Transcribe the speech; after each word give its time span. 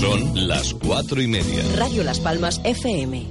Son 0.00 0.46
las 0.46 0.74
cuatro 0.74 1.22
y 1.22 1.26
media. 1.26 1.62
Radio 1.76 2.04
Las 2.04 2.20
Palmas 2.20 2.60
FM. 2.64 3.26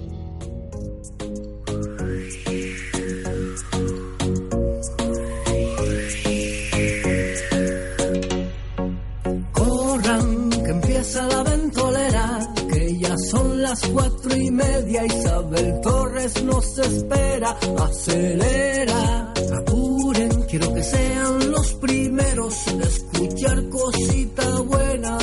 Corran, 9.52 10.50
que 10.50 10.72
empieza 10.72 11.28
la 11.28 11.44
ventolera, 11.44 12.54
que 12.74 12.98
ya 12.98 13.16
son 13.30 13.62
las 13.62 13.80
cuatro 13.88 14.36
y 14.36 14.52
media. 14.52 15.06
Isabel 15.06 15.80
Torres 15.82 16.44
nos 16.44 16.78
espera, 16.80 17.58
acelera, 17.78 19.34
apuren, 19.58 20.44
quiero 20.50 20.74
que 20.74 20.84
sean 20.84 21.52
los 21.52 21.74
primeros 21.76 22.68
en 22.68 22.82
escuchar 22.82 23.70
cosita 23.70 24.60
buena, 24.62 25.18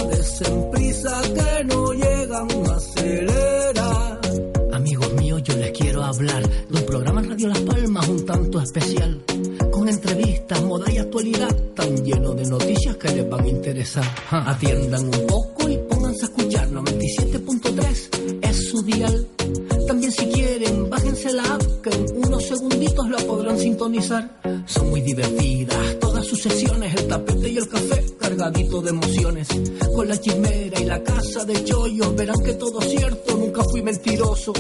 especial, 8.63 9.23
con 9.71 9.89
entrevistas, 9.89 10.63
moda 10.63 10.91
y 10.91 10.99
actualidad, 10.99 11.55
tan 11.75 11.97
lleno 12.05 12.33
de 12.35 12.47
noticias 12.47 12.97
que 12.97 13.09
les 13.09 13.29
van 13.29 13.45
a 13.45 13.49
interesar. 13.49 14.05
Atiendan 14.31 15.05
un 15.05 15.27
poco 15.27 15.69
y 15.69 15.79
pónganse 15.89 16.23
a 16.23 16.29
escuchar 16.29 16.71
97.3 16.71 18.41
es 18.43 18.69
su 18.69 18.83
dial. 18.83 19.27
También 19.87 20.13
si 20.13 20.27
quieren, 20.27 20.89
bájense 20.89 21.33
la 21.33 21.43
app 21.43 21.63
que 21.83 21.91
en 21.91 22.07
unos 22.27 22.45
segunditos 22.45 23.09
la 23.11 23.19
podrán 23.19 23.59
sintonizar. 23.59 24.41
Son 24.67 24.91
muy 24.91 25.01
divertidas 25.01 25.99
todas 26.01 26.25
sus 26.27 26.41
sesiones, 26.41 26.95
el 26.95 27.09
tapete 27.09 27.49
y 27.49 27.59
el 27.59 27.69
café 27.69 28.05
cargadito 28.19 28.81
de 28.81 28.91
emociones. 28.91 29.49
Con 29.95 30.09
la 30.09 30.21
chimera 30.21 30.81
y 30.81 30.85
la 30.85 31.03
casa 31.03 31.45
de 31.45 31.65
chollos 31.65 32.15
verán 32.15 32.43
que 32.45 32.55
todo 32.55 32.81
es 32.81 32.91
cierto, 32.91 33.37
nunca 33.37 33.65
fui 33.65 33.83
mentiroso. 33.83 34.53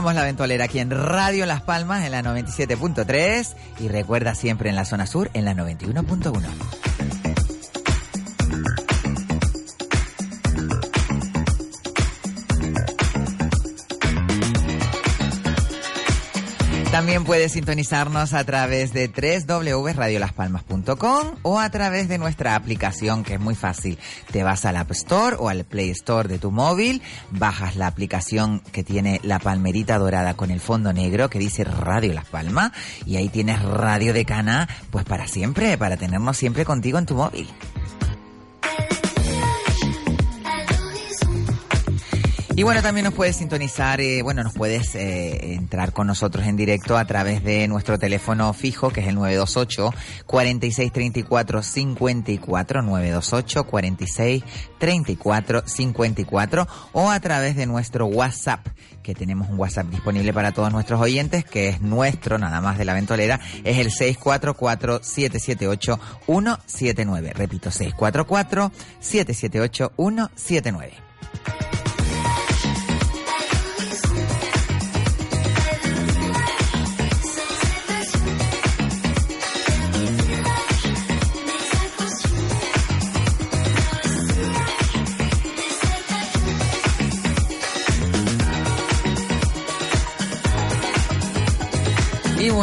La 0.00 0.24
ventolera 0.24 0.64
aquí 0.64 0.78
en 0.78 0.90
Radio 0.90 1.44
Las 1.44 1.60
Palmas 1.60 2.06
en 2.06 2.12
la 2.12 2.22
97.3 2.22 3.54
y 3.80 3.88
recuerda 3.88 4.34
siempre 4.34 4.70
en 4.70 4.74
la 4.74 4.86
zona 4.86 5.06
sur 5.06 5.30
en 5.34 5.44
la 5.44 5.54
91.1. 5.54 6.40
También 16.90 17.24
puedes 17.24 17.52
sintonizarnos 17.52 18.34
a 18.34 18.44
través 18.44 18.92
de 18.92 19.08
www.radiolaspalmas.com 19.08 21.36
o 21.42 21.60
a 21.60 21.70
través 21.70 22.08
de 22.08 22.18
nuestra 22.18 22.56
aplicación 22.56 23.22
que 23.22 23.34
es 23.34 23.40
muy 23.40 23.54
fácil. 23.54 23.96
Te 24.32 24.42
vas 24.42 24.64
al 24.64 24.76
App 24.76 24.90
Store 24.92 25.36
o 25.38 25.48
al 25.48 25.64
Play 25.64 25.90
Store 25.90 26.28
de 26.28 26.38
tu 26.38 26.50
móvil, 26.50 27.02
bajas 27.30 27.76
la 27.76 27.86
aplicación 27.86 28.60
que 28.72 28.84
tiene 28.84 29.20
la 29.22 29.38
palmerita 29.38 29.98
dorada 29.98 30.34
con 30.34 30.50
el 30.50 30.60
fondo 30.60 30.92
negro 30.92 31.28
que 31.30 31.38
dice 31.38 31.64
Radio 31.64 32.12
Las 32.12 32.26
Palmas 32.26 32.72
y 33.06 33.16
ahí 33.16 33.28
tienes 33.28 33.62
Radio 33.62 34.12
de 34.12 34.24
Cana 34.24 34.68
pues 34.90 35.04
para 35.04 35.26
siempre, 35.26 35.76
para 35.78 35.96
tenernos 35.96 36.36
siempre 36.36 36.64
contigo 36.64 36.98
en 36.98 37.06
tu 37.06 37.14
móvil. 37.14 37.48
Y 42.60 42.62
bueno, 42.62 42.82
también 42.82 43.04
nos 43.04 43.14
puedes 43.14 43.36
sintonizar, 43.36 44.02
eh, 44.02 44.20
bueno, 44.20 44.42
nos 44.42 44.52
puedes 44.52 44.94
eh, 44.94 45.54
entrar 45.54 45.94
con 45.94 46.06
nosotros 46.06 46.46
en 46.46 46.58
directo 46.58 46.98
a 46.98 47.06
través 47.06 47.42
de 47.42 47.66
nuestro 47.68 47.98
teléfono 47.98 48.52
fijo, 48.52 48.90
que 48.90 49.00
es 49.00 49.08
el 49.08 49.14
928 49.14 49.94
46 50.26 50.92
34 50.92 51.62
54, 51.62 52.82
928 52.82 53.64
46 53.64 54.44
34 54.76 55.62
54, 55.64 56.68
o 56.92 57.10
a 57.10 57.18
través 57.20 57.56
de 57.56 57.64
nuestro 57.64 58.04
WhatsApp, 58.04 58.66
que 59.02 59.14
tenemos 59.14 59.48
un 59.48 59.58
WhatsApp 59.58 59.86
disponible 59.86 60.34
para 60.34 60.52
todos 60.52 60.70
nuestros 60.70 61.00
oyentes, 61.00 61.46
que 61.46 61.70
es 61.70 61.80
nuestro, 61.80 62.36
nada 62.36 62.60
más 62.60 62.76
de 62.76 62.84
la 62.84 62.92
ventolera, 62.92 63.40
es 63.64 63.78
el 63.78 63.90
644 63.90 65.00
778 65.02 65.98
179. 66.26 67.32
Repito, 67.32 67.70
644 67.70 68.70
778 69.00 69.92
179. 69.96 71.69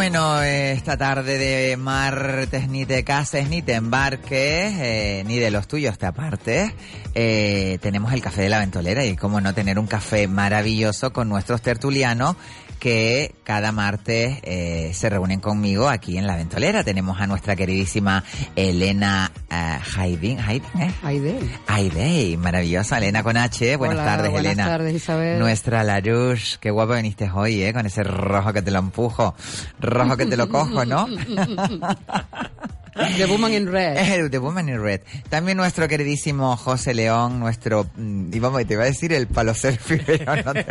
Bueno, 0.10 0.42
esta 0.42 0.96
tarde 0.96 1.38
de 1.38 1.76
martes 1.76 2.70
ni 2.70 2.86
te 2.86 3.04
cases 3.04 3.50
ni 3.50 3.62
te 3.62 3.74
embarques, 3.74 4.32
eh, 4.32 5.24
ni 5.28 5.38
de 5.38 5.52
los 5.52 5.68
tuyos 5.68 5.98
te 5.98 6.06
apartes, 6.06 6.72
eh, 7.14 7.78
tenemos 7.82 8.14
el 8.14 8.22
café 8.22 8.44
de 8.44 8.48
la 8.48 8.60
ventolera 8.60 9.04
y 9.04 9.18
cómo 9.18 9.42
no 9.42 9.54
tener 9.54 9.78
un 9.78 9.86
café 9.86 10.30
maravilloso 10.30 11.12
con 11.12 11.28
nuestros 11.28 11.62
tertulianos 11.62 12.38
que 12.80 13.36
cada 13.44 13.72
martes 13.72 14.40
eh, 14.44 14.92
se 14.94 15.10
reúnen 15.10 15.40
conmigo 15.40 15.90
aquí 15.90 16.18
en 16.18 16.28
la 16.28 16.36
ventolera. 16.36 16.84
Tenemos 16.84 17.20
a 17.20 17.28
nuestra 17.28 17.56
queridísima 17.56 18.24
Elena 18.56 19.32
uh, 19.52 20.00
Haydin, 20.00 20.40
Haydin, 20.40 20.82
¿eh? 20.82 20.94
Aidel. 21.04 21.50
Aidey, 21.68 22.38
maravillosa 22.38 22.98
Elena 22.98 23.24
con 23.24 23.38
H. 23.38 23.76
Buenas 23.78 23.98
Hola, 23.98 24.06
tardes, 24.06 24.32
buenas 24.32 24.54
Elena. 24.54 24.68
tardes, 24.68 24.96
Isabel. 24.96 25.40
Nuestra 25.40 25.84
Larouche, 25.84 26.58
qué 26.60 26.72
guapa 26.72 26.96
viniste 26.96 27.30
hoy, 27.30 27.64
¿eh? 27.64 27.74
Con 27.74 27.86
ese 27.86 28.04
rojo 28.04 28.54
que 28.54 28.62
te 28.62 28.72
lo 28.72 28.80
empujo, 28.80 29.36
rojo 29.80 30.18
que 30.18 30.26
te 30.26 30.38
lo 30.38 30.50
cojo, 30.50 30.86
¿no? 30.86 31.08
The 33.18 33.26
Woman 33.26 33.54
in 33.54 33.72
Red. 33.72 34.30
The 34.30 34.40
Woman 34.40 34.70
in 34.70 34.82
Red. 34.82 35.02
También 35.30 35.58
nuestro 35.58 35.88
queridísimo 35.88 36.56
José 36.58 36.94
León, 36.94 37.40
nuestro, 37.40 37.86
mm, 37.96 38.34
y 38.34 38.40
vamos, 38.40 38.66
te 38.66 38.74
iba 38.74 38.84
a 38.84 38.88
decir 38.88 39.14
el 39.14 39.28
palo 39.28 39.54
selfie, 39.54 39.98
pero 40.06 40.36
no 40.44 40.54
te. 40.54 40.66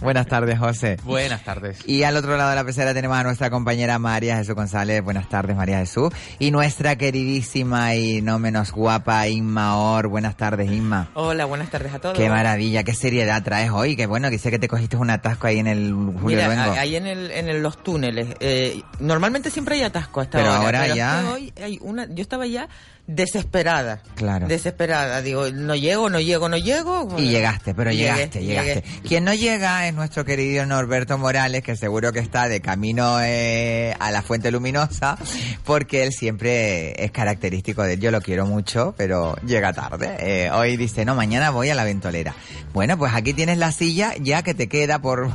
Buenas 0.00 0.26
tardes, 0.26 0.58
José. 0.58 0.96
Buenas 1.04 1.44
tardes. 1.44 1.78
Y 1.86 2.02
al 2.04 2.16
otro 2.16 2.36
lado 2.36 2.50
de 2.50 2.56
la 2.56 2.64
pecera 2.64 2.94
tenemos 2.94 3.16
a 3.18 3.22
nuestra 3.22 3.50
compañera 3.50 3.98
María 3.98 4.36
Jesús 4.36 4.54
González. 4.54 5.02
Buenas 5.02 5.28
tardes, 5.28 5.56
María 5.56 5.78
Jesús. 5.78 6.12
Y 6.38 6.50
nuestra 6.50 6.96
queridísima 6.96 7.94
y 7.94 8.22
no 8.22 8.38
menos 8.38 8.72
guapa 8.72 9.26
Inma 9.28 9.76
Or. 9.78 10.08
Buenas 10.08 10.36
tardes, 10.36 10.70
Inma. 10.70 11.10
Hola, 11.14 11.44
buenas 11.44 11.70
tardes 11.70 11.92
a 11.94 11.98
todos. 11.98 12.16
Qué 12.16 12.28
maravilla, 12.28 12.82
qué 12.84 12.94
seriedad 12.94 13.42
traes 13.42 13.70
hoy. 13.70 13.96
Qué 13.96 14.06
bueno, 14.06 14.30
que 14.30 14.38
sé 14.38 14.50
que 14.50 14.58
te 14.58 14.68
cogiste 14.68 14.96
un 14.96 15.10
atasco 15.10 15.46
ahí 15.46 15.58
en 15.58 15.66
el 15.66 15.92
Julio 15.92 16.20
Mira, 16.38 16.46
Luengo. 16.46 16.72
ahí 16.78 16.96
en, 16.96 17.06
el, 17.06 17.30
en 17.30 17.48
el- 17.48 17.62
los 17.62 17.82
túneles. 17.82 18.28
eh, 18.40 18.82
normalmente 18.98 19.50
siempre 19.50 19.76
hay 19.76 19.82
atasco 19.82 20.20
a 20.20 20.24
esta 20.24 20.38
Pero 20.38 20.50
hora, 20.50 20.58
ahora 20.60 20.80
pero 20.82 20.94
ya- 20.94 21.18
es 21.20 21.24
que 21.26 21.32
hoy 21.32 21.41
hay 21.62 21.78
una, 21.80 22.06
yo 22.06 22.22
estaba 22.22 22.46
ya 22.46 22.68
desesperada. 23.06 24.02
Claro. 24.14 24.46
Desesperada. 24.48 25.22
Digo, 25.22 25.50
no 25.50 25.74
llego, 25.74 26.08
no 26.08 26.20
llego, 26.20 26.48
no 26.48 26.56
llego. 26.56 27.08
Y 27.18 27.28
llegaste, 27.28 27.74
pero 27.74 27.90
Llegué, 27.90 28.04
llegaste, 28.04 28.44
llegaste. 28.44 28.74
llegué. 28.74 29.08
Quien 29.08 29.24
no 29.24 29.34
llega 29.34 29.86
es 29.88 29.94
nuestro 29.94 30.24
querido 30.24 30.64
Norberto 30.66 31.18
Morales, 31.18 31.62
que 31.62 31.76
seguro 31.76 32.12
que 32.12 32.20
está 32.20 32.48
de 32.48 32.60
camino 32.60 33.18
eh, 33.22 33.94
a 33.98 34.10
la 34.10 34.22
Fuente 34.22 34.50
Luminosa, 34.50 35.18
porque 35.64 36.04
él 36.04 36.12
siempre 36.12 37.02
es 37.04 37.10
característico 37.10 37.82
de 37.82 37.94
él. 37.94 38.00
Yo 38.00 38.10
lo 38.10 38.20
quiero 38.20 38.46
mucho, 38.46 38.94
pero 38.96 39.36
llega 39.46 39.72
tarde. 39.72 40.16
Eh, 40.18 40.50
hoy 40.52 40.76
dice, 40.76 41.04
no, 41.04 41.14
mañana 41.14 41.50
voy 41.50 41.70
a 41.70 41.74
la 41.74 41.84
ventolera. 41.84 42.34
Bueno, 42.72 42.96
pues 42.96 43.12
aquí 43.14 43.34
tienes 43.34 43.58
la 43.58 43.72
silla 43.72 44.14
ya 44.20 44.42
que 44.42 44.54
te 44.54 44.68
queda 44.68 45.00
por 45.00 45.30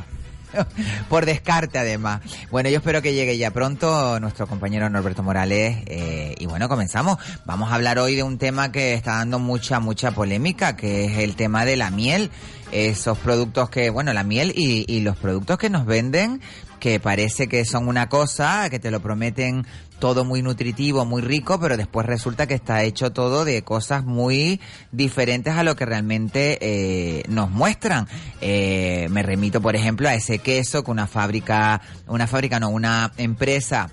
por 1.08 1.26
descarte 1.26 1.78
además. 1.78 2.20
Bueno, 2.50 2.68
yo 2.68 2.78
espero 2.78 3.02
que 3.02 3.14
llegue 3.14 3.36
ya 3.38 3.50
pronto 3.50 4.20
nuestro 4.20 4.46
compañero 4.46 4.88
Norberto 4.90 5.22
Morales 5.22 5.78
eh, 5.86 6.34
y 6.38 6.46
bueno, 6.46 6.68
comenzamos. 6.68 7.18
Vamos 7.44 7.70
a 7.70 7.74
hablar 7.74 7.98
hoy 7.98 8.14
de 8.14 8.22
un 8.22 8.38
tema 8.38 8.72
que 8.72 8.94
está 8.94 9.16
dando 9.16 9.38
mucha, 9.38 9.80
mucha 9.80 10.12
polémica, 10.12 10.76
que 10.76 11.06
es 11.06 11.18
el 11.18 11.36
tema 11.36 11.64
de 11.64 11.76
la 11.76 11.90
miel. 11.90 12.30
Esos 12.70 13.16
productos 13.18 13.70
que, 13.70 13.88
bueno, 13.88 14.12
la 14.12 14.24
miel 14.24 14.52
y, 14.54 14.84
y 14.86 15.00
los 15.00 15.16
productos 15.16 15.56
que 15.56 15.70
nos 15.70 15.86
venden 15.86 16.42
que 16.78 17.00
parece 17.00 17.48
que 17.48 17.64
son 17.64 17.88
una 17.88 18.08
cosa, 18.08 18.68
que 18.70 18.78
te 18.78 18.90
lo 18.90 19.00
prometen 19.00 19.66
todo 19.98 20.24
muy 20.24 20.42
nutritivo, 20.42 21.04
muy 21.04 21.22
rico, 21.22 21.58
pero 21.60 21.76
después 21.76 22.06
resulta 22.06 22.46
que 22.46 22.54
está 22.54 22.82
hecho 22.82 23.10
todo 23.12 23.44
de 23.44 23.62
cosas 23.62 24.04
muy 24.04 24.60
diferentes 24.92 25.54
a 25.54 25.62
lo 25.62 25.76
que 25.76 25.86
realmente 25.86 26.58
eh, 26.60 27.24
nos 27.28 27.50
muestran. 27.50 28.06
Eh, 28.40 29.08
me 29.10 29.22
remito, 29.22 29.60
por 29.60 29.76
ejemplo, 29.76 30.08
a 30.08 30.14
ese 30.14 30.38
queso 30.38 30.84
que 30.84 30.90
una 30.90 31.06
fábrica, 31.06 31.80
una 32.06 32.26
fábrica 32.26 32.60
no, 32.60 32.70
una 32.70 33.12
empresa 33.16 33.90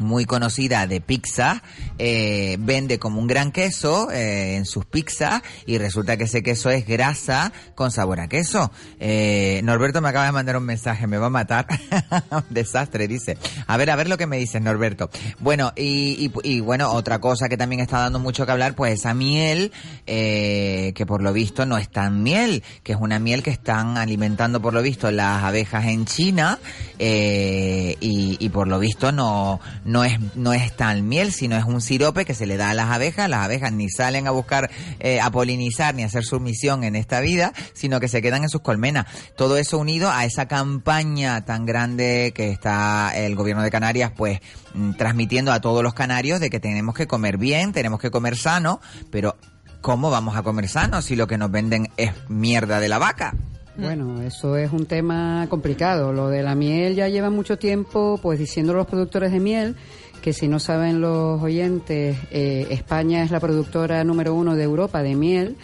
muy 0.00 0.24
conocida 0.24 0.86
de 0.86 1.00
pizza, 1.00 1.62
eh, 1.98 2.56
vende 2.58 2.98
como 2.98 3.20
un 3.20 3.26
gran 3.26 3.52
queso 3.52 4.10
eh, 4.10 4.56
en 4.56 4.64
sus 4.64 4.86
pizzas 4.86 5.42
y 5.66 5.78
resulta 5.78 6.16
que 6.16 6.24
ese 6.24 6.42
queso 6.42 6.70
es 6.70 6.86
grasa 6.86 7.52
con 7.74 7.90
sabor 7.90 8.20
a 8.20 8.28
queso. 8.28 8.72
Eh, 8.98 9.60
Norberto 9.62 10.00
me 10.00 10.08
acaba 10.08 10.24
de 10.24 10.32
mandar 10.32 10.56
un 10.56 10.64
mensaje, 10.64 11.06
me 11.06 11.18
va 11.18 11.26
a 11.26 11.30
matar. 11.30 11.66
Desastre, 12.50 13.06
dice. 13.06 13.36
A 13.66 13.76
ver, 13.76 13.90
a 13.90 13.96
ver 13.96 14.08
lo 14.08 14.16
que 14.16 14.26
me 14.26 14.38
dices, 14.38 14.60
Norberto. 14.60 15.10
Bueno, 15.38 15.72
y, 15.76 16.28
bueno, 16.60 16.90
otra 16.92 17.20
cosa 17.20 17.48
que 17.48 17.56
también 17.56 17.80
está 17.80 17.98
dando 17.98 18.18
mucho 18.18 18.46
que 18.46 18.52
hablar, 18.52 18.74
pues 18.74 18.94
esa 18.94 19.12
miel, 19.14 19.70
que 20.06 21.04
por 21.06 21.22
lo 21.22 21.32
visto 21.32 21.66
no 21.66 21.76
es 21.76 21.90
tan 21.90 22.22
miel, 22.22 22.62
que 22.82 22.92
es 22.92 22.98
una 23.00 23.18
miel 23.18 23.42
que 23.42 23.50
están 23.50 23.98
alimentando 23.98 24.62
por 24.62 24.72
lo 24.72 24.82
visto 24.82 25.10
las 25.10 25.44
abejas 25.44 25.84
en 25.86 26.06
China, 26.06 26.58
y 26.98 28.48
por 28.48 28.66
lo 28.66 28.78
visto 28.78 29.12
no, 29.12 29.60
no 29.90 30.04
es, 30.04 30.18
no 30.36 30.52
es 30.52 30.74
tal 30.76 31.02
miel, 31.02 31.32
sino 31.32 31.56
es 31.56 31.64
un 31.64 31.80
sirope 31.80 32.24
que 32.24 32.34
se 32.34 32.46
le 32.46 32.56
da 32.56 32.70
a 32.70 32.74
las 32.74 32.90
abejas. 32.90 33.28
Las 33.28 33.44
abejas 33.44 33.72
ni 33.72 33.90
salen 33.90 34.26
a 34.26 34.30
buscar, 34.30 34.70
eh, 35.00 35.20
a 35.20 35.30
polinizar 35.30 35.94
ni 35.94 36.04
a 36.04 36.06
hacer 36.06 36.24
su 36.24 36.38
misión 36.40 36.84
en 36.84 36.96
esta 36.96 37.20
vida, 37.20 37.52
sino 37.72 38.00
que 38.00 38.08
se 38.08 38.22
quedan 38.22 38.44
en 38.44 38.48
sus 38.48 38.60
colmenas. 38.60 39.06
Todo 39.36 39.56
eso 39.56 39.78
unido 39.78 40.10
a 40.10 40.24
esa 40.24 40.46
campaña 40.46 41.44
tan 41.44 41.66
grande 41.66 42.32
que 42.34 42.50
está 42.50 43.12
el 43.14 43.34
gobierno 43.34 43.62
de 43.62 43.70
Canarias, 43.70 44.12
pues, 44.16 44.40
mm, 44.74 44.92
transmitiendo 44.92 45.52
a 45.52 45.60
todos 45.60 45.82
los 45.82 45.94
canarios 45.94 46.40
de 46.40 46.50
que 46.50 46.60
tenemos 46.60 46.94
que 46.94 47.06
comer 47.06 47.36
bien, 47.36 47.72
tenemos 47.72 48.00
que 48.00 48.10
comer 48.10 48.36
sano, 48.36 48.80
pero 49.10 49.36
¿cómo 49.80 50.10
vamos 50.10 50.36
a 50.36 50.42
comer 50.42 50.68
sano 50.68 51.02
si 51.02 51.16
lo 51.16 51.26
que 51.26 51.38
nos 51.38 51.50
venden 51.50 51.90
es 51.96 52.12
mierda 52.28 52.78
de 52.78 52.88
la 52.88 52.98
vaca? 52.98 53.34
Bueno, 53.80 54.20
eso 54.22 54.56
es 54.56 54.72
un 54.72 54.86
tema 54.86 55.46
complicado. 55.48 56.12
Lo 56.12 56.28
de 56.28 56.42
la 56.42 56.54
miel 56.54 56.94
ya 56.94 57.08
lleva 57.08 57.30
mucho 57.30 57.58
tiempo, 57.58 58.18
pues 58.22 58.38
diciendo 58.38 58.72
los 58.74 58.86
productores 58.86 59.32
de 59.32 59.40
miel 59.40 59.76
que 60.20 60.32
si 60.32 60.48
no 60.48 60.58
saben 60.58 61.00
los 61.00 61.42
oyentes, 61.42 62.16
eh, 62.30 62.66
España 62.70 63.22
es 63.22 63.30
la 63.30 63.40
productora 63.40 64.04
número 64.04 64.34
uno 64.34 64.54
de 64.54 64.64
Europa 64.64 65.02
de 65.02 65.16
miel. 65.16 65.56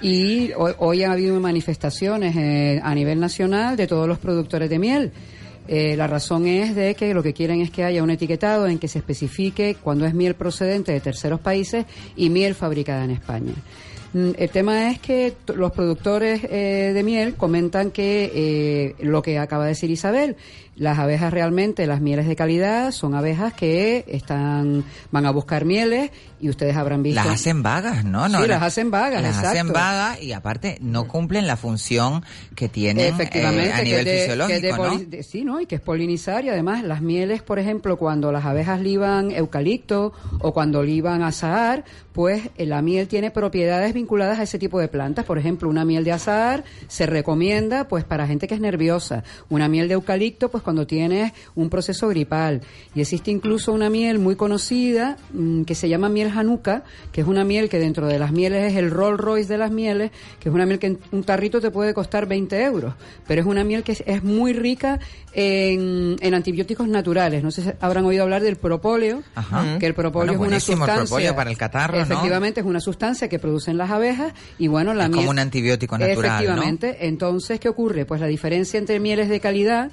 Y 0.00 0.52
hoy, 0.54 0.72
hoy 0.78 1.02
ha 1.04 1.12
habido 1.12 1.38
manifestaciones 1.38 2.34
eh, 2.36 2.80
a 2.82 2.94
nivel 2.94 3.20
nacional 3.20 3.76
de 3.76 3.86
todos 3.86 4.08
los 4.08 4.18
productores 4.18 4.68
de 4.68 4.78
miel. 4.80 5.12
Eh, 5.68 5.96
la 5.96 6.08
razón 6.08 6.46
es 6.46 6.74
de 6.74 6.96
que 6.96 7.14
lo 7.14 7.22
que 7.22 7.32
quieren 7.32 7.60
es 7.60 7.70
que 7.70 7.84
haya 7.84 8.02
un 8.02 8.10
etiquetado 8.10 8.66
en 8.66 8.80
que 8.80 8.88
se 8.88 8.98
especifique 8.98 9.76
cuando 9.80 10.04
es 10.04 10.14
miel 10.14 10.34
procedente 10.34 10.90
de 10.90 11.00
terceros 11.00 11.38
países 11.38 11.86
y 12.16 12.30
miel 12.30 12.56
fabricada 12.56 13.04
en 13.04 13.12
España. 13.12 13.52
Mm, 14.12 14.30
El 14.36 14.50
tema 14.50 14.90
es 14.90 14.98
que 14.98 15.34
los 15.54 15.72
productores 15.72 16.44
eh, 16.44 16.92
de 16.94 17.02
miel 17.02 17.34
comentan 17.34 17.90
que 17.90 18.30
eh, 18.34 18.94
lo 19.00 19.22
que 19.22 19.38
acaba 19.38 19.64
de 19.64 19.70
decir 19.70 19.90
Isabel, 19.90 20.36
las 20.76 20.98
abejas 20.98 21.32
realmente, 21.32 21.86
las 21.86 22.00
mieles 22.00 22.26
de 22.26 22.36
calidad, 22.36 22.92
son 22.92 23.14
abejas 23.14 23.54
que 23.54 24.04
están 24.08 24.84
van 25.10 25.26
a 25.26 25.30
buscar 25.30 25.64
mieles 25.64 26.10
y 26.42 26.50
ustedes 26.50 26.76
habrán 26.76 27.02
visto. 27.02 27.22
Las 27.22 27.28
hacen 27.40 27.62
vagas, 27.62 28.04
¿no? 28.04 28.28
no 28.28 28.42
Sí, 28.42 28.48
las 28.48 28.62
hacen 28.62 28.90
vagas, 28.90 29.22
Las 29.22 29.38
hacen 29.38 29.50
exacto. 29.68 29.72
vagas 29.72 30.20
y 30.22 30.32
aparte 30.32 30.76
no 30.82 31.08
cumplen 31.08 31.46
la 31.46 31.56
función 31.56 32.22
que 32.54 32.68
tienen 32.68 33.14
Efectivamente, 33.14 33.68
eh, 33.70 33.72
a 33.72 33.76
que 33.78 33.84
nivel 33.84 34.04
de- 34.04 34.18
fisiológico, 34.18 34.48
que 34.48 34.56
es 34.56 34.62
de 34.62 34.70
¿no? 34.70 34.76
poli- 34.76 35.04
de- 35.06 35.22
sí, 35.22 35.44
¿no? 35.44 35.60
Y 35.60 35.66
que 35.66 35.76
es 35.76 35.80
polinizar 35.80 36.44
y 36.44 36.48
además 36.50 36.82
las 36.82 37.00
mieles, 37.00 37.42
por 37.42 37.58
ejemplo, 37.58 37.96
cuando 37.96 38.32
las 38.32 38.44
abejas 38.44 38.80
liban 38.80 39.30
eucalipto 39.30 40.12
o 40.40 40.52
cuando 40.52 40.82
liban 40.82 41.22
azahar, 41.22 41.84
pues 42.12 42.42
eh, 42.58 42.66
la 42.66 42.82
miel 42.82 43.08
tiene 43.08 43.30
propiedades 43.30 43.94
vinculadas 43.94 44.38
a 44.38 44.42
ese 44.42 44.58
tipo 44.58 44.80
de 44.80 44.88
plantas. 44.88 45.24
Por 45.24 45.38
ejemplo, 45.38 45.68
una 45.68 45.84
miel 45.84 46.04
de 46.04 46.12
azahar 46.12 46.64
se 46.88 47.06
recomienda 47.06 47.88
pues 47.88 48.04
para 48.04 48.26
gente 48.26 48.48
que 48.48 48.54
es 48.54 48.60
nerviosa. 48.60 49.22
Una 49.48 49.68
miel 49.68 49.88
de 49.88 49.94
eucalipto 49.94 50.50
pues 50.50 50.62
cuando 50.62 50.86
tienes 50.86 51.32
un 51.54 51.70
proceso 51.70 52.08
gripal. 52.08 52.60
Y 52.94 53.00
existe 53.00 53.30
incluso 53.30 53.72
una 53.72 53.88
miel 53.88 54.18
muy 54.18 54.36
conocida 54.36 55.16
mm, 55.32 55.62
que 55.62 55.74
se 55.74 55.88
llama 55.88 56.08
miel 56.08 56.31
januca, 56.32 56.82
que 57.12 57.20
es 57.20 57.26
una 57.26 57.44
miel 57.44 57.68
que 57.68 57.78
dentro 57.78 58.06
de 58.06 58.18
las 58.18 58.32
mieles 58.32 58.72
es 58.72 58.78
el 58.78 58.90
Rolls 58.90 59.20
Royce 59.20 59.48
de 59.48 59.58
las 59.58 59.70
mieles, 59.70 60.10
que 60.40 60.48
es 60.48 60.54
una 60.54 60.66
miel 60.66 60.78
que 60.78 60.88
en 60.88 60.98
un 61.12 61.24
tarrito 61.24 61.60
te 61.60 61.70
puede 61.70 61.94
costar 61.94 62.26
20 62.26 62.62
euros, 62.64 62.94
pero 63.26 63.40
es 63.40 63.46
una 63.46 63.64
miel 63.64 63.82
que 63.82 63.92
es, 63.92 64.02
es 64.06 64.22
muy 64.24 64.52
rica 64.52 64.98
en, 65.32 66.16
en 66.20 66.34
antibióticos 66.34 66.88
naturales. 66.88 67.42
No 67.42 67.50
sé 67.50 67.62
si 67.62 67.70
habrán 67.80 68.04
oído 68.04 68.22
hablar 68.22 68.42
del 68.42 68.56
propóleo, 68.56 69.22
Ajá. 69.34 69.78
que 69.78 69.86
el 69.86 69.94
propóleo 69.94 70.36
Bueno, 70.38 70.56
es 70.56 70.68
una 70.68 70.76
el 70.76 70.78
sustancia. 70.86 71.04
propóleo 71.04 71.34
para 71.36 71.50
el 71.50 71.56
catarro, 71.56 71.96
¿no? 71.98 72.02
Efectivamente, 72.04 72.60
es 72.60 72.66
una 72.66 72.80
sustancia 72.80 73.28
que 73.28 73.38
producen 73.38 73.76
las 73.78 73.90
abejas 73.90 74.32
y 74.58 74.68
bueno, 74.68 74.94
la 74.94 75.04
Es 75.04 75.08
miel. 75.10 75.18
como 75.20 75.30
un 75.30 75.38
antibiótico 75.38 75.96
natural, 75.98 76.16
¿no? 76.16 76.22
Efectivamente. 76.26 76.96
Entonces, 77.06 77.60
¿qué 77.60 77.68
ocurre? 77.68 78.04
Pues 78.06 78.20
la 78.20 78.26
diferencia 78.26 78.78
entre 78.78 79.00
mieles 79.00 79.28
de 79.28 79.40
calidad 79.40 79.90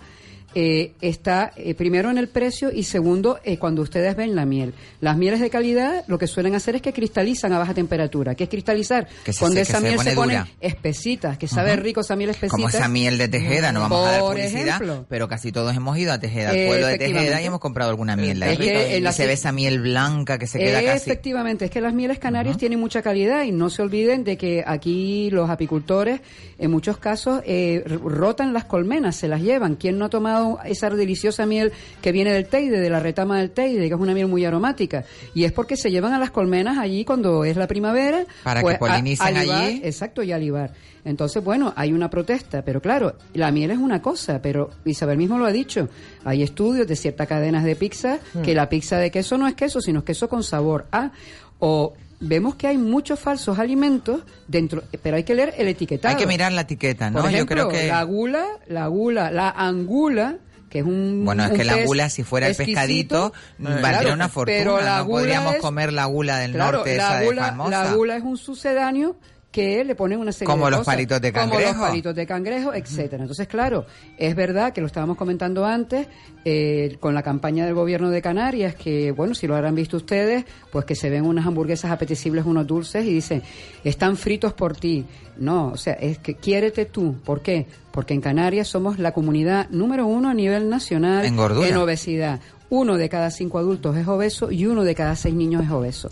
eh, 0.55 0.93
está 1.01 1.51
eh, 1.55 1.75
primero 1.75 2.09
en 2.09 2.17
el 2.17 2.27
precio 2.27 2.71
y 2.71 2.83
segundo 2.83 3.39
eh, 3.43 3.57
cuando 3.57 3.81
ustedes 3.81 4.15
ven 4.15 4.35
la 4.35 4.45
miel. 4.45 4.73
Las 5.01 5.15
mieles 5.17 5.39
de 5.39 5.49
calidad 5.49 6.03
lo 6.07 6.17
que 6.17 6.27
suelen 6.27 6.55
hacer 6.55 6.75
es 6.75 6.81
que 6.81 6.91
cristalizan 6.93 7.53
a 7.53 7.59
baja 7.59 7.73
temperatura. 7.73 8.33
¿Qué 8.35 8.45
es 8.45 8.49
cristalizar? 8.49 9.07
Que 9.23 9.31
se- 9.33 9.39
cuando 9.39 9.59
esa 9.59 9.77
se 9.77 9.83
miel 9.83 9.95
pone 9.95 10.09
se 10.09 10.15
pone 10.15 10.43
espesitas, 10.59 11.37
que 11.37 11.47
sabe 11.47 11.75
rico 11.75 12.01
esa 12.01 12.15
miel 12.15 12.31
espesita. 12.31 12.55
Como 12.55 12.69
esa 12.69 12.87
miel 12.87 13.17
de 13.17 13.27
Tejeda, 13.27 13.71
no 13.71 13.81
vamos 13.81 14.07
a 14.07 14.11
dar 14.11 14.21
publicidad, 14.21 14.67
ejemplo. 14.67 15.05
pero 15.09 15.27
casi 15.27 15.51
todos 15.51 15.75
hemos 15.75 15.97
ido 15.97 16.11
a 16.13 16.19
Tejeda, 16.19 16.49
al 16.49 16.65
pueblo 16.67 16.87
de 16.87 16.97
Tejeda, 16.97 17.41
y 17.41 17.45
hemos 17.45 17.59
comprado 17.59 17.89
alguna 17.91 18.15
miel 18.15 18.41
Es 18.43 18.57
que 18.57 18.97
y 18.97 19.01
la 19.01 19.11
se 19.11 19.27
ve 19.27 19.33
esa 19.33 19.51
miel 19.51 19.79
blanca 19.79 20.37
que 20.37 20.47
se 20.47 20.57
queda 20.59 20.83
casi... 20.83 21.09
Efectivamente, 21.09 21.65
es 21.65 21.71
que 21.71 21.81
las 21.81 21.93
mieles 21.93 22.19
canarias 22.19 22.57
tienen 22.57 22.79
mucha 22.79 23.01
calidad 23.01 23.43
y 23.43 23.51
no 23.51 23.69
se 23.69 23.81
olviden 23.81 24.23
de 24.23 24.37
que 24.37 24.63
aquí 24.65 25.29
los 25.31 25.49
apicultores 25.49 26.21
en 26.57 26.71
muchos 26.71 26.97
casos 26.97 27.41
eh, 27.45 27.83
rotan 27.85 28.53
las 28.53 28.65
colmenas, 28.65 29.15
se 29.15 29.27
las 29.27 29.41
llevan. 29.41 29.75
¿Quién 29.75 29.97
no 29.97 30.05
ha 30.05 30.09
tomado 30.09 30.38
esa 30.65 30.89
deliciosa 30.89 31.45
miel 31.45 31.71
que 32.01 32.11
viene 32.11 32.31
del 32.31 32.47
Teide, 32.47 32.79
de 32.79 32.89
la 32.89 32.99
retama 32.99 33.39
del 33.39 33.51
Teide, 33.51 33.87
que 33.87 33.93
es 33.93 33.99
una 33.99 34.13
miel 34.13 34.27
muy 34.27 34.45
aromática? 34.45 35.05
Y 35.33 35.43
es 35.43 35.51
porque 35.51 35.77
se 35.77 35.91
llevan 35.91 36.13
a 36.13 36.19
las 36.19 36.31
colmenas 36.31 36.77
allí 36.77 37.05
cuando 37.05 37.43
es 37.45 37.57
la 37.57 37.67
primavera. 37.67 38.25
Para 38.43 38.61
que 38.61 38.63
pues, 38.63 38.77
polinicen 38.77 39.37
a 39.37 39.43
libar, 39.43 39.63
allí. 39.63 39.81
Exacto, 39.83 40.23
y 40.23 40.31
a 40.31 40.37
libar. 40.37 40.71
Entonces, 41.05 41.43
bueno, 41.43 41.73
hay 41.75 41.93
una 41.93 42.09
protesta, 42.09 42.63
pero 42.63 42.81
claro, 42.81 43.15
la 43.33 43.51
miel 43.51 43.71
es 43.71 43.77
una 43.77 44.01
cosa, 44.01 44.41
pero 44.41 44.69
Isabel 44.85 45.17
mismo 45.17 45.37
lo 45.37 45.45
ha 45.45 45.51
dicho. 45.51 45.87
Hay 46.25 46.43
estudios 46.43 46.87
de 46.87 46.95
ciertas 46.95 47.27
cadenas 47.27 47.63
de 47.63 47.75
pizza 47.75 48.19
que 48.43 48.53
la 48.53 48.69
pizza 48.69 48.97
de 48.97 49.11
queso 49.11 49.37
no 49.37 49.47
es 49.47 49.55
queso, 49.55 49.81
sino 49.81 49.99
es 49.99 50.05
queso 50.05 50.27
con 50.29 50.43
sabor 50.43 50.87
a. 50.91 51.11
O 51.59 51.93
vemos 52.19 52.55
que 52.55 52.67
hay 52.67 52.77
muchos 52.77 53.19
falsos 53.19 53.59
alimentos 53.59 54.21
dentro, 54.47 54.83
pero 55.01 55.17
hay 55.17 55.23
que 55.23 55.35
leer 55.35 55.53
el 55.57 55.67
etiquetado. 55.67 56.13
Hay 56.15 56.19
que 56.21 56.27
mirar 56.27 56.51
la 56.51 56.61
etiqueta, 56.61 57.09
¿no? 57.09 57.21
Por 57.21 57.29
ejemplo, 57.31 57.55
Yo 57.55 57.67
creo 57.69 57.81
que... 57.81 57.87
la 57.87 58.03
gula, 58.03 58.45
la 58.67 58.87
gula, 58.87 59.31
la 59.31 59.49
angula, 59.49 60.37
que 60.69 60.79
es 60.79 60.85
un 60.85 61.23
Bueno, 61.25 61.43
es 61.45 61.51
un 61.51 61.57
que 61.57 61.63
la 61.63 61.83
gula, 61.85 62.09
si 62.09 62.23
fuera 62.23 62.47
el 62.47 62.55
pescadito, 62.55 63.33
eh, 63.59 63.63
valdría 63.81 64.13
una 64.13 64.29
fortuna. 64.29 64.57
Pero 64.57 64.81
la 64.81 64.97
¿no? 64.99 65.05
gula 65.05 65.19
Podríamos 65.21 65.55
es- 65.55 65.61
comer 65.61 65.93
la 65.93 66.05
gula 66.05 66.37
del 66.39 66.51
Claro, 66.53 66.77
norte, 66.79 66.97
la 66.97 67.03
esa 67.21 67.23
gula, 67.25 67.41
de 67.43 67.49
famosa. 67.49 67.83
la 67.83 67.93
gula 67.93 68.15
es 68.17 68.23
un 68.23 68.37
sucedáneo 68.37 69.15
que 69.51 69.83
le 69.83 69.95
ponen 69.95 70.19
una 70.19 70.31
serie 70.31 70.45
Como 70.45 70.65
de 70.65 70.71
los 70.71 70.79
cosas, 70.81 70.93
palitos 70.93 71.19
de 71.21 71.33
como 71.33 71.49
cangrejo. 71.49 71.79
los 71.79 71.87
palitos 71.89 72.15
de 72.15 72.25
cangrejo, 72.27 72.73
etcétera. 72.73 73.23
Entonces, 73.23 73.47
claro, 73.47 73.85
es 74.17 74.35
verdad 74.35 74.73
que 74.73 74.79
lo 74.81 74.85
estábamos 74.87 75.17
comentando 75.17 75.65
antes 75.65 76.07
eh, 76.45 76.97
con 76.99 77.15
la 77.15 77.23
campaña 77.23 77.65
del 77.65 77.73
gobierno 77.73 78.11
de 78.11 78.21
Canarias, 78.21 78.75
que 78.75 79.11
bueno, 79.11 79.33
si 79.33 79.47
lo 79.47 79.55
habrán 79.55 79.73
visto 79.73 79.97
ustedes, 79.97 80.45
pues 80.71 80.85
que 80.85 80.93
se 80.93 81.09
ven 81.09 81.25
unas 81.25 81.47
hamburguesas 81.47 81.89
apetecibles, 81.89 82.45
unos 82.45 82.67
dulces 82.67 83.03
y 83.05 83.13
dicen 83.15 83.41
están 83.83 84.17
fritos 84.17 84.53
por 84.53 84.75
ti. 84.77 85.05
No, 85.37 85.69
o 85.69 85.77
sea, 85.77 85.93
es 85.93 86.19
que 86.19 86.35
quiérete 86.35 86.85
tú. 86.85 87.15
¿Por 87.25 87.41
qué? 87.41 87.65
Porque 87.91 88.13
en 88.13 88.21
Canarias 88.21 88.67
somos 88.67 88.99
la 88.99 89.13
comunidad 89.13 89.67
número 89.71 90.05
uno 90.05 90.29
a 90.29 90.33
nivel 90.35 90.69
nacional 90.69 91.25
En 91.25 91.35
gordura. 91.35 91.81
obesidad. 91.81 92.39
Uno 92.69 92.97
de 92.97 93.09
cada 93.09 93.31
cinco 93.31 93.57
adultos 93.57 93.97
es 93.97 94.07
obeso 94.07 94.51
y 94.51 94.65
uno 94.65 94.83
de 94.83 94.95
cada 94.95 95.15
seis 95.15 95.33
niños 95.33 95.63
es 95.63 95.71
obeso. 95.71 96.09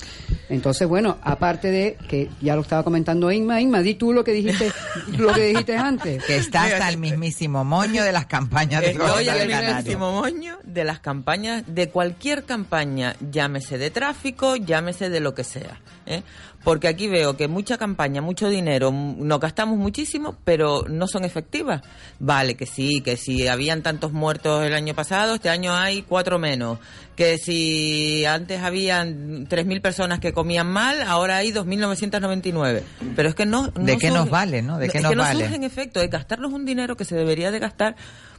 Entonces, 0.50 0.88
bueno, 0.88 1.18
aparte 1.22 1.70
de 1.70 1.98
que 2.08 2.30
ya 2.42 2.56
lo 2.56 2.62
estaba 2.62 2.84
comentando 2.84 3.32
Inma, 3.32 3.62
Inma, 3.62 3.82
di 3.82 3.96
tú 3.96 4.14
lo 4.14 4.24
que 4.24 4.32
dijiste, 4.32 4.72
lo 5.18 5.34
que 5.34 5.48
dijiste 5.48 5.78
antes. 5.78 6.24
Que 6.24 6.38
está 6.38 6.64
hasta 6.64 6.90
el 6.90 6.98
mismísimo 6.98 7.64
moño 7.64 8.04
de 8.04 8.12
las 8.12 8.26
campañas 8.26 8.82
de 8.82 8.92
Estoy 8.92 9.08
Costa 9.08 9.34
al 9.34 9.48
mismísimo 9.48 10.12
moño 10.12 10.58
de 10.64 10.84
las 10.84 11.00
campañas, 11.00 11.64
de 11.68 11.90
cualquier 11.90 12.44
campaña, 12.46 13.16
llámese 13.32 13.78
de 13.78 13.92
tráfico, 13.92 14.56
llámese 14.56 15.10
de 15.10 15.20
lo 15.20 15.34
que 15.34 15.44
sea. 15.44 15.80
¿eh? 16.06 16.24
Porque 16.68 16.90
aquí 16.90 17.08
veo 17.08 17.38
que 17.38 17.48
mucha 17.48 17.78
campaña, 17.78 18.22
mucho 18.22 18.50
dinero, 18.50 18.92
nos 18.92 19.40
gastamos 19.40 19.78
muchísimo, 19.78 20.36
pero 20.44 20.84
no 20.90 21.08
son 21.08 21.24
efectivas. 21.24 21.82
Vale, 22.20 22.56
que 22.56 22.66
sí, 22.66 23.00
que 23.00 23.16
si 23.16 23.48
habían 23.48 23.84
tantos 23.84 24.12
muertos 24.12 24.66
el 24.66 24.74
año 24.74 24.94
pasado, 24.94 25.36
este 25.36 25.50
año 25.50 25.74
hay 25.74 26.02
cuatro 26.02 26.40
menos. 26.40 26.80
Que 27.16 27.38
si 27.38 28.26
antes 28.26 28.62
habían 28.62 29.48
3.000 29.48 29.82
personas 29.82 30.20
que 30.20 30.34
comían 30.34 30.68
mal, 30.68 31.02
ahora 31.04 31.38
hay 31.38 31.54
2.999. 31.54 32.82
Pero 33.16 33.30
es 33.30 33.34
que 33.36 33.46
no... 33.46 33.68
¿De 33.68 33.94
no 33.94 33.98
qué 33.98 34.12
nos 34.12 34.30
vale, 34.30 34.62
no? 34.62 34.78
¿De 34.78 34.90
qué 34.90 34.98
es 34.98 35.04
nos 35.04 35.12
que 35.12 35.16
no 35.16 35.24
vale? 35.24 35.40
surge 35.46 35.56
en 35.56 35.64
efecto 35.64 36.02
de 36.02 36.10
gastarnos 36.10 36.52
un 36.52 36.66
dinero 36.66 36.98
que 36.98 37.06
se 37.06 37.16
debería 37.16 37.50
de 37.50 37.60
gastar. 37.60 37.96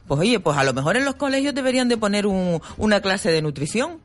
Pues 0.07 0.21
oye, 0.21 0.39
pues 0.39 0.55
a 0.55 0.63
lo 0.63 0.73
mejor 0.73 0.97
en 0.97 1.05
los 1.05 1.15
colegios 1.15 1.55
deberían 1.55 1.89
de 1.89 1.97
poner 1.97 2.27
un- 2.27 2.61
una 2.77 2.99
clase 3.01 3.31
de 3.31 3.41
nutrición. 3.41 3.97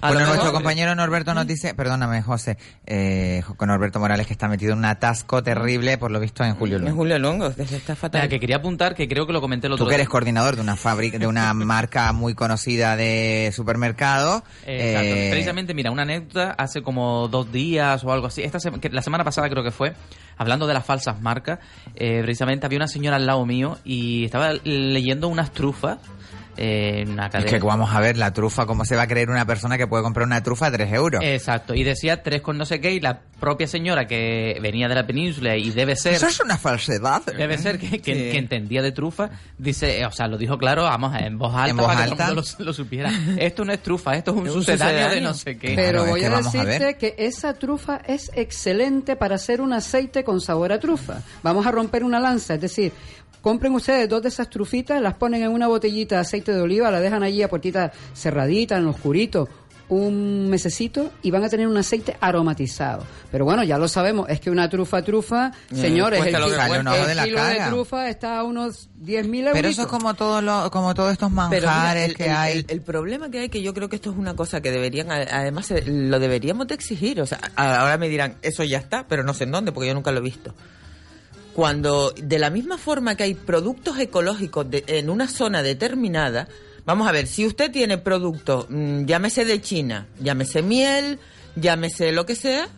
A 0.00 0.08
Bueno, 0.08 0.20
nuestro 0.26 0.44
mejor. 0.44 0.52
compañero 0.52 0.94
Norberto 0.94 1.34
nos 1.34 1.46
dice, 1.46 1.74
perdóname 1.74 2.22
José, 2.22 2.56
eh, 2.86 3.42
con 3.56 3.68
Norberto 3.68 4.00
Morales 4.00 4.26
que 4.26 4.32
está 4.32 4.48
metido 4.48 4.72
en 4.72 4.78
un 4.78 4.84
atasco 4.84 5.42
terrible, 5.42 5.98
por 5.98 6.10
lo 6.10 6.20
visto 6.20 6.44
en 6.44 6.54
Julio 6.54 6.76
En 6.76 6.84
Lugo. 6.84 6.96
Julio 6.96 7.18
Longo, 7.18 7.46
está 7.48 7.96
fatal. 7.96 8.20
Nada, 8.20 8.28
que 8.28 8.40
quería 8.40 8.56
apuntar, 8.56 8.94
que 8.94 9.08
creo 9.08 9.26
que 9.26 9.32
lo 9.32 9.40
comenté 9.40 9.66
el 9.66 9.74
otro 9.74 9.84
Tú 9.84 9.88
que 9.88 9.94
eres 9.96 10.06
día. 10.06 10.10
coordinador 10.10 10.56
de 10.56 10.62
una 10.62 10.76
fábrica, 10.76 11.18
de 11.18 11.26
una 11.26 11.52
marca 11.54 12.12
muy 12.12 12.34
conocida 12.34 12.96
de 12.96 13.52
supermercado. 13.54 14.42
Exacto. 14.66 14.66
eh, 14.66 15.28
Precisamente, 15.30 15.74
mira, 15.74 15.90
una 15.90 16.02
anécdota 16.02 16.50
hace 16.52 16.82
como 16.82 17.28
dos 17.28 17.50
días 17.52 18.02
o 18.04 18.12
algo 18.12 18.26
así. 18.26 18.42
Esta 18.42 18.58
sema- 18.60 18.80
que 18.80 18.88
la 18.90 19.02
semana 19.02 19.24
pasada 19.24 19.48
creo 19.48 19.62
que 19.64 19.70
fue, 19.70 19.94
hablando 20.36 20.66
de 20.66 20.74
las 20.74 20.84
falsas 20.84 21.20
marcas, 21.20 21.58
eh, 21.96 22.20
precisamente 22.22 22.66
había 22.66 22.78
una 22.78 22.88
señora 22.88 23.16
al 23.16 23.26
lado 23.26 23.44
mío 23.46 23.78
y 23.84 24.24
estaba 24.24 24.52
leyendo 24.64 25.28
unas 25.28 25.52
trufas 25.52 25.98
eh, 26.56 27.00
en 27.02 27.10
una 27.12 27.26
es 27.26 27.44
que 27.46 27.58
vamos 27.58 27.90
a 27.94 28.00
ver 28.00 28.16
la 28.18 28.32
trufa, 28.32 28.66
cómo 28.66 28.84
se 28.84 28.94
va 28.96 29.02
a 29.02 29.06
creer 29.06 29.30
una 29.30 29.46
persona 29.46 29.78
que 29.78 29.86
puede 29.86 30.02
comprar 30.02 30.26
una 30.26 30.42
trufa 30.42 30.66
a 30.66 30.72
3 30.72 30.92
euros. 30.92 31.22
Exacto, 31.24 31.74
y 31.74 31.82
decía 31.84 32.22
tres 32.22 32.42
con 32.42 32.58
no 32.58 32.64
sé 32.66 32.80
qué 32.80 32.92
y 32.92 33.00
la 33.00 33.20
propia 33.40 33.66
señora 33.66 34.06
que 34.06 34.58
venía 34.62 34.86
de 34.88 34.94
la 34.94 35.06
península 35.06 35.56
y 35.56 35.70
debe 35.70 35.96
ser... 35.96 36.14
Eso 36.14 36.26
es 36.28 36.40
una 36.40 36.56
falsedad. 36.58 37.22
Debe 37.24 37.58
ser 37.58 37.78
que, 37.78 38.00
que- 38.00 38.12
Sí. 38.14 38.30
que 38.30 38.38
entendía 38.38 38.82
de 38.82 38.92
trufa, 38.92 39.30
dice, 39.58 40.00
eh, 40.00 40.06
o 40.06 40.12
sea, 40.12 40.28
lo 40.28 40.36
dijo 40.38 40.58
claro, 40.58 40.82
vamos, 40.82 41.14
en 41.20 41.38
voz 41.38 41.54
alta 41.54 41.70
En 41.70 41.76
voz 41.76 41.86
para 41.86 41.96
que 41.98 42.02
alta. 42.12 42.16
todo 42.26 42.28
el 42.28 42.34
mundo 42.36 42.50
lo, 42.58 42.64
lo 42.66 42.72
supiera. 42.72 43.10
Esto 43.38 43.64
no 43.64 43.72
es 43.72 43.82
trufa, 43.82 44.14
esto 44.16 44.30
es 44.32 44.36
un, 44.36 44.46
Es 44.46 44.52
un 44.54 44.60
sucedáneo, 44.62 45.08
de 45.10 45.20
no 45.22 45.34
sé 45.34 45.56
qué. 45.58 45.74
Claro, 45.74 45.86
Pero 45.88 46.04
es 46.04 46.10
voy 46.10 46.20
que 46.20 46.26
a 46.26 46.30
vamos 46.30 46.54
a 46.54 46.64
ver. 46.64 46.66
decirte 46.80 46.98
que 46.98 47.14
esa 47.26 47.54
trufa 47.54 48.00
es 48.06 48.30
excelente 48.34 49.16
para 49.16 49.36
hacer 49.36 49.60
un 49.60 49.72
aceite 49.72 50.22
con 50.24 50.40
sabor 50.40 50.72
a 50.72 50.78
trufa. 50.78 51.22
Vamos 51.42 51.66
a 51.66 51.70
romper 51.72 52.04
una 52.04 52.20
lanza, 52.20 52.54
es 52.54 52.60
decir, 52.60 52.92
compren 53.40 53.74
ustedes 53.74 54.08
dos 54.08 54.22
de 54.22 54.28
esas 54.28 54.48
trufitas, 54.48 55.00
las 55.02 55.14
ponen 55.14 55.42
en 55.42 55.50
una 55.50 55.66
botellita 55.66 56.16
de 56.16 56.20
aceite 56.20 56.41
de 56.50 56.60
oliva, 56.60 56.90
la 56.90 56.98
dejan 56.98 57.22
allí 57.22 57.42
a 57.44 57.48
puertita 57.48 57.92
cerradita, 58.14 58.76
en 58.78 58.84
lo 58.84 58.90
oscurito, 58.90 59.48
un 59.88 60.48
mesecito 60.48 61.10
y 61.22 61.30
van 61.30 61.44
a 61.44 61.50
tener 61.50 61.66
un 61.66 61.76
aceite 61.76 62.16
aromatizado. 62.18 63.04
Pero 63.30 63.44
bueno, 63.44 63.62
ya 63.62 63.76
lo 63.76 63.88
sabemos, 63.88 64.26
es 64.30 64.40
que 64.40 64.48
una 64.50 64.70
trufa 64.70 65.02
trufa, 65.02 65.52
Eh, 65.70 65.76
señores, 65.76 66.24
el, 66.24 66.32
lo 66.32 66.38
kilo- 66.46 66.46
el 66.56 67.06
de 67.08 67.14
la 67.14 67.24
kilo 67.24 67.44
de 67.44 67.56
cara. 67.58 67.68
trufa 67.68 68.08
está 68.08 68.38
a 68.38 68.44
unos 68.44 68.88
10.000 68.98 69.40
euros. 69.40 69.52
Pero 69.52 69.68
eso 69.68 69.82
es 69.82 69.88
como 69.88 70.14
todos 70.14 70.42
los, 70.42 70.70
como 70.70 70.94
todos 70.94 71.12
estos 71.12 71.28
Pero 71.30 71.48
mira, 71.50 71.66
manjares 71.66 72.08
el, 72.08 72.16
que 72.16 72.24
el- 72.24 72.30
hay. 72.30 72.58
el- 72.60 72.66
el 72.68 72.80
problema 72.80 73.30
que 73.30 73.40
hay, 73.40 73.48
que 73.50 73.60
yo 73.60 73.74
creo 73.74 73.90
que 73.90 73.96
esto 73.96 74.10
es 74.10 74.16
una 74.16 74.34
cosa 74.34 74.62
que 74.62 74.70
deberían, 74.70 75.10
además 75.10 75.70
eh, 75.72 75.82
lo 75.86 76.18
deberíamos 76.18 76.68
de 76.68 76.74
exigir. 76.74 77.20
O 77.20 77.26
sea, 77.26 77.38
ahora 77.56 77.98
me 77.98 78.08
dirán, 78.08 78.36
eso 78.40 78.64
ya 78.64 78.78
está, 78.78 79.06
pero 79.06 79.24
no 79.24 79.34
sé 79.34 79.44
en 79.44 79.50
dónde, 79.50 79.72
porque 79.72 79.88
yo 79.88 79.94
nunca 79.94 80.10
lo 80.10 80.18
he 80.20 80.22
visto. 80.22 80.54
Cuando, 81.54 82.12
de 82.16 82.38
la 82.38 82.50
misma 82.50 82.78
forma 82.78 83.14
que 83.14 83.24
hay 83.24 83.34
productos 83.34 83.98
ecológicos 83.98 84.70
de- 84.70 84.84
en 84.86 85.10
una 85.10 85.28
zona 85.28 85.62
determinada, 85.62 86.48
vamos 86.86 87.06
a 87.08 87.12
ver, 87.12 87.26
si 87.26 87.46
usted 87.46 87.70
tiene 87.70 87.98
productos, 87.98 88.66
mm, 88.70 89.04
llámese 89.04 89.44
de 89.44 89.60
China, 89.60 90.06
llámese 90.20 90.62
miel, 90.62 91.18
llámese 91.56 92.10
lo 92.12 92.24
que 92.26 92.34
sea, 92.36 92.68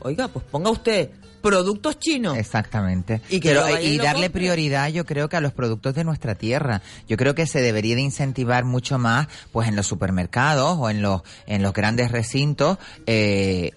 oiga, 0.00 0.28
pues 0.28 0.44
ponga 0.50 0.70
usted 0.70 1.10
productos 1.40 1.98
chinos. 1.98 2.38
Exactamente. 2.38 3.20
Y 3.28 3.38
que 3.38 3.50
Pero, 3.50 3.60
vaya 3.62 3.80
y 3.82 3.98
darle 3.98 4.12
compre. 4.28 4.30
prioridad, 4.30 4.88
yo 4.88 5.04
creo 5.04 5.28
que 5.28 5.36
a 5.36 5.40
los 5.42 5.52
productos 5.52 5.94
de 5.94 6.02
nuestra 6.02 6.34
tierra. 6.34 6.80
Yo 7.06 7.18
creo 7.18 7.34
que 7.34 7.46
se 7.46 7.60
debería 7.60 7.94
de 7.96 8.00
incentivar 8.00 8.64
mucho 8.64 8.98
más, 8.98 9.28
pues 9.52 9.68
en 9.68 9.76
los 9.76 9.86
supermercados 9.86 10.78
o 10.80 10.88
en 10.88 11.02
los 11.02 11.20
en 11.46 11.62
los 11.62 11.74
grandes 11.74 12.10
recintos. 12.10 12.78
Eh, 13.06 13.72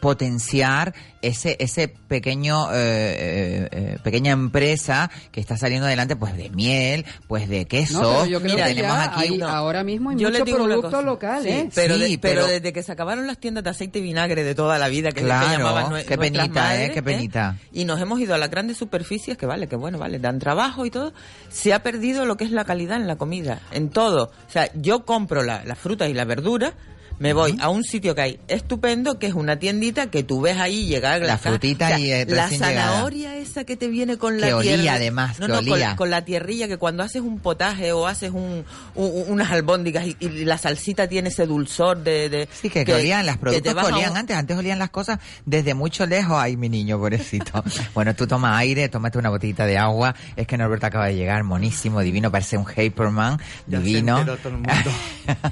potenciar 0.00 0.94
ese 1.22 1.56
ese 1.60 1.88
pequeño 1.88 2.72
eh, 2.72 2.76
eh, 2.76 3.68
eh, 3.72 3.98
pequeña 4.02 4.32
empresa 4.32 5.10
que 5.30 5.40
está 5.40 5.56
saliendo 5.56 5.86
adelante 5.86 6.16
pues 6.16 6.36
de 6.36 6.48
miel 6.50 7.04
pues 7.28 7.48
de 7.48 7.66
queso 7.66 8.00
No, 8.02 8.08
pero 8.20 8.26
yo 8.26 8.40
creo 8.40 8.54
Mira, 8.54 8.66
que 8.68 8.74
tenemos 8.74 8.96
ya 8.96 9.04
aquí 9.04 9.20
hay- 9.22 9.38
no. 9.38 9.48
ahora 9.48 9.84
mismo 9.84 10.10
hay 10.10 10.16
Yo 10.16 10.30
mucho 10.30 10.44
producto 10.44 11.02
local, 11.02 11.42
Sí, 11.42 11.48
¿eh? 11.50 11.68
Pero, 11.74 11.94
Sí, 11.96 12.00
de- 12.12 12.18
pero 12.18 12.42
pero- 12.42 12.46
desde 12.46 12.72
que 12.72 12.82
se 12.82 12.92
acabaron 12.92 13.26
las 13.26 13.38
tiendas 13.38 13.64
de 13.64 13.70
aceite 13.70 13.98
y 13.98 14.02
vinagre 14.02 14.42
de 14.44 14.54
toda 14.54 14.78
la 14.78 14.88
vida, 14.88 15.12
que, 15.12 15.22
Claro, 15.22 15.46
que 15.46 15.52
llamaban 15.58 15.92
nue- 15.92 16.04
qué 16.04 16.16
penita, 16.18 16.48
madres, 16.62 16.90
¿eh? 16.90 16.92
Qué 16.94 17.02
penita. 17.02 17.56
Y 17.72 17.84
nos 17.84 18.00
hemos 18.00 18.18
ido 18.20 18.34
a 18.34 18.38
las 18.38 18.50
grandes 18.50 18.78
superficies, 18.78 19.36
que 19.36 19.46
vale, 19.46 19.66
que 19.68 19.76
bueno, 19.76 19.98
vale, 19.98 20.18
dan 20.18 20.38
trabajo 20.38 20.86
y 20.86 20.90
todo. 20.90 21.12
Se 21.50 21.74
ha 21.74 21.82
perdido 21.82 22.24
lo 22.24 22.36
que 22.36 22.44
es 22.44 22.50
la 22.50 22.64
calidad 22.64 22.96
en 22.96 23.06
la 23.06 23.16
comida, 23.16 23.60
en 23.72 23.90
todo. 23.90 24.24
O 24.48 24.50
sea, 24.50 24.70
yo 24.74 25.04
compro 25.04 25.42
la- 25.42 25.64
las 25.64 25.78
frutas 25.78 26.08
y 26.08 26.14
las 26.14 26.26
verduras, 26.26 26.72
me 27.20 27.32
voy 27.34 27.54
a 27.60 27.68
un 27.68 27.84
sitio 27.84 28.14
que 28.14 28.22
hay 28.22 28.40
estupendo, 28.48 29.18
que 29.18 29.26
es 29.28 29.34
una 29.34 29.58
tiendita 29.58 30.06
que 30.10 30.22
tú 30.22 30.40
ves 30.40 30.56
ahí 30.58 30.86
llegar 30.86 31.20
La 31.20 31.36
frutita 31.38 31.98
y, 32.00 32.10
eh, 32.10 32.24
la 32.26 32.48
llegada. 32.48 32.72
zanahoria 32.74 33.36
esa 33.36 33.64
que 33.64 33.76
te 33.76 33.88
viene 33.88 34.16
con 34.16 34.40
la 34.40 34.46
Que 34.48 34.54
olía, 34.54 34.76
tierra. 34.76 34.94
además, 34.96 35.38
no, 35.38 35.46
que 35.46 35.52
no, 35.52 35.58
con- 35.58 35.72
olía. 35.72 35.96
Con, 35.96 36.10
la 36.10 36.24
tierrilla 36.24 36.66
que 36.66 36.78
cuando 36.78 37.02
haces 37.02 37.20
un 37.22 37.38
potaje 37.38 37.92
o 37.92 38.06
haces 38.06 38.30
un, 38.30 38.64
un- 38.94 39.24
unas 39.28 39.50
albóndigas 39.52 40.06
y, 40.06 40.16
y 40.18 40.44
la 40.46 40.56
salsita 40.58 41.08
tiene 41.08 41.28
ese 41.28 41.46
dulzor 41.46 42.02
de... 42.02 42.28
de- 42.30 42.48
Sí, 42.60 42.70
que, 42.70 42.84
que 42.86 42.94
olían, 42.94 43.26
las 43.26 43.36
productos 43.36 43.74
que 43.74 43.80
olían 43.92 44.12
un- 44.12 44.16
antes, 44.16 44.36
antes 44.36 44.56
olían 44.56 44.78
las 44.78 44.90
cosas 44.90 45.18
desde 45.44 45.74
mucho 45.74 46.06
lejos. 46.06 46.36
Ay, 46.40 46.56
mi 46.56 46.70
niño, 46.70 46.98
pobrecito. 46.98 47.62
bueno, 47.94 48.14
tú 48.14 48.26
toma 48.26 48.56
aire, 48.56 48.88
tómate 48.88 49.18
una 49.18 49.28
botellita 49.28 49.66
de 49.66 49.76
agua. 49.76 50.14
Es 50.36 50.46
que 50.46 50.56
Norberto 50.56 50.86
acaba 50.86 51.06
de 51.08 51.16
llegar, 51.16 51.44
monísimo, 51.44 52.00
divino, 52.00 52.30
parece 52.30 52.56
un 52.56 52.64
Hyperman, 52.64 53.38
divino. 53.66 54.24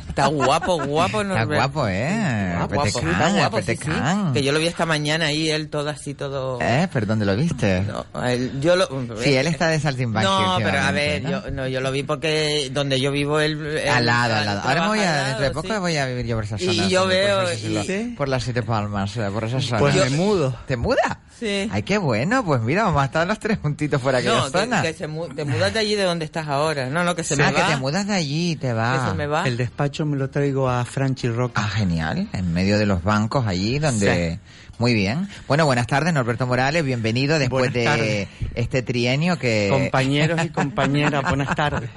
Está 0.08 0.26
guapo, 0.28 0.82
guapo. 0.86 1.20
Está 1.22 1.34
Norbert. 1.34 1.57
Guapo, 1.58 1.88
¿eh? 1.88 2.52
Guapo, 2.56 2.74
guapo, 2.74 2.90
Petecán, 2.92 3.10
está 3.10 3.28
guapo, 3.32 3.56
sí, 3.58 3.62
petecán. 3.64 4.26
sí. 4.28 4.32
Que 4.34 4.42
yo 4.44 4.52
lo 4.52 4.58
vi 4.58 4.66
esta 4.66 4.86
mañana 4.86 5.26
ahí, 5.26 5.50
él 5.50 5.68
todo 5.68 5.88
así, 5.90 6.14
todo... 6.14 6.58
¿Eh? 6.60 6.88
¿Pero 6.92 7.06
dónde 7.06 7.24
lo 7.26 7.36
viste? 7.36 7.82
No, 7.82 8.24
él- 8.26 8.52
yo 8.60 8.76
lo... 8.76 8.88
Sí, 9.22 9.34
él 9.34 9.46
está 9.46 9.68
de 9.68 9.80
saltimbanqui 9.80 10.28
No, 10.28 10.56
pero 10.62 10.78
a 10.80 10.90
ver, 10.90 11.22
¿no? 11.22 11.30
yo, 11.30 11.50
no, 11.50 11.66
yo 11.68 11.80
lo 11.80 11.90
vi 11.92 12.02
porque 12.02 12.70
donde 12.72 13.00
yo 13.00 13.10
vivo 13.12 13.40
él... 13.40 13.58
él- 13.78 13.88
Al 13.88 14.06
lado, 14.06 14.34
al 14.36 14.46
lado. 14.46 14.60
Ahora 14.64 14.80
me 14.82 14.88
voy 14.88 15.00
a, 15.00 15.24
dentro 15.24 15.44
de 15.44 15.50
poco 15.50 15.68
sí. 15.68 15.78
voy 15.80 15.96
a 15.96 16.06
vivir 16.06 16.26
yo 16.26 16.36
por 16.36 16.44
esa 16.44 16.56
Y 16.56 16.64
zona. 16.66 16.88
yo 16.88 17.00
por- 17.02 17.08
veo- 17.10 17.44
Por, 17.44 17.52
y- 17.54 18.14
por 18.16 18.28
las 18.28 18.42
siete 18.44 18.62
palmas, 18.62 19.16
eh, 19.16 19.28
por 19.32 19.44
esa 19.44 19.60
zona. 19.60 19.78
Pues 19.78 19.94
Yo- 19.94 20.04
me 20.04 20.10
mudo. 20.10 20.56
¿Te 20.66 20.76
muda? 20.76 21.20
Sí. 21.38 21.68
Ay, 21.70 21.84
qué 21.84 21.98
bueno. 21.98 22.44
Pues 22.44 22.60
mira, 22.62 22.82
vamos 22.82 23.00
a 23.00 23.04
estar 23.04 23.24
los 23.24 23.38
tres 23.38 23.58
juntitos 23.62 24.00
por 24.00 24.12
aquella 24.12 24.38
No, 24.38 24.44
que, 24.46 24.58
zona. 24.58 24.82
que 24.82 24.92
se 24.92 25.06
mu- 25.06 25.28
te 25.28 25.44
mudas 25.44 25.72
de 25.72 25.78
allí 25.78 25.94
de 25.94 26.02
donde 26.02 26.24
estás 26.24 26.48
ahora. 26.48 26.86
No, 26.88 27.04
no, 27.04 27.14
que 27.14 27.22
se 27.22 27.34
ah, 27.34 27.36
me 27.36 27.54
que 27.54 27.60
va. 27.62 27.68
te 27.68 27.76
mudas 27.76 28.06
de 28.08 28.14
allí 28.14 28.50
y 28.52 28.56
te 28.56 28.72
vas. 28.72 29.04
Que 29.04 29.08
se 29.10 29.14
me 29.14 29.26
va. 29.28 29.46
El 29.46 29.56
despacho 29.56 30.04
me 30.04 30.16
lo 30.16 30.28
traigo 30.30 30.68
a 30.68 30.84
Franchi 30.84 31.28
Roca. 31.48 31.60
Ah, 31.62 31.68
genial. 31.68 32.28
En 32.32 32.52
medio 32.52 32.78
de 32.78 32.86
los 32.86 33.02
bancos 33.02 33.46
allí 33.46 33.78
donde... 33.78 34.38
Muy 34.78 34.94
bien. 34.94 35.28
Bueno, 35.48 35.66
buenas 35.66 35.88
tardes, 35.88 36.14
Norberto 36.14 36.46
Morales. 36.46 36.84
Bienvenido 36.84 37.40
después 37.40 37.72
de 37.72 38.28
este 38.54 38.82
trienio 38.82 39.36
que... 39.36 39.68
Compañeros 39.72 40.40
y 40.44 40.48
compañeras, 40.50 41.24
buenas 41.28 41.52
tardes. 41.56 41.90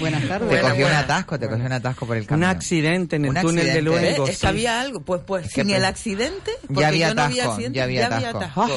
Buenas 0.00 0.26
tardes. 0.26 0.48
Te 0.48 0.60
cogió 0.62 0.86
un 0.86 0.92
atasco, 0.94 1.38
te 1.38 1.48
cogió 1.50 1.66
un 1.66 1.72
atasco 1.72 2.06
por 2.06 2.16
el 2.16 2.22
Un 2.22 2.28
camino. 2.28 2.48
accidente 2.48 3.16
en 3.16 3.26
el 3.26 3.30
Un 3.32 3.40
túnel 3.42 3.66
de. 3.66 3.82
Luengo. 3.82 4.24
Es 4.24 4.30
que 4.30 4.36
sí. 4.36 4.46
había 4.46 4.80
algo. 4.80 5.02
Pues, 5.02 5.20
pues, 5.26 5.50
sin 5.50 5.68
el 5.68 5.84
accidente, 5.84 6.50
Ya 6.62 6.68
porque 6.68 6.84
había 6.86 7.08
yo 7.08 7.14
no 7.14 7.22
atasco, 7.24 7.50
accidente, 7.50 7.76
ya 7.76 7.84
había 7.84 8.06
atasco. 8.06 8.70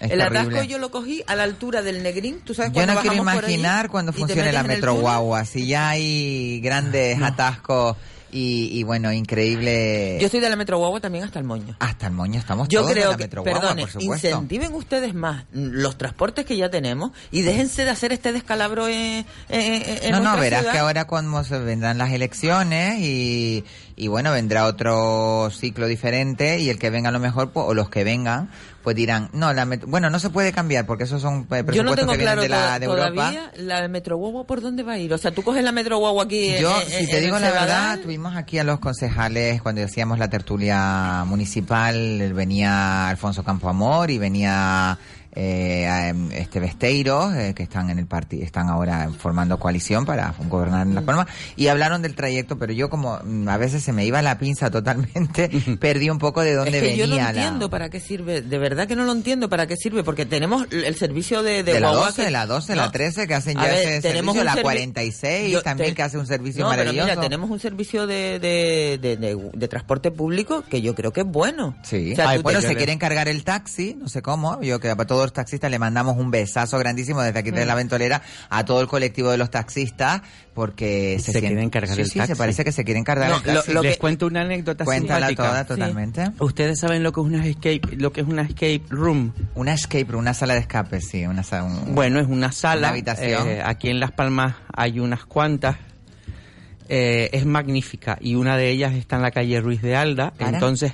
Es 0.00 0.10
el 0.10 0.20
atasco 0.22 0.62
yo 0.62 0.78
lo 0.78 0.90
cogí 0.90 1.22
a 1.26 1.36
la 1.36 1.42
altura 1.42 1.82
del 1.82 2.02
Negrín. 2.02 2.40
¿Tú 2.40 2.54
sabes 2.54 2.72
Yo 2.72 2.86
no 2.86 2.98
quiero 3.00 3.16
imaginar 3.16 3.90
cuando 3.90 4.14
funcione 4.14 4.50
la 4.50 4.62
Metro? 4.62 4.94
Guagua. 4.94 5.44
Si 5.44 5.66
ya 5.66 5.90
hay 5.90 6.58
grandes 6.60 7.20
atascos 7.20 7.98
y, 8.34 8.68
y 8.78 8.82
bueno, 8.82 9.12
increíble... 9.12 10.18
Yo 10.20 10.26
estoy 10.26 10.40
de 10.40 10.50
la 10.50 10.56
Metro 10.56 10.78
Guagua 10.78 11.00
también 11.00 11.24
hasta 11.24 11.38
el 11.38 11.44
moño. 11.44 11.76
Hasta 11.78 12.08
el 12.08 12.12
moño 12.12 12.38
estamos 12.40 12.68
Yo 12.68 12.80
todos 12.80 12.88
de 12.94 13.00
creo 13.00 13.10
la 13.12 13.16
que, 13.16 13.24
Metro 13.24 13.42
Guagua, 13.42 13.60
perdone, 13.60 13.82
por 13.82 13.90
supuesto. 13.92 14.26
incentiven 14.28 14.74
ustedes 14.74 15.14
más 15.14 15.44
los 15.52 15.96
transportes 15.96 16.44
que 16.44 16.56
ya 16.56 16.68
tenemos 16.68 17.12
y 17.30 17.42
déjense 17.42 17.84
de 17.84 17.90
hacer 17.90 18.12
este 18.12 18.32
descalabro 18.32 18.88
en, 18.88 19.24
en, 19.48 19.82
en 20.02 20.10
No, 20.10 20.20
no, 20.20 20.36
verás 20.36 20.60
ciudad. 20.60 20.72
que 20.72 20.78
ahora 20.80 21.04
cuando 21.06 21.44
se 21.44 21.58
vendrán 21.60 21.96
las 21.98 22.10
elecciones 22.10 22.98
y, 22.98 23.64
y 23.96 24.08
bueno, 24.08 24.32
vendrá 24.32 24.66
otro 24.66 25.50
ciclo 25.50 25.86
diferente 25.86 26.58
y 26.58 26.68
el 26.70 26.78
que 26.78 26.90
venga 26.90 27.10
a 27.10 27.12
lo 27.12 27.20
mejor, 27.20 27.50
pues, 27.52 27.66
o 27.68 27.74
los 27.74 27.88
que 27.90 28.02
vengan, 28.04 28.50
pues 28.82 28.96
dirán, 28.96 29.30
no, 29.32 29.52
la 29.52 29.64
met- 29.64 29.84
bueno, 29.86 30.10
no 30.10 30.18
se 30.18 30.30
puede 30.30 30.52
cambiar 30.52 30.84
porque 30.84 31.04
esos 31.04 31.22
son 31.22 31.42
eh, 31.42 31.62
presupuestos 31.64 31.76
Yo 31.76 31.82
no 31.84 31.94
tengo 31.94 32.12
que 32.12 32.18
vienen 32.18 32.34
claro 32.34 32.42
de, 32.42 32.48
la, 32.48 32.78
de 32.78 32.86
Europa. 32.86 33.10
todavía 33.12 33.50
la 33.56 33.88
Metro 33.88 34.16
Guagua 34.18 34.46
por 34.46 34.60
dónde 34.60 34.82
va 34.82 34.92
a 34.94 34.98
ir. 34.98 35.12
O 35.14 35.18
sea, 35.18 35.30
tú 35.30 35.42
coges 35.42 35.62
la 35.64 35.72
Metro 35.72 35.98
Guagua 35.98 36.24
aquí 36.24 36.54
Yo, 36.60 36.76
en- 36.82 36.88
si 36.88 37.06
te 37.06 37.18
en 37.18 37.24
digo 37.24 37.38
la 37.38 37.46
Cebadal, 37.48 37.66
verdad, 37.68 37.98
tuvimos 38.00 38.36
aquí 38.36 38.58
a 38.58 38.64
los 38.64 38.80
concejales 38.80 39.62
cuando 39.62 39.82
hacíamos 39.84 40.18
la 40.18 40.28
tertulia 40.28 41.24
municipal, 41.26 42.32
venía 42.34 43.08
Alfonso 43.08 43.42
Campoamor 43.44 44.10
y 44.10 44.18
venía 44.18 44.98
eh, 45.34 46.08
em, 46.08 46.30
este 46.32 46.60
Besteiro, 46.60 47.32
eh, 47.34 47.54
que 47.54 47.62
están 47.64 47.90
en 47.90 47.98
el 47.98 48.06
partido, 48.06 48.44
están 48.44 48.68
ahora 48.68 49.10
formando 49.18 49.58
coalición 49.58 50.04
para 50.06 50.34
gobernar 50.48 50.86
en 50.86 50.94
La 50.94 51.02
Palma, 51.02 51.26
y 51.56 51.68
hablaron 51.68 52.02
del 52.02 52.14
trayecto, 52.14 52.58
pero 52.58 52.72
yo 52.72 52.88
como 52.90 53.18
mm, 53.22 53.48
a 53.48 53.56
veces 53.56 53.82
se 53.82 53.92
me 53.92 54.04
iba 54.06 54.22
la 54.22 54.38
pinza 54.38 54.70
totalmente, 54.70 55.48
perdí 55.80 56.10
un 56.10 56.18
poco 56.18 56.40
de 56.42 56.54
dónde 56.54 56.78
es 56.78 56.82
que 56.82 56.88
venía 56.90 57.04
yo 57.06 57.10
no 57.10 57.16
la... 57.16 57.28
entiendo 57.30 57.70
para 57.70 57.88
qué 57.90 58.00
sirve, 58.00 58.42
de 58.42 58.58
verdad 58.58 58.86
que 58.86 58.96
no 58.96 59.04
lo 59.04 59.12
entiendo 59.12 59.48
para 59.48 59.66
qué 59.66 59.76
sirve, 59.76 60.04
porque 60.04 60.26
tenemos 60.26 60.66
el 60.72 60.94
servicio 60.96 61.42
de, 61.42 61.62
de, 61.62 61.74
de 61.74 61.80
la 61.80 61.88
guagua 61.90 62.06
12, 62.06 62.16
que- 62.16 62.24
de 62.26 62.30
la 62.30 62.46
12, 62.46 62.74
No. 62.74 62.82
la 62.82 62.90
13 62.92 63.26
que 63.26 63.34
hacen 63.34 63.56
ya 63.56 63.62
ver, 63.64 63.74
ese 63.88 64.00
tenemos 64.08 64.34
servicio, 64.36 64.44
la 64.44 64.52
servi- 64.54 64.62
46 64.62 65.52
Yo 65.52 65.62
también 65.62 65.90
te- 65.90 65.94
que 65.96 66.02
hace 66.02 66.18
un 66.18 66.26
servicio 66.26 66.62
no, 66.64 66.70
maravilloso. 66.70 67.06
Pero 67.06 67.16
mira, 67.16 67.20
tenemos 67.28 67.50
un 67.50 67.60
servicio 67.60 68.06
de, 68.06 68.38
de, 68.38 69.68
transporte 69.68 70.10
público 70.10 70.62
que 70.68 70.80
yo 70.82 70.94
creo 70.94 71.12
que 71.12 71.22
es 71.22 71.26
bueno. 71.26 71.76
Sí. 71.82 72.12
O 72.12 72.16
sea, 72.16 72.28
Ay, 72.30 72.36
tú 72.38 72.42
bueno, 72.44 72.60
se 72.60 72.76
quiere 72.76 72.92
encargar 72.92 73.28
el 73.28 73.44
taxi, 73.44 73.96
no 73.98 74.08
sé 74.08 74.22
cómo. 74.22 74.60
Yo 74.62 74.78
que 74.80 74.90
a 74.90 74.96
todos 75.24 75.30
los 75.30 75.32
taxistas 75.32 75.70
le 75.70 75.78
mandamos 75.78 76.16
un 76.18 76.30
besazo 76.30 76.78
grandísimo 76.78 77.22
desde 77.22 77.38
aquí 77.38 77.50
Mm. 77.50 77.54
de 77.54 77.66
la 77.66 77.74
ventolera 77.74 78.20
a 78.50 78.64
todo 78.64 78.80
el 78.82 78.86
colectivo 78.88 79.30
de 79.30 79.38
los 79.38 79.50
taxistas 79.50 80.20
porque 80.52 81.16
se, 81.18 81.32
Se 81.32 81.38
sienten- 81.40 81.46
quiere 81.48 81.62
encargar 81.62 81.96
sí, 81.96 82.02
del 82.02 82.10
sí, 82.10 82.18
taxi. 82.18 82.32
se 82.34 82.36
parece 82.36 82.64
que 82.64 82.72
se 82.72 82.84
quiere 82.84 83.00
encargar 83.00 83.30
No, 83.30 83.36
el 83.38 83.42
taxi. 83.42 83.72
lo 83.72 83.82
Les 83.82 83.94
que- 83.94 83.98
cuento 83.98 84.26
una 84.26 84.42
anécdota 84.42 84.84
Cuéntala 84.84 85.28
simpática. 85.28 85.48
toda 85.48 85.64
totalmente. 85.66 86.30
Ustedes 86.38 86.78
saben 86.78 87.02
lo 87.02 87.12
que 87.12 87.20
es 87.20 87.26
una 87.26 87.46
escape, 87.46 87.80
lo 87.96 88.12
que 88.12 88.20
es 88.20 88.26
una 88.26 88.42
escape 88.42 88.82
room. 88.90 89.32
Una 89.54 89.72
escape 89.74 90.04
room, 90.08 90.20
una 90.20 90.34
sala 90.34 90.54
de 90.54 90.60
escape, 90.60 91.00
sí, 91.00 91.24
una 91.26 91.42
sala. 91.42 91.64
un- 91.64 91.94
Bueno, 91.94 92.20
es 92.20 92.26
una 92.28 92.52
sala. 92.52 92.80
Una 92.80 92.88
habitación. 92.90 93.48
eh, 93.48 93.62
aquí 93.64 93.88
en 93.88 93.98
Las 94.00 94.12
Palmas 94.12 94.54
hay 94.76 95.00
unas 95.00 95.24
cuantas. 95.24 95.76
Eh, 96.88 97.30
es 97.32 97.46
magnífica 97.46 98.18
y 98.20 98.34
una 98.34 98.58
de 98.58 98.68
ellas 98.68 98.92
está 98.92 99.16
en 99.16 99.22
la 99.22 99.30
calle 99.30 99.58
Ruiz 99.60 99.80
de 99.80 99.96
Alda. 99.96 100.32
¿Para? 100.32 100.50
Entonces, 100.50 100.92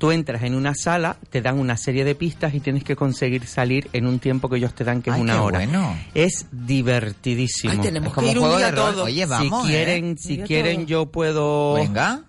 tú 0.00 0.10
entras 0.12 0.42
en 0.44 0.54
una 0.54 0.74
sala, 0.74 1.18
te 1.28 1.42
dan 1.42 1.58
una 1.58 1.76
serie 1.76 2.04
de 2.04 2.14
pistas 2.14 2.54
y 2.54 2.60
tienes 2.60 2.82
que 2.84 2.96
conseguir 2.96 3.46
salir 3.46 3.90
en 3.92 4.06
un 4.06 4.18
tiempo 4.18 4.48
que 4.48 4.56
ellos 4.56 4.72
te 4.74 4.82
dan, 4.82 5.02
que 5.02 5.10
es 5.10 5.16
una 5.16 5.34
qué 5.34 5.38
hora. 5.38 5.58
bueno. 5.58 5.94
Es 6.14 6.46
divertidísimo. 6.50 7.72
Ay, 7.74 7.78
tenemos 7.80 8.08
Es 8.08 8.14
como 8.14 8.26
que 8.26 8.30
ir 8.32 8.38
un 8.38 8.44
juego 8.44 8.56
día 8.56 8.66
de 8.66 8.72
rol. 8.72 8.92
todos. 8.94 9.06
Oye, 9.06 9.26
vamos, 9.26 9.66
si 9.66 9.68
¿eh? 9.68 9.76
quieren, 9.76 10.18
si 10.18 10.38
quieren 10.38 10.76
todo. 10.78 10.86
yo 10.86 11.06
puedo 11.06 11.74
Venga. 11.74 12.22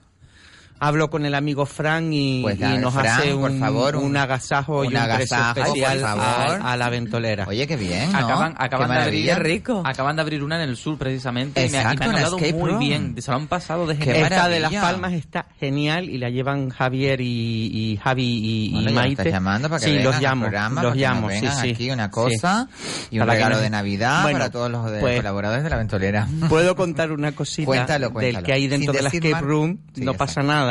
Hablo 0.82 1.10
con 1.12 1.26
el 1.28 1.36
amigo 1.36 1.66
Fran 1.68 2.12
y, 2.12 2.42
Pues 2.42 2.60
y 2.60 2.78
nos 2.80 2.96
hace 2.98 3.34
por 3.36 3.52
un, 3.52 3.60
favor, 3.60 3.96
un 3.98 4.04
un- 4.06 4.18
agasajo 4.18 4.84
y 4.84 4.88
un 4.88 4.94
precio 4.94 5.14
agasajo, 5.14 5.54
por 5.54 5.68
especial 5.68 6.00
favor. 6.00 6.24
a, 6.62 6.72
a 6.74 6.78
la 6.78 6.90
ventolera. 6.90 7.46
Oye, 7.48 7.68
qué 7.68 7.78
bien, 7.78 8.12
¿no? 8.12 8.18
Acaban, 8.18 8.56
Qué 8.56 8.66
acaban 8.66 8.90
de 8.90 8.98
abrir, 8.98 9.36
rico. 9.40 9.84
acaban 9.86 10.16
de 10.16 10.24
abrir 10.24 10.44
una 10.44 10.56
en 10.62 10.68
el 10.68 10.76
sur 10.76 10.98
precisamente 10.98 11.64
y 11.66 11.70
me, 11.70 11.78
y 11.78 11.82
han 11.82 12.02
hablado 12.02 12.38
muy 12.40 12.52
room. 12.52 12.80
bien. 12.80 13.16
Se 13.22 13.30
lo 13.30 13.38
han 13.38 13.46
pasado 13.48 13.86
de 13.86 13.96
genial. 13.96 14.24
Esta 14.24 14.50
de. 14.50 14.60
Las 14.60 14.74
Palmas 14.74 15.14
está 15.14 15.46
genial 15.60 16.10
y 16.10 16.18
la 16.18 16.30
llevan 16.30 16.70
Javier 16.72 17.22
y, 17.22 17.26
y 17.72 17.98
Javi 17.98 18.24
y, 18.26 18.66
y 18.66 18.72
Bueno, 18.74 18.86
me 18.88 18.92
Maite. 18.96 19.22
estás 19.22 19.34
llamando 19.34 19.70
para 19.70 19.80
que 19.80 19.86
sí, 19.86 20.00
los 20.04 20.20
llamo, 20.20 20.42
programa, 20.46 20.82
los 20.84 20.96
llamo, 20.96 21.30
sí, 21.30 21.36
vengan 21.36 21.58
sí. 21.62 21.70
aquí 21.72 21.92
una 21.92 22.06
Sí. 22.06 22.12
cosa 22.12 22.68
y 23.12 23.16
un 23.20 23.20
Para 23.22 23.34
regalo 23.34 23.56
nos- 23.56 23.64
de 23.64 23.70
Navidad 23.70 24.24
Bueno, 24.24 24.40
para 24.40 24.50
todos 24.52 24.72
los 24.72 24.92
de- 24.92 25.00
pues- 25.00 25.18
colaboradores 25.18 25.64
de 25.64 25.70
la 25.70 25.78
ventolera. 25.78 26.28
Puedo 26.50 26.76
contar 26.76 27.12
una 27.12 27.34
cosita 27.34 27.66
Cuéntalo, 27.68 28.12
cuéntalo. 28.12 28.38
del 28.38 28.46
que 28.46 28.54
hay 28.54 28.68
dentro 28.68 28.94
Sin 28.94 28.98
de 28.98 29.04
la 29.04 29.10
escape 29.10 29.42
room, 29.46 29.78
no 29.98 30.14
pasa 30.16 30.42
nada. 30.42 30.71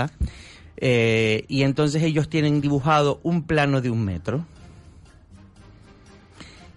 Eh, 0.76 1.44
y 1.48 1.62
entonces 1.62 2.02
ellos 2.02 2.28
tienen 2.28 2.60
dibujado 2.60 3.20
un 3.22 3.42
plano 3.42 3.80
de 3.80 3.90
un 3.90 4.04
metro 4.04 4.46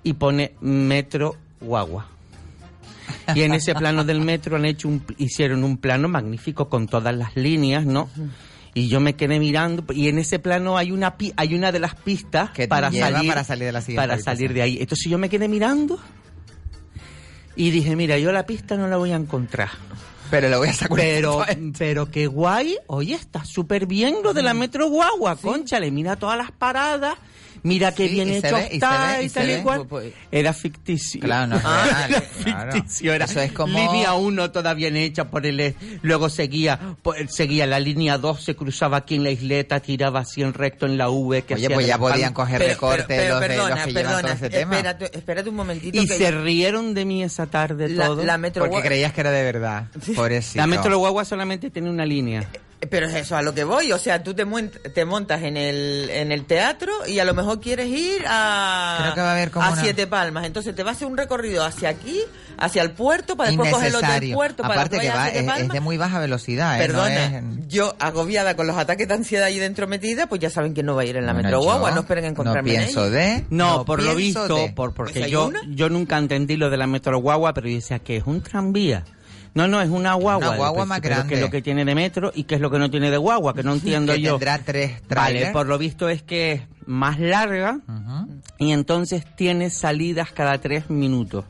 y 0.04 0.14
pone 0.14 0.54
metro 0.60 1.38
guagua. 1.62 2.08
Y 3.36 3.42
en 3.42 3.54
ese 3.54 3.74
plano 3.74 4.04
del 4.04 4.20
metro 4.20 4.58
han 4.58 4.66
hecho 4.66 4.88
un, 4.88 5.04
hicieron 5.18 5.64
un 5.64 5.78
plano 5.78 6.08
magnífico 6.10 6.68
con 6.68 6.88
todas 6.88 7.16
las 7.16 7.36
líneas, 7.36 7.86
¿no? 7.86 8.10
Y 8.74 8.88
yo 8.88 9.00
me 9.00 9.14
quedé 9.14 9.40
mirando 9.40 9.86
y 9.94 10.10
en 10.10 10.18
ese 10.18 10.40
plano 10.40 10.78
hay 10.78 10.92
una 10.92 11.16
hay 11.36 11.54
una 11.54 11.72
de 11.72 11.80
las 11.80 11.94
pistas 11.96 12.50
Que 12.52 12.68
para 12.68 12.92
salir 12.92 13.30
para 13.30 13.44
salir 13.44 13.66
de 13.66 13.72
la 13.72 13.82
para 13.96 14.20
salir 14.20 14.54
de 14.54 14.64
ahí. 14.64 14.78
Entonces 14.82 15.10
yo 15.10 15.18
me 15.18 15.30
quedé 15.30 15.48
mirando 15.48 16.00
y 17.56 17.70
dije, 17.70 17.96
mira, 17.96 18.18
yo 18.18 18.32
la 18.32 18.46
pista 18.46 18.76
no 18.76 18.88
la 18.88 18.98
voy 18.98 19.12
a 19.12 19.16
encontrar. 19.16 19.70
Pero 20.34 20.50
lo 20.50 20.58
voy 20.58 20.70
a 20.70 20.74
sacar. 20.74 20.98
Pero, 20.98 21.46
pero 21.78 22.10
qué 22.10 22.26
guay. 22.26 22.76
Oye, 22.88 23.14
está 23.14 23.46
súper 23.46 23.86
bien 23.86 24.24
lo 24.24 24.34
de 24.34 24.42
la 24.42 24.56
Metro 24.56 24.90
Guagua, 24.90 25.36
conchale. 25.36 25.92
Mira 25.92 26.16
todas 26.16 26.36
las 26.40 26.52
paradas. 26.52 27.14
Mira 27.64 27.94
qué 27.94 28.08
Sí, 28.10 28.14
bien 28.16 28.30
hecho 28.30 28.56
ve, 28.56 28.68
está 28.72 29.22
y 29.22 29.30
tal 29.30 29.50
y 29.50 29.62
cual. 29.62 29.88
Pues, 29.88 30.12
pues, 30.12 30.14
Era 30.32 30.52
ficticio. 30.54 31.22
Claro, 31.22 31.48
no 31.48 31.62
Ah, 31.64 31.86
real, 32.08 32.12
era 32.12 32.22
claro. 32.44 32.72
ficticio. 32.74 33.14
Era 33.14 33.26
Eso 33.26 33.40
es 33.40 33.52
como- 33.54 33.78
línea 33.80 34.14
1 34.16 34.52
toda 34.52 34.74
bien 34.74 34.98
hecha 34.98 35.30
por 35.30 35.46
el... 35.46 35.74
Luego 36.02 36.30
seguía 36.30 36.78
por- 37.02 37.16
seguía 37.30 37.66
la 37.66 37.80
línea 37.80 38.18
2, 38.18 38.44
se 38.44 38.56
cruzaba 38.56 38.98
aquí 38.98 39.16
en 39.16 39.24
la 39.24 39.32
isleta, 39.32 39.80
tiraba 39.80 40.20
así 40.20 40.42
en 40.42 40.54
recto 40.54 40.86
en 40.86 40.98
la 40.98 41.10
V. 41.10 41.44
Que 41.44 41.54
Oye, 41.56 41.70
pues 41.70 41.88
ya 41.88 41.98
podían 41.98 42.34
coger 42.34 42.58
pero- 42.60 42.70
recortes 42.74 43.06
pero- 43.08 43.40
pero 43.40 43.40
los, 43.40 43.40
de, 43.40 43.58
los 43.58 43.68
perdona, 43.70 43.86
que 43.86 43.94
perdona, 43.94 44.22
todo 44.22 44.32
ese 44.34 44.50
tema. 44.50 44.76
Espérate, 44.76 45.18
espérate 45.18 45.50
un 45.50 45.56
momentito. 45.56 46.02
Y 46.02 46.06
que 46.08 46.18
se 46.18 46.32
rieron 46.32 46.94
de 46.94 47.06
mí 47.06 47.24
esa 47.24 47.46
tarde 47.48 47.88
la, 47.90 48.08
todo. 48.08 48.24
la 48.26 48.38
Metro 48.38 48.70
Porque 48.70 48.86
creías 48.88 49.14
que 49.14 49.22
era 49.22 49.32
de 49.32 49.44
verdad. 49.44 49.88
Pobrecito. 50.16 50.58
la 50.58 50.68
Metro 50.68 50.98
Guagua 50.98 51.24
solamente 51.24 51.70
tiene 51.70 51.90
una 51.90 52.06
línea. 52.06 52.46
Pero 52.90 53.08
es 53.08 53.16
eso 53.16 53.36
a 53.36 53.42
lo 53.42 53.54
que 53.54 53.64
voy, 53.64 53.92
o 53.92 53.98
sea, 54.00 54.24
tú 54.24 54.34
te, 54.34 54.46
te 54.94 55.06
montas 55.06 55.42
en 55.44 55.58
el, 55.58 56.10
en 56.10 56.32
el 56.32 56.46
teatro 56.46 56.92
y 57.08 57.20
a 57.20 57.26
lo 57.26 57.34
mejor 57.34 57.60
quieres 57.62 57.88
ir 57.88 58.24
a, 58.28 58.98
Creo 59.02 59.14
que 59.16 59.22
va 59.22 59.30
a 59.30 59.34
haber 59.34 59.52
como 59.52 59.66
a 59.66 59.72
una- 59.72 59.82
Siete 59.82 60.08
Palmas. 60.08 60.46
Entonces 60.46 60.76
te 60.76 60.84
vas 60.84 60.94
a 60.94 60.96
hacer 60.98 61.08
un 61.08 61.18
recorrido 61.18 61.64
hacia 61.64 61.90
aquí, 61.90 62.20
hacia 62.58 62.82
el 62.82 62.92
puerto, 62.92 63.36
para 63.38 63.50
después 63.50 63.72
coger 63.72 63.88
el 63.88 63.94
Innecesario. 63.94 64.36
puerto 64.36 64.64
para 64.64 64.74
Aparte 64.76 64.98
que 64.98 65.02
que 65.04 65.08
vayas 65.10 65.16
a 65.16 65.18
va, 65.20 65.56
Siete 65.56 65.66
es, 65.68 65.70
de 65.74 65.80
muy 65.80 65.98
baja 65.98 66.20
velocidad. 66.20 66.76
¿eh? 66.82 66.88
No 66.88 66.94
Perdona, 66.94 67.26
es- 67.38 67.44
yo 67.68 67.96
agobiada 68.00 68.56
con 68.56 68.68
los 68.68 68.78
ataques 68.78 69.08
de 69.08 69.14
ansiedad 69.14 69.46
ahí 69.46 69.60
dentro 69.60 69.88
metida, 69.88 70.28
pues 70.28 70.42
ya 70.42 70.50
saben 70.50 70.74
que 70.74 70.84
no 70.84 70.96
va 70.96 71.02
a 71.02 71.06
ir 71.06 71.16
en 71.18 71.26
la 71.26 71.34
Bueno, 71.34 71.48
Metro 71.48 71.62
Guagua, 71.62 71.92
no 71.92 72.02
esperen 72.02 72.26
encontrarme 72.26 72.70
No 72.74 72.76
en 72.80 72.82
pienso 72.84 73.06
ella. 73.08 73.16
de. 73.18 73.46
No, 73.50 73.86
por 73.86 74.02
lo 74.04 74.16
visto, 74.16 74.48
de. 74.48 74.72
por, 74.76 74.94
porque 74.94 75.14
¿Pues 75.14 75.26
hay 75.26 75.32
yo, 75.32 75.52
yo 75.70 75.90
nunca 75.90 76.18
entendí 76.18 76.56
lo 76.58 76.70
de 76.70 76.78
la 76.78 76.88
metro 76.88 77.18
guagua, 77.20 77.54
pero 77.54 77.68
yo 77.68 77.76
decía 77.76 78.00
que 78.00 78.18
es 78.18 78.24
un 78.26 78.42
tranvía. 78.42 79.04
No, 79.56 79.68
no, 79.68 79.82
es 79.82 79.90
una 79.90 80.14
guagua. 80.16 80.48
Una 80.50 80.58
guagua 80.58 80.86
más 80.86 81.00
grande. 81.02 81.30
¿Qué 81.30 81.36
es 81.36 81.42
lo 81.42 81.50
que 81.52 81.62
tiene 81.62 81.86
de 81.86 81.94
metro 81.96 82.32
y 82.34 82.44
qué 82.46 82.56
es 82.56 82.62
lo 82.62 82.72
que 82.72 82.80
no 82.80 82.90
tiene 82.90 83.12
de 83.12 83.18
guagua? 83.18 83.54
Que 83.54 83.64
no 83.64 83.74
entiendo 83.74 84.14
que 84.14 84.22
yo. 84.22 84.32
tendrá 84.32 84.58
tres 84.60 84.92
Vale, 85.02 85.08
trailers. 85.08 85.52
por 85.52 85.68
lo 85.68 85.78
visto 85.78 86.10
es 86.10 86.24
que 86.24 86.52
es 86.54 86.62
más 86.88 87.20
larga 87.20 87.80
y 88.58 88.72
entonces 88.72 89.24
tiene 89.36 89.70
salidas 89.70 90.32
cada 90.32 90.58
tres 90.60 90.90
minutos. 90.90 91.46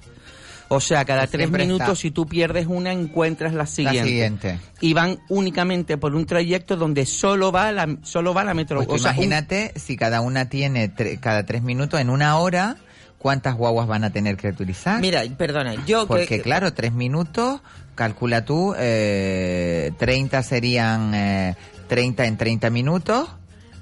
O 0.69 0.79
sea, 0.79 1.05
cada 1.05 1.27
tres 1.27 1.51
minutos, 1.51 1.81
está. 1.89 1.95
si 1.95 2.09
tú 2.09 2.25
pierdes 2.25 2.65
una, 2.67 2.91
encuentras 2.91 3.53
la 3.53 3.67
siguiente. 3.67 4.07
siguiente. 4.09 4.59
Y 4.81 4.93
van 4.93 5.19
únicamente 5.29 5.97
por 5.97 6.15
un 6.15 6.25
trayecto 6.25 6.75
donde 6.77 7.05
solo 7.05 7.51
va 7.51 7.71
la, 7.71 7.97
solo 8.01 8.33
va 8.33 8.43
la 8.43 8.53
metro. 8.55 8.77
Pues 8.77 8.87
tú 8.87 8.93
o 8.95 8.97
sea, 8.97 9.11
un- 9.11 9.17
imagínate 9.17 9.71
si 9.75 9.95
cada 9.97 10.21
una 10.21 10.49
tiene 10.49 10.91
tre- 10.93 11.19
cada 11.19 11.45
tres 11.45 11.61
minutos 11.61 11.99
en 11.99 12.09
una 12.09 12.37
hora, 12.39 12.77
¿cuántas 13.19 13.55
guaguas 13.55 13.87
van 13.87 14.03
a 14.03 14.09
tener 14.11 14.35
que 14.35 14.47
utilizar? 14.47 14.99
Mira, 14.99 15.21
perdona, 15.37 15.85
yo 15.85 16.07
Porque 16.07 16.25
que, 16.25 16.41
claro, 16.41 16.73
tres 16.73 16.91
minutos, 16.91 17.61
calcula 17.95 18.45
tú, 18.45 18.73
eh, 18.77 19.91
30 19.97 20.43
serían 20.43 21.13
eh, 21.13 21.55
30 21.87 22.25
en 22.25 22.37
30 22.37 22.69
minutos, 22.69 23.29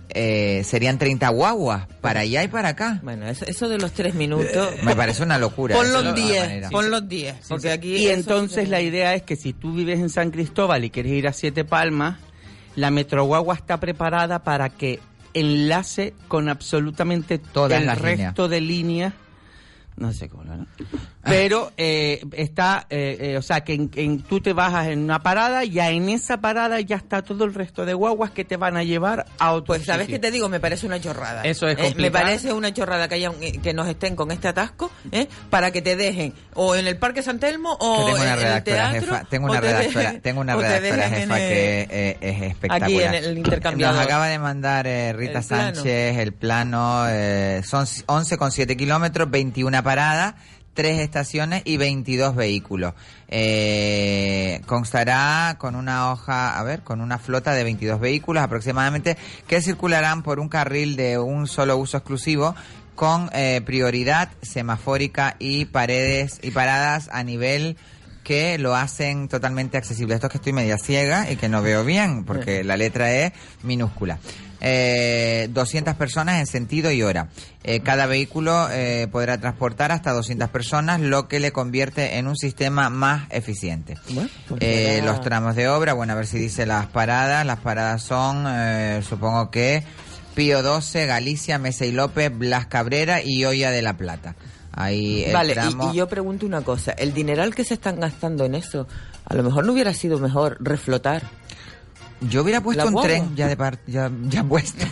eh, 0.09 0.63
serían 0.65 0.97
30 0.97 1.29
guaguas, 1.29 1.87
para 2.01 2.21
allá 2.21 2.43
y 2.43 2.47
para 2.47 2.69
acá. 2.69 2.99
Bueno, 3.03 3.27
eso, 3.27 3.45
eso 3.45 3.69
de 3.69 3.77
los 3.77 3.93
tres 3.93 4.13
minutos... 4.13 4.73
Me 4.83 4.95
parece 4.95 5.23
una 5.23 5.37
locura. 5.37 5.75
Pon 5.75 5.91
los 5.93 6.01
todas 6.01 6.15
10, 6.15 6.41
maneras. 6.41 6.71
pon 6.71 6.91
los 6.91 7.07
10, 7.07 7.35
porque 7.47 7.71
aquí... 7.71 7.95
Y 7.95 8.07
entonces 8.09 8.69
la 8.69 8.81
idea 8.81 9.15
es 9.15 9.23
que 9.23 9.35
si 9.35 9.53
tú 9.53 9.73
vives 9.73 9.99
en 9.99 10.09
San 10.09 10.31
Cristóbal 10.31 10.83
y 10.83 10.89
quieres 10.89 11.13
ir 11.13 11.27
a 11.27 11.33
Siete 11.33 11.63
Palmas, 11.63 12.17
la 12.75 12.91
Metroguagua 12.91 13.55
está 13.55 13.79
preparada 13.79 14.43
para 14.43 14.69
que 14.69 14.99
enlace 15.33 16.13
con 16.27 16.49
absolutamente 16.49 17.37
Todas 17.37 17.79
el 17.79 17.87
las 17.87 17.97
resto 17.97 18.47
de 18.47 18.61
líneas. 18.61 19.13
No 19.97 20.11
sé 20.13 20.29
cómo, 20.29 20.43
¿no? 20.43 20.65
Pero 21.23 21.71
eh, 21.77 22.21
está, 22.33 22.87
eh, 22.89 23.17
eh, 23.19 23.37
o 23.37 23.41
sea, 23.41 23.63
que 23.63 23.73
en, 23.73 23.91
en- 23.95 24.21
tú 24.23 24.41
te 24.41 24.53
bajas 24.53 24.87
en 24.87 24.99
una 25.03 25.19
parada, 25.19 25.63
ya 25.63 25.89
en 25.91 26.09
esa 26.09 26.41
parada 26.41 26.79
ya 26.81 26.95
está 26.95 27.21
todo 27.21 27.45
el 27.45 27.53
resto 27.53 27.85
de 27.85 27.93
guaguas 27.93 28.31
que 28.31 28.43
te 28.43 28.57
van 28.57 28.75
a 28.77 28.83
llevar 28.83 29.25
a 29.39 29.51
otro 29.53 29.67
Pues, 29.67 29.85
¿sabes 29.85 30.07
qué 30.07 30.17
te 30.19 30.31
digo? 30.31 30.49
Me 30.49 30.59
parece 30.59 30.85
una 30.87 30.99
chorrada. 30.99 31.43
Eso 31.43 31.67
es 31.67 31.77
Eh, 31.77 31.81
Me 31.81 31.87
complicado. 31.89 32.23
parece 32.25 32.53
una 32.53 32.73
chorrada 32.73 33.07
que 33.07 33.15
haya 33.15 33.29
un- 33.29 33.41
eh, 33.43 33.59
que 33.61 33.73
nos 33.73 33.87
estén 33.87 34.15
con 34.15 34.31
este 34.31 34.47
atasco 34.47 34.91
¿eh? 35.11 35.27
para 35.49 35.71
que 35.71 35.81
te 35.81 35.95
dejen 35.95 36.33
o 36.55 36.75
en 36.75 36.87
el 36.87 36.97
Parque 36.97 37.21
San 37.21 37.39
Telmo 37.39 37.77
o 37.79 38.05
tengo 38.05 38.17
en 38.23 38.27
el 38.29 38.63
teatro. 38.63 38.91
jefa, 39.01 39.23
tengo 39.29 39.45
una 39.51 39.61
te 39.61 39.67
redactora, 39.67 40.11
dejen- 40.13 40.21
tengo 40.21 40.41
una 40.41 40.55
redactora 40.55 41.09
jefa 41.09 41.35
que 41.37 41.87
eh, 41.89 42.17
es 42.21 42.41
espectacular. 42.51 42.83
Aquí 42.83 43.01
en 43.01 43.13
el 43.13 43.37
intercambiador. 43.37 43.95
Nos 43.95 44.05
acaba 44.05 44.27
de 44.27 44.39
mandar 44.39 44.85
Rita 44.85 45.39
El 45.39 45.45
plano. 45.45 45.75
Sánchez 45.75 46.17
el 46.17 46.33
plano, 46.33 47.05
eh, 47.09 47.61
son 47.63 47.85
11 48.07 48.37
con 48.37 48.51
7 48.51 48.75
kilómetros, 48.75 49.29
21 49.29 49.83
paradas, 49.83 50.35
tres 50.73 50.99
estaciones 50.99 51.61
y 51.65 51.77
22 51.77 52.35
vehículos. 52.35 52.93
Eh, 53.27 54.61
constará 54.65 55.55
con 55.57 55.75
una 55.75 56.11
hoja, 56.11 56.59
a 56.59 56.63
ver, 56.63 56.81
con 56.81 57.01
una 57.01 57.17
flota 57.17 57.53
de 57.53 57.63
22 57.63 57.99
vehículos 57.99 58.43
aproximadamente 58.43 59.17
que 59.47 59.61
circularán 59.61 60.23
por 60.23 60.39
un 60.39 60.49
carril 60.49 60.95
de 60.95 61.17
un 61.17 61.47
solo 61.47 61.77
uso 61.77 61.97
exclusivo 61.97 62.55
con 62.95 63.29
eh, 63.33 63.61
prioridad 63.65 64.29
semafórica 64.41 65.35
y 65.39 65.65
paredes 65.65 66.39
y 66.43 66.51
paradas 66.51 67.09
a 67.11 67.23
nivel 67.23 67.77
que 68.23 68.57
lo 68.57 68.75
hacen 68.75 69.27
totalmente 69.27 69.77
accesible. 69.77 70.15
Esto 70.15 70.27
es 70.27 70.31
que 70.31 70.37
estoy 70.37 70.53
media 70.53 70.77
ciega 70.77 71.29
y 71.31 71.35
que 71.35 71.49
no 71.49 71.61
veo 71.61 71.83
bien 71.83 72.23
porque 72.23 72.63
la 72.63 72.77
letra 72.77 73.11
es 73.13 73.33
minúscula. 73.63 74.19
Eh, 74.63 75.47
200 75.51 75.95
personas 75.95 76.39
en 76.39 76.45
sentido 76.45 76.91
y 76.91 77.01
hora. 77.01 77.29
Eh, 77.63 77.79
cada 77.81 78.05
vehículo 78.05 78.69
eh, 78.71 79.07
podrá 79.11 79.39
transportar 79.39 79.91
hasta 79.91 80.11
200 80.11 80.49
personas, 80.49 81.01
lo 81.01 81.27
que 81.27 81.39
le 81.39 81.51
convierte 81.51 82.17
en 82.17 82.27
un 82.27 82.37
sistema 82.37 82.89
más 82.91 83.23
eficiente. 83.31 83.97
Eh, 84.59 85.01
los 85.03 85.19
tramos 85.21 85.55
de 85.55 85.67
obra, 85.67 85.93
bueno, 85.93 86.13
a 86.13 86.15
ver 86.15 86.27
si 86.27 86.37
dice 86.37 86.67
las 86.67 86.85
paradas. 86.85 87.43
Las 87.45 87.59
paradas 87.59 88.03
son, 88.03 88.45
eh, 88.47 89.01
supongo 89.07 89.49
que 89.49 89.83
Pío 90.35 90.61
12, 90.61 91.07
Galicia, 91.07 91.57
Mesa 91.57 91.85
y 91.85 91.91
López, 91.91 92.31
Blas 92.31 92.67
Cabrera 92.67 93.21
y 93.23 93.43
Olla 93.45 93.71
de 93.71 93.81
la 93.81 93.97
Plata. 93.97 94.35
Ahí 94.73 95.25
Vale, 95.33 95.53
y- 95.53 95.85
y, 95.91 95.95
yo 95.97 96.07
pregunto 96.07 96.45
una 96.45 96.61
cosa, 96.61 96.91
el 96.93 97.13
dineral 97.13 97.53
que 97.53 97.63
se 97.65 97.73
están 97.73 97.99
gastando 97.99 98.45
en 98.45 98.55
eso, 98.55 98.87
a 99.25 99.35
lo 99.35 99.43
mejor 99.43 99.65
no 99.65 99.73
hubiera 99.73 99.93
sido 99.93 100.17
mejor 100.17 100.57
reflotar. 100.59 101.23
Yo 102.21 102.43
hubiera 102.43 102.61
puesto 102.61 102.85
un 102.87 103.01
tren 103.01 103.35
ya 103.35 103.47
de 103.47 103.57
par- 103.57 103.79
ya, 103.87 104.11
ya 104.23 104.43
puesto 104.47 104.85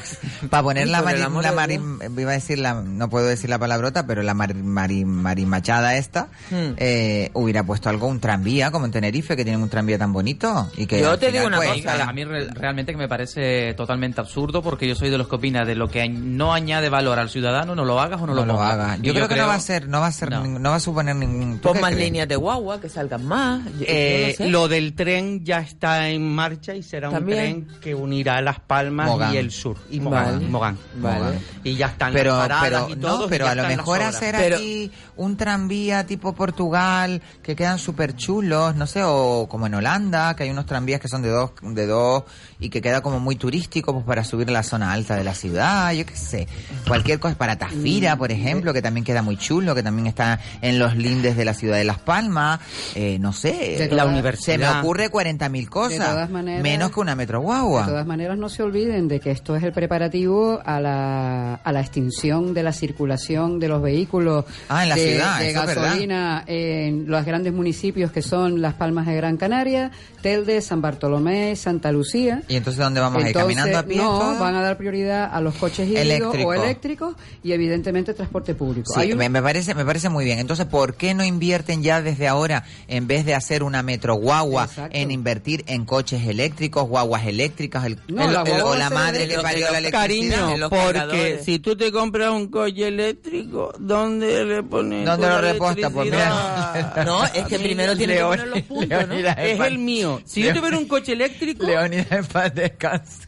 para 0.49 0.63
poner 0.63 0.87
la 0.87 1.01
mari, 1.03 1.19
la 1.19 1.51
mari- 1.51 1.77
Dios. 1.77 2.11
iba 2.17 2.31
a 2.31 2.33
decir 2.33 2.57
la 2.59 2.73
no 2.73 3.09
puedo 3.09 3.27
decir 3.27 3.49
la 3.49 3.59
palabrota 3.59 4.05
pero 4.07 4.23
la 4.23 4.33
mari, 4.33 4.55
mari- 4.55 5.05
marimachada 5.05 5.95
esta 5.95 6.27
Hmm. 6.49 6.73
eh, 6.77 7.29
hubiera 7.33 7.63
puesto 7.63 7.89
algo 7.89 8.07
un 8.07 8.19
tranvía 8.19 8.71
como 8.71 8.85
en 8.85 8.91
Tenerife 8.91 9.35
que 9.35 9.43
tienen 9.43 9.61
un 9.61 9.69
tranvía 9.69 9.97
tan 9.99 10.11
bonito 10.11 10.69
y 10.75 10.85
que 10.87 11.01
Yo 11.01 11.17
te 11.19 11.31
digo 11.31 11.45
una 11.45 11.57
pues, 11.57 11.83
cosa, 11.83 12.03
A 12.09 12.13
mí 12.13 12.23
re- 12.23 12.47
realmente 12.47 12.91
que 12.93 12.97
me 12.97 13.07
parece 13.07 13.73
totalmente 13.75 14.19
absurdo 14.21 14.61
porque 14.63 14.87
yo 14.87 14.95
soy 14.95 15.09
de 15.09 15.17
los 15.17 15.27
que 15.27 15.35
opina 15.35 15.65
de 15.65 15.75
lo 15.75 15.87
que 15.87 16.09
no 16.09 16.53
añade 16.53 16.89
valor 16.89 17.19
al 17.19 17.29
ciudadano, 17.29 17.75
no 17.75 17.85
lo 17.85 17.99
hagas 18.01 18.19
o 18.21 18.25
no, 18.25 18.33
no 18.33 18.41
lo 18.41 18.45
lo 18.47 18.53
pongas. 18.55 18.73
haga. 18.73 18.97
Y 19.01 19.05
Yo, 19.05 19.13
creo 19.13 19.27
que 19.27 19.35
no 19.35 19.47
va 19.47 19.55
a 19.55 19.59
ser 19.59 19.87
no 19.87 19.99
va 20.01 20.07
a 20.07 20.11
ser 20.11 20.31
No. 20.31 20.69
va 20.69 20.75
a 20.75 20.79
suponer 20.79 21.15
ningún 21.15 21.59
¿tú 21.59 21.69
Pon 21.69 21.79
más 21.81 21.93
líneas 21.93 22.27
de 22.27 22.35
guagua, 22.35 22.81
que 22.81 22.89
salgan 22.89 23.25
más. 23.25 23.61
Eh, 23.81 24.33
sé. 24.37 24.49
lo 24.49 24.67
del 24.67 24.93
tren 24.93 25.43
ya 25.45 25.59
está 25.59 26.09
en 26.09 26.27
marcha 26.27 26.73
y 26.73 26.81
será 26.83 27.09
También. 27.19 27.55
un 27.55 27.65
tren 27.67 27.79
que 27.81 27.95
unirá 27.95 28.41
Las 28.41 28.59
Palmas 28.59 29.07
Mogán. 29.07 29.33
y 29.33 29.37
el 29.37 29.51
sur. 29.51 29.77
Y 29.89 29.99
Mogán. 29.99 30.25
Vale. 30.35 30.47
Mogán. 30.47 30.77
Vale. 30.95 31.39
Y 31.63 31.75
ya 31.75 31.87
están 31.87 32.13
pero 32.13 32.37
las 32.37 32.47
paradas 32.47 32.63
pero 32.63 32.89
y 32.89 32.95
no 32.95 33.07
todo, 33.07 33.25
y 33.25 33.29
pero 33.29 33.45
ya 33.45 33.51
a 33.51 33.55
lo 33.55 33.63
mejor 33.67 34.01
hacer 34.01 34.35
Pero- 34.37 34.55
aquí 34.57 34.91
un 35.17 35.37
tranvía 35.37 36.05
tipo 36.05 36.33
Portugal 36.33 37.21
que 37.43 37.55
quedan 37.55 37.77
súper 37.79 38.15
chulos 38.15 38.75
no 38.75 38.87
sé 38.87 39.01
o 39.03 39.47
como 39.49 39.67
en 39.67 39.73
Holanda 39.75 40.35
que 40.35 40.43
hay 40.43 40.49
unos 40.49 40.65
tranvías 40.65 40.99
que 41.01 41.07
son 41.07 41.21
de 41.21 41.29
dos 41.29 41.51
de 41.61 41.85
dos 41.87 42.23
y 42.59 42.69
que 42.69 42.81
queda 42.81 43.01
como 43.01 43.19
muy 43.19 43.35
turístico 43.35 43.93
pues 43.93 44.05
para 44.05 44.23
subir 44.23 44.47
a 44.49 44.51
la 44.51 44.63
zona 44.63 44.91
alta 44.93 45.15
de 45.15 45.23
la 45.23 45.33
ciudad 45.33 45.91
yo 45.93 46.05
qué 46.05 46.15
sé 46.15 46.47
cualquier 46.87 47.19
cosa 47.19 47.35
para 47.37 47.57
Tafira 47.57 48.15
por 48.15 48.31
ejemplo 48.31 48.73
que 48.73 48.81
también 48.81 49.03
queda 49.03 49.21
muy 49.21 49.35
chulo 49.37 49.75
que 49.75 49.83
también 49.83 50.07
está 50.07 50.39
en 50.61 50.79
los 50.79 50.95
lindes 50.95 51.35
de 51.35 51.45
la 51.45 51.53
ciudad 51.53 51.77
de 51.77 51.83
Las 51.83 51.99
Palmas 51.99 52.59
eh, 52.95 53.17
no 53.19 53.33
sé 53.33 53.75
De 53.77 53.89
La 53.95 54.05
universidad. 54.05 54.53
se 54.53 54.57
me 54.57 54.79
ocurre 54.79 55.09
40.000 55.11 55.67
cosas 55.69 55.97
todas 56.09 56.29
maneras- 56.29 56.63
menos 56.63 56.91
que 56.91 56.99
una 57.01 57.08
metro 57.15 57.39
De 57.39 57.45
guagua 57.45 57.85
todas 57.85 58.05
maneras, 58.07 58.37
no 58.37 58.49
se 58.49 58.63
olviden 58.63 59.07
de 59.07 59.19
que 59.19 59.31
esto 59.31 59.55
es 59.55 59.63
el 59.63 59.71
preparativo 59.73 60.59
a 60.65 60.79
la, 60.79 61.55
a 61.55 61.71
la 61.71 61.81
extinción 61.81 62.53
de 62.53 62.63
la 62.63 62.73
circulación 62.73 63.59
de 63.59 63.67
los 63.67 63.81
vehículos 63.81 64.45
Ah, 64.69 64.83
en 64.83 64.89
la 64.89 64.95
de, 64.95 65.11
ciudad, 65.11 65.39
de 65.39 65.53
gasolina 65.53 66.43
en 66.47 67.09
los 67.09 67.25
grandes 67.25 67.53
municipios 67.53 68.11
que 68.11 68.21
son 68.21 68.61
Las 68.61 68.73
Palmas 68.75 69.05
de 69.07 69.15
Gran 69.15 69.37
Canaria, 69.37 69.91
Telde, 70.21 70.61
San 70.61 70.81
Bartolomé, 70.81 71.55
Santa 71.55 71.91
Lucía. 71.91 72.41
y 72.47 72.55
entonces 72.55 72.83
dónde 72.83 72.99
vamos 72.99 73.17
a 73.17 73.21
ir 73.21 73.27
Entonces, 73.27 73.55
caminando 73.55 73.77
a 73.79 73.83
pie 73.83 73.97
no, 73.97 74.39
van 74.39 74.55
a 74.55 74.61
dar 74.61 74.77
prioridad 74.77 75.29
a 75.33 75.41
los 75.41 75.55
coches 75.55 75.87
híbridos 75.87 76.05
Eléctrico. 76.05 76.49
o 76.49 76.53
eléctricos 76.53 77.15
y 77.43 77.51
evidentemente 77.51 78.13
transporte 78.13 78.53
público. 78.55 78.91
Sí, 78.93 78.99
Hay 78.99 79.11
un- 79.13 79.17
me, 79.17 79.29
me 79.29 79.41
parece, 79.41 79.73
me 79.75 79.85
parece 79.85 80.09
muy 80.09 80.25
bien. 80.25 80.39
Entonces, 80.39 80.65
¿por 80.65 80.95
qué 80.95 81.13
no 81.13 81.23
invierten 81.23 81.81
ya 81.83 82.01
desde 82.01 82.27
ahora, 82.27 82.63
en 82.87 83.07
vez 83.07 83.25
de 83.25 83.35
hacer 83.35 83.63
una 83.63 83.83
metro 83.83 84.15
guagua, 84.15 84.65
Exacto. 84.65 84.97
en 84.97 85.11
invertir 85.11 85.63
en 85.67 85.85
coches 85.85 86.25
eléctricos, 86.27 86.87
guaguas 87.01 87.25
eléctricas, 87.27 87.85
el, 87.85 87.97
No, 88.07 88.25
el- 88.25 88.33
la 88.33 88.41
el- 88.43 88.61
o 88.61 88.75
la 88.75 88.89
madre 88.89 89.27
que 89.27 89.35
parió 89.39 89.71
la 89.71 89.77
electricidad? 89.79 90.37
Cariño, 90.49 90.69
porque 90.69 90.93
cargadores. 90.93 91.45
si 91.45 91.59
tú 91.59 91.75
te 91.75 91.91
compras 91.91 92.29
un 92.31 92.47
coche 92.49 92.87
eléctrico, 92.87 93.73
¿dónde 93.79 94.45
le 94.45 94.63
pones? 94.63 95.05
¿Dónde 95.05 95.27
lo 95.27 95.41
reposta? 95.41 95.89
Pues 95.89 96.05
mira. 96.11 96.93
No, 97.05 97.25
es 97.25 97.45
que 97.45 97.59
primero 97.59 97.95
tiene 97.95 98.13
que 98.13 98.19
León- 98.19 98.29
poner 98.31 98.47
los 98.47 98.61
puntos, 98.63 99.07
¿no? 99.07 99.13
Es 99.15 99.59
el 99.59 99.77
mío. 99.79 100.21
Si 100.25 100.41
yo 100.43 100.53
tuviera 100.53 100.77
un 100.77 100.87
coche 100.87 101.13
eléctrico, 101.13 101.65
Leónidas 101.65 102.11
en 102.11 102.25
paz 102.25 102.53
descanse. 102.53 103.27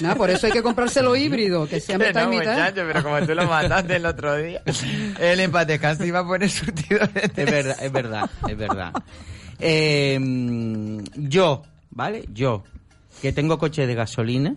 Nada, 0.00 0.16
por 0.16 0.28
eso 0.28 0.46
hay 0.48 0.52
que 0.52 0.60
comprárselo 0.62 1.14
híbrido, 1.14 1.68
que 1.68 1.78
sea 1.78 1.96
Que 1.98 2.08
mitad 2.08 2.26
no, 2.26 2.32
y 2.32 2.38
mitad. 2.38 2.52
muchacho, 2.54 2.82
pero 2.88 3.02
como 3.04 3.20
tú 3.24 3.32
lo 3.34 3.46
mataste 3.46 3.94
el 3.94 4.06
otro 4.06 4.36
día, 4.36 4.60
él 5.20 5.38
en 5.38 5.52
paz 5.52 5.68
descanse 5.68 6.04
iba 6.04 6.18
a 6.18 6.26
poner 6.26 6.50
surtidor 6.50 7.08
de 7.12 7.20
Es 7.36 7.50
verdad, 7.50 7.76
es 7.80 7.92
verdad, 7.92 8.30
es 8.48 8.56
verdad. 8.56 8.92
Eh, 9.60 10.18
mm, 10.20 10.98
yo, 11.28 11.62
¿vale? 11.90 12.24
Yo, 12.32 12.64
que 13.24 13.32
tengo 13.32 13.56
coche 13.56 13.86
de 13.86 13.94
gasolina. 13.94 14.54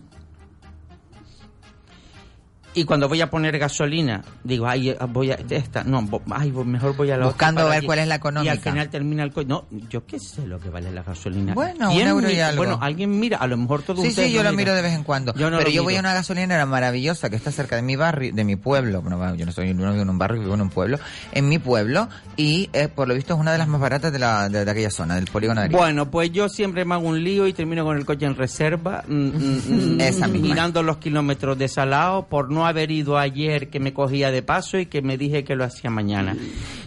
Y 2.77 2.85
cuando 2.85 3.09
voy 3.09 3.21
a 3.21 3.29
poner 3.29 3.57
gasolina, 3.57 4.23
digo, 4.43 4.67
ay, 4.67 4.89
eh, 4.89 4.97
voy 5.09 5.31
a 5.31 5.39
esta, 5.49 5.83
no, 5.83 6.07
ay, 6.29 6.51
mejor 6.51 6.95
voy 6.95 7.09
a 7.09 7.13
la 7.17 7.25
otra 7.25 7.29
Buscando 7.29 7.61
para 7.63 7.75
ver 7.75 7.85
cuál 7.85 7.99
es 7.99 8.07
la 8.07 8.15
Y 8.15 8.17
económica. 8.17 8.51
al 8.51 8.59
final 8.59 8.89
termina 8.89 9.23
el 9.23 9.31
coche. 9.31 9.47
No, 9.47 9.65
yo 9.89 10.05
qué 10.05 10.19
sé 10.19 10.45
lo 10.45 10.59
que 10.59 10.69
vale 10.69 10.91
la 10.91 11.01
gasolina. 11.01 11.55
Bueno, 11.55 11.89
¿Quién 11.89 12.03
un 12.03 12.07
euro 12.09 12.29
y 12.29 12.35
mi- 12.35 12.39
algo. 12.39 12.57
Bueno, 12.57 12.77
alguien 12.79 13.19
mira, 13.19 13.37
a 13.37 13.47
lo 13.47 13.57
mejor 13.57 13.81
todo 13.81 14.01
Sí, 14.03 14.11
sí, 14.11 14.31
yo 14.31 14.43
lo 14.43 14.53
miro 14.53 14.75
de 14.75 14.81
vez 14.83 14.93
en 14.93 15.03
cuando. 15.03 15.33
Yo 15.33 15.49
no 15.49 15.57
pero 15.57 15.71
yo 15.71 15.81
voy 15.83 15.95
a 15.95 15.99
una 16.01 16.13
gasolinera 16.13 16.67
maravillosa 16.67 17.31
que 17.31 17.35
está 17.35 17.51
cerca 17.51 17.75
de 17.75 17.81
mi 17.81 17.95
barrio, 17.95 18.31
de 18.31 18.43
mi 18.43 18.55
pueblo. 18.57 19.01
Bueno, 19.01 19.33
yo 19.33 19.45
no 19.47 19.51
soy 19.51 19.73
no 19.73 19.89
vivo 19.91 20.03
en 20.03 20.09
un 20.11 20.19
barrio, 20.19 20.41
vivo 20.41 20.53
en 20.53 20.61
un 20.61 20.69
pueblo. 20.69 20.99
En 21.31 21.49
mi 21.49 21.57
pueblo. 21.57 22.09
Y 22.35 22.69
eh, 22.73 22.89
por 22.89 23.07
lo 23.07 23.15
visto 23.15 23.33
es 23.33 23.39
una 23.39 23.53
de 23.53 23.57
las 23.57 23.67
más 23.67 23.81
baratas 23.81 24.13
de, 24.13 24.19
la, 24.19 24.49
de, 24.49 24.65
de 24.65 24.69
aquella 24.71 24.91
zona, 24.91 25.15
del 25.15 25.25
polígono 25.25 25.61
de. 25.61 25.69
Bueno, 25.69 26.11
pues 26.11 26.31
yo 26.31 26.47
siempre 26.47 26.85
me 26.85 26.93
hago 26.93 27.07
un 27.07 27.23
lío 27.23 27.47
y 27.47 27.53
termino 27.53 27.83
con 27.83 27.97
el 27.97 28.05
coche 28.05 28.27
en 28.27 28.35
reserva, 28.35 29.03
mm, 29.07 29.13
mm, 29.15 29.95
mm, 29.97 30.01
Esa 30.01 30.27
misma. 30.27 30.47
mirando 30.47 30.83
los 30.83 30.97
kilómetros 30.97 31.57
de 31.57 31.67
salado 31.67 32.27
por 32.27 32.51
no 32.51 32.66
haber 32.67 32.91
ido 32.91 33.17
ayer 33.17 33.69
que 33.69 33.79
me 33.79 33.93
cogía 33.93 34.31
de 34.31 34.41
paso 34.41 34.77
y 34.77 34.85
que 34.85 35.01
me 35.01 35.17
dije 35.17 35.43
que 35.43 35.55
lo 35.55 35.63
hacía 35.63 35.89
mañana. 35.89 36.35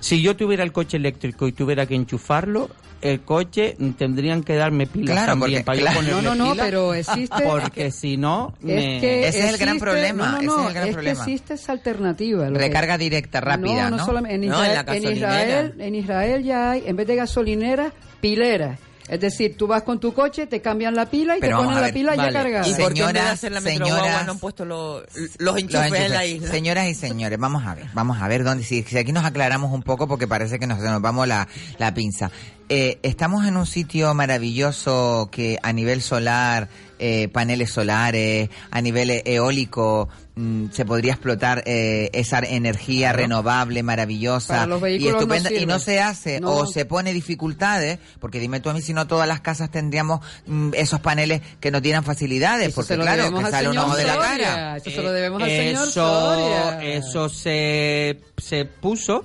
Si 0.01 0.23
yo 0.23 0.37
tuviera 0.37 0.63
el 0.65 0.73
coche 0.73 0.97
eléctrico 0.97 1.47
y 1.49 1.53
tuviera 1.53 1.87
que 1.87 1.95
enchufarlo, 1.95 2.71
el 3.03 3.23
coche 3.23 3.77
mm, 3.79 3.91
tendrían 3.93 4.43
que 4.43 4.55
darme 4.57 4.87
pilas 4.87 5.13
Claro, 5.17 5.33
también 5.33 5.65
porque- 5.65 5.65
para 5.65 5.79
claro. 5.79 5.95
yo 6.03 6.07
ponerle 6.17 6.23
No, 6.29 6.35
no, 6.35 6.55
no, 6.55 6.63
pero 6.63 6.93
existe- 6.95 7.43
porque 7.45 7.91
si 7.91 8.17
no 8.19 8.53
me- 8.61 8.97
Es 8.97 9.01
que 9.01 9.29
Ese 9.29 9.45
es 9.47 9.51
el 9.55 9.59
gran 9.59 9.79
problema, 9.79 10.27
No, 10.27 10.33
no, 10.33 10.37
ese 10.37 10.47
es 10.47 10.53
no, 10.53 10.69
el 10.69 10.75
gran 10.75 10.89
es 10.89 10.95
problema. 10.95 11.25
que 11.25 11.33
existe 11.33 11.55
esa 11.55 11.73
alternativa. 11.73 12.47
lo 12.51 12.59
que- 12.59 12.65
Recarga 12.67 12.99
directa, 12.99 13.41
rápida, 13.41 13.85
¿no? 13.85 13.91
No, 13.91 13.97
no 13.97 14.05
solamente. 14.05 14.35
En 14.45 14.51
No, 14.51 14.57
Israel, 14.63 14.69
en 14.71 14.75
la 14.75 14.81
en, 14.81 14.87
gasolinera. 15.03 15.43
Israel, 15.43 15.75
en 15.79 15.95
Israel 15.95 16.45
ya 16.45 16.71
hay, 16.73 16.83
en 16.87 16.97
vez 16.97 17.07
de 17.07 17.17
gasolineras, 17.17 17.93
pileras. 18.21 18.79
Es 19.11 19.21
decir, 19.21 19.57
tú 19.57 19.67
vas 19.67 19.83
con 19.83 19.99
tu 19.99 20.15
coche, 20.15 20.47
te 20.47 20.63
cambian 20.63 20.95
la 20.95 21.07
pila 21.11 21.37
y 21.37 21.41
Pero 21.41 21.59
te 21.59 21.65
ponen 21.65 21.83
la 21.83 21.93
pila 21.93 22.15
vale. 22.15 22.33
ya 22.33 22.39
cargada. 22.43 22.69
¿Y 22.69 22.75
por 22.75 22.95
qué 22.95 23.01
en 23.01 23.07
vez 23.07 23.15
de 23.15 23.19
Señoras, 23.19 23.33
hacer 23.33 23.53
la 23.53 23.61
metro 23.61 23.85
señoras- 23.87 24.03
guagua 24.05 24.23
no 24.23 24.33
han 24.33 24.39
puesto 24.39 24.65
los, 24.65 25.03
los 25.15 25.31
Los 25.39 25.59
enchufes 25.59 25.85
en 25.87 26.13
la 26.13 26.25
enchufes. 26.25 26.31
isla? 26.43 26.51
Señoras 26.53 26.87
y 26.89 26.95
señores, 26.95 27.39
vamos 27.39 27.67
a 27.67 27.75
ver, 27.75 27.87
vamos 27.93 28.23
a 28.23 28.29
ver 28.29 28.45
dónde, 28.45 28.63
si, 28.63 28.85
si 28.85 28.97
aquí 28.97 29.11
nos 29.13 29.25
aclaramos 29.25 29.73
un 29.73 29.83
poco 29.83 30.07
porque 30.07 30.29
parece 30.29 30.59
que 30.61 30.67
nos, 30.69 30.79
nos 30.79 31.03
vamos 31.03 31.27
la, 31.27 31.49
la 31.79 31.93
pinza. 31.93 32.31
Eh, 32.69 33.01
estamos 33.03 33.45
en 33.47 33.57
un 33.57 33.67
sitio 33.67 34.15
maravilloso 34.15 35.29
que 35.33 35.59
a 35.63 35.73
nivel 35.73 36.03
solar, 36.03 36.69
eh, 37.01 37.29
paneles 37.29 37.71
solares, 37.73 38.51
a 38.71 38.81
nivel 38.81 39.11
e- 39.11 39.23
eólico, 39.25 40.09
mm, 40.37 40.67
se 40.71 40.85
podría 40.85 41.13
explotar 41.13 41.63
eh, 41.67 42.11
esa 42.13 42.39
energía 42.41 43.13
renovable, 43.13 43.83
maravillosa 43.83 44.55
Para 44.55 44.67
los 44.67 44.83
y 44.89 45.67
no 45.67 45.77
y 45.77 45.81
se 45.81 46.01
hace 46.01 46.41
No. 46.41 46.53
o 46.53 46.67
se 46.67 46.85
pone 46.85 47.13
dificultades, 47.13 47.99
porque 48.21 48.39
dime 48.39 48.61
tú 48.61 48.71
a 48.71 48.75
mí 48.75 48.83
si 48.83 48.93
no 48.93 49.07
todas 49.07 49.27
las 49.27 49.41
casas 49.41 49.71
tendríamos 49.71 50.21
mm, 50.47 50.71
esos 50.75 51.01
paneles 51.01 51.41
que 51.59 51.71
no 51.71 51.81
tienen 51.83 52.05
facilidades, 52.05 52.69
Eso 52.69 52.77
porque 52.77 52.97
claro, 52.97 53.23
que 53.41 53.45
al 53.47 53.51
sale 53.51 53.69
un 53.69 53.75
señor 53.75 53.87
ojo 53.89 53.97
de 53.97 54.05
la 54.05 54.19
cara. 54.19 54.77
Eso 54.77 54.91
se 54.91 55.03
lo 55.03 55.13
debemos 55.13 55.43
al 55.43 55.49
señor 55.49 55.89
eso, 55.89 55.93
Soria. 55.93 56.83
Eso 56.85 57.29
se, 57.29 58.21
se 58.37 58.65
puso, 58.67 59.25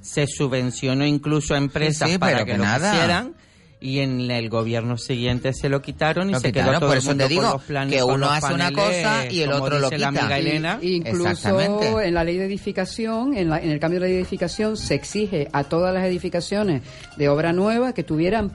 se 0.00 0.26
subvencionó 0.26 1.04
incluso 1.04 1.54
a 1.54 1.58
empresas 1.58 2.08
Sí, 2.08 2.14
sí, 2.14 2.18
para 2.18 2.32
pero 2.32 2.46
que, 2.46 2.52
que 2.52 2.58
lo 2.58 2.64
nada. 2.64 2.94
hicieran 2.94 3.34
y 3.80 4.00
en 4.00 4.28
el 4.30 4.48
gobierno 4.48 4.96
siguiente 4.98 5.52
se 5.52 5.68
lo 5.68 5.80
quitaron 5.80 6.30
y 6.30 6.32
Lo 6.32 6.40
se 6.40 6.48
quitaron, 6.48 6.70
quedó 6.70 6.80
todo 6.80 6.88
por 6.88 6.96
el 6.96 7.02
eso 7.02 7.10
mundo 7.10 7.24
te 7.24 7.28
digo 7.28 7.42
los 7.42 7.62
planes, 7.62 7.94
que 7.96 8.02
uno 8.02 8.28
hace 8.28 8.52
una 8.54 8.72
cosa 8.72 9.26
y 9.30 9.40
el 9.42 9.52
otro 9.52 9.78
lo 9.78 9.88
dice 9.88 9.98
la 9.98 10.08
quita. 10.08 10.20
amiga 10.22 10.38
Elena. 10.38 10.78
Y- 10.82 10.94
incluso 10.96 12.00
en 12.00 12.14
la 12.14 12.24
ley 12.24 12.38
de 12.38 12.46
edificación, 12.46 13.34
en, 13.36 13.50
la- 13.50 13.58
en 13.60 13.70
el 13.70 13.78
cambio 13.78 14.00
de 14.00 14.06
ley 14.06 14.14
de 14.14 14.20
edificación, 14.22 14.76
se 14.76 14.94
exige 14.94 15.48
a 15.52 15.62
todas 15.64 15.94
las 15.94 16.04
edificaciones 16.06 16.82
de 17.16 17.28
obra 17.28 17.52
nueva 17.52 17.92
que 17.94 18.02
tuvieran 18.02 18.50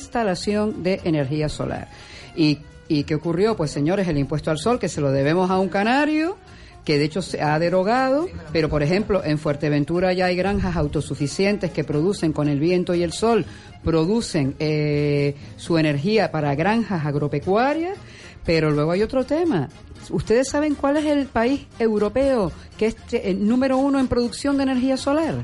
preinstalación 0.00 0.82
de 0.82 1.00
energía 1.04 1.48
solar. 1.48 1.88
¿Y, 2.36 2.58
¿Y 2.88 3.04
qué 3.04 3.14
ocurrió? 3.14 3.56
Pues 3.56 3.70
señores, 3.70 4.06
el 4.08 4.18
impuesto 4.18 4.50
al 4.50 4.58
sol, 4.58 4.78
que 4.78 4.88
se 4.88 5.00
lo 5.00 5.10
debemos 5.10 5.50
a 5.50 5.58
un 5.58 5.68
canario, 5.68 6.36
que 6.84 6.98
de 6.98 7.04
hecho 7.06 7.20
se 7.22 7.42
ha 7.42 7.58
derogado, 7.58 8.28
pero 8.52 8.68
por 8.68 8.82
ejemplo 8.82 9.24
en 9.24 9.38
Fuerteventura 9.38 10.12
ya 10.12 10.26
hay 10.26 10.36
granjas 10.36 10.76
autosuficientes 10.76 11.72
que 11.72 11.82
producen 11.82 12.32
con 12.32 12.46
el 12.48 12.60
viento 12.60 12.94
y 12.94 13.02
el 13.02 13.12
sol, 13.12 13.44
producen 13.86 14.56
eh, 14.58 15.36
su 15.56 15.78
energía 15.78 16.30
para 16.32 16.54
granjas 16.56 17.06
agropecuarias, 17.06 17.96
pero 18.44 18.70
luego 18.72 18.90
hay 18.92 19.02
otro 19.02 19.24
tema. 19.24 19.68
¿Ustedes 20.10 20.48
saben 20.50 20.74
cuál 20.74 20.96
es 20.98 21.06
el 21.06 21.26
país 21.26 21.66
europeo 21.78 22.52
que 22.76 22.86
es 22.86 22.96
eh, 23.12 23.22
el 23.26 23.46
número 23.48 23.78
uno 23.78 23.98
en 24.00 24.08
producción 24.08 24.56
de 24.56 24.64
energía 24.64 24.96
solar? 24.96 25.36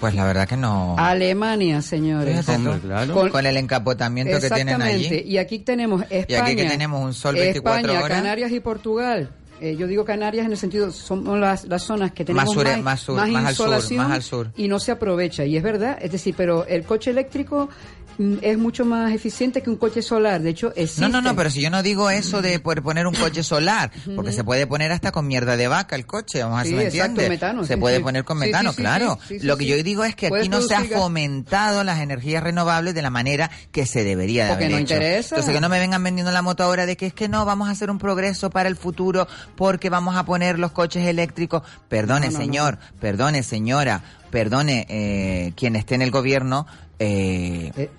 Pues 0.00 0.14
la 0.14 0.24
verdad 0.24 0.46
que 0.46 0.56
no. 0.56 0.96
Alemania, 0.98 1.80
señores. 1.82 2.48
Hombre, 2.48 2.78
claro. 2.80 3.14
Con- 3.14 3.30
Con 3.30 3.46
el 3.46 3.56
encapotamiento 3.56 4.38
que 4.38 4.48
tienen 4.50 4.74
Exactamente. 4.80 5.06
allí. 5.20 5.28
Y 5.30 5.38
aquí 5.38 5.58
tenemos 5.60 6.02
España. 6.10 6.24
Y 6.28 6.34
aquí 6.34 6.56
que 6.56 6.68
tenemos 6.68 7.02
un 7.04 7.14
sol 7.14 7.34
24 7.36 7.80
España, 7.80 8.04
horas. 8.04 8.18
Canarias 8.18 8.50
y 8.52 8.60
Portugal. 8.60 9.30
Eh, 9.60 9.76
yo 9.76 9.86
digo 9.86 10.04
Canarias 10.04 10.46
en 10.46 10.52
el 10.52 10.58
sentido, 10.58 10.90
son 10.90 11.40
las, 11.40 11.64
las 11.66 11.82
zonas 11.82 12.12
que 12.12 12.24
tenemos 12.24 12.44
Más 12.46 12.54
sur- 12.54 12.64
más, 12.82 12.84
más 12.84 13.00
sur, 13.00 13.14
más 13.16 13.46
al 13.46 13.54
sur, 13.54 13.74
al 13.74 13.82
y 14.56 14.68
no 14.68 14.78
se 14.80 14.90
aprovecha. 14.92 15.44
Y 15.44 15.56
es 15.56 15.62
verdad, 15.62 15.96
es 16.00 16.10
decir, 16.12 16.34
pero 16.36 16.66
el 16.66 16.82
coche 16.84 17.10
eléctrico 17.10 17.68
es 18.42 18.58
mucho 18.58 18.84
más 18.84 19.12
eficiente 19.12 19.62
que 19.62 19.70
un 19.70 19.76
coche 19.76 20.02
solar. 20.02 20.40
De 20.42 20.50
hecho, 20.50 20.72
existe. 20.76 21.00
No, 21.02 21.08
no, 21.08 21.20
no, 21.20 21.34
pero 21.36 21.50
si 21.50 21.60
yo 21.60 21.70
no 21.70 21.82
digo 21.82 22.10
eso 22.10 22.42
de 22.42 22.58
poder 22.60 22.82
poner 22.82 23.06
un 23.06 23.14
coche 23.14 23.42
solar, 23.42 23.90
porque 24.14 24.32
se 24.32 24.44
puede 24.44 24.66
poner 24.66 24.92
hasta 24.92 25.12
con 25.12 25.26
mierda 25.26 25.56
de 25.56 25.68
vaca 25.68 25.96
el 25.96 26.06
coche, 26.06 26.42
vamos 26.42 26.58
a 26.60 26.62
ver 26.62 26.66
Sí, 26.66 26.70
si 26.70 26.76
me 26.76 26.84
exacto, 26.84 27.20
metano, 27.28 27.64
se 27.64 27.74
sí, 27.74 27.80
puede 27.80 27.96
sí. 27.98 28.02
poner 28.02 28.24
con 28.24 28.38
metano, 28.38 28.72
claro. 28.72 29.18
Lo 29.42 29.56
que 29.56 29.66
yo 29.66 29.82
digo 29.82 30.04
es 30.04 30.14
que 30.16 30.28
aquí 30.28 30.48
no 30.48 30.60
se 30.60 30.74
ha 30.74 30.80
gas. 30.82 30.90
fomentado 30.92 31.84
las 31.84 32.00
energías 32.00 32.42
renovables 32.42 32.94
de 32.94 33.02
la 33.02 33.10
manera 33.10 33.50
que 33.72 33.86
se 33.86 34.04
debería 34.04 34.44
de 34.44 34.50
Porque 34.50 34.64
haber 34.66 34.76
no 34.76 34.82
hecho. 34.82 34.94
interesa. 34.94 35.34
Entonces 35.36 35.54
que 35.54 35.60
no 35.60 35.68
me 35.68 35.78
vengan 35.78 36.02
vendiendo 36.02 36.30
la 36.32 36.42
moto 36.42 36.62
ahora 36.64 36.86
de 36.86 36.96
que 36.96 37.06
es 37.06 37.14
que 37.14 37.28
no, 37.28 37.44
vamos 37.44 37.68
a 37.68 37.72
hacer 37.72 37.90
un 37.90 37.98
progreso 37.98 38.50
para 38.50 38.68
el 38.68 38.76
futuro 38.76 39.26
porque 39.56 39.90
vamos 39.90 40.16
a 40.16 40.24
poner 40.24 40.58
los 40.58 40.72
coches 40.72 41.06
eléctricos. 41.06 41.62
Perdone, 41.88 42.26
No, 42.26 42.32
no, 42.32 42.38
no. 42.38 42.44
señor, 42.44 42.78
perdone, 43.00 43.42
señora, 43.42 44.02
perdone 44.30 44.86
eh, 44.88 45.52
quien 45.56 45.76
esté 45.76 45.94
en 45.94 46.02
el 46.02 46.10
gobierno. 46.10 46.66
Eh, 46.98 47.72
Eh, 47.76 47.90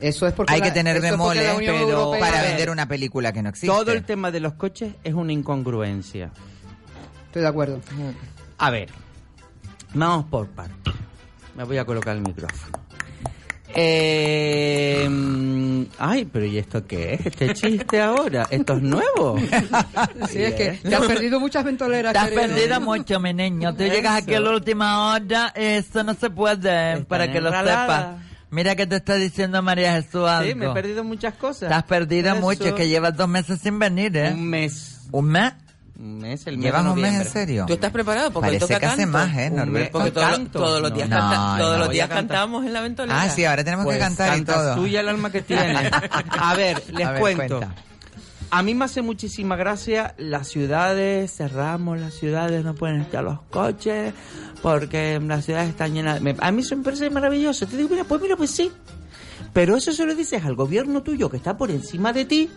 eso 0.00 0.26
es 0.26 0.32
porque 0.34 0.52
hay 0.54 0.60
la- 0.60 0.66
que 0.66 0.72
tener 0.72 1.00
bemoles 1.00 1.42
pero 1.58 1.78
Europea- 1.80 2.20
para 2.20 2.42
vender 2.42 2.70
una 2.70 2.86
película 2.86 3.32
que 3.32 3.42
no 3.42 3.48
existe. 3.48 3.66
Todo 3.68 3.92
el 3.92 4.04
tema 4.04 4.30
de 4.30 4.40
los 4.40 4.54
coches 4.54 4.94
es 5.04 5.14
una 5.14 5.32
incongruencia. 5.32 6.30
Estoy 7.26 7.42
de 7.42 7.48
acuerdo. 7.48 7.80
A 8.58 8.70
ver, 8.70 8.88
vamos 9.94 10.26
por 10.26 10.46
partes. 10.48 10.94
Me 11.56 11.64
voy 11.64 11.78
a 11.78 11.84
colocar 11.84 12.14
el 12.16 12.22
micrófono. 12.22 12.78
Eh, 13.78 15.08
ay, 15.98 16.24
pero 16.26 16.44
¿y 16.46 16.58
esto 16.58 16.86
qué 16.86 17.14
es? 17.14 17.26
¿Este 17.26 17.52
chiste 17.54 18.00
ahora? 18.00 18.46
¿Esto 18.50 18.74
es 18.74 18.82
nuevo? 18.82 19.36
Sí, 20.30 20.42
es 20.42 20.54
que 20.54 20.70
te 20.82 20.94
has 20.94 21.06
perdido 21.06 21.38
muchas 21.40 21.64
ventoleras. 21.64 22.12
Te 22.12 22.18
has 22.18 22.28
querido. 22.30 22.46
perdido 22.54 22.80
mucho, 22.80 23.20
mi 23.20 23.32
niño. 23.34 23.74
Tú 23.74 23.84
llegas 23.84 24.22
aquí 24.22 24.34
a 24.34 24.40
la 24.40 24.50
última 24.50 25.12
hora, 25.14 25.52
eso 25.54 26.02
no 26.04 26.14
se 26.14 26.30
puede, 26.30 26.90
Están 26.92 27.04
para 27.06 27.30
que 27.30 27.40
lo 27.40 27.50
sepas. 27.50 28.06
Mira 28.56 28.74
que 28.74 28.86
te 28.86 28.96
está 28.96 29.16
diciendo 29.16 29.60
María 29.62 29.92
Jesús 29.92 30.26
algo. 30.26 30.48
Sí, 30.48 30.54
me 30.54 30.64
he 30.64 30.70
perdido 30.70 31.04
muchas 31.04 31.34
cosas. 31.34 31.68
Te 31.68 31.74
has 31.74 31.82
perdido 31.84 32.32
Eso. 32.32 32.40
mucho, 32.40 32.64
es 32.64 32.72
que 32.72 32.88
llevas 32.88 33.14
dos 33.14 33.28
meses 33.28 33.60
sin 33.60 33.78
venir, 33.78 34.16
¿eh? 34.16 34.30
Un 34.32 34.48
mes. 34.48 35.00
¿Un 35.12 35.26
mes? 35.26 35.52
Un 35.98 36.18
mes, 36.20 36.46
el 36.46 36.56
mes 36.56 36.64
¿Llevas 36.64 36.84
de 36.84 36.90
un 36.90 37.00
mes 37.02 37.14
en 37.20 37.24
serio? 37.26 37.64
¿Tú 37.66 37.74
estás 37.74 37.90
preparado? 37.90 38.30
Porque 38.30 38.48
hoy 38.48 38.56
Parece 38.58 38.74
toca 38.74 38.80
que 38.80 38.86
hace 38.86 39.04
más, 39.04 39.36
¿eh, 39.36 39.50
Norberto? 39.50 39.98
Porque 39.98 40.10
todos, 40.10 40.80
los 40.80 40.94
días, 40.94 41.06
No, 41.10 41.16
canta- 41.18 41.56
todos 41.58 41.72
no. 41.78 41.84
los 41.84 41.90
días 41.90 42.08
cantamos 42.08 42.64
en 42.64 42.72
la 42.72 42.80
ventolera. 42.80 43.20
Ah, 43.22 43.28
sí, 43.28 43.44
ahora 43.44 43.62
tenemos 43.62 43.84
Pues 43.84 43.98
que 43.98 44.02
cantar 44.02 44.38
y 44.38 44.44
todo. 44.44 44.74
suya 44.74 45.00
el 45.00 45.08
alma 45.10 45.30
que 45.30 45.42
tiene. 45.42 45.90
A 46.38 46.54
ver, 46.54 46.82
les 46.94 47.06
A 47.06 47.12
ver, 47.12 47.20
cuento. 47.20 47.58
cuenta. 47.60 47.74
A 48.50 48.62
mí 48.62 48.74
me 48.74 48.84
hace 48.84 49.02
muchísima 49.02 49.56
gracia 49.56 50.14
las 50.18 50.48
ciudades, 50.48 51.32
cerramos 51.34 51.98
las 51.98 52.14
ciudades, 52.14 52.64
no 52.64 52.74
pueden 52.74 53.00
estar 53.00 53.24
los 53.24 53.40
coches, 53.50 54.14
porque 54.62 55.20
las 55.20 55.44
ciudades 55.44 55.70
están 55.70 55.94
llenas. 55.94 56.20
a 56.38 56.52
mí 56.52 56.62
eso 56.62 56.76
me 56.76 56.84
parece 56.84 57.10
maravilloso. 57.10 57.66
Te 57.66 57.76
digo, 57.76 57.88
mira, 57.90 58.04
pues 58.04 58.20
mira, 58.22 58.36
pues 58.36 58.50
sí. 58.50 58.70
Pero 59.52 59.76
eso 59.76 59.92
se 59.92 60.04
lo 60.06 60.14
dices 60.14 60.44
al 60.44 60.54
gobierno 60.54 61.02
tuyo 61.02 61.28
que 61.28 61.36
está 61.38 61.56
por 61.56 61.70
encima 61.70 62.12
de 62.12 62.24
ti, 62.24 62.50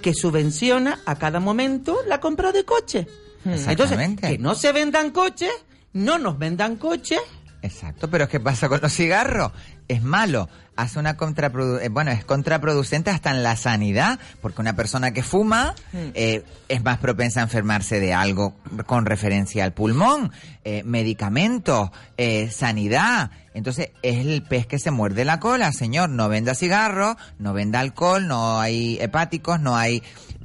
que 0.00 0.14
subvenciona 0.14 1.00
a 1.04 1.16
cada 1.16 1.38
momento 1.38 1.98
la 2.08 2.20
compra 2.20 2.52
de 2.52 2.64
coches. 2.64 3.06
Entonces, 3.44 3.66
Exactamente. 3.68 4.28
que 4.28 4.38
no 4.38 4.54
se 4.54 4.72
vendan 4.72 5.10
coches, 5.10 5.50
no 5.92 6.18
nos 6.18 6.38
vendan 6.38 6.76
coches. 6.76 7.20
Exacto, 7.62 8.10
pero 8.10 8.28
¿qué 8.28 8.40
pasa 8.40 8.68
con 8.68 8.80
los 8.82 8.92
cigarros? 8.92 9.52
Es 9.86 10.02
malo, 10.02 10.48
hace 10.74 10.98
una 10.98 11.16
eh, 11.16 11.88
bueno, 11.90 12.10
es 12.10 12.24
contraproducente 12.24 13.10
hasta 13.10 13.30
en 13.30 13.42
la 13.42 13.56
sanidad, 13.56 14.18
porque 14.40 14.60
una 14.60 14.74
persona 14.74 15.12
que 15.12 15.22
fuma 15.22 15.74
eh, 15.92 16.42
es 16.68 16.82
más 16.82 16.98
propensa 16.98 17.40
a 17.40 17.44
enfermarse 17.44 18.00
de 18.00 18.14
algo 18.14 18.54
con 18.86 19.06
referencia 19.06 19.64
al 19.64 19.72
pulmón, 19.72 20.32
eh, 20.64 20.82
medicamentos, 20.84 21.90
eh, 22.16 22.50
sanidad. 22.50 23.30
Entonces 23.54 23.90
es 24.02 24.18
el 24.18 24.42
pez 24.42 24.66
que 24.66 24.78
se 24.78 24.90
muerde 24.90 25.24
la 25.24 25.38
cola, 25.38 25.70
señor. 25.72 26.08
No 26.08 26.28
venda 26.28 26.54
cigarros, 26.54 27.16
no 27.38 27.52
venda 27.52 27.80
alcohol, 27.80 28.26
no 28.26 28.60
hay 28.60 28.98
hepáticos, 29.00 29.60
no 29.60 29.76
hay, 29.76 30.02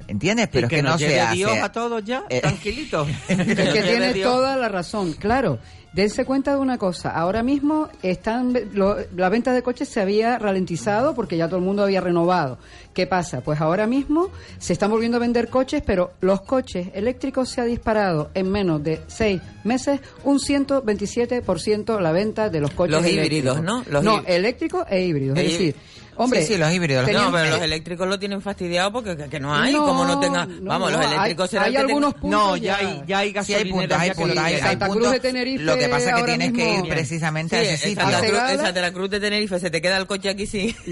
¿entiendes? 0.08 0.50
Pero 0.52 0.66
y 0.66 0.66
es 0.66 0.70
que, 0.70 0.84
no 0.84 0.98
se 0.98 1.22
hace. 1.22 1.36
Dios 1.36 1.58
a 1.64 1.72
todos 1.72 2.04
ya, 2.04 2.26
Eh, 2.30 2.42
tranquilitos. 2.42 3.08
Es 3.28 3.38
que 3.46 3.56
tiene 3.56 4.14
Dios. 4.14 4.30
toda 4.30 4.58
la 4.58 4.68
razón, 4.68 5.14
claro. 5.14 5.60
Dense 5.94 6.26
cuenta 6.26 6.52
de 6.54 6.60
una 6.60 6.78
cosa, 6.78 7.10
ahora 7.10 7.42
mismo 7.42 7.90
están 8.04 8.54
lo- 8.74 8.98
la 9.16 9.30
venta 9.30 9.52
de 9.54 9.64
coches 9.64 9.88
se 9.90 10.00
había 10.00 10.38
ralentizado 10.38 11.16
porque 11.16 11.38
ya 11.38 11.48
todo 11.48 11.58
el 11.60 11.66
mundo 11.66 11.82
había 11.84 12.02
renovado. 12.02 12.60
¿Qué 12.94 13.08
pasa? 13.08 13.42
Pues 13.42 13.60
ahora 13.62 13.88
mismo 13.88 14.30
se 14.60 14.74
están 14.74 14.92
volviendo 14.92 15.18
a 15.18 15.20
vender 15.20 15.48
coches, 15.50 15.82
pero 15.86 16.12
los 16.22 16.42
coches 16.42 16.90
eléctricos 16.94 17.50
se 17.50 17.62
ha 17.62 17.64
disparado 17.66 18.30
en 18.36 18.52
menos 18.52 18.84
de 18.84 19.02
seis 19.08 19.42
meses 19.64 20.00
un 20.24 20.40
127% 20.40 22.00
la 22.00 22.12
venta 22.12 22.50
de 22.50 22.60
los 22.62 22.72
coches 22.72 22.92
Los 22.92 23.02
eléctricos. 23.06 23.26
híbridos, 23.58 23.62
¿no? 23.64 23.84
Los 23.90 24.04
no, 24.04 24.22
eléctricos 24.26 24.86
e 24.90 25.06
híbridos. 25.06 25.38
E 25.38 25.42
Es 25.46 25.48
hí- 25.48 25.52
decir, 25.54 25.76
hombre, 26.18 26.42
Sí, 26.42 26.54
sí, 26.54 26.58
los 26.58 26.72
híbridos, 26.74 27.08
No, 27.12 27.32
pero 27.32 27.50
los 27.52 27.62
eléctricos 27.62 28.08
lo 28.08 28.20
tienen 28.20 28.42
fastidiado 28.42 28.92
porque 28.92 29.16
que, 29.16 29.30
que 29.30 29.40
no 29.40 29.56
hay, 29.56 29.74
No, 29.74 29.86
como 29.86 30.06
no 30.06 30.20
tenga... 30.20 30.46
no, 30.46 30.70
Vamos, 30.70 30.92
no, 30.92 30.98
los 30.98 31.06
hay- 31.06 31.14
eléctricos 31.14 31.50
serán 31.50 31.66
hay 31.66 31.72
que 31.72 31.78
tengan- 31.78 31.90
algunos 31.90 32.14
puntos 32.16 32.30
No, 32.30 32.58
ya 32.58 32.78
hay, 32.78 33.04
ya 33.08 33.18
hay 33.20 33.28
Sí, 33.28 33.54
hay 33.54 33.64
gasolineras 33.64 33.74
puntos, 33.80 34.00
hay 34.00 34.12
puntos, 34.12 34.38
hay, 34.38 34.56
hay 34.56 34.76
puntos. 34.78 35.12
de 35.12 35.20
Tenerife 35.20 35.64
Lo 35.64 35.78
que 35.78 35.88
pasa 35.90 36.10
es 36.10 36.16
que 36.16 36.24
tienes 36.24 36.54
que 36.54 36.74
ir 36.76 36.88
precisamente 36.90 37.56
Sí, 37.56 37.56
a 37.56 37.74
ese 37.74 37.84
en 37.86 37.90
sitio. 37.90 38.04
Santa, 38.04 38.18
¿A 38.18 38.92
Cruz, 38.92 39.10
de 39.10 39.20
Tenerife 39.20 39.60
se 39.60 39.70
te 39.70 39.82
queda 39.82 39.98
el 39.98 40.08
coche 40.08 40.30
aquí 40.30 40.46
sin, 40.48 40.74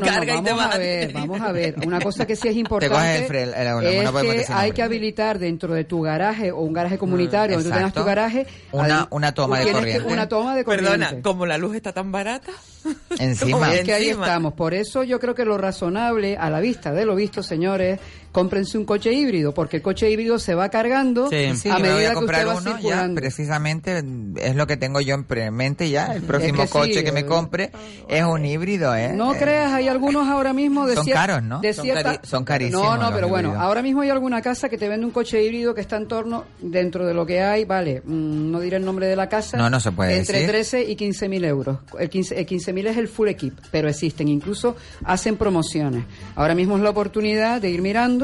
carga 0.00 0.36
y 0.36 0.42
te 0.42 0.50
vamos 0.52 0.64
vas 0.66 0.74
a 0.74 0.78
ver, 0.78 1.12
vamos 1.12 1.40
a 1.40 1.52
ver. 1.52 1.74
Una 1.86 2.00
cosa 2.00 2.26
que 2.26 2.36
sí 2.36 2.48
es 2.48 2.56
importante 2.56 2.94
coges 2.94 3.30
el 3.30 3.36
el- 3.36 3.54
el- 3.54 4.06
es 4.40 4.46
que 4.46 4.52
hay 4.52 4.72
que 4.72 4.82
habilitar 4.82 5.38
dentro 5.38 5.74
de 5.74 5.84
tu 5.84 6.00
garaje 6.02 6.50
o 6.52 6.60
un 6.60 6.72
garaje 6.72 6.98
comunitario, 6.98 7.56
donde 7.56 7.70
tú 7.70 7.74
tengas 7.76 7.92
tu 7.92 8.04
garaje, 8.04 8.46
Una- 8.72 9.08
toma 9.34 9.58
de 9.60 9.72
corriente. 9.72 10.12
una 10.12 10.28
toma 10.28 10.54
de 10.56 10.64
corriente. 10.64 10.90
Perdona, 10.98 11.22
como 11.22 11.46
la 11.46 11.58
luz 11.58 11.74
está 11.76 11.92
tan 11.92 12.10
barata... 12.12 12.52
Encima. 13.18 13.74
Es 13.74 13.84
que 13.84 13.92
ahí 13.94 14.08
Encima. 14.08 14.26
estamos. 14.26 14.54
Por 14.54 14.74
eso 14.74 15.02
yo 15.02 15.18
creo 15.20 15.34
que 15.34 15.44
lo 15.44 15.58
razonable, 15.58 16.36
a 16.36 16.50
la 16.50 16.60
vista 16.60 16.92
de 16.92 17.04
lo 17.04 17.14
visto, 17.14 17.42
señores, 17.42 17.98
cómprense 18.34 18.76
un 18.76 18.84
coche 18.84 19.12
híbrido, 19.12 19.54
porque 19.54 19.76
el 19.76 19.82
coche 19.82 20.10
híbrido 20.10 20.40
se 20.40 20.56
va 20.56 20.68
cargando 20.68 21.28
Sí. 21.30 21.54
Sí, 21.54 21.68
a 21.68 21.74
me 21.76 21.82
medida 21.82 21.94
voy 21.94 22.04
a 22.04 22.08
que 22.08 22.14
comprar 22.16 22.40
usted 22.48 22.48
va 22.56 22.60
uno 22.60 22.70
ya, 22.72 22.76
circulando. 22.78 23.20
precisamente 23.20 24.02
es 24.42 24.56
lo 24.56 24.66
que 24.66 24.76
tengo 24.76 25.00
yo 25.00 25.14
en 25.14 25.54
mente 25.54 25.88
ya, 25.88 26.06
el 26.14 26.22
próximo 26.22 26.62
que 26.62 26.66
sí, 26.66 26.72
coche 26.72 27.04
que 27.04 27.12
me 27.12 27.20
eh. 27.20 27.26
compre 27.26 27.70
es 28.08 28.24
un 28.24 28.44
híbrido, 28.44 28.94
¿eh? 28.96 29.12
No 29.14 29.34
Eh, 29.34 29.38
creas, 29.38 29.72
hay 29.72 29.86
algunos 29.86 30.28
ahora 30.28 30.52
mismo 30.52 30.84
de 30.86 30.96
Son 30.96 31.06
caros, 31.06 31.42
¿no? 31.44 31.60
de 31.60 31.72
Son 31.72 31.84
cierta- 31.84 32.14
cari- 32.20 32.26
son 32.26 32.44
carísimos 32.44 32.82
No, 32.84 32.96
no, 32.96 33.14
pero 33.14 33.28
bueno, 33.28 33.50
híbridos. 33.50 33.64
ahora 33.66 33.82
mismo 33.82 34.00
hay 34.00 34.10
alguna 34.10 34.42
casa 34.42 34.68
que 34.68 34.78
te 34.78 34.88
vende 34.88 35.06
un 35.06 35.12
coche 35.12 35.40
híbrido 35.42 35.72
que 35.74 35.80
está 35.80 35.96
en 35.96 36.08
torno, 36.08 36.44
dentro 36.60 37.06
de 37.06 37.14
lo 37.14 37.24
que 37.24 37.40
hay, 37.40 37.64
vale, 37.64 38.00
mm, 38.04 38.50
no 38.50 38.58
diré 38.58 38.78
el 38.78 38.84
nombre 38.84 39.06
de 39.06 39.14
la 39.14 39.28
casa. 39.28 39.56
No, 39.56 39.70
no 39.70 39.78
se 39.78 39.92
puede 39.92 40.16
Entre 40.18 40.38
decir. 40.38 40.50
13 40.50 40.82
y 40.82 40.96
15 40.96 41.28
mil 41.28 41.44
euros. 41.44 41.78
El 41.98 42.10
15 42.10 42.38
el 42.38 42.46
15 42.46 42.72
mil 42.72 42.86
es 42.88 42.96
el 42.96 43.06
full 43.06 43.28
equip, 43.28 43.54
pero 43.70 43.88
existen, 43.88 44.26
incluso 44.28 44.74
hacen 45.04 45.36
promociones. 45.36 46.04
Ahora 46.34 46.54
mismo 46.54 46.76
es 46.76 46.82
la 46.82 46.90
oportunidad 46.90 47.60
de 47.60 47.70
ir 47.70 47.82
mirando, 47.82 48.23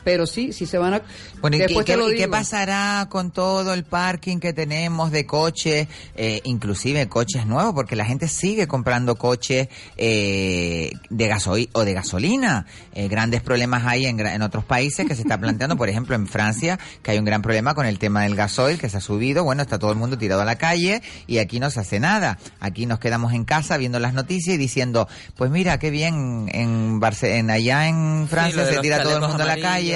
pero 0.03 0.25
sí, 0.25 0.53
si 0.53 0.65
se 0.65 0.77
van 0.77 0.93
a... 0.95 1.01
Bueno, 1.41 1.55
¿y, 1.57 1.59
qué- 1.59 1.65
después 1.67 1.85
qué, 1.85 1.93
te 1.93 1.97
lo 1.97 2.07
y 2.09 2.13
qué 2.15 2.19
digo. 2.23 2.31
pasará 2.31 3.07
con 3.09 3.31
todo 3.31 3.73
el 3.73 3.83
parking 3.83 4.37
que 4.39 4.53
tenemos 4.53 5.11
de 5.11 5.25
coches, 5.25 5.87
eh, 6.15 6.41
inclusive 6.43 7.07
coches 7.07 7.45
nuevos? 7.45 7.73
Porque 7.73 7.95
la 7.95 8.05
gente 8.05 8.27
sigue 8.27 8.67
comprando 8.67 9.15
coches 9.15 9.67
eh, 9.97 10.91
de 11.09 11.27
gasoil 11.27 11.69
o 11.73 11.83
de 11.85 11.93
gasolina. 11.93 12.65
Eh, 12.93 13.07
grandes 13.07 13.41
problemas 13.41 13.83
hay 13.85 14.05
en, 14.05 14.19
en 14.19 14.41
otros 14.41 14.65
países 14.65 15.05
que 15.07 15.15
se 15.15 15.21
está 15.21 15.37
planteando, 15.39 15.77
por 15.77 15.89
ejemplo, 15.89 16.15
en 16.15 16.27
Francia, 16.27 16.79
que 17.01 17.11
hay 17.11 17.19
un 17.19 17.25
gran 17.25 17.41
problema 17.41 17.73
con 17.73 17.85
el 17.85 17.99
tema 17.99 18.23
del 18.23 18.35
gasoil 18.35 18.79
que 18.79 18.89
se 18.89 18.97
ha 18.97 19.01
subido. 19.01 19.43
Bueno, 19.43 19.61
está 19.61 19.79
todo 19.79 19.91
el 19.91 19.97
mundo 19.97 20.17
tirado 20.17 20.41
a 20.41 20.45
la 20.45 20.57
calle 20.57 21.01
y 21.27 21.37
aquí 21.37 21.59
no 21.59 21.69
se 21.69 21.79
hace 21.79 21.99
nada. 21.99 22.37
Aquí 22.59 22.85
nos 22.85 22.99
quedamos 22.99 23.33
en 23.33 23.45
casa 23.45 23.77
viendo 23.77 23.99
las 23.99 24.13
noticias 24.13 24.55
y 24.55 24.57
diciendo, 24.57 25.07
pues 25.35 25.51
mira, 25.51 25.79
qué 25.79 25.89
bien, 25.89 26.49
en, 26.51 26.99
Barce 26.99 27.37
en 27.37 27.49
allá 27.49 27.87
en 27.87 28.27
Francia 28.29 28.65
se 28.65 28.79
tira 28.79 29.03
todo 29.03 29.15
el 29.17 29.21
mundo 29.21 29.43
a 29.43 29.47
la 29.47 29.57
calle. 29.57 29.90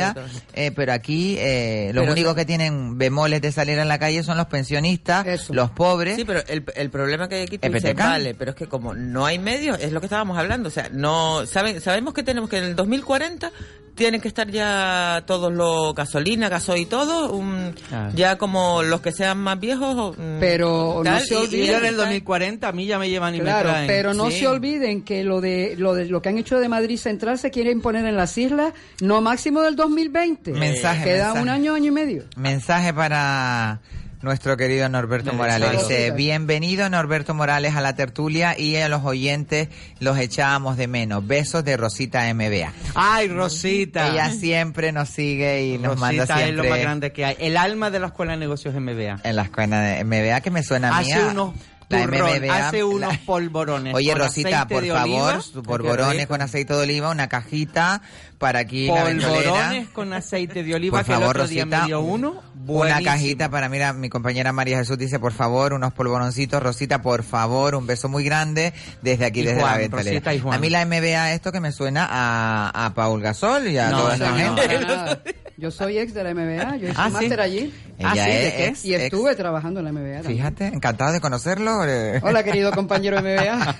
Eh, 0.54 0.72
pero 0.76 0.94
aquí 0.94 1.38
eh, 1.40 1.92
los 1.94 2.04
Pero 2.04 2.14
únicos 2.14 2.36
que 2.36 2.46
tienen 2.46 2.98
bemoles 2.98 3.42
de 3.42 3.52
salir 3.52 3.80
a 3.80 3.86
la 3.86 4.00
calle 4.00 4.24
son 4.24 4.38
los 4.38 4.48
pensionistas, 4.48 5.26
Eso. 5.28 5.54
los 5.54 5.72
pobres. 5.72 6.16
Sí, 6.16 6.26
pero 6.26 6.42
el, 6.48 6.64
el 6.76 6.90
problema 6.90 7.28
que 7.28 7.36
hay 7.36 7.42
aquí 7.44 7.58
tú 7.58 7.72
dices, 7.72 7.96
vale, 7.96 8.34
pero 8.36 8.52
es 8.52 8.58
que 8.58 8.68
como 8.68 8.94
no 8.94 9.26
hay 9.26 9.40
medios, 9.40 9.80
es 9.80 9.92
lo 9.92 10.00
que 10.00 10.08
estábamos 10.08 10.38
hablando, 10.38 10.70
o 10.70 10.72
sea, 10.72 10.90
no 10.92 11.46
saben, 11.46 11.82
sabemos 11.82 12.14
que 12.14 12.24
tenemos 12.24 12.50
que 12.50 12.58
en 12.58 12.66
el 12.66 12.76
2040 12.76 13.52
tienen 13.96 14.22
que 14.22 14.28
estar 14.28 14.50
ya 14.52 15.24
todos 15.26 15.52
los 15.54 15.96
gasolina, 15.96 16.50
gasoil 16.50 16.82
y 16.84 16.86
todo, 16.86 17.32
un- 17.32 17.74
Ah. 17.92 18.10
ya 18.14 18.38
como 18.38 18.84
los 18.84 19.02
que 19.02 19.12
sean 19.12 19.38
más 19.40 19.60
viejos. 19.60 20.18
mm, 20.18 20.40
Pero 20.40 20.96
no 20.98 21.04
tal, 21.04 21.22
se 21.24 21.34
y- 21.34 21.38
olviden- 21.38 21.60
y- 21.60 21.64
Y 21.64 21.68
yo 21.68 21.78
en 21.78 21.86
el 21.86 21.98
2040 21.98 22.68
a 22.68 22.72
mí 22.72 22.86
ya 22.86 23.00
me 23.00 23.10
llevan 23.10 23.36
y 23.36 23.40
Claro, 23.40 23.70
me 23.70 23.74
traen. 23.74 23.88
pero 23.88 24.14
no 24.14 24.30
Sí. 24.30 24.40
se 24.40 24.48
olviden 24.48 25.02
que 25.04 25.24
lo 25.24 25.42
de, 25.42 25.76
lo 25.78 25.94
de 25.94 26.06
lo 26.06 26.22
que 26.22 26.30
han 26.30 26.38
hecho 26.38 26.60
de 26.60 26.70
Madrid 26.70 26.98
Central 26.98 27.40
se 27.40 27.52
quieren 27.52 27.82
poner 27.82 28.06
en 28.06 28.16
las 28.18 28.38
islas 28.38 28.74
no 29.02 29.22
máximo 29.22 29.62
del 29.62 29.76
2020. 29.76 30.52
Mensaje, 30.52 31.04
Queda 31.06 31.26
mensaje. 31.28 31.42
un 31.42 31.50
año, 31.50 31.74
año 31.74 31.88
y 31.88 31.92
medio. 31.92 32.24
Mensaje 32.36 32.94
para 32.94 33.80
nuestro 34.26 34.58
querido 34.58 34.90
Norberto 34.90 35.32
Morales. 35.34 35.72
Dice, 35.72 36.12
bienvenido 36.12 36.90
Norberto 36.90 37.34
Morales 37.34 37.76
a 37.76 37.82
la 37.82 37.96
tertulia 37.96 38.60
y 38.60 38.76
a 38.76 38.90
los 38.90 39.06
oyentes 39.06 39.70
los 40.02 40.18
echábamos 40.18 40.76
de 40.76 40.88
menos. 40.88 41.26
Besos 41.26 41.64
de 41.64 41.78
Rosita 41.78 42.24
MBA. 42.34 42.74
Ay, 42.96 43.30
Rosita. 43.30 44.10
Ella 44.10 44.32
siempre 44.32 44.92
nos 44.92 45.08
sigue 45.10 45.64
y 45.66 45.78
nos 45.78 45.98
manda 45.98 46.24
Rosita 46.26 46.42
es 46.44 46.54
lo 46.54 46.64
siempre 46.64 46.70
más 46.72 46.80
grande 46.80 47.14
que 47.14 47.24
hay. 47.24 47.36
El 47.40 47.56
alma 47.56 47.90
de 47.92 48.00
la 48.00 48.08
Escuela 48.08 48.34
de 48.34 48.40
Negocios 48.40 48.74
MBA. 48.76 49.22
en 49.24 49.36
la 49.36 49.44
escuela 49.44 49.80
de 49.80 50.04
MBA 50.04 50.42
que 50.42 50.52
me 50.52 50.64
suena 50.64 50.98
a 50.98 51.02
mí 51.02 51.12
Hace 51.12 51.22
a- 51.22 51.28
unos 51.28 51.54
la 51.90 52.02
turrón, 52.06 52.30
MBA, 52.42 52.68
hace 52.68 52.84
unos 52.84 53.14
la- 53.14 53.20
polvorones. 53.26 53.94
Oye, 53.94 54.12
con 54.12 54.20
Rosita, 54.20 54.68
por 54.68 54.84
de 54.84 54.92
favor, 54.92 55.44
polvorones 55.64 56.28
con 56.28 56.42
aceite 56.42 56.74
de 56.74 56.80
oliva, 56.82 57.10
una 57.12 57.28
cajita 57.28 58.02
para 58.38 58.60
aquí 58.60 58.88
la. 58.88 59.04
Polvorones 59.06 59.90
con 59.90 60.14
aceite 60.14 60.64
de 60.64 60.76
oliva 60.76 60.98
Por 61.00 61.06
que 61.06 61.12
favor, 61.14 61.24
el 61.24 61.30
otro 61.42 61.48
día 61.48 61.64
Rosita, 61.66 61.82
me 61.82 61.86
dio 61.88 62.02
uno. 62.02 62.42
una 62.68 63.02
cajita 63.02 63.50
para, 63.50 63.70
mira, 63.70 63.94
mi 63.94 64.10
compañera 64.10 64.52
María 64.52 64.78
Jesús 64.80 64.98
dice, 64.98 65.20
por 65.20 65.32
favor, 65.32 65.74
unos 65.74 65.94
polvoroncitos. 65.94 66.62
Rosita, 66.62 67.02
por 67.02 67.24
favor, 67.24 67.76
un 67.76 67.86
beso 67.88 68.10
muy 68.10 68.24
grande 68.24 68.74
desde 69.02 69.26
aquí, 69.26 69.42
Y 69.42 69.44
desde 69.44 69.62
Juan, 69.62 69.72
la 69.74 69.78
ventolera. 69.78 70.10
Rosita 70.12 70.34
y 70.34 70.40
Juan. 70.40 70.56
A 70.56 70.60
mí 70.60 70.70
la 70.70 70.86
MBA, 70.86 71.34
esto 71.34 71.52
que 71.52 71.60
me 71.60 71.72
suena 71.72 72.08
a, 72.10 72.86
a 72.86 72.94
Paul 72.94 73.22
Gasol 73.22 73.68
y 73.68 73.78
a 73.78 73.90
No, 73.90 74.00
toda 74.00 74.18
no, 74.18 74.26
esa 74.26 74.32
no. 74.50 74.58
gente. 74.58 75.36
Yo 75.58 75.72
soy 75.72 75.98
ex 76.00 76.14
de 76.14 76.22
la 76.22 76.34
MBA, 76.34 76.76
yo 76.76 76.90
hice 76.90 76.96
Ah, 76.98 77.08
máster 77.10 77.40
allí 77.40 77.74
Ella 77.98 78.10
Ah, 78.10 78.14
sí, 78.14 78.20
¿de 78.20 78.66
es 78.68 78.84
y 78.86 78.94
ex- 78.94 79.04
estuve 79.06 79.36
trabajando 79.36 79.80
en 79.80 79.86
la 79.86 79.92
MBA. 79.94 80.16
también. 80.24 80.38
Fíjate, 80.38 80.68
encantado 80.68 81.14
de 81.14 81.22
conocerlo. 81.22 81.86
eh. 81.86 82.20
Hola, 82.24 82.44
querido 82.44 82.72
compañero 82.74 83.22
MBA. 83.22 83.74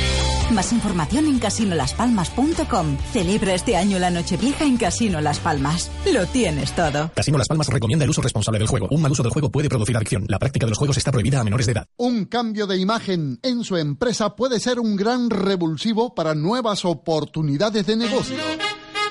Más 0.52 0.72
información 0.72 1.26
en 1.26 1.38
casinolaspalmas.com. 1.38 2.96
Celebra 3.12 3.54
este 3.54 3.76
año 3.76 3.98
la 4.00 4.10
Nochevieja 4.10 4.64
en 4.64 4.76
Casino 4.76 5.20
Las 5.20 5.38
Palmas. 5.38 5.90
Lo 6.12 6.26
tienes 6.26 6.74
todo. 6.74 7.12
Casino 7.14 7.38
Las 7.38 7.46
Palmas 7.46 7.68
recomienda 7.68 8.04
el 8.04 8.10
uso 8.10 8.20
responsable 8.20 8.58
del 8.58 8.66
juego. 8.66 8.88
Un 8.90 9.00
mal 9.00 9.12
uso 9.12 9.22
del 9.22 9.32
juego 9.32 9.50
puede 9.50 9.68
producir 9.68 9.96
adicción. 9.96 10.24
La 10.28 10.40
práctica 10.40 10.66
de 10.66 10.70
los 10.70 10.78
juegos 10.78 10.96
está 10.96 11.12
prohibida 11.12 11.40
a 11.40 11.44
menores 11.44 11.66
de 11.66 11.72
edad. 11.72 11.86
Un 11.96 12.24
cambio 12.24 12.66
de 12.66 12.78
imagen 12.78 13.38
en 13.42 13.62
su 13.62 13.76
empresa 13.76 14.34
puede 14.34 14.58
ser 14.58 14.80
un 14.80 14.96
gran 14.96 15.30
revulsivo 15.30 16.14
para 16.14 16.34
nuevas 16.34 16.84
oportunidades 16.84 17.86
de 17.86 17.96
negocio. 17.96 18.36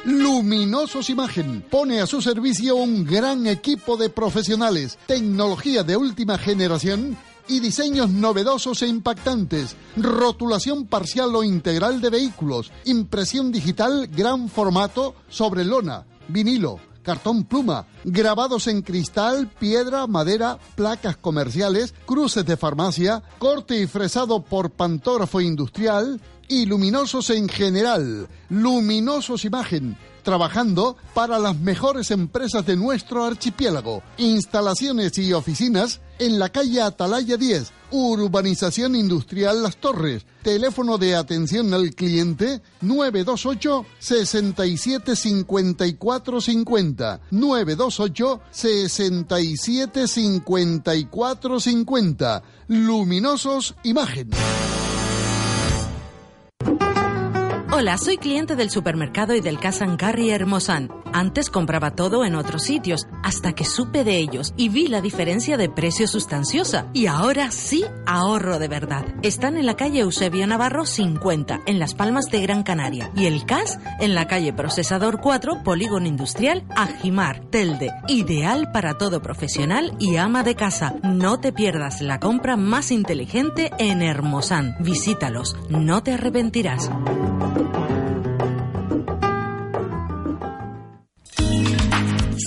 Luminosos 0.06 1.10
Imagen 1.10 1.66
pone 1.70 2.02
a 2.02 2.08
su 2.08 2.22
servicio 2.22 2.76
un 2.76 3.06
gran 3.06 3.48
equipo 3.48 3.98
de 3.98 4.10
profesionales, 4.10 4.98
tecnología 5.06 5.84
de 5.84 5.98
última 5.98 6.38
generación 6.38 7.18
y 7.50 7.60
diseños 7.60 8.10
novedosos 8.10 8.82
e 8.84 8.88
impactantes, 8.88 9.76
rotulación 9.98 10.86
parcial 10.86 11.36
o 11.36 11.44
integral 11.44 12.00
de 12.00 12.12
vehículos, 12.12 12.72
impresión 12.86 13.52
digital 13.52 14.08
gran 14.08 14.48
formato 14.48 15.16
sobre 15.30 15.66
lona, 15.66 16.06
vinilo, 16.28 16.80
cartón 17.02 17.44
pluma, 17.44 17.88
grabados 18.04 18.68
en 18.68 18.84
cristal, 18.84 19.48
piedra, 19.48 20.06
madera, 20.06 20.60
placas 20.76 21.18
comerciales, 21.18 21.96
cruces 22.06 22.46
de 22.46 22.56
farmacia, 22.56 23.24
corte 23.40 23.82
y 23.82 23.88
fresado 23.88 24.44
por 24.44 24.70
pantógrafo 24.70 25.42
industrial 25.42 26.22
y 26.48 26.68
luminosos 26.68 27.32
en 27.32 27.50
general. 27.50 28.28
Luminosos 28.50 29.44
Imagen, 29.44 29.98
trabajando 30.22 30.98
para 31.16 31.40
las 31.40 31.58
mejores 31.58 32.12
empresas 32.12 32.66
de 32.66 32.76
nuestro 32.76 33.26
archipiélago. 33.26 34.04
Instalaciones 34.18 35.18
y 35.18 35.34
oficinas 35.34 36.02
en 36.20 36.38
la 36.38 36.50
calle 36.50 36.82
Atalaya 36.82 37.38
10, 37.38 37.72
Urbanización 37.92 38.96
Industrial 38.96 39.64
Las 39.64 39.78
Torres. 39.78 40.26
Teléfono 40.44 40.98
de 40.98 41.16
atención 41.16 41.74
al 41.74 41.96
cliente 41.96 42.62
928 42.82 43.86
67 43.98 45.16
54 45.16 46.42
50. 46.42 47.20
928 47.32 48.42
67 48.52 50.08
54 50.08 51.60
50. 51.60 52.44
Luminosos 52.68 53.76
Imagen. 53.84 54.30
Hola, 57.80 57.98
soy 57.98 58.18
cliente 58.18 58.58
del 58.58 58.70
supermercado 58.70 59.34
y 59.34 59.40
del 59.40 59.58
Cash 59.58 59.84
and 59.84 59.98
Carry 59.98 60.32
Hermosan. 60.32 60.90
Antes 61.14 61.50
compraba 61.50 61.92
todo 61.92 62.26
en 62.26 62.36
otros 62.36 62.64
sitios, 62.64 63.08
hasta 63.24 63.54
que 63.54 63.64
supe 63.64 64.04
de 64.04 64.18
ellos 64.18 64.54
y 64.58 64.68
vi 64.68 64.88
la 64.88 65.00
diferencia 65.00 65.56
de 65.56 65.70
precio 65.70 66.06
sustanciosa. 66.06 66.88
Y 66.94 67.06
ahora 67.06 67.52
sí 67.52 67.86
ahorro 68.06 68.60
de 68.60 68.68
verdad. 68.68 69.06
Están 69.22 69.56
en 69.56 69.66
la 69.66 69.78
calle 69.78 70.02
Eusebio 70.02 70.46
Navarro 70.46 70.86
50, 70.86 71.62
en 71.68 71.80
Las 71.80 71.96
Palmas 71.96 72.26
de 72.26 72.42
Gran 72.42 72.64
Canaria. 72.64 73.12
Y 73.16 73.28
el 73.28 73.46
Cash 73.46 73.78
en 74.02 74.14
la 74.14 74.28
calle 74.28 74.52
Procesador 74.52 75.22
4, 75.22 75.64
Polígono 75.64 76.06
Industrial, 76.06 76.66
Ajimar, 76.76 77.46
Telde. 77.46 77.94
Ideal 78.10 78.74
para 78.74 78.98
todo 78.98 79.22
profesional 79.22 79.96
y 80.00 80.18
ama 80.18 80.44
de 80.44 80.56
casa. 80.56 80.96
No 81.02 81.40
te 81.40 81.54
pierdas 81.54 82.02
la 82.02 82.20
compra 82.20 82.58
más 82.58 82.92
inteligente 82.92 83.72
en 83.78 84.02
Hermosan. 84.02 84.76
Visítalos, 84.82 85.56
no 85.70 86.04
te 86.04 86.12
arrepentirás. 86.12 86.90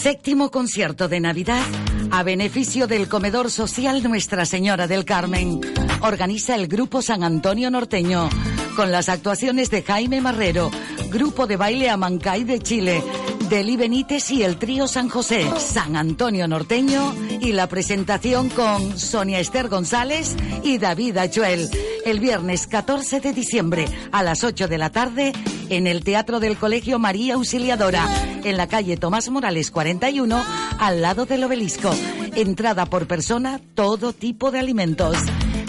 Séptimo 0.03 0.51
concierto 0.51 1.07
de 1.07 1.21
Navidad 1.21 1.63
a 2.11 2.25
beneficio 2.25 2.89
del 2.89 3.09
comedor 3.09 3.53
social 3.53 4.03
Nuestra 4.03 4.45
Señora 4.45 4.89
del 4.89 5.05
Carmen. 5.05 5.61
Organiza 6.01 6.57
el 6.57 6.67
Grupo 6.67 7.03
San 7.03 7.23
Antonio 7.23 7.71
Norteño 7.71 8.29
con 8.75 8.91
las 8.91 9.09
actuaciones 9.09 9.71
de 9.71 9.83
Jaime 9.83 10.21
Marrero, 10.21 10.73
Grupo 11.09 11.47
de 11.47 11.57
Baile 11.57 11.89
Amancay 11.89 12.43
de 12.43 12.59
Chile, 12.59 13.01
Deli 13.49 13.77
Benítez 13.77 14.29
y 14.33 14.43
el 14.43 14.57
Trío 14.57 14.89
San 14.89 15.09
José, 15.09 15.49
San 15.61 15.95
Antonio 15.95 16.49
Norteño 16.49 17.15
y 17.41 17.53
la 17.53 17.69
presentación 17.69 18.49
con 18.49 18.99
Sonia 18.99 19.39
Esther 19.39 19.69
González 19.69 20.35
y 20.65 20.79
David 20.79 21.17
Achuel. 21.19 21.71
El 22.05 22.19
viernes 22.19 22.67
14 22.67 23.21
de 23.21 23.33
diciembre 23.33 23.85
a 24.11 24.25
las 24.25 24.43
8 24.43 24.67
de 24.67 24.79
la 24.79 24.91
tarde 24.91 25.33
en 25.73 25.87
el 25.87 26.05
Teatro 26.05 26.39
del 26.39 26.59
Colegio 26.59 26.99
María 26.99 27.35
Auxiliadora, 27.35 28.07
en 28.45 28.59
la 28.59 28.67
calle 28.67 28.99
Tomás 28.99 29.31
Morales 29.31 29.71
41, 29.71 30.45
al 30.79 31.01
lado 31.01 31.25
del 31.25 31.45
obelisco. 31.45 31.91
Entrada 32.35 32.85
por 32.87 33.07
persona, 33.07 33.59
todo 33.75 34.13
tipo 34.13 34.51
de 34.51 34.59
alimentos. 34.59 35.17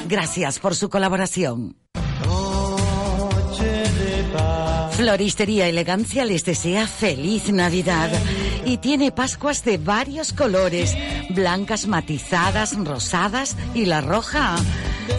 Gracias 0.09 0.59
por 0.59 0.75
su 0.75 0.89
colaboración. 0.89 1.77
Floristería 4.91 5.67
Elegancia 5.67 6.25
les 6.25 6.43
desea 6.43 6.85
feliz 6.85 7.49
Navidad 7.51 8.11
y 8.65 8.77
tiene 8.77 9.11
Pascuas 9.11 9.63
de 9.63 9.77
varios 9.77 10.33
colores, 10.33 10.95
blancas 11.29 11.87
matizadas, 11.87 12.77
rosadas 12.77 13.55
y 13.73 13.85
la 13.85 14.01
roja. 14.01 14.57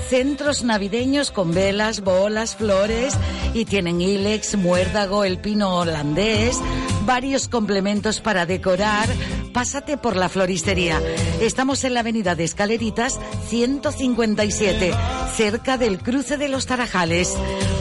Centros 0.08 0.64
navideños 0.64 1.30
con 1.30 1.52
velas, 1.52 2.00
bolas, 2.00 2.56
flores 2.56 3.14
y 3.52 3.64
tienen 3.64 4.00
ilex, 4.00 4.56
muérdago, 4.56 5.24
el 5.24 5.38
pino 5.38 5.78
holandés, 5.78 6.58
varios 7.04 7.48
complementos 7.48 8.20
para 8.20 8.46
decorar. 8.46 9.08
Pásate 9.52 9.96
por 9.96 10.16
la 10.16 10.28
floristería. 10.28 11.00
Estamos 11.40 11.84
en 11.84 11.94
la 11.94 12.00
avenida 12.00 12.34
de 12.34 12.44
Escaleritas 12.44 13.20
157, 13.48 14.92
cerca 15.36 15.78
del 15.78 15.98
cruce 16.00 16.36
de 16.36 16.48
los 16.48 16.66
Tarajales. 16.66 17.34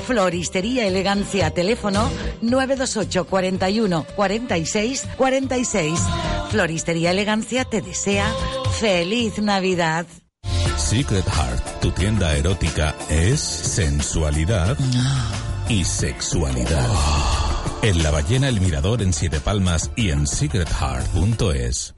Floristería 0.06 0.86
Elegancia, 0.86 1.52
teléfono 1.52 2.10
928 2.42 3.26
41 3.26 4.06
46 4.16 5.04
46. 5.18 6.00
Floristería 6.50 7.12
Elegancia 7.12 7.66
te 7.66 7.82
desea 7.82 8.32
feliz 8.80 9.40
Navidad. 9.40 10.06
Secret 10.94 11.26
Heart, 11.26 11.82
tu 11.82 11.90
tienda 11.90 12.38
erótica, 12.38 12.94
es 13.10 13.40
sensualidad 13.40 14.78
y 15.68 15.84
sexualidad. 15.84 16.88
En 17.82 18.04
La 18.04 18.12
Ballena 18.12 18.48
El 18.48 18.62
Mirador 18.62 19.02
en 19.02 19.12
Siete 19.12 19.40
Palmas 19.40 19.90
y 19.96 20.12
en 20.12 20.28
secretheart.es. 20.28 21.96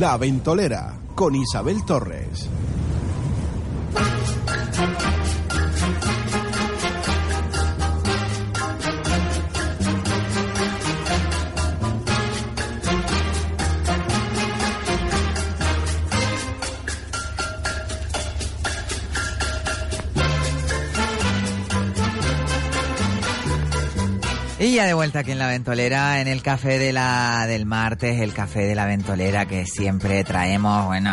La 0.00 0.16
Ventolera 0.16 0.98
con 1.14 1.36
Isabel 1.36 1.84
Torres. 1.84 2.48
Ya 24.80 24.86
de 24.86 24.94
vuelta 24.94 25.18
aquí 25.18 25.32
en 25.32 25.38
la 25.38 25.46
ventolera, 25.46 26.22
en 26.22 26.28
el 26.28 26.42
café 26.42 26.78
de 26.78 26.90
la 26.94 27.46
del 27.46 27.66
martes, 27.66 28.18
el 28.18 28.32
café 28.32 28.60
de 28.60 28.74
la 28.74 28.86
ventolera 28.86 29.44
que 29.44 29.66
siempre 29.66 30.24
traemos, 30.24 30.86
bueno, 30.86 31.10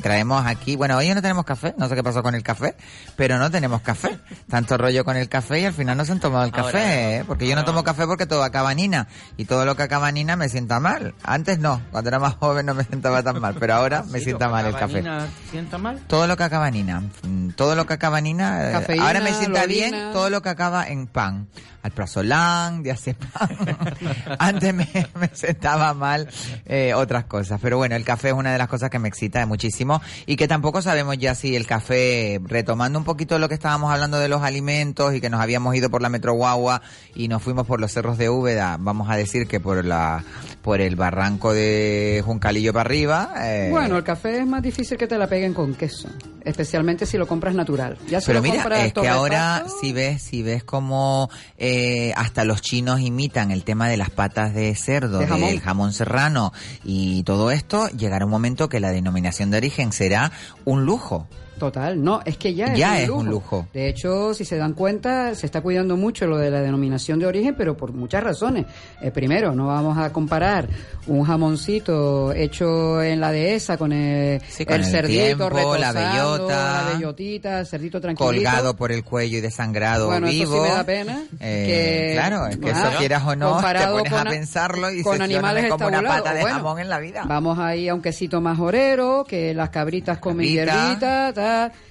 traemos 0.00 0.46
aquí, 0.46 0.74
bueno, 0.76 0.96
hoy 0.96 1.12
no 1.12 1.20
tenemos 1.20 1.44
café, 1.44 1.74
no 1.76 1.86
sé 1.86 1.96
qué 1.96 2.02
pasó 2.02 2.22
con 2.22 2.34
el 2.34 2.42
café, 2.42 2.74
pero 3.14 3.36
no 3.38 3.50
tenemos 3.50 3.82
café. 3.82 4.18
Tanto 4.48 4.78
rollo 4.78 5.04
con 5.04 5.18
el 5.18 5.28
café 5.28 5.60
y 5.60 5.64
al 5.66 5.74
final 5.74 5.98
no 5.98 6.06
se 6.06 6.12
han 6.12 6.20
tomado 6.20 6.44
el 6.46 6.50
café, 6.52 6.78
Ahora, 6.78 7.10
¿eh? 7.16 7.24
porque 7.26 7.46
yo 7.46 7.54
no 7.56 7.66
tomo 7.66 7.84
café 7.84 8.06
porque 8.06 8.24
todo 8.24 8.42
acaba 8.42 8.72
nina 8.72 9.06
y 9.36 9.44
todo 9.44 9.66
lo 9.66 9.76
que 9.76 9.82
acaba 9.82 10.10
nina 10.10 10.36
me 10.36 10.48
sienta 10.48 10.80
mal. 10.80 11.14
Antes 11.22 11.58
no, 11.58 11.82
cuando 11.90 12.08
era 12.08 12.18
más 12.18 12.36
joven 12.36 12.64
no 12.64 12.72
me 12.72 12.84
sentaba 12.84 13.22
tan 13.22 13.38
mal, 13.38 13.54
pero 13.60 13.74
ahora 13.74 14.02
me 14.10 14.20
sienta 14.20 14.48
mal 14.48 14.64
el 14.64 14.74
café. 14.74 15.04
¿Sienta 15.50 15.76
mal? 15.76 15.98
Todo 16.06 16.26
lo 16.26 16.38
que 16.38 16.44
acaba 16.44 16.70
Nina. 16.70 17.02
Mm, 17.22 17.50
Todo 17.50 17.74
lo 17.74 17.84
que 17.86 17.92
acaba 17.92 18.22
Nina. 18.22 18.80
eh, 18.80 18.98
ahora 18.98 19.20
me 19.20 19.34
sienta 19.34 19.66
bien 19.66 19.94
todo 20.14 20.30
lo 20.30 20.40
que 20.40 20.48
acaba 20.48 20.86
en 20.88 21.06
pan. 21.06 21.48
Alprazolam, 21.84 22.82
diazepam. 22.82 23.48
Antes 24.38 24.74
me, 24.74 24.88
me 25.20 25.28
sentaba 25.34 25.92
mal 25.94 26.28
eh, 26.66 26.94
otras 26.94 27.24
cosas. 27.26 27.60
Pero 27.62 27.76
bueno, 27.76 27.94
el 27.94 28.04
café 28.04 28.28
es 28.28 28.34
una 28.34 28.52
de 28.52 28.58
las 28.58 28.68
cosas 28.68 28.88
que 28.88 28.98
me 28.98 29.08
excita 29.08 29.44
muchísimo 29.46 30.00
y 30.24 30.36
que 30.36 30.48
tampoco 30.48 30.80
sabemos 30.80 31.18
ya 31.18 31.34
si 31.34 31.54
el 31.56 31.66
café, 31.66 32.40
retomando 32.44 32.98
un 32.98 33.04
poquito 33.04 33.38
lo 33.38 33.48
que 33.48 33.54
estábamos 33.54 33.92
hablando 33.92 34.18
de 34.18 34.28
los 34.28 34.42
alimentos 34.42 35.14
y 35.14 35.20
que 35.20 35.28
nos 35.28 35.40
habíamos 35.42 35.74
ido 35.76 35.90
por 35.90 36.00
la 36.00 36.08
Metro 36.08 36.32
Guagua 36.32 36.80
y 37.14 37.28
nos 37.28 37.42
fuimos 37.42 37.66
por 37.66 37.80
los 37.80 37.92
cerros 37.92 38.16
de 38.16 38.30
Úbeda, 38.30 38.78
vamos 38.80 39.10
a 39.10 39.16
decir 39.16 39.46
que 39.46 39.60
por 39.60 39.84
la 39.84 40.24
por 40.62 40.80
el 40.80 40.96
barranco 40.96 41.52
de 41.52 42.22
Juncalillo 42.24 42.72
para 42.72 42.86
arriba. 42.88 43.34
eh, 43.42 43.68
Bueno, 43.70 43.98
el 43.98 44.04
café 44.04 44.38
es 44.38 44.46
más 44.46 44.62
difícil 44.62 44.96
que 44.96 45.06
te 45.06 45.18
la 45.18 45.26
peguen 45.26 45.52
con 45.52 45.74
queso, 45.74 46.08
especialmente 46.42 47.04
si 47.04 47.18
lo 47.18 47.26
compras 47.26 47.54
natural. 47.54 47.98
Ya 48.08 48.20
Pero 48.24 48.40
mira, 48.40 48.84
es 48.86 48.94
que 48.94 49.08
ahora 49.08 49.64
si 49.82 49.92
ves, 49.92 50.22
si 50.22 50.42
ves 50.42 50.64
como 50.64 51.28
eh, 51.58 51.73
hasta 52.16 52.44
los 52.44 52.62
chinos 52.62 53.00
imitan 53.00 53.50
el 53.50 53.64
tema 53.64 53.88
de 53.88 53.96
las 53.96 54.10
patas 54.10 54.54
de 54.54 54.74
cerdo, 54.74 55.18
De 55.18 55.26
jamón. 55.26 55.48
del 55.48 55.60
jamón 55.60 55.92
serrano 55.92 56.52
y 56.84 57.22
todo 57.24 57.50
esto, 57.50 57.88
llegará 57.88 58.24
un 58.24 58.30
momento 58.30 58.68
que 58.68 58.80
la 58.80 58.90
denominación 58.92 59.50
de 59.50 59.58
origen 59.58 59.92
será 59.92 60.32
un 60.64 60.84
lujo. 60.84 61.28
Total, 61.58 62.02
no, 62.02 62.20
es 62.24 62.36
que 62.36 62.52
ya, 62.54 62.74
Ya 62.74 62.96
es, 62.98 63.04
es 63.04 63.10
un, 63.10 63.18
un 63.20 63.26
lujo. 63.30 63.66
De 63.72 63.88
hecho, 63.88 64.34
si 64.34 64.44
se 64.44 64.56
dan 64.56 64.72
cuenta, 64.74 65.34
se 65.34 65.46
está 65.46 65.60
cuidando 65.60 65.96
mucho 65.96 66.26
lo 66.26 66.36
de 66.36 66.50
la 66.50 66.60
denominación 66.60 67.18
de 67.20 67.26
origen, 67.26 67.54
pero 67.56 67.76
por 67.76 67.92
muchas 67.92 68.24
razones. 68.24 68.66
Eh, 69.00 69.10
primero, 69.10 69.54
no 69.54 69.68
vamos 69.68 69.96
a 69.98 70.12
comparar 70.12 70.68
un 71.06 71.24
jamoncito 71.24 72.32
hecho 72.32 73.02
en 73.02 73.20
la 73.20 73.30
dehesa 73.30 73.76
con 73.76 73.92
el, 73.92 74.40
con 74.40 74.74
el 74.74 74.80
el 74.80 74.84
cerdito 74.86 75.48
tiempo, 75.48 75.76
la 75.76 75.92
bellota, 75.92 76.82
la 76.84 76.92
bellotita, 76.94 77.60
el 77.60 77.66
cerdito 77.66 78.00
tranquilito. 78.00 78.34
Colgado 78.34 78.74
por 78.76 78.90
el 78.92 79.04
cuello 79.04 79.38
y 79.38 79.40
desangrado 79.40 80.06
Bueno, 80.06 80.26
eso 80.26 80.38
vivo. 80.38 80.54
sí 80.56 80.60
me 80.60 80.68
da 80.76 80.84
pena. 80.84 81.22
Eh, 81.40 81.64
que, 81.66 82.12
claro, 82.14 82.46
es 82.46 82.56
que 82.58 82.70
ah, 82.70 82.88
eso 82.90 82.98
quieras 82.98 83.22
o 83.26 83.36
no, 83.36 83.56
te 83.56 83.62
pones 83.62 83.82
a 83.84 83.90
con 84.18 84.26
a- 84.26 84.30
pensarlo 84.30 84.90
y 84.90 85.02
con 85.02 85.22
animales 85.22 85.70
como 85.70 85.86
una 85.86 86.02
pata 86.02 86.34
de 86.34 86.40
Bueno, 86.42 86.56
jamón 86.56 86.78
en 86.80 86.88
la 86.88 86.98
vida. 86.98 87.22
Vamos 87.26 87.58
ahí 87.58 87.88
a 87.88 87.94
un 87.94 88.02
quesito 88.02 88.40
majorero, 88.40 89.24
que 89.26 89.54
las 89.54 89.70
cabritas 89.70 90.18
comen 90.18 90.46
Cabrita, 90.46 90.74
hierbita, 90.84 91.32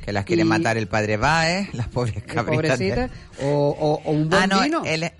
Que 0.05 0.11
las 0.13 0.25
quiere 0.25 0.41
y- 0.41 0.45
matar 0.45 0.77
el 0.77 0.87
padre 0.87 1.17
Baez, 1.17 1.73
las 1.73 1.87
pobres 1.87 2.23
cabritas. 2.23 2.79
o, 3.41 3.47
o- 3.47 4.01
o 4.03 4.11
un 4.11 4.29
buen 4.29 4.43
ah, 4.43 4.47
no, 4.47 4.61
vino. 4.61 4.81
él- 4.85 5.11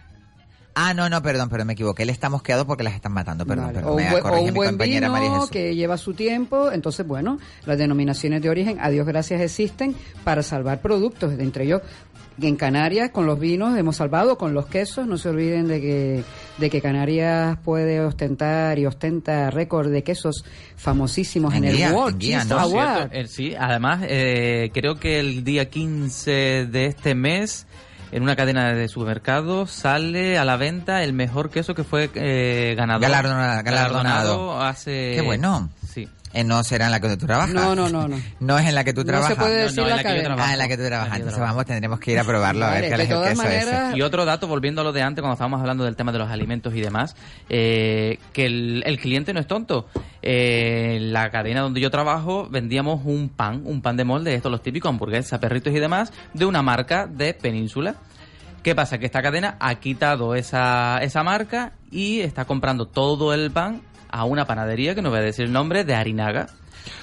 Ah, 0.76 0.96
no, 0.96 1.08
no, 1.08 1.22
perdón, 1.22 1.50
pero 1.50 1.66
me 1.66 1.74
equivoqué. 1.74 2.02
Él 2.02 2.10
está 2.10 2.32
mosqueado 2.32 2.66
porque 2.66 2.82
las 2.82 2.96
están 2.96 3.12
matando. 3.12 3.46
Perdón, 3.46 3.66
Vale. 3.68 3.76
perdón. 3.78 3.92
o 3.92 3.96
un 3.96 4.02
me 4.04 4.10
buen, 4.10 4.24
o 4.24 4.24
corrige 4.24 4.40
un 4.42 4.46
mi 4.48 4.56
buen 4.56 4.70
compañera 4.72 5.08
María 5.10 5.28
vino 5.28 5.36
Jesús. 5.42 5.52
que 5.52 5.76
lleva 5.76 5.98
su 6.00 6.16
tiempo. 6.16 6.72
Entonces, 6.72 7.06
bueno, 7.06 7.38
las 7.68 7.78
denominaciones 7.78 8.42
de 8.42 8.50
origen, 8.50 8.80
a 8.82 8.90
Dios 8.90 9.06
gracias, 9.06 9.40
existen 9.40 9.96
para 10.24 10.42
salvar 10.42 10.82
productos. 10.82 11.34
Entre 11.38 11.66
ellos, 11.66 11.84
en 12.42 12.56
Canarias, 12.56 13.12
con 13.12 13.26
los 13.26 13.40
vinos 13.40 13.78
hemos 13.78 13.98
salvado, 13.98 14.38
con 14.38 14.54
los 14.54 14.66
quesos. 14.68 15.06
No 15.08 15.18
se 15.18 15.30
olviden 15.30 15.68
de 15.68 15.80
que, 15.82 16.24
de 16.58 16.70
que 16.70 16.82
Canarias 16.82 17.58
puede 17.64 18.00
ostentar 18.02 18.80
y 18.80 18.86
ostenta 18.86 19.50
récord 19.52 19.90
de 19.92 20.04
quesos 20.04 20.44
famosísimos 20.76 21.54
en, 21.54 21.66
En 21.66 21.76
guía, 21.76 21.88
el 21.90 21.94
World 21.94 22.14
en 22.16 22.20
guía, 22.20 22.44
¿no? 22.46 22.60
Award. 22.60 22.98
cierto, 22.98 23.16
eh, 23.16 23.28
sí, 23.28 23.54
además, 23.58 24.02
eh, 24.08 24.72
creo 24.74 25.00
que 25.00 25.20
el 25.20 25.44
día 25.44 25.70
15 25.70 26.66
de 26.72 26.86
este 26.88 27.16
mes, 27.16 27.68
en 28.12 28.24
una 28.24 28.36
cadena 28.36 28.74
de 28.74 28.88
supermercados, 28.88 29.72
sale 29.72 30.38
a 30.38 30.46
la 30.46 30.58
venta 30.58 31.04
el 31.04 31.14
mejor 31.14 31.50
queso 31.50 31.74
que 31.76 31.84
fue 31.84 32.10
eh, 32.16 32.74
ganador. 32.78 33.10
Galardona- 33.10 33.64
galardonado. 33.64 34.62
hace... 34.62 35.14
Qué 35.16 35.22
bueno. 35.22 35.70
Eh, 36.36 36.44
no 36.44 36.64
será 36.64 36.86
en 36.86 36.92
la 36.92 37.00
que 37.00 37.16
tú 37.16 37.28
trabajas. 37.28 37.54
No, 37.54 37.76
no, 37.76 37.90
no, 37.90 38.08
no. 38.08 38.20
No 38.40 38.58
es 38.58 38.68
en 38.68 38.74
la 38.74 38.84
que 38.84 38.92
tú 38.94 39.02
No 39.02 39.06
trabajas. 39.08 39.36
se 39.36 39.40
puede 39.40 39.56
decir 39.64 39.78
no, 39.78 39.84
en 39.84 39.90
la 39.92 39.96
la 39.98 40.02
que 40.02 40.10
yo 40.10 40.14
cadena. 40.16 40.24
trabajo. 40.30 40.50
Ah, 40.50 40.54
en 40.54 40.58
la 40.60 40.68
que 40.68 40.78
tú 40.78 40.84
trabajas. 40.84 41.14
Entonces 41.14 41.34
trabajo. 41.36 41.54
vamos, 41.56 41.66
tendremos 41.68 42.00
que 42.00 42.12
ir 42.12 42.20
a 42.20 42.24
probarlo 42.24 42.66
a 42.66 42.72
ver 42.72 42.84
qué 42.86 42.90
de 42.90 42.98
les 42.98 43.10
ese. 43.10 43.36
maneras- 43.36 43.96
Y 43.96 44.02
otro 44.02 44.26
dato, 44.26 44.48
volviendo 44.48 44.82
a 44.82 44.84
lo 44.84 44.92
de 44.92 45.02
antes, 45.04 45.22
cuando 45.22 45.34
estábamos 45.34 45.60
hablando 45.62 45.84
del 45.86 45.96
tema 45.96 46.12
de 46.12 46.18
los 46.18 46.30
alimentos 46.32 46.74
y 46.76 46.82
demás, 46.82 47.16
eh, 47.50 48.18
que 48.34 48.46
el, 48.48 48.84
el 48.86 49.00
cliente 49.00 49.32
no 49.34 49.40
es 49.40 49.48
tonto. 49.48 49.88
Eh, 50.24 50.96
en 50.98 51.14
la 51.14 51.30
cadena 51.30 51.62
donde 51.62 51.80
yo 51.82 51.92
trabajo 51.92 52.48
vendíamos 52.50 53.02
un 53.06 53.30
pan, 53.30 53.62
un 53.66 53.82
pan 53.82 53.96
de 53.98 54.04
molde, 54.04 54.34
estos 54.34 54.52
los 54.52 54.64
típicos, 54.64 54.90
hamburguesas, 54.90 55.38
perritos 55.40 55.74
y 55.74 55.80
demás, 55.80 56.12
de 56.34 56.46
una 56.46 56.62
marca 56.64 57.06
de 57.06 57.34
Península. 57.36 57.96
¿Qué 58.64 58.74
pasa? 58.74 58.98
Que 58.98 59.06
esta 59.06 59.22
cadena 59.22 59.58
ha 59.60 59.76
quitado 59.76 60.36
esa, 60.36 60.98
esa 61.04 61.22
marca 61.24 61.74
y 61.92 62.22
está 62.22 62.46
comprando 62.46 62.86
todo 62.88 63.34
el 63.34 63.52
pan 63.52 63.82
a 64.14 64.26
una 64.26 64.46
panadería, 64.46 64.94
que 64.94 65.02
no 65.02 65.10
voy 65.10 65.20
a 65.20 65.24
decir 65.24 65.46
el 65.46 65.52
nombre, 65.52 65.84
de 65.84 65.96
Arinaga. 65.96 66.48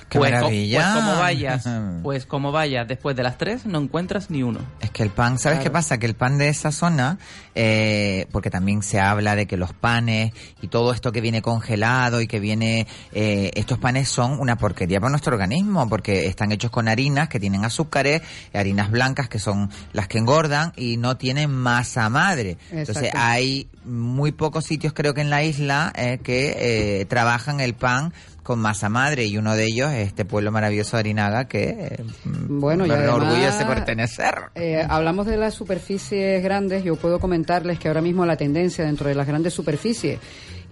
¡Qué 0.09 0.19
pues, 0.19 0.31
co- 0.33 0.37
maravilla! 0.39 0.79
pues 0.93 1.05
como 1.05 1.17
vayas, 1.19 1.69
pues 2.03 2.27
como 2.27 2.53
vayas 2.53 2.89
después 2.89 3.17
de 3.17 3.23
las 3.23 3.39
tres, 3.39 3.67
no 3.67 3.79
encuentras 3.79 4.31
ni 4.31 4.43
uno. 4.43 4.61
Es 4.81 4.91
que 4.91 5.03
el 5.03 5.11
pan, 5.11 5.39
¿sabes 5.39 5.59
Claro. 5.59 5.65
qué 5.65 5.71
pasa? 5.71 5.99
Que 5.99 6.07
el 6.07 6.15
pan 6.15 6.39
de 6.39 6.49
esa 6.49 6.73
zona, 6.73 7.19
eh, 7.55 8.27
porque 8.33 8.51
también 8.51 8.83
se 8.83 9.01
habla 9.01 9.37
de 9.37 9.47
que 9.47 9.57
los 9.57 9.73
panes 9.73 10.33
y 10.63 10.69
todo 10.69 10.93
esto 10.93 11.13
que 11.13 11.21
viene 11.21 11.43
congelado 11.43 12.21
y 12.21 12.27
que 12.27 12.41
viene, 12.41 12.87
eh, 13.13 13.51
estos 13.55 13.79
panes 13.79 14.09
son 14.09 14.39
una 14.41 14.57
porquería 14.57 15.01
para 15.01 15.11
nuestro 15.11 15.35
organismo, 15.35 15.89
porque 15.89 16.27
están 16.27 16.53
hechos 16.53 16.71
con 16.71 16.89
harinas 16.89 17.29
que 17.29 17.41
tienen 17.41 17.65
azúcares, 17.65 18.23
harinas 18.55 18.91
blancas 18.91 19.29
que 19.29 19.39
son 19.39 19.71
las 19.93 20.09
que 20.09 20.19
engordan 20.19 20.73
y 20.77 20.97
no 20.97 21.17
tienen 21.17 21.51
masa 21.53 22.09
madre. 22.09 22.57
Entonces 22.71 23.11
hay 23.15 23.69
muy 23.85 24.33
pocos 24.33 24.65
sitios, 24.65 24.93
creo 24.93 25.15
que 25.15 25.21
en 25.23 25.31
la 25.31 25.43
isla, 25.43 25.93
eh, 25.97 26.19
que 26.23 27.01
eh, 27.01 27.05
trabajan 27.07 27.61
el 27.61 27.75
pan 27.75 28.13
con 28.43 28.59
masa 28.59 28.89
madre 28.89 29.27
y 29.27 29.37
uno 29.37 29.55
de 29.55 29.65
ellos 29.65 29.93
es 29.93 30.09
este 30.09 30.25
pueblo 30.25 30.51
maravilloso 30.51 30.97
de 30.97 31.01
Arinaga 31.01 31.47
que 31.47 31.69
eh, 31.69 32.05
Bueno, 32.25 32.87
y 32.87 32.89
me 32.89 32.95
enorgullece 32.97 33.65
pertenecer. 33.65 34.35
Eh, 34.55 34.85
hablamos 34.89 35.27
de 35.27 35.37
las 35.37 35.55
superficies 35.55 36.43
grandes. 36.43 36.85
Yo 36.85 36.97
puedo 36.97 37.19
comentarles 37.19 37.79
que 37.79 37.89
ahora 37.89 38.01
mismo 38.03 38.27
la 38.27 38.37
tendencia 38.37 38.85
dentro 38.85 39.09
de 39.09 39.15
las 39.15 39.27
grandes 39.27 39.55
superficies 39.55 40.19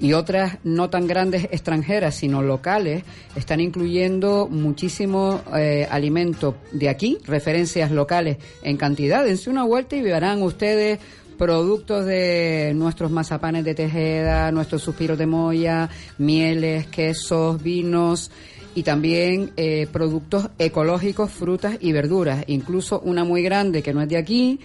y 0.01 0.13
otras 0.13 0.59
no 0.63 0.91
tan 0.91 1.07
grandes 1.07 1.45
extranjeras, 1.45 2.15
sino 2.15 2.43
locales, 2.43 3.03
están 3.35 3.61
incluyendo 3.61 4.49
muchísimo 4.49 5.43
eh, 5.57 5.89
alimento 5.91 6.57
de 6.73 6.89
aquí, 6.89 7.19
referencias 7.27 7.91
locales 7.91 8.39
en 8.63 8.77
cantidad. 8.77 9.25
Dense 9.25 9.51
una 9.51 9.65
vuelta 9.65 9.97
y 9.97 10.03
verán 10.03 10.43
ustedes 10.43 11.01
productos 11.39 12.05
de 12.05 12.73
nuestros 12.75 13.11
mazapanes 13.11 13.65
de 13.65 13.75
Tejeda, 13.75 14.53
nuestros 14.53 14.83
suspiros 14.83 15.17
de 15.17 15.27
Moya, 15.27 15.89
mieles, 16.19 16.89
quesos, 16.89 17.63
vinos 17.63 18.31
y 18.75 18.83
también 18.83 19.53
eh, 19.57 19.87
productos 19.91 20.51
ecológicos, 20.59 21.31
frutas 21.31 21.79
y 21.81 21.93
verduras. 21.93 22.45
Incluso 22.49 23.01
una 23.01 23.25
muy 23.25 23.43
grande 23.43 23.83
que 23.83 23.95
no 23.95 24.03
es 24.03 24.09
de 24.09 24.19
aquí, 24.19 24.61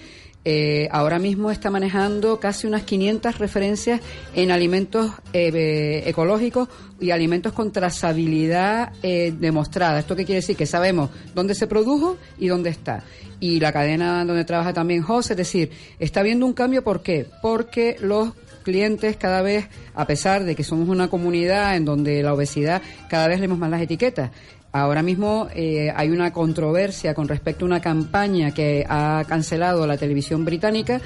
eh, 0.45 0.89
ahora 0.91 1.19
mismo 1.19 1.51
está 1.51 1.69
manejando 1.69 2.39
casi 2.39 2.67
unas 2.67 2.83
500 2.83 3.37
referencias 3.39 4.01
en 4.35 4.51
alimentos 4.51 5.11
eh, 5.31 6.03
ecológicos 6.05 6.67
y 6.99 7.11
alimentos 7.11 7.53
con 7.53 7.71
trazabilidad 7.71 8.91
eh, 9.03 9.33
demostrada. 9.37 9.99
¿Esto 9.99 10.15
qué 10.15 10.25
quiere 10.25 10.41
decir? 10.41 10.57
Que 10.57 10.65
sabemos 10.65 11.11
dónde 11.33 11.55
se 11.55 11.67
produjo 11.67 12.17
y 12.37 12.47
dónde 12.47 12.71
está. 12.71 13.03
Y 13.39 13.59
la 13.59 13.71
cadena 13.71 14.25
donde 14.25 14.43
trabaja 14.43 14.73
también 14.73 15.01
José, 15.01 15.33
es 15.33 15.37
decir, 15.37 15.71
está 15.99 16.19
habiendo 16.19 16.45
un 16.45 16.53
cambio, 16.53 16.83
¿por 16.83 17.01
qué? 17.01 17.25
Porque 17.41 17.95
los 18.01 18.33
clientes 18.63 19.17
cada 19.17 19.41
vez, 19.41 19.67
a 19.93 20.07
pesar 20.07 20.43
de 20.43 20.55
que 20.55 20.63
somos 20.63 20.89
una 20.89 21.09
comunidad 21.09 21.75
en 21.75 21.85
donde 21.85 22.23
la 22.23 22.33
obesidad 22.33 22.81
cada 23.09 23.27
vez 23.27 23.39
leemos 23.39 23.59
más 23.59 23.69
las 23.69 23.81
etiquetas, 23.81 24.31
Ahora 24.75 25.03
mismo 25.03 25.49
eh, 25.53 25.93
hay 25.95 26.09
una 26.09 26.33
controversia 26.33 27.13
con 27.13 27.27
respecto 27.27 27.63
a 27.63 27.67
una 27.67 27.79
campaña 27.79 28.55
que 28.55 28.83
ha 28.89 29.23
cancelado 29.27 29.85
la 29.85 29.97
televisión 29.97 30.45
británica, 30.45 30.99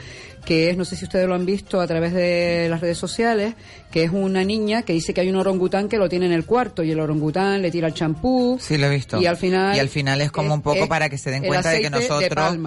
que 0.48 0.70
es, 0.70 0.78
no 0.78 0.86
sé 0.86 0.96
si 0.96 1.04
ustedes 1.04 1.28
lo 1.28 1.36
han 1.36 1.46
visto 1.46 1.82
a 1.82 1.88
través 1.88 2.14
de 2.14 2.68
las 2.70 2.80
redes 2.80 2.98
sociales, 2.98 3.56
que 3.92 4.04
es 4.04 4.12
una 4.14 4.46
niña 4.46 4.84
que 4.84 4.94
dice 4.94 5.14
que 5.14 5.20
hay 5.20 5.30
un 5.30 5.36
orangután 5.36 5.90
que 5.90 5.98
lo 5.98 6.08
tiene 6.08 6.26
en 6.26 6.32
el 6.32 6.46
cuarto 6.46 6.84
y 6.84 6.92
el 6.92 7.02
orangután 7.02 7.62
le 7.62 7.70
tira 7.70 7.90
el 7.90 7.94
champú. 7.94 8.58
Sí, 8.58 8.78
lo 8.78 8.88
he 8.88 8.92
visto. 8.92 9.22
Y 9.22 9.26
al 9.26 9.36
final. 9.36 9.76
Y 9.76 9.80
al 9.80 9.90
final 9.90 10.22
es 10.22 10.32
como 10.32 10.54
un 10.54 10.62
poco 10.62 10.88
para 10.88 11.10
que 11.10 11.18
se 11.18 11.32
den 11.32 11.44
cuenta 11.44 11.72
de 11.72 11.82
que 11.82 11.90
nosotros. 11.90 12.58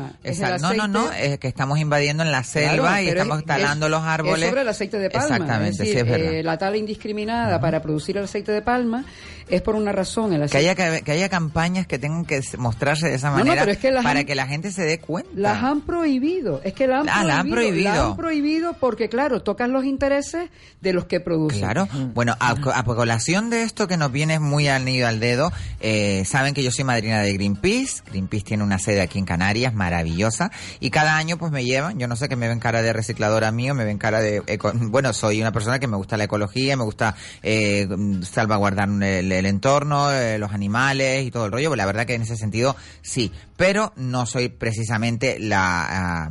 no, 0.61 0.75
no, 0.75 0.89
no, 0.89 1.11
es 1.11 1.39
que 1.39 1.49
estamos 1.49 1.79
invadiendo 1.79 2.23
en 2.23 2.31
la 2.31 2.45
selva 2.45 3.01
y 3.01 3.09
estamos 3.09 3.47
talando 3.47 3.89
los 3.89 4.03
árboles. 4.03 4.43
Es 4.43 4.49
sobre 4.51 4.61
el 4.61 4.69
aceite 4.69 4.99
de 4.99 5.09
palma. 5.09 5.37
Exactamente, 5.37 5.85
sí, 5.87 5.93
es 5.93 6.05
verdad. 6.05 6.35
Eh, 6.35 6.43
la 6.43 6.59
tala 6.59 6.77
indiscriminada 6.77 7.61
para 7.63 7.81
producir 7.81 8.19
el 8.19 8.25
aceite 8.25 8.53
de 8.53 8.61
palma 8.61 9.07
es 9.51 9.63
por 9.63 9.75
una 9.75 9.93
razón. 9.93 10.33
El 10.33 10.49
que, 10.49 10.59
haya, 10.59 10.75
que, 10.75 11.13
haya 11.13 11.29
campañas 11.29 11.87
que 11.87 11.99
tengan 11.99 12.25
que 12.25 12.41
mostrarse 12.59 13.09
de 13.09 13.17
esa 13.17 13.31
manera 13.31 13.67
para 14.03 14.25
que 14.25 14.35
la 14.35 14.47
gente 14.47 14.71
se 14.71 14.83
dé 14.83 14.99
cuenta. 14.99 15.31
Las 15.35 15.63
han 15.63 15.83
prohibido. 15.83 16.61
Es 16.65 16.73
que 16.73 16.87
la 16.87 17.01
han, 17.01 17.09
ah, 17.09 17.13
prohibido, 17.13 17.29
la 17.29 17.41
han 17.41 17.51
prohibido. 17.51 17.70
La 17.73 18.07
han 18.07 18.17
prohibido 18.17 18.75
porque, 18.75 19.09
claro, 19.09 19.43
tocan 19.43 19.73
los 19.73 19.85
intereses 19.85 20.51
de 20.81 20.93
los 20.93 21.07
que 21.07 21.21
producen. 21.21 21.61
Claro. 21.61 21.89
Bueno, 22.15 22.37
a, 22.39 22.51
a 22.51 22.85
colación 22.85 23.51
de 23.51 23.63
esto 23.63 23.89
que 23.89 23.97
nos 23.97 24.13
viene 24.13 24.39
muy 24.39 24.69
al 24.69 24.85
nido 24.85 25.09
al 25.09 25.19
dedo, 25.19 25.53
eh, 25.81 26.25
saben 26.27 26.55
que 26.55 26.63
yo 26.63 26.71
soy 26.71 26.85
madrina 26.85 27.23
de 27.23 27.33
Greenpeace. 27.33 28.03
Greenpeace 28.07 28.45
tiene 28.45 28.63
una 28.63 28.79
sede 28.79 29.01
aquí 29.01 29.19
en 29.19 29.25
Canarias, 29.25 29.75
maravillosa. 29.75 30.51
Y 30.79 30.91
cada 30.91 31.17
año 31.17 31.39
pues 31.39 31.51
me 31.51 31.65
llevan, 31.65 31.99
yo 31.99 32.07
no 32.07 32.17
sé 32.17 32.29
que 32.29 32.37
me 32.37 32.47
ven 32.47 32.61
cara 32.61 32.83
de 32.83 32.93
recicladora 32.93 33.51
mío, 33.53 33.75
me 33.75 33.85
ven 33.85 33.99
cara 33.99 34.21
de... 34.21 34.43
bueno, 34.75 35.13
soy 35.13 35.41
una 35.41 35.53
persona 35.53 35.79
que 35.79 35.87
me 35.87 35.97
gusta 35.97 36.17
la 36.17 36.25
ecología, 36.25 36.77
me 36.77 36.85
gusta 36.85 37.15
eh, 37.43 37.89
salvaguardar 38.23 38.89
el 39.03 39.41
el 39.41 39.47
entorno, 39.47 40.13
eh, 40.13 40.39
los 40.39 40.53
animales 40.53 41.25
y 41.25 41.31
todo 41.31 41.47
el 41.47 41.53
rollo. 41.53 41.71
Pues 41.71 41.79
la 41.79 41.87
verdad 41.87 42.07
que 42.07 42.15
en 42.15 42.23
ese 42.23 42.37
sentido 42.37 42.77
sí, 43.03 43.33
pero 43.57 43.93
no 43.97 44.27
soy 44.27 44.49
precisamente 44.49 45.39
la, 45.39 46.31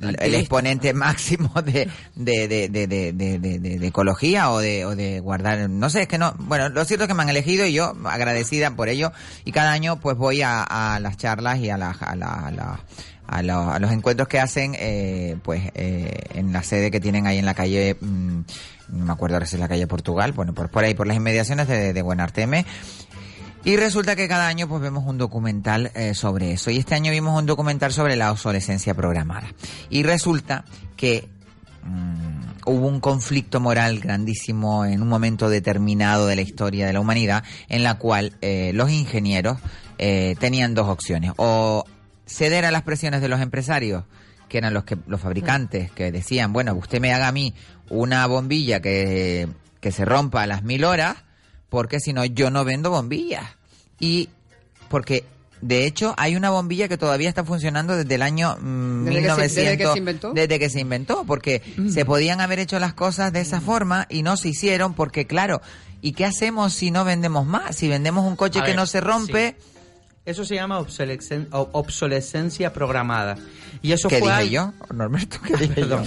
el 0.00 0.34
exponente 0.34 0.92
máximo 0.94 1.52
de, 1.62 1.88
de, 2.14 2.48
de, 2.48 2.68
de, 2.68 3.86
ecología 3.86 4.50
o 4.50 4.58
de, 4.58 4.84
o 4.84 4.96
de 4.96 5.20
guardar, 5.20 5.68
no 5.68 5.90
sé, 5.90 6.02
es 6.02 6.08
que 6.08 6.18
no, 6.18 6.34
bueno, 6.38 6.68
lo 6.68 6.84
cierto 6.84 7.04
es 7.04 7.08
que 7.08 7.14
me 7.14 7.22
han 7.22 7.28
elegido 7.28 7.66
y 7.66 7.72
yo 7.72 7.94
agradecida 8.04 8.70
por 8.72 8.88
ello 8.88 9.12
y 9.44 9.52
cada 9.52 9.72
año 9.72 10.00
pues 10.00 10.16
voy 10.16 10.42
a, 10.42 10.62
a 10.62 11.00
las 11.00 11.16
charlas 11.16 11.58
y 11.58 11.70
a 11.70 11.76
la, 11.76 11.90
a 11.90 12.16
la, 12.16 12.80
a 13.26 13.78
los 13.78 13.92
encuentros 13.92 14.28
que 14.28 14.40
hacen 14.40 14.74
eh, 14.78 15.36
pues 15.42 15.70
eh, 15.74 16.10
en 16.34 16.52
la 16.52 16.62
sede 16.62 16.90
que 16.90 17.00
tienen 17.00 17.26
ahí 17.26 17.38
en 17.38 17.46
la 17.46 17.54
calle 17.54 17.96
mm, 18.00 18.40
no 18.92 19.04
me 19.04 19.12
acuerdo 19.12 19.36
ahora 19.36 19.46
si 19.46 19.56
es 19.56 19.60
la 19.60 19.68
calle 19.68 19.86
Portugal, 19.86 20.32
bueno, 20.32 20.52
por, 20.52 20.68
por 20.68 20.84
ahí, 20.84 20.94
por 20.94 21.06
las 21.06 21.16
inmediaciones 21.16 21.68
de, 21.68 21.92
de 21.92 22.02
Buenarteme. 22.02 22.66
Y 23.62 23.76
resulta 23.76 24.16
que 24.16 24.26
cada 24.26 24.48
año 24.48 24.68
pues 24.68 24.80
vemos 24.80 25.04
un 25.06 25.18
documental 25.18 25.90
eh, 25.94 26.14
sobre 26.14 26.52
eso. 26.52 26.70
Y 26.70 26.78
este 26.78 26.94
año 26.94 27.12
vimos 27.12 27.38
un 27.38 27.46
documental 27.46 27.92
sobre 27.92 28.16
la 28.16 28.32
obsolescencia 28.32 28.94
programada. 28.94 29.48
Y 29.90 30.02
resulta 30.02 30.64
que 30.96 31.28
mm, 31.82 32.40
hubo 32.64 32.86
un 32.86 33.00
conflicto 33.00 33.60
moral 33.60 34.00
grandísimo 34.00 34.86
en 34.86 35.02
un 35.02 35.08
momento 35.08 35.50
determinado 35.50 36.26
de 36.26 36.36
la 36.36 36.42
historia 36.42 36.86
de 36.86 36.94
la 36.94 37.00
humanidad 37.00 37.44
en 37.68 37.82
la 37.82 37.98
cual 37.98 38.36
eh, 38.40 38.72
los 38.74 38.90
ingenieros 38.90 39.58
eh, 39.98 40.36
tenían 40.40 40.74
dos 40.74 40.88
opciones. 40.88 41.32
O 41.36 41.84
ceder 42.24 42.64
a 42.64 42.70
las 42.70 42.82
presiones 42.82 43.20
de 43.20 43.28
los 43.28 43.40
empresarios 43.40 44.04
que 44.48 44.58
eran 44.58 44.72
los 44.72 44.84
que 44.84 44.96
los 45.06 45.20
fabricantes 45.20 45.92
que 45.92 46.10
decían, 46.10 46.52
bueno, 46.52 46.74
usted 46.74 47.00
me 47.00 47.12
haga 47.12 47.28
a 47.28 47.32
mí 47.32 47.54
una 47.88 48.26
bombilla 48.26 48.80
que, 48.80 49.48
que 49.80 49.92
se 49.92 50.04
rompa 50.04 50.42
a 50.42 50.46
las 50.46 50.64
mil 50.64 50.84
horas, 50.84 51.16
porque 51.70 52.00
si 52.00 52.12
no 52.12 52.24
yo 52.26 52.50
no 52.50 52.64
vendo 52.66 52.90
bombillas. 52.90 53.44
Y 53.98 54.28
porque 54.90 55.24
de 55.60 55.84
hecho, 55.84 56.14
hay 56.16 56.36
una 56.36 56.50
bombilla 56.50 56.88
que 56.88 56.96
todavía 56.96 57.28
está 57.28 57.44
funcionando 57.44 57.94
desde 57.94 58.14
el 58.14 58.22
año 58.22 58.56
1900. 58.56 58.62
Mm, 58.62 59.04
¿Desde 59.04 59.76
que 59.76 59.86
se 59.86 59.98
inventó? 59.98 60.32
Desde 60.32 60.58
que 60.58 60.70
se 60.70 60.80
inventó, 60.80 61.24
porque 61.24 61.62
se 61.90 62.04
podían 62.04 62.40
haber 62.40 62.58
hecho 62.60 62.78
las 62.78 62.94
cosas 62.94 63.32
de 63.32 63.40
esa 63.40 63.60
forma 63.60 64.06
y 64.08 64.22
no 64.22 64.36
se 64.36 64.48
hicieron 64.48 64.94
porque, 64.94 65.26
claro, 65.26 65.60
¿y 66.00 66.12
qué 66.12 66.24
hacemos 66.24 66.72
si 66.72 66.90
no 66.90 67.04
vendemos 67.04 67.46
más? 67.46 67.76
Si 67.76 67.88
vendemos 67.88 68.24
un 68.24 68.36
coche 68.36 68.62
que 68.62 68.74
no 68.74 68.86
se 68.86 69.00
rompe... 69.00 69.56
Eso 70.26 70.44
se 70.44 70.54
llama 70.54 70.78
obsolescencia 70.78 72.72
programada. 72.72 73.36
Y 73.82 73.92
eso 73.92 74.08
¿Qué 74.08 74.18
fue 74.18 74.30
dije 74.42 74.50
yo, 74.50 74.72
Norberto? 74.92 75.38
¿Qué 75.42 75.56
dije 75.56 75.88
yo? 75.88 76.02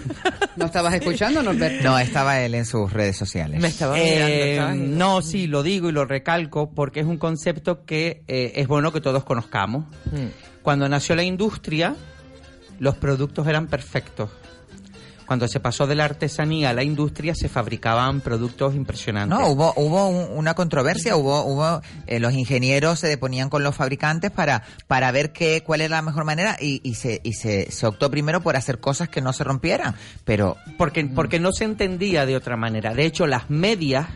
¿No 0.56 0.66
estabas 0.66 0.94
escuchando, 0.94 1.42
Norberto? 1.42 1.82
No, 1.84 1.98
estaba 1.98 2.40
él 2.40 2.54
en 2.54 2.64
sus 2.64 2.92
redes 2.92 3.16
sociales. 3.16 3.60
Me 3.60 3.68
estaba 3.68 3.98
Eh, 3.98 4.50
mirando, 4.52 4.96
no, 4.96 5.22
sí, 5.22 5.46
lo 5.48 5.62
digo 5.62 5.88
y 5.88 5.92
lo 5.92 6.04
recalco 6.04 6.70
porque 6.70 7.00
es 7.00 7.06
un 7.06 7.18
concepto 7.18 7.84
que 7.84 8.22
eh, 8.28 8.52
es 8.54 8.68
bueno 8.68 8.92
que 8.92 9.00
todos 9.00 9.24
conozcamos. 9.24 9.84
Hmm. 10.12 10.28
Cuando 10.62 10.88
nació 10.88 11.16
la 11.16 11.24
industria, 11.24 11.94
los 12.78 12.96
productos 12.96 13.46
eran 13.48 13.66
perfectos. 13.66 14.30
Cuando 15.26 15.48
se 15.48 15.58
pasó 15.60 15.86
de 15.86 15.94
la 15.96 16.04
artesanía 16.04 16.70
a 16.70 16.72
la 16.72 16.82
industria, 16.84 17.34
se 17.34 17.48
fabricaban 17.48 18.20
productos 18.20 18.74
impresionantes. 18.74 19.36
No, 19.38 19.48
hubo 19.48 19.72
hubo 19.76 20.08
un- 20.08 20.38
una 20.38 20.54
controversia, 20.54 21.16
hubo 21.16 21.42
hubo 21.44 21.82
eh, 22.06 22.20
los 22.20 22.32
ingenieros 22.32 23.00
se 23.00 23.08
deponían 23.08 23.50
con 23.50 23.62
los 23.64 23.74
fabricantes 23.74 24.30
para 24.30 24.62
para 24.86 25.10
ver 25.10 25.32
qué 25.32 25.62
cuál 25.64 25.80
era 25.80 25.96
la 25.96 26.02
mejor 26.02 26.24
manera 26.24 26.56
y, 26.60 26.80
y 26.88 26.94
se 26.94 27.20
y 27.24 27.32
se, 27.32 27.70
se 27.70 27.86
optó 27.86 28.10
primero 28.10 28.40
por 28.40 28.56
hacer 28.56 28.78
cosas 28.78 29.08
que 29.08 29.20
no 29.20 29.32
se 29.32 29.42
rompieran, 29.44 29.94
pero 30.24 30.56
porque 30.78 31.04
porque 31.06 31.40
no 31.40 31.52
se 31.52 31.64
entendía 31.64 32.24
de 32.24 32.36
otra 32.36 32.56
manera. 32.56 32.94
De 32.94 33.04
hecho, 33.04 33.26
las 33.26 33.50
medias 33.50 34.06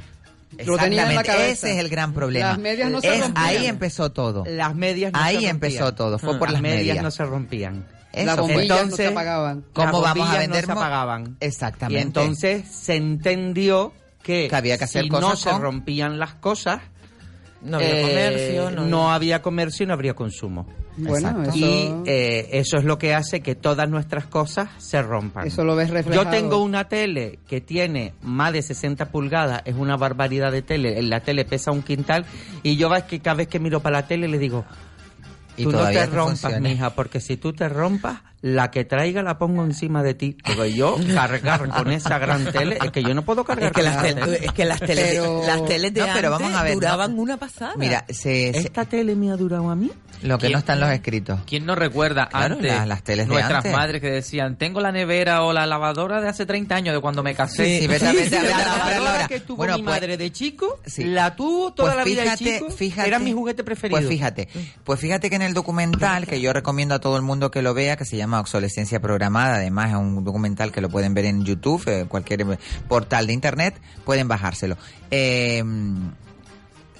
Lo 0.64 0.76
tenía 0.76 1.02
en 1.02 1.14
la 1.14 1.20
exactamente 1.20 1.50
ese 1.52 1.72
es 1.72 1.78
el 1.78 1.88
gran 1.88 2.12
problema. 2.12 2.48
Las 2.50 2.58
medias 2.58 2.90
no 2.90 3.00
se 3.00 3.14
Es- 3.14 3.20
rompían. 3.20 3.46
ahí 3.46 3.66
empezó 3.66 4.12
todo. 4.12 4.44
las 4.46 4.74
medias 4.74 5.12
no 5.12 5.18
Ahí 5.20 5.36
se 5.36 5.50
rompían. 5.50 5.56
empezó 5.56 5.94
todo, 5.94 6.18
fue 6.18 6.38
por 6.38 6.50
las 6.50 6.60
medias. 6.62 7.02
no 7.02 7.10
se 7.10 7.24
rompían. 7.24 7.84
Eso 8.12 8.26
Las 8.26 8.36
bombillas 8.38 8.68
no 8.68 8.74
se 8.76 8.82
Entonces, 8.82 9.10
apagaban. 9.12 9.64
¿Cómo 9.72 10.00
vamos 10.00 10.28
a 10.30 10.38
vender 10.38 10.66
No 10.68 10.74
se 10.74 10.78
apagaban. 10.80 11.36
Exactamente. 11.40 11.98
Y 11.98 12.02
entonces 12.02 12.68
se 12.68 12.96
entendió 12.96 13.92
que, 14.22 14.48
Que 14.48 14.56
había 14.56 14.76
que 14.78 14.84
hacer 14.84 15.04
si 15.04 15.08
cosas 15.08 15.30
no 15.30 15.36
se 15.36 15.50
con- 15.50 15.62
rompían 15.62 16.18
las 16.18 16.34
cosas, 16.34 16.80
No 17.62 17.76
había 17.76 18.00
eh, 18.00 18.02
comercio, 18.02 18.70
no, 18.70 18.86
no 18.86 19.12
había 19.12 19.42
comercio 19.42 19.84
y 19.84 19.86
no 19.86 19.94
habría 19.94 20.14
consumo. 20.14 20.66
Bueno, 20.96 21.28
Exacto. 21.28 21.50
eso, 21.50 21.58
Y 21.58 21.94
eh, 22.06 22.48
eso 22.52 22.76
es 22.76 22.84
lo 22.84 22.98
que 22.98 23.14
hace 23.14 23.40
que 23.40 23.54
todas 23.54 23.88
nuestras 23.88 24.26
cosas 24.26 24.68
se 24.78 25.00
rompan. 25.00 25.46
eso 25.46 25.62
lo 25.64 25.76
ves 25.76 25.88
reflejado. 25.90 26.24
Yo 26.24 26.30
tengo 26.30 26.58
una 26.62 26.88
tele 26.88 27.38
que 27.48 27.60
tiene 27.60 28.12
más 28.22 28.52
de 28.52 28.60
60 28.60 29.06
pulgadas, 29.10 29.62
es 29.64 29.76
una 29.76 29.96
barbaridad 29.96 30.50
de 30.52 30.62
tele, 30.62 31.00
la 31.02 31.20
tele 31.20 31.44
pesa 31.44 31.70
un 31.70 31.82
quintal 31.82 32.26
y 32.62 32.76
yo 32.76 32.90
ves 32.90 33.04
que 33.04 33.20
cada 33.20 33.36
vez 33.36 33.48
que 33.48 33.60
miro 33.60 33.80
para 33.80 34.00
la 34.00 34.06
tele 34.06 34.26
le 34.28 34.38
digo, 34.38 34.64
Y 35.60 35.64
tú 35.64 35.72
no 35.72 35.86
te 35.88 36.06
rompas, 36.06 36.40
funciona. 36.40 36.60
mija, 36.68 36.90
porque 36.94 37.20
si 37.20 37.36
tú 37.36 37.52
te 37.52 37.68
rompas, 37.68 38.20
la 38.42 38.70
que 38.70 38.84
traiga 38.84 39.22
la 39.22 39.38
pongo 39.38 39.64
encima 39.64 40.02
de 40.02 40.14
ti. 40.14 40.36
Porque 40.44 40.72
yo 40.72 40.96
cargar 41.14 41.68
con 41.68 41.90
esa 41.92 42.18
gran 42.18 42.44
tele, 42.52 42.78
es 42.82 42.90
que 42.90 43.02
yo 43.02 43.14
no 43.14 43.22
puedo 43.24 43.44
cargar 43.44 43.66
Es 43.66 43.72
que 43.72 43.82
con 43.82 43.84
las, 43.84 43.94
esa 43.96 44.02
tel- 44.16 44.24
tele. 44.24 44.46
es 44.46 44.52
que 44.52 44.64
las 44.64 44.80
teles, 44.80 45.04
Pero- 45.10 45.42
las 45.46 45.64
teles 45.66 45.94
de 45.94 46.00
No, 46.00 46.06
pero 46.14 46.30
vamos 46.30 46.52
a 46.54 46.62
ver, 46.62 46.74
no. 46.74 46.80
duraban 46.80 47.18
una 47.18 47.36
pasada. 47.36 47.74
Mira, 47.76 48.04
se, 48.08 48.14
se- 48.52 48.58
¿Esta 48.58 48.84
tele 48.84 49.14
me 49.16 49.30
ha 49.30 49.36
durado 49.36 49.70
a 49.70 49.76
mí? 49.76 49.90
Lo 50.22 50.38
que 50.38 50.50
no 50.50 50.58
está 50.58 50.74
en 50.74 50.80
los 50.80 50.90
escritos. 50.90 51.40
¿Quién 51.46 51.66
no 51.66 51.74
recuerda 51.74 52.28
Claro, 52.28 52.54
antes 52.56 52.70
las- 52.72 52.86
las 52.88 53.02
teles 53.02 53.26
de 53.26 53.32
nuestras 53.34 53.58
antes. 53.64 53.72
madres 53.72 54.00
que 54.00 54.10
decían, 54.10 54.56
tengo 54.56 54.80
la 54.80 54.92
nevera 54.92 55.42
o 55.44 55.52
la 55.52 55.66
lavadora 55.66 56.20
de 56.20 56.28
hace 56.28 56.46
30 56.46 56.74
años 56.76 56.94
de 56.94 57.00
cuando 57.00 57.22
me 57.22 57.34
casé? 57.34 57.80
Sí, 57.80 57.86
vete 57.86 58.06
a 58.06 58.12
la 58.42 58.58
lavadora 58.58 59.28
que 59.28 59.40
tuvo 59.40 59.56
Bueno, 59.58 59.76
mi 59.76 59.82
pues- 59.82 59.94
madre 59.96 60.16
de 60.16 60.32
chico, 60.32 60.80
Sí. 60.86 61.04
la 61.04 61.36
tuvo 61.36 61.72
toda 61.72 61.90
Pues 61.94 61.96
la 61.98 62.04
vida 62.04 62.22
fíjate, 62.22 62.44
de 62.44 62.58
chico, 62.58 62.70
fíjate, 62.70 63.08
era 63.08 63.18
mi 63.18 63.32
juguete 63.32 63.64
preferido. 63.64 63.98
Pues 63.98 64.08
fíjate, 64.08 64.48
pues 64.84 65.00
fíjate 65.00 65.30
que 65.30 65.36
en 65.36 65.42
el 65.42 65.54
documental 65.54 66.26
que 66.26 66.40
yo 66.40 66.52
recomiendo 66.52 66.94
a 66.94 66.98
todo 67.00 67.16
el 67.16 67.22
mundo 67.22 67.50
que 67.50 67.62
lo 67.62 67.74
vea, 67.74 67.96
que 67.96 68.04
se 68.04 68.16
llama 68.16 68.40
Obsolescencia 68.40 69.00
Programada, 69.00 69.56
además 69.56 69.90
es 69.90 69.96
un 69.96 70.24
documental 70.24 70.72
que 70.72 70.80
lo 70.80 70.88
pueden 70.88 71.14
ver 71.14 71.24
en 71.26 71.44
YouTube, 71.44 71.82
eh, 71.86 72.04
cualquier 72.08 72.42
eh, 72.42 72.58
portal 72.88 73.26
de 73.26 73.32
internet, 73.32 73.80
pueden 74.04 74.28
bajárselo. 74.28 74.76
Eh, 75.10 75.62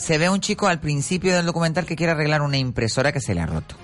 se 0.00 0.16
ve 0.16 0.30
un 0.30 0.40
chico 0.40 0.66
al 0.66 0.80
principio 0.80 1.34
del 1.34 1.44
documental 1.44 1.84
que 1.84 1.94
quiere 1.94 2.12
arreglar 2.12 2.40
una 2.40 2.56
impresora 2.56 3.12
que 3.12 3.20
se 3.20 3.34
le 3.34 3.42
ha 3.42 3.46
roto. 3.46 3.76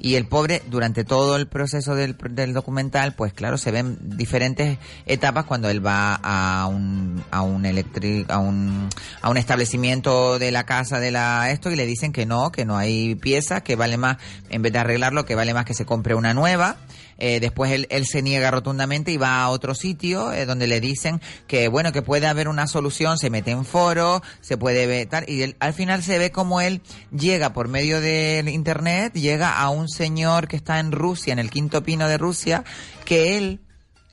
Y 0.00 0.16
el 0.16 0.26
pobre, 0.26 0.60
durante 0.66 1.04
todo 1.04 1.36
el 1.36 1.46
proceso 1.46 1.94
del, 1.94 2.16
del 2.30 2.52
documental, 2.52 3.14
pues 3.14 3.32
claro, 3.32 3.56
se 3.56 3.70
ven 3.70 3.96
diferentes 4.02 4.78
etapas 5.06 5.44
cuando 5.44 5.70
él 5.70 5.84
va 5.84 6.18
a 6.22 6.66
un, 6.66 7.22
a 7.30 7.42
un 7.42 7.64
electric, 7.64 8.28
a 8.30 8.38
un, 8.38 8.88
a 9.22 9.30
un 9.30 9.36
establecimiento 9.36 10.40
de 10.40 10.50
la 10.50 10.66
casa 10.66 10.98
de 10.98 11.12
la 11.12 11.50
esto 11.52 11.70
y 11.70 11.76
le 11.76 11.86
dicen 11.86 12.12
que 12.12 12.26
no, 12.26 12.50
que 12.50 12.64
no 12.64 12.76
hay 12.76 13.14
piezas, 13.14 13.62
que 13.62 13.76
vale 13.76 13.96
más, 13.96 14.18
en 14.50 14.60
vez 14.60 14.72
de 14.72 14.80
arreglarlo, 14.80 15.24
que 15.24 15.36
vale 15.36 15.54
más 15.54 15.64
que 15.64 15.74
se 15.74 15.86
compre 15.86 16.16
una 16.16 16.34
nueva. 16.34 16.76
Eh, 17.18 17.38
después 17.40 17.70
él, 17.70 18.06
se 18.06 18.22
niega 18.22 18.50
rotundamente 18.50 19.12
y 19.12 19.16
va 19.16 19.42
a 19.42 19.48
otro 19.48 19.74
sitio 19.74 20.32
eh, 20.32 20.46
donde 20.46 20.66
le 20.66 20.80
dicen 20.80 21.20
que 21.46 21.68
bueno 21.68 21.92
que 21.92 22.02
puede 22.02 22.26
haber 22.26 22.48
una 22.48 22.66
solución 22.66 23.18
se 23.18 23.30
mete 23.30 23.52
en 23.52 23.64
foro 23.64 24.20
se 24.40 24.56
puede 24.56 24.86
ver 24.86 25.08
tal 25.08 25.28
y 25.28 25.54
al 25.58 25.74
final 25.74 26.02
se 26.02 26.18
ve 26.18 26.32
como 26.32 26.60
él 26.60 26.82
llega 27.16 27.52
por 27.52 27.68
medio 27.68 28.00
del 28.00 28.48
internet 28.48 29.14
llega 29.14 29.60
a 29.60 29.70
un 29.70 29.88
señor 29.88 30.48
que 30.48 30.56
está 30.56 30.80
en 30.80 30.90
Rusia 30.90 31.32
en 31.32 31.38
el 31.38 31.50
quinto 31.50 31.84
pino 31.84 32.08
de 32.08 32.18
Rusia 32.18 32.64
que 33.04 33.38
él 33.38 33.60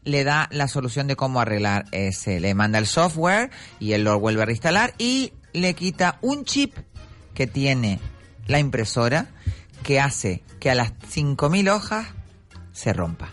le 0.04 0.24
da 0.24 0.48
la 0.52 0.68
solución 0.68 1.08
de 1.08 1.16
cómo 1.16 1.42
arreglar 1.42 1.86
ese 1.92 2.40
le 2.40 2.54
manda 2.54 2.78
el 2.78 2.88
software 2.88 3.50
y 3.80 3.94
él 3.94 4.04
lo 4.04 4.20
vuelve 4.20 4.44
a 4.44 4.46
reinstalar 4.46 4.94
y 5.00 5.34
le 5.54 5.74
quita 5.74 6.20
un 6.22 6.46
chip 6.46 6.76
que 7.34 7.48
tiene 7.48 8.00
la 8.48 8.60
impresora 8.60 9.28
que 9.84 10.00
hace 10.00 10.44
que 10.60 10.70
a 10.70 10.76
las 10.76 10.94
5000 11.10 11.70
hojas 11.70 12.08
se 12.82 12.94
rompa. 12.94 13.30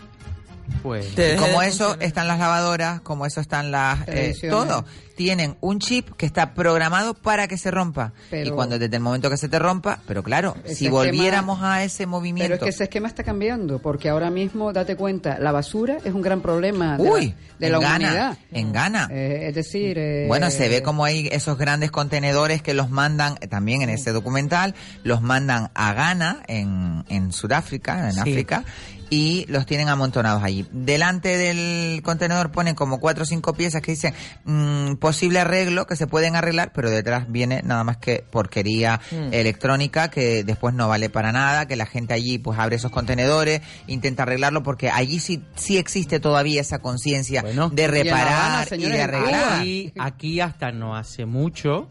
Pues, 0.83 1.07
Como 1.39 1.63
eso 1.63 1.97
están 1.99 2.27
las 2.27 2.37
lavadoras, 2.37 3.01
como 3.01 3.25
eso 3.25 3.41
están 3.41 3.71
las... 3.71 4.07
eh, 4.07 4.35
todo. 4.49 4.85
Tienen 5.17 5.57
un 5.59 5.79
chip 5.79 6.11
que 6.15 6.25
está 6.25 6.53
programado 6.53 7.13
para 7.15 7.47
que 7.49 7.57
se 7.57 7.71
rompa. 7.71 8.13
Pero- 8.29 8.47
y 8.49 8.51
cuando 8.51 8.79
desde 8.79 8.95
el 8.95 9.01
momento 9.01 9.29
que 9.29 9.35
se 9.35 9.49
te 9.49 9.59
rompa, 9.59 9.99
pero 10.07 10.23
claro, 10.23 10.55
si 10.65 10.85
esquema- 10.85 10.91
volviéramos 10.91 11.59
a 11.63 11.83
ese 11.83 12.05
movimiento... 12.05 12.53
Pero 12.53 12.55
es 12.55 12.61
que 12.63 12.69
ese 12.69 12.83
esquema 12.85 13.07
está 13.09 13.23
cambiando, 13.25 13.79
porque 13.79 14.07
ahora 14.07 14.29
mismo, 14.29 14.71
date 14.71 14.95
cuenta, 14.95 15.37
la 15.39 15.51
basura 15.51 15.97
es 16.05 16.13
un 16.13 16.21
gran 16.21 16.39
problema 16.41 16.97
de 16.97 17.03
la, 17.03 17.15
de 17.17 17.33
en 17.65 17.71
la 17.73 17.79
Ghana, 17.79 17.97
humanidad. 17.97 18.37
en 18.51 18.71
Ghana. 18.71 19.07
Eh, 19.11 19.47
es 19.49 19.55
decir... 19.55 19.97
eh, 19.97 20.25
Bueno, 20.29 20.49
se 20.51 20.69
ve 20.69 20.81
como 20.83 21.03
hay 21.03 21.27
esos 21.33 21.57
grandes 21.57 21.91
contenedores 21.91 22.61
que 22.61 22.73
los 22.75 22.89
mandan, 22.89 23.37
eh, 23.41 23.47
también 23.47 23.81
en 23.81 23.89
ese 23.89 24.11
documental, 24.13 24.73
los 25.03 25.21
mandan 25.21 25.71
a 25.73 25.93
Ghana, 25.93 26.43
en, 26.47 27.03
en 27.09 27.33
Sudáfrica, 27.33 28.05
en 28.07 28.13
Sí. 28.13 28.19
África, 28.21 28.63
y 29.09 29.45
los 29.47 29.65
tienen 29.65 29.89
amontonados 29.89 30.43
allí. 30.43 30.65
Delante 30.71 31.37
del 31.37 32.01
contenedor 32.03 32.51
ponen 32.51 32.75
como 32.75 32.99
cuatro 32.99 33.23
o 33.23 33.25
cinco 33.25 33.53
piezas 33.53 33.81
que 33.81 33.91
dicen 33.91 34.13
mm, 34.45 34.95
posible 34.95 35.39
arreglo, 35.39 35.87
que 35.87 35.95
se 35.95 36.07
pueden 36.07 36.35
arreglar, 36.35 36.71
pero 36.73 36.89
detrás 36.89 37.25
viene 37.29 37.61
nada 37.63 37.83
más 37.83 37.97
que 37.97 38.23
porquería 38.29 38.99
Mm. 39.11 39.33
electrónica 39.33 40.09
que 40.09 40.43
después 40.43 40.73
no 40.73 40.87
vale 40.87 41.09
para 41.09 41.31
nada, 41.31 41.67
que 41.67 41.75
la 41.75 41.85
gente 41.85 42.13
allí 42.13 42.37
pues 42.37 42.59
abre 42.59 42.75
esos 42.75 42.91
contenedores, 42.91 43.61
intenta 43.87 44.23
arreglarlo, 44.23 44.63
porque 44.63 44.89
allí 44.89 45.19
sí, 45.19 45.43
sí 45.55 45.77
existe 45.77 46.19
todavía 46.19 46.61
esa 46.61 46.79
conciencia 46.79 47.41
de 47.41 47.87
reparar 47.87 48.67
y, 48.73 48.85
de 48.85 49.01
arreglar. 49.01 49.63
Aquí 49.97 50.39
hasta 50.39 50.71
no 50.71 50.95
hace 50.95 51.25
mucho, 51.25 51.89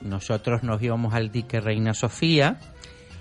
nosotros 0.00 0.62
nos 0.62 0.82
íbamos 0.82 1.14
al 1.14 1.30
dique 1.30 1.60
Reina 1.60 1.94
Sofía 1.94 2.58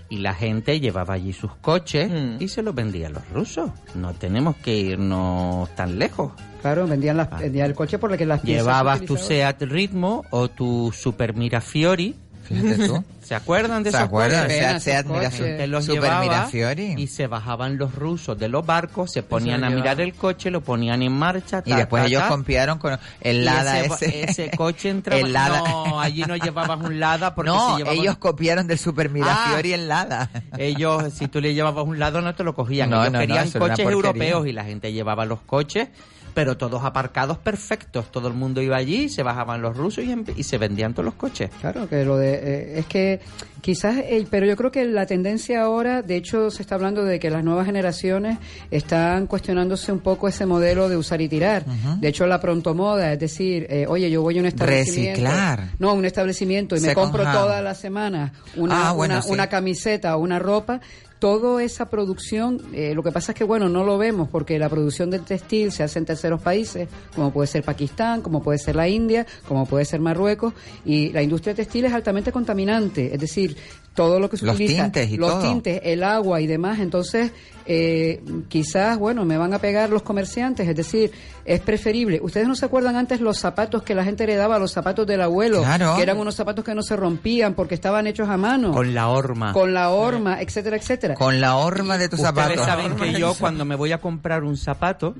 y 0.10 0.18
la 0.18 0.34
gente 0.34 0.80
llevaba 0.80 1.14
allí 1.16 1.34
sus 1.34 1.56
coches 1.56 2.10
Mm. 2.12 2.42
y 2.42 2.48
se 2.48 2.62
los 2.62 2.74
vendía 2.74 3.08
a 3.08 3.10
los 3.12 3.30
rusos. 3.30 3.70
No 3.96 4.14
tenemos 4.14 4.56
que 4.58 4.76
irnos 4.78 5.70
tan 5.76 6.00
lejos. 6.00 6.32
Claro, 6.62 6.88
vendían, 6.88 7.18
las, 7.18 7.30
vendían 7.40 7.68
el 7.70 7.76
coche 7.76 7.98
por 8.00 8.12
el 8.12 8.18
que 8.18 8.26
las 8.26 8.42
piezas 8.42 8.64
Llevabas 8.66 9.02
tu. 9.02 9.16
Seat 9.18 9.62
Ritmo 9.64 10.26
o 10.32 10.50
tu 10.50 10.92
Super 10.94 11.36
Mirafiori. 11.36 12.16
Fíjate 12.48 12.88
tú. 12.88 13.04
¿Se 13.28 13.36
acuerdan 13.36 13.84
de 13.84 13.92
¿Se 13.92 13.98
esos 13.98 14.08
acuerdan? 14.08 14.44
coches? 14.44 14.60
Seat- 14.62 14.80
Seat 14.80 15.06
Mira- 15.08 15.30
Te 15.30 15.68
los 15.68 15.84
Super 15.86 16.02
llevaba 16.02 16.22
Mirafiori. 16.22 16.94
y 16.98 17.08
se 17.08 17.28
bajaban 17.28 17.78
los 17.78 17.94
rusos 17.94 18.40
de 18.40 18.48
los 18.48 18.66
barcos, 18.66 19.12
se 19.12 19.22
ponían 19.22 19.66
a 19.66 19.70
mirar 19.70 20.00
el 20.00 20.14
coche, 20.14 20.50
lo 20.50 20.62
ponían 20.62 21.02
en 21.02 21.12
marcha. 21.12 21.62
Y 21.66 21.74
después 21.74 22.04
ta, 22.04 22.08
ellos 22.08 22.22
ta. 22.24 22.30
copiaron 22.30 22.80
con 22.80 22.98
el 23.20 23.44
Lada 23.44 23.82
ese, 23.82 24.24
ese. 24.24 24.24
ese 24.48 24.52
coche 24.58 24.90
entraba. 24.92 25.20
El 25.22 25.34
Lada. 25.34 25.60
No, 25.60 26.00
allí 26.00 26.22
no 26.24 26.38
llevabas 26.38 26.80
un 26.80 27.00
Lada 27.02 27.36
porque 27.36 27.52
no, 27.52 27.76
si 27.76 27.84
llevabas- 27.84 28.00
ellos 28.00 28.18
copiaron 28.18 28.66
del 28.66 28.78
Super 28.80 29.10
Mirafiori 29.10 29.74
Ah. 29.74 29.76
el 29.76 29.88
Lada. 29.90 30.30
Ellos, 30.58 31.14
si 31.14 31.28
tú 31.28 31.42
le 31.42 31.54
llevabas 31.54 31.86
un 31.86 32.00
lado, 32.00 32.22
no 32.22 32.34
te 32.34 32.46
lo 32.46 32.56
cogían. 32.56 32.90
No, 32.90 33.02
ellos 33.02 33.12
no, 33.14 33.20
querían 33.20 33.52
coches 33.52 33.80
europeos 33.80 34.48
y 34.48 34.54
la 34.54 34.64
gente 34.64 34.94
llevaba 34.94 35.26
los 35.26 35.42
coches, 35.42 35.90
pero 36.38 36.56
todos 36.56 36.84
aparcados 36.84 37.40
perfectos. 37.40 38.12
Todo 38.12 38.28
el 38.28 38.36
mundo 38.36 38.62
iba 38.62 38.78
allí, 38.78 39.10
se 39.10 39.24
bajaban 39.24 39.60
los 39.60 39.76
rusos 39.76 40.04
y, 40.06 40.16
y 40.40 40.44
se 40.44 40.60
vendían 40.60 40.94
todos 40.94 41.06
los 41.06 41.16
coches. 41.16 41.50
Claro, 41.60 41.90
que 41.90 42.06
lo 42.06 42.16
de 42.16 42.34
eh, 42.36 42.80
es 42.80 42.86
que 42.86 43.20
quizás, 43.62 43.98
eh, 43.98 44.24
pero 44.30 44.46
yo 44.46 44.56
creo 44.56 44.70
que 44.72 44.86
la 44.86 45.08
tendencia 45.08 45.64
ahora, 45.64 46.04
de 46.04 46.16
hecho, 46.16 46.52
se 46.52 46.62
está 46.62 46.76
hablando 46.76 47.04
de 47.06 47.20
que 47.20 47.32
las 47.32 47.44
nuevas 47.44 47.66
generaciones 47.66 48.38
están 48.70 49.26
cuestionándose 49.26 49.92
un 49.92 50.00
poco 50.02 50.28
ese 50.28 50.46
modelo 50.46 50.90
de 50.90 50.98
usar 50.98 51.22
y 51.22 51.28
tirar. 51.28 51.66
De 52.00 52.08
hecho, 52.08 52.28
la 52.28 52.40
pronto 52.40 52.76
moda, 52.76 53.14
es 53.14 53.20
decir, 53.20 53.66
eh, 53.72 53.88
oye, 53.90 54.12
yo 54.12 54.22
voy 54.22 54.38
a 54.38 54.42
un 54.42 54.46
establecimiento, 54.46 55.22
Reciclar. 55.22 55.70
no, 55.80 55.90
a 55.90 55.94
un 55.94 56.06
establecimiento 56.06 56.76
y 56.76 56.82
me 56.82 56.94
compro 56.94 57.24
hand. 57.24 57.34
todas 57.36 57.64
las 57.64 57.80
semanas 57.80 58.32
una, 58.56 58.90
Ah, 58.90 58.92
bueno, 58.92 59.16
una, 59.16 59.22
sí. 59.24 59.32
una 59.32 59.48
camiseta 59.48 60.16
o 60.16 60.20
una 60.20 60.38
ropa. 60.38 60.82
Toda 61.20 61.64
esa 61.64 61.90
producción, 61.90 62.62
eh, 62.74 62.94
lo 62.94 63.02
que 63.02 63.12
pasa 63.12 63.32
es 63.32 63.38
que, 63.38 63.44
bueno, 63.44 63.70
no 63.70 63.84
lo 63.84 63.98
vemos 63.98 64.30
porque 64.30 64.60
la 64.60 64.70
producción 64.70 65.10
del 65.10 65.22
textil 65.22 65.72
se 65.72 65.84
hace 65.84 65.98
en 65.98 66.06
terceros 66.06 66.42
países, 66.42 66.88
como 67.16 67.32
puede 67.32 67.48
ser 67.48 67.64
Pakistán, 67.64 68.22
como 68.22 68.44
puede 68.44 68.60
ser 68.60 68.76
la 68.76 68.88
India, 68.88 69.26
como 69.48 69.66
puede 69.66 69.86
ser 69.86 70.00
Marruecos, 70.00 70.54
y 70.86 71.12
la 71.12 71.24
industria 71.24 71.56
textil 71.56 71.86
es 71.86 71.94
altamente 71.94 72.32
contaminante, 72.32 73.14
es 73.14 73.20
decir, 73.20 73.58
todo 73.98 74.20
lo 74.20 74.30
que 74.30 74.38
se 74.38 74.46
Los 74.46 74.54
utiliza, 74.54 74.84
tintes 74.84 75.10
y 75.10 75.18
los 75.18 75.32
todo. 75.32 75.42
tintes, 75.42 75.82
el 75.84 76.04
agua 76.04 76.40
y 76.40 76.46
demás, 76.46 76.78
entonces 76.78 77.32
eh, 77.66 78.22
quizás, 78.48 79.00
bueno, 79.00 79.26
me 79.26 79.38
van 79.40 79.56
a 79.56 79.60
pegar 79.60 79.90
los 79.90 80.04
comerciantes, 80.04 80.70
es 80.70 80.76
decir, 80.76 81.12
es 81.46 81.60
preferible. 81.62 82.20
¿Ustedes 82.22 82.48
no 82.48 82.56
se 82.56 82.66
acuerdan 82.66 82.96
antes 82.96 83.22
los 83.22 83.40
zapatos 83.40 83.82
que 83.82 83.96
la 83.96 84.04
gente 84.04 84.24
heredaba, 84.24 84.60
los 84.60 84.72
zapatos 84.72 85.08
del 85.08 85.20
abuelo, 85.24 85.64
Claro. 85.64 85.96
que 85.96 86.04
eran 86.04 86.20
unos 86.20 86.36
zapatos 86.36 86.64
que 86.64 86.76
no 86.76 86.84
se 86.84 86.96
rompían 86.96 87.56
porque 87.56 87.74
estaban 87.74 88.06
hechos 88.06 88.30
a 88.30 88.38
mano? 88.38 88.72
Con 88.72 88.94
la 88.94 89.10
horma. 89.10 89.52
Con 89.52 89.74
la 89.74 89.90
horma, 89.90 90.42
etcétera, 90.44 90.78
etcétera. 90.78 91.16
Con 91.16 91.42
la 91.42 91.56
horma 91.58 91.98
de 91.98 92.08
tus 92.08 92.20
Ustedes 92.20 92.36
zapatos. 92.36 92.66
saben 92.66 92.96
que 92.98 93.20
yo 93.20 93.34
cuando 93.40 93.66
me 93.66 93.76
voy 93.76 93.92
a 93.94 93.98
comprar 93.98 94.44
un 94.44 94.58
zapato, 94.58 95.16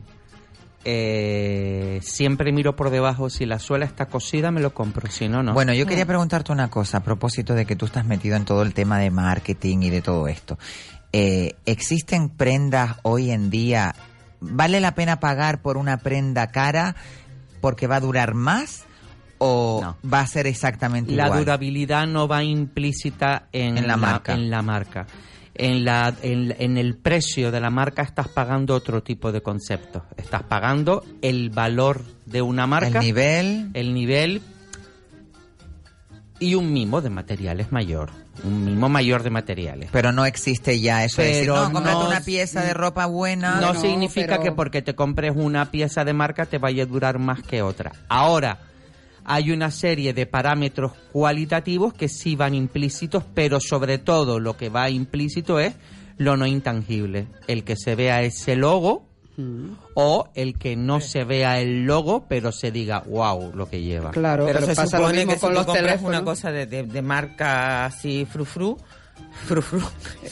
eh, 0.90 2.00
siempre 2.02 2.54
miro 2.54 2.78
por 2.78 2.92
debajo 2.92 3.30
si 3.30 3.46
la 3.46 3.60
suela 3.60 3.84
está 3.84 4.06
cosida, 4.06 4.52
me 4.52 4.62
lo 4.62 4.74
compro, 4.74 5.12
si 5.12 5.28
no, 5.28 5.44
no. 5.44 5.54
Bueno, 5.54 5.74
yo 5.74 5.86
quería 5.86 6.06
preguntarte 6.06 6.54
una 6.54 6.70
cosa 6.70 7.00
a 7.00 7.04
propósito 7.04 7.56
de 7.56 7.66
que 7.66 7.76
tú 7.76 7.88
estás 7.88 8.06
metido 8.06 8.38
en 8.38 8.46
todo 8.46 8.62
el 8.62 8.74
tema 8.74 8.98
de 8.98 9.12
marketing 9.12 9.80
y 9.82 9.90
de 9.90 10.02
todo 10.02 10.30
esto. 10.30 10.58
Eh, 11.12 11.56
¿Existen 11.66 12.30
prendas 12.30 12.96
hoy 13.04 13.32
en 13.32 13.50
día? 13.50 13.96
¿Vale 14.40 14.80
la 14.80 14.96
pena 14.96 15.20
pagar 15.20 15.62
por 15.62 15.76
una 15.76 15.98
prenda 15.98 16.52
cara 16.52 16.96
porque 17.60 17.88
va 17.88 17.98
a 17.98 18.00
durar 18.00 18.34
más 18.34 18.86
o 19.40 19.94
va 20.10 20.22
a 20.22 20.28
ser 20.28 20.48
exactamente 20.48 21.12
la 21.12 21.26
igual? 21.26 21.40
durabilidad 21.40 22.08
no 22.08 22.30
va 22.30 22.46
implícita 22.46 23.50
en, 23.52 23.78
En 23.78 23.88
la 23.88 23.98
marca. 23.98 24.34
En 24.34 24.50
la 24.50 24.62
marca. 24.62 25.06
En, 25.58 25.84
la, 25.86 26.14
en, 26.22 26.56
en 26.60 26.78
el 26.78 26.96
precio 26.98 27.52
de 27.52 27.60
la 27.60 27.70
marca 27.70 28.02
estás 28.04 28.28
pagando 28.28 28.76
otro 28.76 29.02
tipo 29.02 29.32
de 29.32 29.42
conceptos. 29.42 30.04
Estás 30.16 30.44
pagando 30.44 31.04
el 31.22 31.50
valor 31.50 32.04
de 32.26 32.42
una 32.42 32.68
marca. 32.68 33.00
El 33.00 33.06
nivel. 33.06 33.70
El 33.74 33.94
nivel 33.94 34.42
y 36.40 36.54
un 36.56 36.72
mimo 36.72 37.02
de 37.02 37.10
materiales 37.10 37.72
mayor. 37.72 38.12
Un 38.44 38.66
mimo 38.66 38.88
mayor 38.90 39.24
de 39.24 39.32
materiales. 39.32 39.90
Pero 39.92 40.12
no 40.12 40.26
existe 40.26 40.80
ya 40.80 41.04
eso 41.04 41.22
de 41.24 41.30
decir, 41.30 41.42
Pero 41.44 41.56
no, 41.56 41.72
cómprate 41.74 41.98
no- 42.04 42.08
una 42.10 42.22
pieza 42.22 42.62
de 42.64 42.76
ropa 42.76 43.08
buena. 43.08 43.60
No, 43.60 43.74
significa 43.74 44.40
que 44.40 44.52
porque 44.52 44.84
te 44.84 44.94
compres 44.94 45.34
una 45.36 45.72
pieza 45.72 46.06
de 46.06 46.14
marca 46.14 46.46
te 46.46 46.60
vaya 46.60 46.84
a 46.84 46.86
durar 46.86 47.18
más 47.18 47.42
que 47.42 47.64
otra. 47.64 47.94
Ahora, 48.08 48.60
hay 49.28 49.52
una 49.52 49.70
serie 49.72 50.14
de 50.14 50.26
parámetros 50.26 50.94
cualitativos 51.12 51.94
que 51.94 52.08
sí 52.10 52.36
van 52.36 52.56
implícitos, 52.56 53.24
pero 53.34 53.60
sobre 53.60 53.98
todo 54.00 54.40
lo 54.40 54.58
que 54.58 54.70
va 54.70 54.90
implícito 54.90 55.60
es 55.60 55.76
lo 56.18 56.36
no 56.38 56.48
intangible. 56.48 57.28
El 57.48 57.64
que 57.64 57.76
se 57.76 57.94
vea 57.96 58.22
ese 58.24 58.56
logo 58.56 59.06
o 59.94 60.30
el 60.34 60.58
que 60.58 60.76
no 60.76 61.00
se 61.00 61.24
vea 61.24 61.60
el 61.60 61.86
logo, 61.86 62.26
pero 62.28 62.52
se 62.52 62.72
diga, 62.72 63.04
wow, 63.08 63.52
lo 63.54 63.70
que 63.70 63.82
lleva. 63.82 64.10
Claro, 64.12 64.46
pero, 64.48 64.60
pero 64.60 64.68
se 64.74 64.76
pasa 64.76 64.98
lo 64.98 65.04
supone 65.06 65.18
mismo 65.26 65.34
que 65.34 65.40
con 65.40 65.50
si 65.52 65.56
los 65.56 65.74
teléfonos. 65.74 66.10
una 66.10 66.24
cosa 66.24 66.52
de, 66.52 66.66
de- 66.66 66.84
de 66.84 67.02
marca 67.04 67.86
así 67.86 68.26
frufru, 68.26 68.78
frufru. 69.46 69.82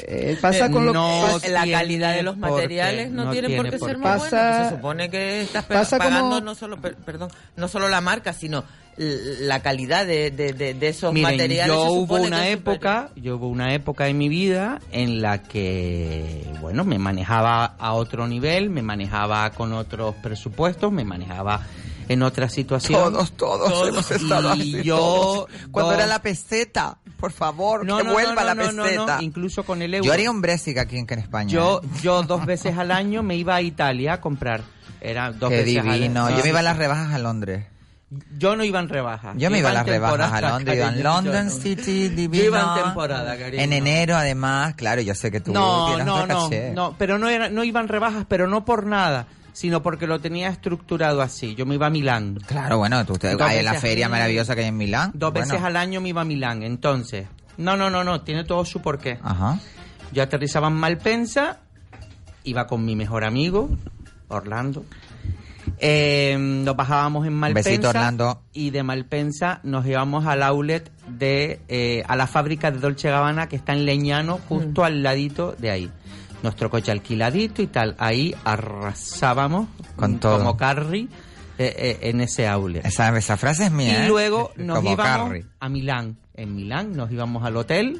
Eh, 0.07 0.37
pasa 0.41 0.69
con 0.69 0.85
lo 0.85 0.93
no, 0.93 1.39
que- 1.41 1.49
la 1.49 1.65
calidad 1.69 2.13
de 2.15 2.23
los 2.23 2.37
materiales 2.37 3.09
no, 3.11 3.25
no 3.25 3.31
tiene, 3.31 3.55
por 3.55 3.69
qué 3.69 3.77
por 3.77 3.89
ser 3.89 3.97
más 3.97 4.21
Pasa- 4.23 4.37
buena. 4.49 4.69
Se 4.69 4.75
supone 4.75 5.09
que 5.09 5.41
estás 5.41 5.65
pasa 5.65 5.97
pagando 5.97 6.19
como- 6.35 6.41
no 6.41 6.55
solo, 6.55 6.81
per- 6.81 6.95
perdón, 6.95 7.29
no 7.55 7.67
solo 7.67 7.87
la 7.89 8.01
marca, 8.01 8.33
sino 8.33 8.63
la 8.97 9.61
calidad 9.61 10.05
de, 10.05 10.31
de, 10.31 10.53
de- 10.53 10.73
de 10.73 10.87
esos 10.87 11.11
Miren, 11.13 11.31
materiales. 11.31 11.75
yo 11.75 11.83
hubo 11.91 12.15
una 12.15 12.47
época, 12.47 13.09
yo 13.17 13.35
hubo 13.35 13.49
una 13.49 13.73
época 13.73 14.07
en 14.07 14.17
mi 14.17 14.29
vida 14.29 14.79
en 14.93 15.21
la 15.21 15.41
que, 15.43 16.45
bueno, 16.61 16.85
me 16.85 16.97
manejaba 16.97 17.75
a 17.77 17.93
otro 17.93 18.25
nivel, 18.27 18.69
me 18.69 18.81
manejaba 18.81 19.49
con 19.51 19.73
otros 19.73 20.15
presupuestos, 20.23 20.93
me 20.93 21.03
manejaba 21.03 21.61
en 22.07 22.23
otra 22.23 22.49
situación. 22.49 23.13
Todos, 23.13 23.31
todos, 23.33 23.87
hemos 23.89 24.09
estado 24.11 24.55
Y 24.55 24.61
así, 24.77 24.83
yo 24.83 24.97
todos. 24.97 25.47
Cuando 25.71 25.91
dos- 25.91 25.99
era 25.99 26.07
la 26.07 26.21
peseta, 26.21 26.97
por 27.19 27.31
favor, 27.31 27.85
No, 27.85 27.97
que 27.97 28.03
no, 28.03 28.13
vuelva 28.13 28.35
no, 28.53 28.53
la 28.53 28.55
peseta. 28.55 29.17
incluso 29.21 29.63
con 29.63 29.81
el 29.81 29.93
euro. 29.93 30.05
Yo 30.05 30.13
haría 30.13 30.29
un 30.31 30.41
Brexit 30.41 30.77
aquí 30.77 30.97
en, 30.97 31.07
España. 31.19 31.49
Yo, 31.51 31.81
¿eh? 31.83 31.87
yo 32.01 32.23
dos 32.23 32.45
veces 32.45 32.77
al 32.77 32.91
año 32.91 33.23
me 33.23 33.35
iba 33.35 33.55
a 33.55 33.61
Italia 33.61 34.13
a 34.13 34.21
comprar. 34.21 34.61
Era 35.01 35.31
dos 35.31 35.49
Qué 35.49 35.57
veces 35.57 35.77
al 35.77 35.93
divino. 35.93 36.25
año. 36.25 36.37
Yo 36.37 36.43
me 36.43 36.49
iba 36.49 36.59
a 36.59 36.63
las 36.63 36.77
rebajas 36.77 37.13
a 37.13 37.19
Londres. 37.19 37.65
Yo 38.37 38.55
no 38.55 38.63
iba 38.63 38.79
en 38.79 38.87
rebajas. 38.87 39.35
Yo 39.37 39.49
me 39.49 39.59
iba 39.59 39.69
a 39.69 39.71
en 39.71 39.77
las 39.77 39.85
rebajas 39.87 40.31
a 40.31 40.41
Londres, 40.41 40.77
iba 40.77 40.87
en 40.89 41.03
London. 41.03 41.49
City, 41.49 42.09
divino. 42.09 42.43
Yo 42.43 42.49
iba 42.49 42.75
en 42.77 42.83
temporada, 42.83 43.37
cariño. 43.37 43.61
En 43.63 43.73
enero, 43.73 44.15
además, 44.15 44.75
claro, 44.75 45.01
yo 45.01 45.15
sé 45.15 45.31
que 45.31 45.41
tú 45.41 45.51
No, 45.51 45.97
no, 45.97 46.25
no, 46.27 46.49
no, 46.73 46.95
pero 46.97 47.17
no, 47.17 47.27
era, 47.29 47.49
no 47.49 47.63
iban 47.63 47.87
rebajas, 47.87 48.25
pero 48.29 48.47
no 48.47 48.63
por 48.63 48.85
nada, 48.85 49.27
sino 49.55 49.81
porque 49.81 50.05
lo 50.05 50.19
tenía 50.19 50.49
estructurado 50.49 51.21
así. 51.21 51.55
Yo 51.55 51.65
me 51.65 51.75
iba 51.75 51.87
a 51.87 51.89
Milán. 51.89 52.35
Claro, 52.45 52.77
bueno, 52.77 53.05
tú 53.05 53.13
te, 53.17 53.29
hay 53.41 53.63
la 53.63 53.75
feria 53.75 54.09
maravillosa 54.09 54.53
que 54.53 54.61
hay 54.63 54.67
en 54.67 54.75
Milán. 54.77 55.11
Dos 55.13 55.31
Bueno, 55.31 55.47
veces 55.47 55.63
al 55.63 55.77
año 55.77 56.01
me 56.01 56.09
iba 56.09 56.21
a 56.21 56.25
Milán, 56.25 56.61
entonces. 56.61 57.25
No, 57.57 57.77
no, 57.77 57.89
no, 57.89 58.03
no, 58.03 58.19
tiene 58.21 58.43
todo 58.43 58.65
su 58.65 58.81
porqué. 58.81 59.17
Ajá. 59.23 59.57
Yo 60.11 60.23
aterrizaba 60.23 60.67
en 60.67 60.73
Malpensa, 60.73 61.59
iba 62.43 62.67
con 62.67 62.83
mi 62.83 62.97
mejor 62.97 63.23
amigo, 63.23 63.69
Orlando. 64.27 64.83
Eh, 65.77 66.35
nos 66.39 66.75
bajábamos 66.75 67.25
en 67.25 67.33
Malpensa. 67.33 67.69
besito, 67.69 67.89
Orlando. 67.89 68.41
Y 68.53 68.69
de 68.69 68.83
Malpensa 68.83 69.59
nos 69.63 69.85
íbamos 69.85 70.25
al 70.25 70.43
outlet 70.43 70.91
de, 71.07 71.59
eh, 71.67 72.03
a 72.07 72.15
la 72.15 72.27
fábrica 72.27 72.71
de 72.71 72.79
Dolce 72.79 73.09
Gabbana 73.09 73.47
que 73.47 73.55
está 73.55 73.73
en 73.73 73.85
Leñano, 73.85 74.39
justo 74.47 74.81
Mm. 74.81 74.85
al 74.85 75.03
ladito 75.03 75.55
de 75.57 75.71
ahí. 75.71 75.91
Nuestro 76.43 76.69
coche 76.69 76.91
alquiladito 76.91 77.61
y 77.61 77.67
tal. 77.67 77.95
Ahí 77.97 78.35
arrasábamos 78.43 79.67
Con 79.95 80.19
todo. 80.19 80.37
como 80.37 80.57
Carrie 80.57 81.07
eh, 81.57 81.73
eh, 81.77 81.97
en 82.09 82.21
ese 82.21 82.47
outlet. 82.47 82.85
Esa, 82.85 83.15
esa 83.17 83.37
frase 83.37 83.65
es 83.65 83.71
mía. 83.71 84.01
Y 84.01 84.05
¿eh? 84.05 84.07
luego 84.07 84.51
nos 84.57 84.77
Como 84.77 84.91
íbamos 84.91 85.27
Carrie. 85.27 85.45
a 85.59 85.69
Milán. 85.69 86.17
En 86.35 86.55
Milán 86.55 86.91
nos 86.95 87.11
íbamos 87.11 87.43
al 87.45 87.55
hotel 87.57 87.99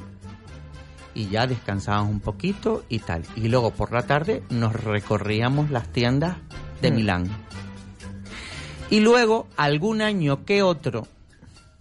y 1.14 1.28
ya 1.28 1.46
descansábamos 1.46 2.10
un 2.10 2.20
poquito 2.20 2.84
y 2.88 2.98
tal. 2.98 3.22
Y 3.34 3.48
luego 3.48 3.70
por 3.72 3.92
la 3.92 4.02
tarde 4.02 4.42
nos 4.50 4.74
recorríamos 4.74 5.70
las 5.70 5.88
tiendas 5.88 6.36
de 6.82 6.90
Mm. 6.90 6.94
Milán. 6.94 7.30
Y 8.90 9.00
luego, 9.00 9.48
algún 9.56 10.02
año 10.02 10.44
que 10.44 10.62
otro, 10.62 11.08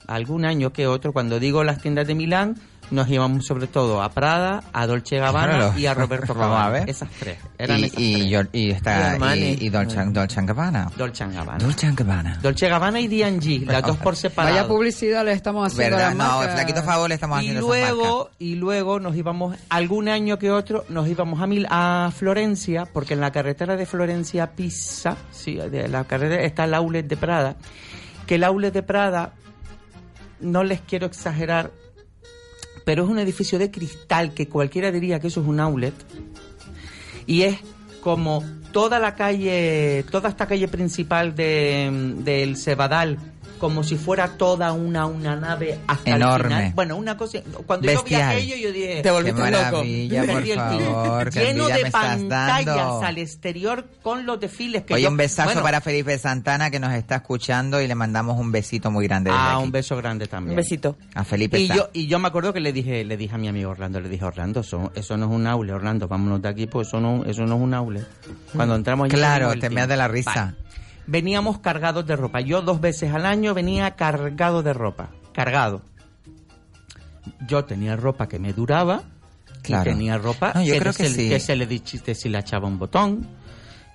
algún 0.07 0.45
año 0.45 0.71
que 0.73 0.87
otro, 0.87 1.13
cuando 1.13 1.39
digo 1.39 1.63
las 1.63 1.81
tiendas 1.81 2.07
de 2.07 2.15
Milán, 2.15 2.55
nos 2.91 3.09
íbamos 3.09 3.45
sobre 3.45 3.67
todo 3.67 4.01
a 4.03 4.09
Prada, 4.09 4.63
a 4.71 4.85
Dolce 4.87 5.17
Gabbana 5.17 5.55
Claro. 5.57 5.73
y 5.77 5.85
a 5.87 5.93
Roberto 5.93 6.33
Vamos 6.35 6.45
a 6.45 6.49
Cabana. 6.65 6.69
ver. 6.69 6.89
Esas 6.89 7.09
tres. 7.19 7.37
Eran 7.57 7.79
Y, 7.79 7.83
esas 7.85 7.99
y, 7.99 8.13
tres. 8.31 8.47
y, 8.53 8.69
está, 8.71 8.95
Y 8.95 8.99
y, 8.99 9.03
Armani. 9.13 9.57
y 9.61 9.69
Dolce, 9.69 10.03
Dolce 10.07 10.41
Gabbana. 10.43 10.91
Dolce 10.95 11.25
Gabbana. 11.27 11.57
Dolce 11.57 11.91
Gabbana. 11.91 12.39
Dolce 12.41 12.69
Gabbana 12.69 12.99
y 12.99 13.07
D&G, 13.07 13.65
las 13.65 13.81
dos 13.83 13.97
por 13.97 14.15
separado. 14.15 14.55
Vaya 14.55 14.67
publicidad 14.67 15.25
le 15.25 15.31
estamos 15.33 15.65
haciendo 15.73 15.97
¿Verdad? 15.97 16.11
a 16.11 16.15
la 16.15 16.23
No, 16.47 16.53
flaquito 16.53 16.83
favor 16.83 17.09
le 17.09 17.15
estamos 17.15 17.41
y 17.41 17.47
haciendo 17.49 17.67
marca. 17.67 17.89
luego 17.91 18.29
y 18.39 18.55
luego 18.55 18.99
nos 18.99 19.15
íbamos 19.15 19.57
algún 19.69 20.07
año 20.09 20.37
que 20.37 20.51
otro 20.51 20.85
nos 20.89 21.07
íbamos 21.07 21.41
a 21.41 21.47
Mil 21.47 21.65
a 21.69 22.11
Florencia 22.15 22.85
porque 22.91 23.13
en 23.15 23.21
la 23.21 23.31
carretera 23.31 23.75
de 23.75 23.85
Florencia 23.85 24.43
a 24.43 24.47
Pisa 24.51 25.17
sí 25.31 25.55
de 25.55 25.87
la 25.87 26.03
carretera 26.03 26.43
está 26.43 26.65
el 26.65 26.73
outlet 26.75 27.07
de 27.07 27.17
Prada 27.17 27.55
que 28.27 28.35
el 28.35 28.43
outlet 28.43 28.73
de 28.73 28.83
Prada 28.83 29.33
no 30.39 30.63
les 30.63 30.81
quiero 30.81 31.07
exagerar 31.07 31.71
pero 32.85 33.03
es 33.03 33.09
un 33.09 33.19
edificio 33.19 33.59
de 33.59 33.71
cristal 33.71 34.33
que 34.33 34.47
cualquiera 34.47 34.91
diría 34.91 35.19
que 35.19 35.27
eso 35.27 35.41
es 35.41 35.47
un 35.47 35.59
outlet. 35.59 35.93
Y 37.25 37.41
es 37.41 37.57
como 38.01 38.43
toda 38.71 38.99
la 38.99 39.15
calle, 39.15 40.05
toda 40.11 40.29
esta 40.29 40.47
calle 40.47 40.67
principal 40.67 41.35
de, 41.35 42.13
del 42.19 42.55
Cebadal, 42.55 43.17
como 43.65 43.83
si 43.83 43.95
fuera 43.97 44.27
toda 44.37 44.73
una, 44.73 45.07
una 45.07 45.35
nave 45.35 45.79
hasta 45.87 46.11
el 46.11 46.21
Enorme. 46.21 46.49
final. 46.55 46.71
Bueno, 46.75 46.95
una 46.97 47.17
cosa, 47.17 47.39
cuando 47.65 47.87
Bestial. 47.87 48.21
yo 48.21 48.27
vi 48.37 48.51
aquello 48.51 48.55
yo 48.67 48.71
dije, 48.71 49.01
Te 49.01 49.09
volviste 49.09 49.51
loco. 49.51 49.83
por 50.27 50.55
favor, 50.55 51.31
Lleno 51.33 51.67
de 51.67 51.73
me 51.73 51.79
estás 51.81 51.91
pantallas 52.17 52.65
dando. 52.65 53.01
al 53.03 53.17
exterior 53.17 53.85
con 54.03 54.25
los 54.27 54.39
desfiles 54.39 54.83
que 54.83 54.93
Oye, 54.93 55.03
yo- 55.03 55.09
un 55.09 55.17
besazo 55.17 55.47
bueno, 55.49 55.63
para 55.63 55.81
Felipe 55.81 56.15
Santana 56.19 56.69
que 56.69 56.79
nos 56.79 56.93
está 56.93 57.15
escuchando 57.15 57.81
y 57.81 57.87
le 57.87 57.95
mandamos 57.95 58.37
un 58.39 58.51
besito 58.51 58.91
muy 58.91 59.07
grande 59.07 59.31
desde 59.31 59.41
Ah, 59.43 59.55
aquí. 59.55 59.63
un 59.63 59.71
beso 59.71 59.97
grande 59.97 60.27
también. 60.27 60.51
Un 60.51 60.57
besito. 60.57 60.95
A 61.15 61.23
Felipe 61.23 61.59
Y 61.59 61.67
yo, 61.67 61.89
y 61.93 62.05
yo 62.07 62.19
me 62.19 62.27
acuerdo 62.27 62.53
que 62.53 62.59
le 62.59 62.71
dije, 62.71 63.03
le 63.03 63.17
dije 63.17 63.33
a 63.33 63.37
mi 63.39 63.47
amigo 63.47 63.71
Orlando, 63.71 63.99
le 63.99 64.09
dije, 64.09 64.23
Orlando, 64.25 64.59
eso, 64.59 64.91
eso 64.95 65.17
no 65.17 65.25
es 65.25 65.31
un 65.31 65.47
aule, 65.47 65.73
Orlando, 65.73 66.07
vámonos 66.07 66.41
de 66.41 66.49
aquí, 66.49 66.67
pues 66.67 66.87
eso 66.87 66.99
no, 66.99 67.23
eso 67.25 67.45
no 67.45 67.55
es 67.55 67.61
un 67.61 67.73
aule. 67.73 68.03
Cuando 68.55 68.75
entramos 68.75 69.05
allí, 69.05 69.15
Claro, 69.15 69.49
te 69.53 69.61
tiro. 69.61 69.71
meas 69.73 69.87
de 69.87 69.97
la 69.97 70.07
risa. 70.07 70.31
Vale. 70.35 70.64
Veníamos 71.07 71.59
cargados 71.59 72.05
de 72.05 72.15
ropa. 72.15 72.41
Yo 72.41 72.61
dos 72.61 72.81
veces 72.81 73.13
al 73.13 73.25
año 73.25 73.53
venía 73.53 73.91
cargado 73.95 74.63
de 74.63 74.73
ropa. 74.73 75.09
Cargado. 75.33 75.81
Yo 77.47 77.65
tenía 77.65 77.95
ropa 77.95 78.27
que 78.27 78.39
me 78.39 78.53
duraba. 78.53 79.03
Claro. 79.61 79.89
Y 79.89 79.93
tenía 79.93 80.17
ropa 80.17 80.51
No, 80.53 80.63
yo 80.63 80.73
que, 80.73 80.79
creo 80.79 80.93
se, 80.93 81.03
que 81.03 81.09
sí. 81.09 81.29
que 81.29 81.39
se 81.39 81.55
le 81.55 81.65
deshilachaba 81.67 82.67
un 82.67 82.77
botón. 82.79 83.27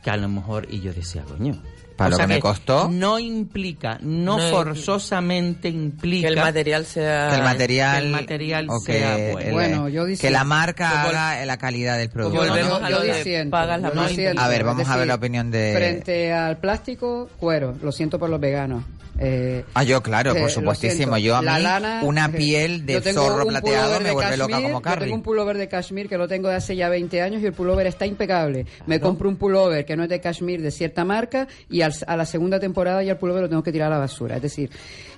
Que 0.02 0.11
a 0.11 0.16
lo 0.16 0.28
mejor, 0.28 0.66
y 0.70 0.80
yo 0.80 0.92
decía, 0.92 1.22
coño. 1.24 1.61
Para 2.01 2.09
O 2.09 2.11
lo 2.12 2.16
sea 2.16 2.26
que 2.28 2.32
me 2.34 2.40
costó. 2.40 2.88
No 2.90 3.18
implica, 3.18 3.98
no, 4.01 4.38
No, 4.38 4.51
forzosamente 4.51 5.68
implica. 5.68 6.28
Que 6.28 6.32
el 6.32 6.40
material 6.40 6.86
sea... 6.86 7.28
que 7.28 7.36
el 7.36 7.42
material, 7.42 8.01
que 8.01 8.07
el 8.07 8.12
material 8.12 8.66
o 8.70 8.80
que, 8.82 8.92
sea 8.94 9.16
bueno. 9.32 9.38
el- 9.40 9.53
Bueno, 9.53 9.88
yo 9.90 10.05
que 10.05 10.11
diciendo- 10.12 10.38
la 10.38 10.44
marca 10.44 11.03
haga 11.03 11.44
la 11.44 11.59
calidad 11.59 11.98
del 11.98 12.09
producto. 12.09 12.38
Volvemos 12.38 12.80
¿no? 12.80 12.86
a 12.86 12.90
yo 12.90 12.96
lo 13.01 13.03
de 13.03 13.16
disiento, 13.18 13.51
pagas 13.51 13.82
la 13.82 13.92
yo 13.94 14.07
disiento. 14.09 14.40
A 14.40 14.48
ver, 14.48 14.64
vamos 14.64 14.82
Es 14.84 14.88
a 14.88 14.92
ver 14.92 15.01
decir, 15.01 15.09
la 15.09 15.14
opinión 15.16 15.51
de- 15.51 15.72
Frente 15.76 16.32
al 16.32 16.57
plástico, 16.57 17.28
cuero. 17.38 17.76
Lo 17.82 17.92
siento 17.92 18.18
por 18.18 18.30
los 18.30 18.40
veganos. 18.40 18.82
Eh, 19.20 19.64
Ah, 19.74 19.84
yo, 19.84 20.02
claro, 20.02 20.30
eh, 20.30 20.34
por 20.34 20.42
lo 20.44 20.48
supuestísimo. 20.48 21.18
Yo 21.18 21.36
a 21.36 21.40
mí, 21.40 21.46
lana, 21.46 22.00
una 22.04 22.26
eh, 22.26 22.28
piel 22.30 22.86
de 22.86 23.00
zorro 23.12 23.46
plateado 23.46 24.00
me 24.00 24.10
vuelve 24.12 24.36
loca 24.38 24.56
como 24.56 24.68
Yo 24.78 24.80
Carrie. 24.82 25.04
tengo 25.04 25.16
un 25.16 25.22
pullover 25.22 25.58
de 25.58 25.68
cashmere 25.68 26.08
que 26.08 26.16
lo 26.18 26.26
tengo 26.26 26.48
de 26.48 26.54
hace 26.54 26.74
ya 26.74 26.88
20 26.88 27.20
años 27.20 27.42
y 27.42 27.46
el 27.46 27.52
pullover 27.52 27.86
está 27.86 28.06
impecable. 28.06 28.64
Me 28.86 28.98
compro 28.98 29.28
un 29.28 29.36
pullover 29.36 29.84
que 29.84 29.96
no 29.96 30.04
es 30.04 30.08
de 30.08 30.20
cashmere 30.20 30.62
de 30.62 30.70
cierta 30.70 31.04
marca 31.04 31.46
y 31.68 31.82
al- 31.82 31.92
a 32.06 32.16
la 32.16 32.24
segunda 32.24 32.58
temporada 32.58 33.02
ya 33.02 33.12
el 33.12 33.18
pullover 33.18 33.42
lo 33.42 33.48
tengo 33.48 33.62
que 33.62 33.72
tirar 33.72 33.88
a 33.92 33.96
la 33.96 34.00
basura. 34.00 34.36
Es 34.36 34.42
decir, 34.42 34.70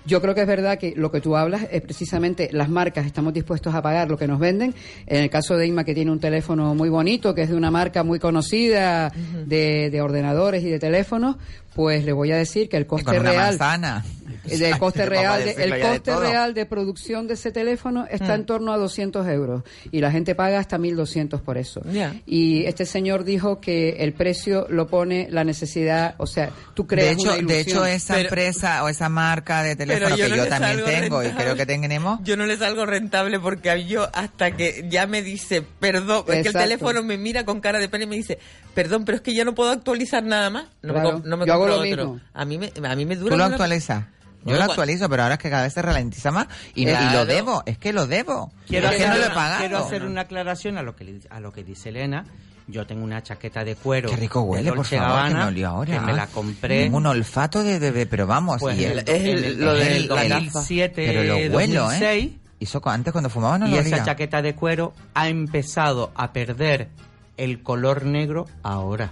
yo 0.04 0.20
creo 0.20 0.34
que 0.34 0.40
es 0.40 0.46
verdad 0.48 0.78
que 0.78 0.94
lo 0.96 1.12
que 1.12 1.20
tú 1.20 1.36
hablas 1.36 1.68
es 1.70 1.80
precisamente 1.80 2.48
las 2.52 2.68
marcas 2.68 3.06
estamos 3.06 3.32
dispuestos 3.32 3.72
a 3.72 3.82
pagar 3.82 4.10
lo 4.10 4.18
que 4.18 4.26
nos 4.26 4.40
venden. 4.40 4.74
En 5.06 5.22
el 5.22 5.30
caso 5.30 5.56
de 5.56 5.66
Inma 5.68 5.84
que 5.84 5.94
tiene 5.94 6.10
un 6.10 6.18
teléfono 6.18 6.74
muy 6.74 6.88
bonito, 6.88 7.34
que 7.36 7.42
es 7.42 7.50
de 7.50 7.54
una 7.54 7.70
marca 7.70 8.02
muy 8.02 8.18
conocida 8.18 9.12
de, 9.46 9.90
de 9.90 10.00
ordenadores 10.02 10.64
y 10.64 10.70
de 10.70 10.80
teléfonos, 10.80 11.36
pues 11.74 12.04
le 12.04 12.12
voy 12.12 12.32
a 12.32 12.36
decir 12.36 12.68
que 12.68 12.76
el 12.76 12.86
coste 12.86 13.06
con 13.06 13.18
una 13.18 13.30
real 13.30 13.46
manzana. 13.58 14.04
Del 14.44 14.78
coste 14.78 15.00
Vamos 15.00 15.16
a 15.18 15.20
real 15.20 15.44
de- 15.44 15.64
el 15.64 15.70
de 15.70 15.80
coste 15.80 16.16
real 16.16 16.54
de 16.54 16.66
producción 16.66 17.26
de 17.28 17.34
ese 17.34 17.52
teléfono 17.52 18.06
está 18.10 18.28
Mm. 18.36 18.40
en 18.40 18.46
torno 18.46 18.72
a 18.72 18.76
200 18.78 19.26
euros 19.28 19.62
y 19.90 20.00
la 20.00 20.10
gente 20.10 20.34
paga 20.34 20.58
hasta 20.58 20.78
1.200 20.78 21.40
por 21.40 21.58
eso. 21.58 21.80
Y 22.26 22.64
este 22.66 22.84
señor 22.86 23.24
dijo 23.24 23.60
que 23.60 23.96
el 24.04 24.12
precio 24.12 24.66
lo 24.68 24.86
pone 24.86 25.28
la 25.30 25.44
necesidad, 25.44 26.14
o 26.18 26.26
sea, 26.26 26.50
tú 26.74 26.86
creas 26.86 27.08
De 27.16 27.22
hecho, 27.22 27.32
una 27.38 27.46
de 27.46 27.60
hecho 27.60 27.86
esa 27.86 28.14
Pero- 28.14 28.28
empresa 28.28 28.84
o 28.84 28.88
esa 28.88 29.08
marca 29.08 29.62
de 29.62 29.76
teléfono 29.76 30.16
yo 30.16 30.24
que 30.24 30.30
no 30.30 30.36
yo 30.36 30.46
también 30.48 30.84
tengo 30.84 31.22
y 31.22 31.28
creo 31.30 31.54
que 31.56 31.66
tenemos, 31.66 32.20
Yo 32.24 32.36
no 32.36 32.46
le 32.46 32.56
salgo 32.56 32.86
rentable 32.86 33.38
porque 33.40 33.70
a 33.70 33.74
mí 33.76 33.86
yo 33.86 34.08
hasta 34.12 34.52
que 34.52 34.86
ya 34.88 35.06
me 35.06 35.22
dice, 35.22 35.62
perdón, 35.80 36.24
es 36.28 36.42
que 36.42 36.48
el 36.48 36.54
teléfono 36.54 37.02
me 37.02 37.16
mira 37.18 37.44
con 37.44 37.60
cara 37.60 37.78
de 37.78 37.88
pena 37.88 38.04
y 38.04 38.06
me 38.08 38.16
dice, 38.16 38.38
perdón, 38.74 39.04
pero 39.04 39.16
es 39.16 39.22
que 39.22 39.34
ya 39.34 39.44
no 39.44 39.54
puedo 39.54 39.70
actualizar 39.70 40.22
nada 40.22 40.50
más. 40.50 40.64
No 40.82 40.92
Claro. 40.94 41.18
me, 41.20 41.28
no 41.28 41.36
me 41.36 41.46
Yo 41.46 41.52
hago 41.52 41.66
lo 41.66 41.74
otro. 41.76 41.84
mismo. 41.86 42.20
A 42.34 42.44
mí 42.44 42.58
me, 42.58 42.72
a 42.82 42.96
mí 42.96 43.06
me 43.06 43.16
dura. 43.16 43.30
tú 43.32 43.36
lo 43.38 43.44
actualizas. 43.44 44.04
Yo 44.44 44.52
No, 44.52 44.58
lo 44.58 44.64
actualizo, 44.64 45.08
pero 45.08 45.22
ahora 45.22 45.34
es 45.36 45.40
que 45.40 45.50
cada 45.50 45.62
vez 45.62 45.72
se 45.72 45.82
ralentiza 45.82 46.30
más 46.30 46.46
y, 46.74 46.86
lo 46.86 47.24
debo, 47.26 47.62
es 47.66 47.78
que 47.78 47.92
lo 47.92 48.06
debo. 48.06 48.52
Quiero 48.66 48.88
es 48.88 48.96
que 48.96 49.04
hacer, 49.04 49.08
no 49.10 49.16
lo 49.16 49.22
he 49.22 49.26
una, 49.26 49.34
pagado. 49.34 49.58
quiero 49.60 49.78
hacer 49.78 50.04
una 50.04 50.20
aclaración 50.22 50.78
a 50.78 50.82
lo 50.82 50.96
que 50.96 51.20
a 51.30 51.40
lo 51.40 51.52
que 51.52 51.62
dice 51.64 51.90
Elena. 51.90 52.24
Yo 52.68 52.86
tengo 52.86 53.02
una 53.04 53.22
chaqueta 53.22 53.64
de 53.64 53.74
cuero. 53.74 54.08
Qué 54.08 54.16
rico 54.16 54.40
huele, 54.42 54.72
por 54.72 54.84
favor, 54.86 54.88
que 54.88 54.96
Gabbana, 54.96 55.38
me 55.40 55.44
olió 55.46 55.68
ahora. 55.68 55.92
Que 55.94 56.00
me 56.00 56.12
la 56.12 56.26
compré. 56.28 56.88
Un 56.90 57.06
olfato 57.06 57.62
de 57.64 57.78
bebé, 57.80 58.06
pero 58.06 58.26
vamos. 58.26 58.60
Pues 58.60 58.78
y 58.78 58.84
el- 58.84 58.98
el- 59.00 59.08
es 59.08 59.08
el- 59.08 59.44
el- 59.44 59.60
lo 59.60 59.74
del 59.74 59.88
el 59.92 60.08
la 60.08 60.14
2007, 60.14 60.92
pero 61.06 61.22
lo 61.24 61.36
huelo, 61.56 61.82
2006, 61.82 62.24
¿eh? 62.32 62.38
Y 62.60 62.64
eso 62.64 62.80
antes 62.84 63.10
cuando 63.12 63.28
fumaba 63.30 63.58
no 63.58 63.66
y 63.66 63.72
lo 63.72 63.78
esa 63.78 64.04
chaqueta 64.04 64.40
de 64.42 64.54
cuero 64.54 64.94
ha 65.14 65.28
empezado 65.28 66.12
a 66.14 66.32
perder 66.32 66.88
el 67.36 67.62
color 67.64 68.04
negro 68.04 68.46
ahora. 68.62 69.10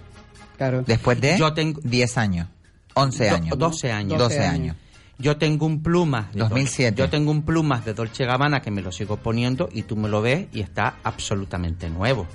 Claro. 0.56 0.82
Después 0.86 1.20
de 1.20 1.36
Yo 1.36 1.52
tengo 1.52 1.80
10 1.82 2.16
años, 2.18 2.46
11 2.94 3.28
do- 3.30 3.34
años. 3.34 3.58
12 3.58 3.90
años. 3.90 4.18
12 4.18 4.46
años. 4.46 4.76
Yo 5.20 5.36
tengo 5.36 5.66
un 5.66 5.82
plumas. 5.82 6.32
de 6.32 6.40
2007. 6.40 6.94
Dol- 6.96 7.06
Yo 7.06 7.10
tengo 7.10 7.30
un 7.30 7.42
plumas 7.42 7.84
de 7.84 7.94
Dolce 7.94 8.24
Gabbana 8.24 8.60
que 8.62 8.70
me 8.70 8.82
lo 8.82 8.90
sigo 8.92 9.16
poniendo 9.18 9.68
y 9.72 9.82
tú 9.82 9.96
me 9.96 10.08
lo 10.08 10.22
ves 10.22 10.46
y 10.52 10.60
está 10.60 10.96
absolutamente 11.02 11.88
nuevo. 11.90 12.26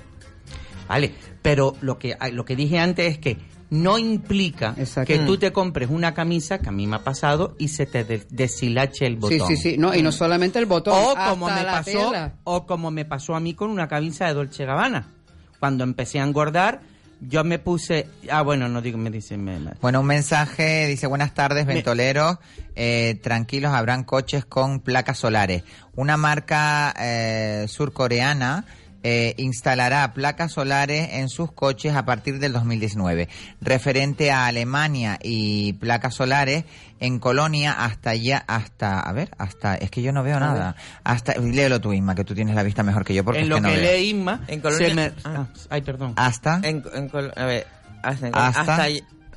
¿Vale? 0.88 1.12
Pero 1.42 1.74
lo 1.80 1.98
que, 1.98 2.16
lo 2.32 2.44
que 2.44 2.54
dije 2.56 2.78
antes 2.78 3.12
es 3.14 3.18
que 3.18 3.38
no 3.70 3.98
implica 3.98 4.76
que 5.04 5.18
tú 5.20 5.36
te 5.38 5.52
compres 5.52 5.90
una 5.90 6.14
camisa, 6.14 6.58
que 6.58 6.68
a 6.68 6.72
mí 6.72 6.86
me 6.86 6.96
ha 6.96 7.02
pasado, 7.04 7.56
y 7.58 7.68
se 7.68 7.86
te 7.86 8.04
de- 8.04 8.24
deshilache 8.30 9.06
el 9.06 9.14
Sí, 9.14 9.18
botón. 9.18 9.48
sí, 9.48 9.56
sí. 9.56 9.76
No, 9.76 9.92
y 9.92 10.02
no 10.02 10.12
solamente 10.12 10.60
el 10.60 10.66
botón, 10.66 10.94
O 10.94 11.08
hasta 11.10 11.30
como, 11.30 11.46
me 11.46 11.64
la 11.64 11.72
pasó, 11.72 11.90
tela. 11.90 12.34
o 12.44 12.64
como 12.66 12.92
me 12.92 13.04
pasó 13.04 13.34
a 13.34 13.40
mí 13.40 13.54
con 13.54 13.70
una 13.70 13.88
camisa 13.88 14.26
de 14.28 14.34
Dolce 14.34 14.64
Gabbana. 14.64 15.08
Cuando 15.58 15.82
empecé 15.82 16.20
a 16.20 16.24
engordar, 16.24 16.82
Yo 17.20 17.44
me 17.44 17.58
puse... 17.58 18.06
Ah, 18.30 18.42
bueno, 18.42 18.68
no 18.68 18.82
digo, 18.82 18.98
me 18.98 19.10
dicen... 19.10 19.42
Me, 19.42 19.58
me- 19.58 19.72
Bueno, 19.80 20.00
un 20.00 20.06
mensaje 20.06 20.86
dice, 20.86 21.06
buenas 21.06 21.32
tardes, 21.34 21.64
ventoleros. 21.66 22.38
Eh, 22.74 23.18
tranquilos, 23.22 23.72
habrán 23.72 24.04
coches 24.04 24.44
con 24.44 24.80
placas 24.80 25.18
solares. 25.18 25.62
Una 25.94 26.16
marca 26.18 26.94
eh, 26.98 27.64
surcoreana 27.68 28.64
eh, 29.02 29.34
instalará 29.38 30.12
placas 30.14 30.52
solares 30.52 31.08
en 31.12 31.28
sus 31.28 31.52
coches 31.52 31.94
a 31.94 32.04
partir 32.04 32.38
del 32.38 32.52
2019. 32.52 33.28
Referente 33.60 34.30
a 34.30 34.46
Alemania 34.46 35.18
y 35.22 35.74
placas 35.74 36.14
solares 36.14 36.64
en 37.00 37.18
Colonia 37.18 37.72
hasta 37.72 38.10
allá, 38.10 38.44
hasta, 38.46 39.00
a 39.00 39.12
ver, 39.12 39.30
hasta, 39.38 39.74
es 39.74 39.90
que 39.90 40.02
yo 40.02 40.12
no 40.12 40.22
veo 40.22 40.40
nada. 40.40 40.76
Hasta, 41.04 41.34
léelo 41.38 41.80
tú, 41.80 41.92
Isma, 41.92 42.14
que 42.14 42.24
tú 42.24 42.34
tienes 42.34 42.54
la 42.54 42.62
vista 42.62 42.82
mejor 42.82 43.04
que 43.04 43.14
yo 43.14 43.24
porque 43.24 43.38
en 43.40 43.44
es 43.44 43.48
lo 43.50 43.56
que 43.56 43.60
no 43.62 43.68
que 43.68 43.76
veo. 43.76 43.96
lee 43.98 44.08
Inma, 44.10 44.40
En 44.48 44.60
Colonia- 44.60 44.94
me- 44.94 45.12
ah. 45.24 45.34
ah, 45.36 45.46
ay, 45.70 45.82
perdón. 45.82 46.14
Hasta, 46.16 46.60
En, 46.62 46.82
en 46.94 47.08
Col- 47.08 47.32
a 47.36 47.44
ver, 47.44 47.66
hasta, 48.02 48.26
Hasta- 48.28 48.86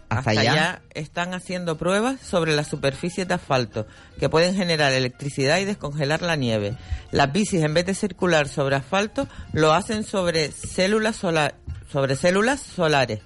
hasta, 0.09 0.31
allá. 0.31 0.51
allá 0.51 0.81
están 0.95 1.33
haciendo 1.35 1.77
pruebas 1.77 2.19
sobre 2.21 2.55
las 2.55 2.67
superficies 2.67 3.27
de 3.27 3.35
asfalto 3.35 3.85
que 4.19 4.27
pueden 4.29 4.55
generar 4.55 4.91
electricidad 4.91 5.59
y 5.59 5.65
descongelar 5.65 6.21
la 6.23 6.35
nieve. 6.35 6.75
Las 7.11 7.31
bicis, 7.31 7.61
en 7.61 7.73
vez 7.75 7.85
de 7.85 7.93
circular 7.93 8.47
sobre 8.47 8.75
asfalto, 8.75 9.27
lo 9.53 9.71
hacen 9.73 10.03
sobre 10.03 10.51
células, 10.51 11.15
sola- 11.15 11.53
sobre 11.91 12.15
células 12.15 12.59
solares. 12.59 13.19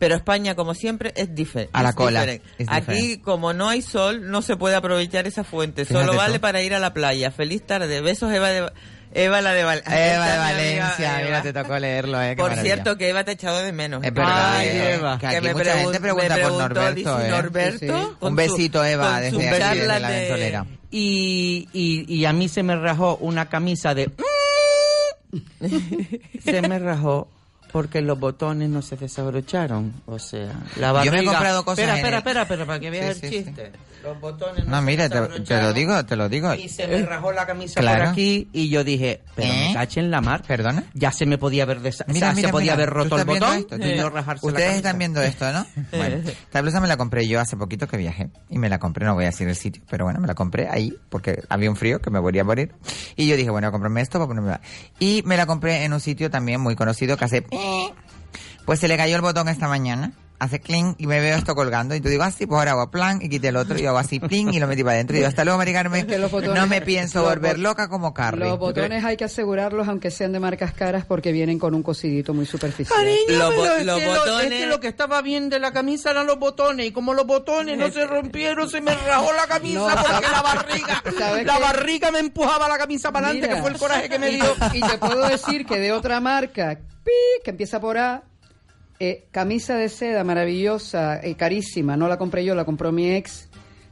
Pero 0.00 0.16
España, 0.16 0.56
como 0.56 0.74
siempre, 0.74 1.12
es 1.14 1.32
diferente. 1.34 1.70
A 1.74 1.82
la 1.84 1.92
cola, 1.92 2.26
Aquí, 2.66 3.18
como 3.18 3.52
no 3.52 3.68
hay 3.68 3.82
sol, 3.82 4.28
no 4.30 4.42
se 4.42 4.56
puede 4.56 4.74
aprovechar 4.74 5.26
esa 5.28 5.44
fuente. 5.44 5.84
Fíjate 5.84 6.06
Solo 6.06 6.16
vale 6.18 6.40
para 6.40 6.62
ir 6.62 6.74
a 6.74 6.80
la 6.80 6.92
playa. 6.94 7.30
Feliz 7.30 7.64
tarde. 7.66 8.00
Besos, 8.00 8.32
Eva 8.32 8.48
de... 8.48 8.72
Eva, 9.12 9.40
la 9.42 9.52
de, 9.52 9.64
Val- 9.64 9.82
Eva 9.86 9.92
de 9.92 10.12
amiga 10.12 10.38
Valencia, 10.38 11.18
Eva. 11.18 11.24
mira, 11.26 11.42
te 11.42 11.52
tocó 11.52 11.76
leerlo, 11.80 12.22
eh, 12.22 12.36
Por 12.36 12.50
maravilla. 12.50 12.74
cierto, 12.74 12.96
que 12.96 13.08
Eva 13.08 13.24
te 13.24 13.32
ha 13.32 13.34
echado 13.34 13.58
de 13.58 13.72
menos. 13.72 14.04
Es 14.04 14.14
verdad, 14.14 14.52
Ay, 14.56 14.68
eh, 14.68 14.94
Eva. 14.94 15.18
que 15.18 15.26
aquí 15.26 15.40
me 15.46 15.52
mucha 15.52 15.64
gente 15.78 15.98
pregun- 15.98 16.00
pregunta 16.00 16.36
me 16.36 16.42
por 16.42 16.52
Norberto, 16.52 17.20
eh. 17.20 17.28
Norberto, 17.28 17.78
Sí, 17.80 17.86
sí. 17.88 17.92
con 18.20 18.28
Un 18.30 18.36
besito, 18.36 18.84
Eva, 18.84 19.20
desde 19.20 19.48
aquí, 19.50 19.78
desde 19.80 19.86
la 20.00 20.08
de- 20.10 20.20
ventolera. 20.20 20.66
Y, 20.92 21.68
y, 21.72 22.14
y 22.14 22.24
a 22.24 22.32
mí 22.32 22.48
se 22.48 22.62
me 22.62 22.76
rajó 22.76 23.16
una 23.16 23.48
camisa 23.48 23.94
de... 23.94 24.12
se 26.44 26.62
me 26.62 26.78
rajó 26.78 27.28
porque 27.70 28.00
los 28.02 28.18
botones 28.18 28.68
no 28.68 28.82
se 28.82 28.96
desabrocharon. 28.96 29.92
O 30.06 30.18
sea, 30.18 30.52
la 30.76 30.88
Yo 30.88 30.92
barriga... 30.94 31.12
me 31.12 31.20
he 31.20 31.24
comprado 31.26 31.64
cosas 31.64 31.78
Espera, 31.80 31.96
espera, 31.96 32.18
espera, 32.18 32.42
espera, 32.42 32.66
para 32.66 32.80
que 32.80 32.90
veas 32.90 33.16
Sí, 33.18 33.26
el 33.26 33.30
sí, 33.32 33.44
chiste. 33.44 33.72
Los 34.02 34.18
botones 34.18 34.64
no, 34.64 34.70
No, 34.70 34.76
se 34.78 34.82
mira, 34.86 35.08
te, 35.10 35.40
te 35.40 35.60
lo 35.62 35.72
digo, 35.74 36.06
te 36.06 36.16
lo 36.16 36.28
digo. 36.30 36.54
Y 36.54 36.68
se 36.70 36.86
me 36.86 37.02
rajó 37.02 37.32
la 37.32 37.46
camisa 37.46 37.80
Claro. 37.80 38.04
por 38.04 38.08
aquí 38.12 38.48
y 38.52 38.70
yo 38.70 38.82
dije, 38.82 39.20
pero 39.34 39.52
¿Eh? 39.52 39.66
me 39.68 39.74
caché 39.74 40.00
en 40.00 40.10
la 40.10 40.20
mar. 40.22 40.42
¿Perdona? 40.46 40.84
Ya 40.94 41.12
se 41.12 41.26
me 41.26 41.36
podía 41.36 41.64
haber 41.64 41.80
desa- 41.82 42.04
o 42.08 42.12
Mira, 42.12 42.28
sea, 42.28 42.34
mira, 42.34 42.48
se 42.48 42.52
podía 42.52 42.72
mira, 42.76 42.84
haber 42.84 42.88
¿tú 42.88 42.94
roto 42.94 43.18
el 43.18 43.24
botón 43.24 43.56
esto? 43.58 43.76
y 43.76 43.82
Eh, 43.82 43.96
no 43.96 44.08
rajarse 44.08 44.46
la 44.46 44.52
Ustedes 44.52 44.76
están 44.76 44.98
viendo 44.98 45.20
esto, 45.22 45.52
¿no? 45.52 45.66
Bueno, 45.92 46.16
esta 46.26 46.62
blusa 46.62 46.80
me 46.80 46.88
la 46.88 46.96
compré 46.96 47.28
yo 47.28 47.40
hace 47.40 47.56
poquito 47.58 47.86
que 47.88 47.98
viajé 47.98 48.30
y 48.48 48.58
me 48.58 48.68
la 48.70 48.78
compré, 48.78 49.04
no 49.04 49.14
voy 49.14 49.24
a 49.24 49.28
decir 49.28 49.46
el 49.48 49.56
sitio, 49.56 49.82
pero 49.90 50.04
bueno, 50.06 50.18
me 50.20 50.26
la 50.26 50.34
compré 50.34 50.68
ahí 50.68 50.96
porque 51.10 51.42
había 51.50 51.68
un 51.68 51.76
frío 51.76 52.00
que 52.00 52.08
me 52.10 52.18
voy 52.20 52.38
a 52.38 52.44
morir 52.44 52.72
y 53.16 53.26
yo 53.28 53.36
dije, 53.36 53.50
bueno, 53.50 53.70
comprarme 53.70 54.00
esto 54.00 54.18
para 54.18 54.28
ponerme 54.28 54.58
y 54.98 55.22
me 55.26 55.36
la 55.36 55.44
compré 55.44 55.84
en 55.84 55.92
un 55.92 56.00
sitio 56.00 56.30
también 56.30 56.60
muy 56.60 56.74
conocido 56.74 57.18
que 57.18 57.24
hace 57.26 57.44
pues 58.64 58.80
se 58.80 58.88
le 58.88 58.96
cayó 58.96 59.16
el 59.16 59.22
botón 59.22 59.48
esta 59.48 59.68
mañana. 59.68 60.12
Hace 60.40 60.58
cling 60.58 60.94
y 60.96 61.06
me 61.06 61.20
veo 61.20 61.36
esto 61.36 61.54
colgando. 61.54 61.94
Y 61.94 62.00
tú 62.00 62.08
digo 62.08 62.22
así, 62.22 62.46
pues 62.46 62.58
ahora 62.58 62.70
hago 62.72 62.90
plan 62.90 63.20
y 63.20 63.28
quité 63.28 63.48
el 63.48 63.56
otro 63.56 63.78
y 63.78 63.84
hago 63.84 63.98
así 63.98 64.18
pling 64.20 64.54
y 64.54 64.58
lo 64.58 64.66
metí 64.66 64.82
para 64.82 64.94
adentro. 64.94 65.14
Y 65.14 65.18
digo, 65.18 65.28
hasta 65.28 65.44
luego, 65.44 65.58
Mari 65.58 65.72
Carmen. 65.74 66.06
botones- 66.08 66.54
no 66.54 66.66
me 66.66 66.80
pienso 66.80 67.22
volver 67.22 67.58
loca 67.58 67.88
como 67.88 68.14
Carrie. 68.14 68.48
Los 68.48 68.58
botones 68.58 69.04
hay 69.04 69.16
que 69.18 69.24
asegurarlos 69.24 69.86
aunque 69.86 70.10
sean 70.10 70.32
de 70.32 70.40
marcas 70.40 70.72
caras 70.72 71.04
porque 71.04 71.30
vienen 71.30 71.58
con 71.58 71.74
un 71.74 71.82
cosidito 71.82 72.32
muy 72.32 72.46
superficial. 72.46 72.98
Cariño, 72.98 73.38
Los 73.38 73.52
es, 73.52 73.84
los 73.86 73.98
que 73.98 74.06
lo, 74.06 74.12
es 74.14 74.18
botones- 74.18 74.48
que 74.48 74.66
lo 74.66 74.80
que 74.80 74.88
estaba 74.88 75.20
bien 75.20 75.50
de 75.50 75.58
la 75.58 75.72
camisa 75.72 76.10
eran 76.10 76.26
los 76.26 76.38
botones 76.38 76.86
y 76.86 76.90
como 76.92 77.12
los 77.12 77.26
botones 77.26 77.76
no 77.76 77.90
se 77.90 78.06
rompieron, 78.06 78.68
se 78.70 78.80
me 78.80 78.94
rajó 78.94 79.30
la 79.34 79.46
camisa 79.46 79.80
No, 79.80 79.88
porque 79.88 80.06
¿sabes- 80.08 80.30
la 80.32 80.42
barriga, 80.42 81.02
¿sabes 81.18 81.46
la 81.46 81.54
qué? 81.56 81.62
barriga 81.62 82.10
me 82.10 82.18
empujaba 82.20 82.66
la 82.66 82.78
camisa 82.78 83.12
para 83.12 83.28
adelante, 83.28 83.54
que 83.54 83.60
fue 83.60 83.70
el 83.72 83.76
coraje 83.78 84.08
que 84.08 84.18
me 84.18 84.30
Y- 84.30 84.36
dio. 84.36 84.54
Y 84.72 84.80
te 84.80 84.96
puedo 84.96 85.28
decir 85.28 85.66
que 85.66 85.78
de 85.78 85.92
otra 85.92 86.18
marca, 86.20 86.78
pi, 87.04 87.10
que 87.44 87.50
empieza 87.50 87.78
por 87.78 87.98
A, 87.98 88.22
eh, 89.00 89.24
camisa 89.32 89.76
de 89.76 89.88
seda 89.88 90.22
maravillosa, 90.24 91.20
eh, 91.20 91.34
carísima, 91.34 91.96
no 91.96 92.06
la 92.06 92.18
compré 92.18 92.44
yo, 92.44 92.54
la 92.54 92.64
compró 92.64 92.92
mi 92.92 93.10
ex. 93.10 93.48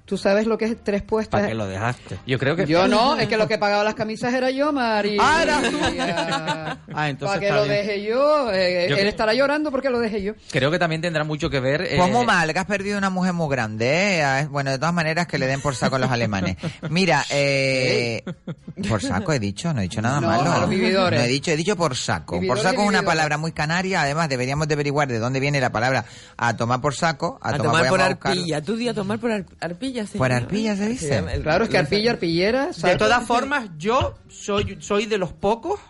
¿Tú 0.09 0.17
sabes 0.17 0.47
lo 0.47 0.57
que 0.57 0.65
es 0.65 0.77
tres 0.83 1.03
puestas? 1.03 1.39
¿Para 1.41 1.49
qué 1.49 1.55
lo 1.55 1.67
dejaste? 1.67 2.19
Yo 2.27 2.39
creo 2.39 2.57
que... 2.57 2.65
Yo 2.65 2.89
no, 2.89 3.19
es 3.19 3.29
que 3.29 3.37
lo 3.37 3.47
que 3.47 3.59
pagaba 3.59 3.85
las 3.85 3.95
camisas 3.95 4.33
era 4.33 4.51
yo, 4.51 4.73
Mari. 4.73 5.19
Ah, 5.21 5.43
eras 5.43 5.63
tú. 5.71 5.77
Ah, 6.95 7.11
entonces 7.11 7.37
Para 7.39 7.41
que 7.47 7.53
lo 7.53 7.65
bien. 7.65 7.77
deje 7.87 8.03
yo. 8.05 8.51
eh, 8.53 8.87
Yo 8.89 8.95
él 8.95 9.01
creo- 9.01 9.09
estará 9.11 9.35
llorando 9.35 9.71
porque 9.71 9.91
lo 9.91 9.99
dejé 10.01 10.23
yo. 10.23 10.33
Creo 10.51 10.71
que 10.71 10.79
también 10.79 11.03
tendrá 11.03 11.23
mucho 11.25 11.51
que 11.51 11.61
ver... 11.61 11.83
eh, 11.83 11.99
muy 12.11 12.25
mal, 12.25 12.53
que 12.53 12.59
has 12.59 12.65
perdido 12.65 12.97
una 12.97 13.11
mujer 13.11 13.35
muy 13.35 13.49
grande. 13.51 14.21
¿eh? 14.21 14.47
Bueno, 14.51 14.71
de 14.71 14.79
todas 14.79 14.95
maneras, 14.95 15.27
que 15.27 15.37
le 15.39 15.47
den 15.47 15.61
por 15.61 15.75
saco 15.77 15.97
a 15.97 15.99
los 15.99 16.11
alemanes. 16.11 16.57
Mira, 16.89 17.25
eh, 17.31 18.23
por 18.89 19.03
saco 19.03 19.33
he 19.33 19.39
dicho, 19.39 19.73
no 19.75 19.81
he 19.81 19.85
dicho 19.85 20.01
nada 20.01 20.21
No, 20.21 20.29
malo. 20.29 20.51
a 20.53 20.59
los 20.61 20.71
vividores. 20.71 21.19
No 21.21 21.25
he 21.27 21.29
dicho, 21.29 21.51
he 21.51 21.57
dicho 21.57 21.77
por 21.77 21.95
saco. 21.97 22.37
Vividores 22.41 22.63
por 22.63 22.71
saco 22.71 22.83
es 22.83 22.89
una 22.89 23.03
palabra 23.03 23.37
muy 23.37 23.53
canaria. 23.53 24.01
Además, 24.03 24.29
deberíamos 24.31 24.67
de 24.69 24.75
averiguar 24.75 25.09
de 25.09 25.19
dónde 25.19 25.39
viene 25.41 25.61
la 25.61 25.71
palabra 25.71 26.07
a 26.39 26.57
tomar 26.57 26.81
por 26.81 26.95
saco. 26.95 27.39
A, 27.43 27.51
A 27.51 27.59
tomar, 27.59 27.89
por 27.89 28.01
arpilla. 28.01 28.63
¿Tú 28.63 28.77
di 28.77 28.89
a 28.89 28.95
tomar 28.95 29.19
por 29.19 29.31
ar- 29.31 29.45
arpilla? 30.01 30.19
Por 30.19 30.33
arpilla 30.33 30.77
se 30.77 30.89
dice. 30.89 31.25
Claro, 31.43 31.65
es 31.65 31.71
que 31.71 31.79
arpilla, 31.79 32.13
arpillera. 32.13 32.71
De 32.71 32.97
todas 32.97 33.27
formas, 33.27 33.71
yo 33.79 34.15
soy, 34.29 34.79
soy 34.81 35.07
de 35.07 35.19
los 35.19 35.33
pocos, 35.33 35.81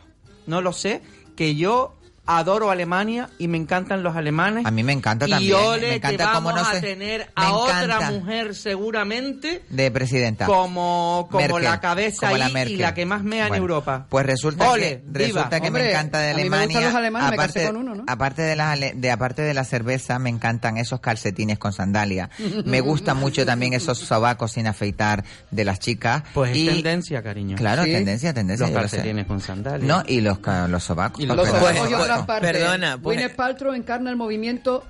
no 0.47 0.61
lo 0.61 0.73
sé, 0.73 1.03
que 1.37 1.55
yo 1.55 1.98
adoro 2.31 2.71
Alemania 2.71 3.31
y 3.39 3.49
me 3.49 3.57
encantan 3.57 4.03
los 4.03 4.15
alemanes. 4.15 4.67
A 4.67 4.71
mí 4.71 4.83
me 4.85 4.93
encanta 4.93 5.27
y 5.27 5.31
también. 5.31 5.55
ole, 5.55 5.89
me 5.89 5.95
encanta 5.97 6.27
que 6.27 6.33
cómo 6.35 6.49
vamos 6.51 6.63
no 6.63 6.69
a 6.69 6.73
se... 6.75 6.81
tener 6.81 7.21
me 7.21 7.27
a 7.35 7.53
otra 7.55 8.11
mujer 8.11 8.55
seguramente 8.55 9.65
De 9.71 9.91
presidenta. 9.91 10.45
como, 10.47 11.27
como 11.31 11.41
Merkel, 11.47 11.65
la 11.65 11.81
cabeza 11.81 12.27
como 12.27 12.37
la 12.37 12.47
ahí 12.47 12.73
y 12.73 12.77
la 12.77 12.93
que 12.95 13.07
más 13.07 13.23
mea 13.25 13.45
en 13.45 13.49
Bueno, 13.49 13.63
Europa. 13.63 14.07
Pues 14.11 14.27
resulta 14.27 14.71
Ole, 14.71 15.03
que, 15.13 15.19
resulta 15.27 15.61
que 15.61 15.69
Hombre, 15.69 15.85
me 15.85 15.91
encanta 15.91 16.19
de 16.21 16.31
Alemania. 16.33 16.81
los 16.83 16.95
alemanes, 16.95 17.29
me 17.31 17.35
aparte, 17.37 17.67
con 17.67 17.77
uno, 17.79 17.95
¿no? 17.95 18.05
aparte 18.07 18.43
de 18.43 18.57
las 18.57 18.79
de 18.95 19.11
aparte 19.11 19.43
de 19.43 19.55
la 19.55 19.65
cerveza, 19.65 20.19
me 20.19 20.29
encantan 20.31 20.77
esos 20.77 21.01
calcetines 21.01 21.59
con 21.59 21.73
sandalia. 21.73 22.29
me 22.65 22.81
gustan 22.83 23.17
mucho 23.21 23.47
también 23.47 23.73
esos 23.73 23.99
sobacos 23.99 24.53
sin 24.53 24.67
afeitar 24.67 25.25
de 25.51 25.65
las 25.65 25.79
chicas. 25.81 26.25
Pues 26.35 26.55
y, 26.55 26.69
es 26.69 26.75
tendencia, 26.75 27.23
cariño. 27.23 27.57
Claro, 27.57 27.85
Sí. 27.85 27.93
tendencia, 27.93 28.35
tendencia. 28.35 28.67
Los 28.67 28.75
lo 28.75 28.81
calcetines 28.81 29.27
con 29.27 29.41
sandalias. 29.41 29.89
No, 29.89 30.03
y 30.07 30.21
los 30.21 30.39
los 30.69 30.85
sobacos. 30.85 31.21
Y 31.23 31.27
Los 31.27 31.37
Pues, 31.39 31.51
ojos 31.53 31.91
y 31.91 31.95
pues, 31.95 32.18
perdona, 32.27 32.99
pues- 32.99 33.17
Gwyneth 33.17 33.37
Paltrow 33.37 33.73
encarna 33.75 34.11
el 34.11 34.17
movimiento 34.17 34.85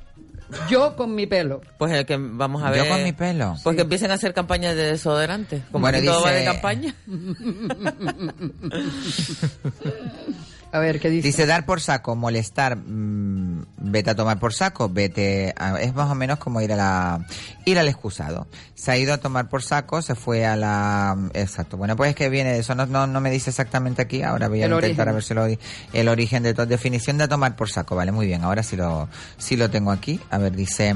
yo 0.70 0.96
con 0.96 1.14
mi 1.14 1.26
pelo. 1.26 1.60
Pues 1.76 1.92
el 1.92 2.06
que 2.06 2.16
vamos 2.18 2.62
a 2.62 2.70
ver. 2.70 2.84
Yo 2.84 2.90
con 2.90 3.04
mi 3.04 3.12
pelo. 3.12 3.54
Pues 3.62 3.76
que 3.76 3.82
empiecen 3.82 4.10
a 4.10 4.14
hacer 4.14 4.32
campañas 4.32 4.74
de 4.76 4.84
desodorante. 4.84 5.62
Como 5.70 5.82
Bueno, 5.82 6.00
que 6.00 6.06
todo 6.06 6.22
va 6.22 6.30
dice- 6.32 6.40
de 6.40 6.46
campaña. 6.46 6.94
A 10.70 10.80
ver, 10.80 11.00
¿qué 11.00 11.08
dice? 11.08 11.26
Dice 11.28 11.46
dar 11.46 11.64
por 11.64 11.80
saco, 11.80 12.14
molestar, 12.14 12.76
mm, 12.76 13.64
vete 13.78 14.10
a 14.10 14.14
tomar 14.14 14.38
por 14.38 14.52
saco, 14.52 14.90
vete, 14.90 15.54
a- 15.56 15.80
es 15.80 15.94
más 15.94 16.10
o 16.10 16.14
menos 16.14 16.38
como 16.38 16.60
ir 16.60 16.72
a 16.74 16.76
la, 16.76 17.26
ir 17.64 17.78
al 17.78 17.88
excusado. 17.88 18.46
Se 18.74 18.90
ha 18.90 18.98
ido 18.98 19.14
a 19.14 19.18
tomar 19.18 19.48
por 19.48 19.62
saco, 19.62 20.02
se 20.02 20.14
fue 20.14 20.44
a 20.44 20.56
la, 20.56 21.16
exacto. 21.32 21.78
Bueno, 21.78 21.96
pues 21.96 22.10
es 22.10 22.16
que 22.16 22.28
viene 22.28 22.52
de 22.52 22.58
eso, 22.58 22.74
no, 22.74 22.84
no, 22.84 23.06
no 23.06 23.20
me 23.22 23.30
dice 23.30 23.48
exactamente 23.48 24.02
aquí, 24.02 24.22
ahora 24.22 24.48
voy 24.48 24.60
a 24.62 24.66
El 24.66 24.72
intentar 24.72 25.08
origen. 25.08 25.08
a 25.08 25.12
ver 25.12 25.22
si 25.22 25.32
lo, 25.34 25.98
el 25.98 26.08
origen 26.08 26.42
de 26.42 26.52
todo, 26.52 26.66
definición 26.66 27.16
de 27.16 27.28
tomar 27.28 27.56
por 27.56 27.70
saco, 27.70 27.96
vale, 27.96 28.12
muy 28.12 28.26
bien, 28.26 28.44
ahora 28.44 28.62
sí 28.62 28.76
lo, 28.76 29.08
sí 29.38 29.56
lo 29.56 29.70
tengo 29.70 29.90
aquí. 29.90 30.20
A 30.28 30.36
ver, 30.36 30.52
dice, 30.54 30.94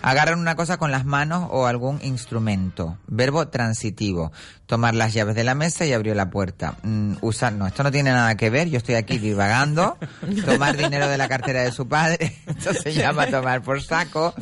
agarrar 0.00 0.34
una 0.36 0.56
cosa 0.56 0.78
con 0.78 0.90
las 0.90 1.04
manos 1.04 1.46
o 1.52 1.66
algún 1.66 2.00
instrumento. 2.02 2.96
Verbo 3.06 3.48
transitivo. 3.48 4.32
Tomar 4.70 4.94
las 4.94 5.12
llaves 5.12 5.34
de 5.34 5.42
la 5.42 5.56
mesa 5.56 5.84
y 5.84 5.92
abrió 5.92 6.14
la 6.14 6.30
puerta. 6.30 6.76
Mm, 6.84 7.14
usar, 7.22 7.52
no, 7.52 7.66
esto 7.66 7.82
no 7.82 7.90
tiene 7.90 8.12
nada 8.12 8.36
que 8.36 8.50
ver, 8.50 8.70
yo 8.70 8.78
estoy 8.78 8.94
aquí 8.94 9.18
divagando. 9.18 9.98
Tomar 10.46 10.76
dinero 10.76 11.08
de 11.08 11.18
la 11.18 11.26
cartera 11.26 11.62
de 11.64 11.72
su 11.72 11.88
padre. 11.88 12.36
Esto 12.46 12.72
se 12.74 12.92
llama 12.92 13.26
tomar 13.26 13.62
por 13.62 13.82
saco. 13.82 14.32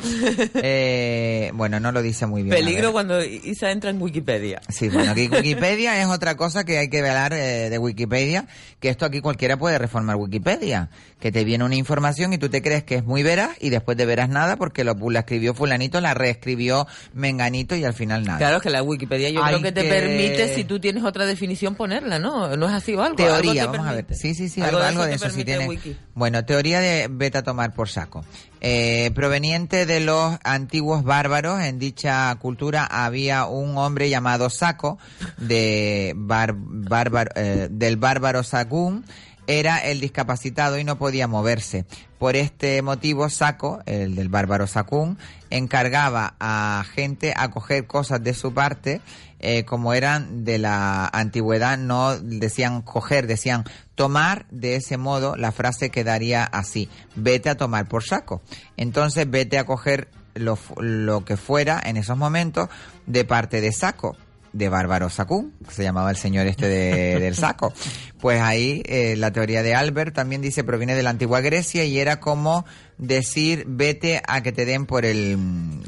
Eh, 0.53 1.49
bueno, 1.55 1.79
no 1.79 1.91
lo 1.91 2.01
dice 2.03 2.27
muy 2.27 2.43
bien. 2.43 2.55
Peligro 2.55 2.91
cuando 2.91 3.23
Isa 3.23 3.71
entra 3.71 3.89
en 3.89 3.99
Wikipedia. 3.99 4.61
Sí, 4.69 4.89
bueno, 4.89 5.11
aquí 5.13 5.27
Wikipedia 5.29 5.99
es 5.99 6.07
otra 6.07 6.35
cosa 6.37 6.63
que 6.63 6.77
hay 6.77 6.89
que 6.89 7.01
velar 7.01 7.33
eh, 7.33 7.69
de 7.71 7.77
Wikipedia, 7.79 8.45
que 8.79 8.89
esto 8.89 9.05
aquí 9.05 9.21
cualquiera 9.21 9.57
puede 9.57 9.79
reformar 9.79 10.15
Wikipedia, 10.17 10.89
que 11.19 11.31
te 11.31 11.43
viene 11.43 11.63
una 11.63 11.75
información 11.75 12.33
y 12.33 12.37
tú 12.37 12.49
te 12.49 12.61
crees 12.61 12.83
que 12.83 12.95
es 12.95 13.03
muy 13.03 13.23
veraz 13.23 13.51
y 13.59 13.69
después 13.69 13.97
de 13.97 14.05
veras 14.05 14.29
nada 14.29 14.57
porque 14.57 14.83
lo, 14.83 14.95
la 15.09 15.19
escribió 15.21 15.53
fulanito, 15.55 15.99
la 16.01 16.13
reescribió 16.13 16.85
menganito 17.13 17.75
y 17.75 17.83
al 17.83 17.93
final 17.93 18.25
nada. 18.25 18.37
Claro 18.37 18.61
que 18.61 18.69
la 18.69 18.83
Wikipedia 18.83 19.29
yo 19.29 19.43
Hay 19.43 19.53
creo 19.55 19.63
que 19.63 19.71
te 19.71 19.83
que- 19.83 19.89
permite, 19.89 20.18
si 20.55 20.63
tú 20.63 20.79
tienes 20.79 21.03
otra 21.03 21.25
definición, 21.25 21.75
ponerla, 21.75 22.19
¿no? 22.19 22.55
¿No 22.57 22.67
es 22.67 22.73
así 22.73 22.93
o 22.95 23.01
algo? 23.01 23.15
Teoría, 23.15 23.63
Algo 23.63 23.71
te 23.73 23.77
vamos 23.77 23.91
a 23.91 23.95
ver. 23.95 24.05
Sí, 24.15 24.33
sí, 24.33 24.49
sí, 24.49 24.61
algo, 24.61 24.79
algo 24.79 25.03
de 25.03 25.09
te 25.09 25.15
eso 25.15 25.25
sí 25.25 25.31
permite 25.31 25.51
tiene. 25.51 25.67
Wiki. 25.67 25.97
Bueno, 26.15 26.45
teoría 26.45 26.79
de 26.79 27.07
vete 27.09 27.37
a 27.39 27.43
tomar 27.43 27.73
por 27.73 27.89
saco. 27.89 28.23
Eh, 28.61 29.11
proveniente 29.15 29.85
de 29.85 29.99
los 30.01 30.37
antiguos 30.43 31.03
bárbaros, 31.03 31.61
en 31.61 31.79
dicha 31.79 32.35
cultura 32.35 32.85
había 32.85 33.45
un 33.45 33.77
hombre 33.77 34.09
llamado 34.09 34.49
Saco, 34.49 34.97
de 35.37 36.13
bar- 36.15 36.55
bárbaro, 36.57 37.31
eh, 37.35 37.67
del 37.71 37.97
bárbaro 37.97 38.43
Sagún, 38.43 39.05
era 39.47 39.79
el 39.79 39.99
discapacitado 39.99 40.77
y 40.77 40.83
no 40.83 40.97
podía 40.99 41.27
moverse. 41.27 41.85
Por 42.19 42.35
este 42.35 42.81
motivo, 42.81 43.29
Saco, 43.29 43.81
el 43.85 44.13
del 44.15 44.29
bárbaro 44.29 44.67
Sacún, 44.67 45.17
encargaba 45.49 46.35
a 46.39 46.83
gente 46.93 47.33
a 47.35 47.49
coger 47.49 47.87
cosas 47.87 48.21
de 48.23 48.33
su 48.33 48.53
parte, 48.53 49.01
eh, 49.39 49.63
como 49.65 49.93
eran 49.93 50.43
de 50.43 50.57
la 50.57 51.07
antigüedad, 51.07 51.77
no 51.77 52.17
decían 52.19 52.81
coger, 52.81 53.27
decían 53.27 53.65
tomar, 53.95 54.45
de 54.51 54.75
ese 54.75 54.97
modo 54.97 55.35
la 55.35 55.51
frase 55.51 55.89
quedaría 55.89 56.43
así, 56.43 56.89
vete 57.15 57.49
a 57.49 57.55
tomar 57.55 57.87
por 57.87 58.03
saco. 58.03 58.41
Entonces, 58.77 59.29
vete 59.29 59.57
a 59.57 59.65
coger 59.65 60.09
lo, 60.35 60.57
lo 60.79 61.25
que 61.25 61.37
fuera 61.37 61.81
en 61.83 61.97
esos 61.97 62.17
momentos 62.17 62.69
de 63.05 63.25
parte 63.25 63.61
de 63.61 63.71
Saco 63.71 64.15
de 64.53 64.69
Bárbaro 64.69 65.09
Sacún, 65.09 65.53
que 65.67 65.73
se 65.73 65.83
llamaba 65.83 66.09
el 66.09 66.17
señor 66.17 66.47
este 66.47 66.67
de- 66.67 67.19
del 67.21 67.35
saco. 67.35 67.73
Pues 68.19 68.41
ahí 68.41 68.81
eh, 68.85 69.15
la 69.17 69.31
teoría 69.31 69.63
de 69.63 69.75
Albert 69.75 70.13
también 70.15 70.41
dice 70.41 70.63
proviene 70.63 70.95
de 70.95 71.03
la 71.03 71.09
antigua 71.11 71.39
Grecia 71.41 71.85
y 71.85 71.99
era 71.99 72.19
como 72.19 72.65
decir 72.97 73.63
vete 73.65 74.21
a 74.27 74.43
que 74.43 74.51
te 74.51 74.65
den 74.65 74.85
por 74.85 75.05
el 75.05 75.37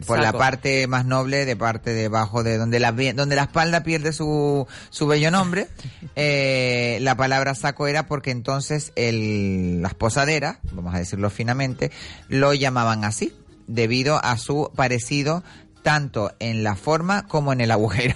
por 0.07 0.17
la 0.19 0.31
parte 0.31 0.87
más 0.87 1.05
noble 1.05 1.45
de 1.45 1.57
parte 1.57 1.93
debajo 1.93 2.41
de 2.43 2.57
donde 2.57 2.79
la 2.79 2.93
donde 2.93 3.35
la 3.35 3.43
espalda 3.43 3.83
pierde 3.83 4.13
su 4.13 4.65
su 4.89 5.07
bello 5.07 5.31
nombre. 5.31 5.67
Eh, 6.15 6.99
la 7.01 7.15
palabra 7.15 7.55
saco 7.55 7.87
era 7.87 8.05
porque 8.05 8.31
entonces 8.31 8.91
el 8.95 9.81
las 9.81 9.93
posaderas, 9.93 10.57
vamos 10.73 10.93
a 10.93 10.97
decirlo 10.99 11.29
finamente, 11.29 11.89
lo 12.27 12.53
llamaban 12.53 13.05
así 13.05 13.33
debido 13.67 14.23
a 14.23 14.37
su 14.37 14.71
parecido 14.75 15.43
tanto 15.83 16.33
en 16.39 16.63
la 16.63 16.75
forma 16.75 17.27
como 17.27 17.53
en 17.53 17.61
el 17.61 17.71
agujero. 17.71 18.15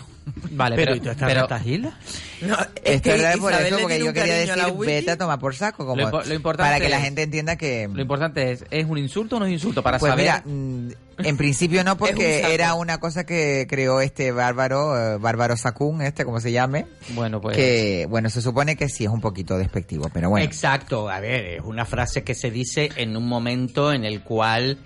Vale, 0.51 0.75
Pero, 0.75 0.91
pero, 0.91 0.95
¿y 0.95 0.99
tú 1.01 1.09
estás 1.11 1.27
pero- 1.29 1.41
ratajila? 1.41 1.97
No, 2.41 2.57
Esto 2.83 3.03
que 3.03 3.15
era 3.19 3.37
por 3.37 3.53
eso, 3.53 3.77
porque 3.79 3.99
yo 4.03 4.11
quería 4.13 4.53
a 4.53 4.55
la 4.55 4.63
decir 4.65 4.73
wiki. 4.75 4.91
vete 4.93 5.11
a 5.11 5.17
tomar 5.17 5.39
por 5.39 5.55
saco, 5.55 5.85
como 5.85 6.01
Lo 6.01 6.23
lo 6.23 6.33
importante 6.33 6.71
para 6.73 6.79
que 6.83 6.89
la 6.89 6.97
es- 6.97 7.03
gente 7.03 7.21
entienda 7.23 7.55
que... 7.57 7.87
Lo 7.91 8.01
importante 8.01 8.51
es, 8.51 8.65
¿es 8.71 8.85
un 8.85 8.97
insulto 8.97 9.35
o 9.35 9.39
no 9.39 9.45
es 9.45 9.51
insulto? 9.53 9.83
Para 9.83 9.99
pues 9.99 10.09
saber... 10.09 10.23
mira, 10.25 10.41
mm, 10.45 10.89
en 11.19 11.37
principio 11.37 11.83
no, 11.83 11.91
Es 11.93 11.97
porque 11.97 12.41
un 12.45 12.51
era 12.51 12.73
una 12.73 12.97
cosa 12.99 13.23
que 13.25 13.67
creó 13.69 14.01
este 14.01 14.31
bárbaro, 14.31 14.97
eh, 15.15 15.17
bárbaro 15.17 15.55
Sacún, 15.57 16.01
este, 16.01 16.25
como 16.25 16.39
se 16.39 16.51
llame, 16.51 16.87
Bueno, 17.13 17.39
pues... 17.39 17.55
que, 17.55 18.07
bueno, 18.09 18.29
se 18.31 18.41
supone 18.41 18.75
que 18.75 18.89
sí 18.89 19.03
es 19.05 19.11
un 19.11 19.21
poquito 19.21 19.57
despectivo, 19.57 20.09
pero 20.13 20.29
bueno. 20.31 20.45
Exacto, 20.45 21.07
a 21.09 21.19
ver, 21.19 21.45
es 21.45 21.61
una 21.63 21.85
frase 21.85 22.23
que 22.23 22.33
se 22.35 22.49
dice 22.51 22.89
en 22.95 23.15
un 23.15 23.27
momento 23.27 23.93
en 23.93 24.03
el 24.05 24.21
cual 24.23 24.79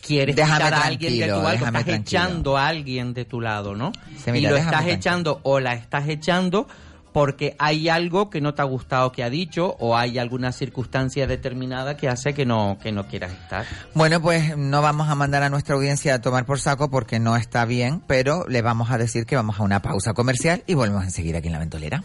quieres 0.00 0.36
Déjame 0.36 0.64
a 0.64 0.80
alguien 0.82 1.18
de 1.18 1.26
tu 1.26 1.42
lado, 1.42 1.50
estás 1.52 1.70
tranquilo. 1.72 1.96
echando 1.96 2.56
a 2.56 2.68
alguien 2.68 3.14
de 3.14 3.24
tu 3.24 3.40
lado, 3.40 3.74
¿no? 3.74 3.92
Sí, 4.16 4.30
y 4.30 4.32
mira, 4.32 4.50
lo 4.50 4.56
déjame 4.56 4.70
estás 4.70 4.84
tranquilo. 4.84 4.96
echando 4.96 5.40
o 5.42 5.60
la 5.60 5.74
estás 5.74 6.08
echando 6.08 6.68
porque 7.12 7.56
hay 7.58 7.88
algo 7.88 8.28
que 8.30 8.40
no 8.40 8.54
te 8.54 8.62
ha 8.62 8.66
gustado 8.66 9.10
que 9.12 9.24
ha 9.24 9.30
dicho 9.30 9.74
o 9.80 9.96
hay 9.96 10.18
alguna 10.18 10.52
circunstancia 10.52 11.26
determinada 11.26 11.96
que 11.96 12.06
hace 12.08 12.34
que 12.34 12.44
no 12.46 12.78
que 12.82 12.92
no 12.92 13.08
quieras 13.08 13.32
estar. 13.32 13.64
Bueno, 13.94 14.20
pues 14.20 14.56
no 14.56 14.82
vamos 14.82 15.08
a 15.08 15.14
mandar 15.14 15.42
a 15.42 15.48
nuestra 15.48 15.74
audiencia 15.74 16.14
a 16.14 16.20
tomar 16.20 16.44
por 16.44 16.60
saco 16.60 16.90
porque 16.90 17.18
no 17.18 17.36
está 17.36 17.64
bien, 17.64 18.02
pero 18.06 18.44
le 18.48 18.62
vamos 18.62 18.90
a 18.90 18.98
decir 18.98 19.24
que 19.26 19.36
vamos 19.36 19.58
a 19.58 19.62
una 19.62 19.80
pausa 19.82 20.12
comercial 20.12 20.62
y 20.66 20.74
volvemos 20.74 21.02
enseguida 21.04 21.38
aquí 21.38 21.48
en 21.48 21.54
la 21.54 21.58
ventolera. 21.60 22.04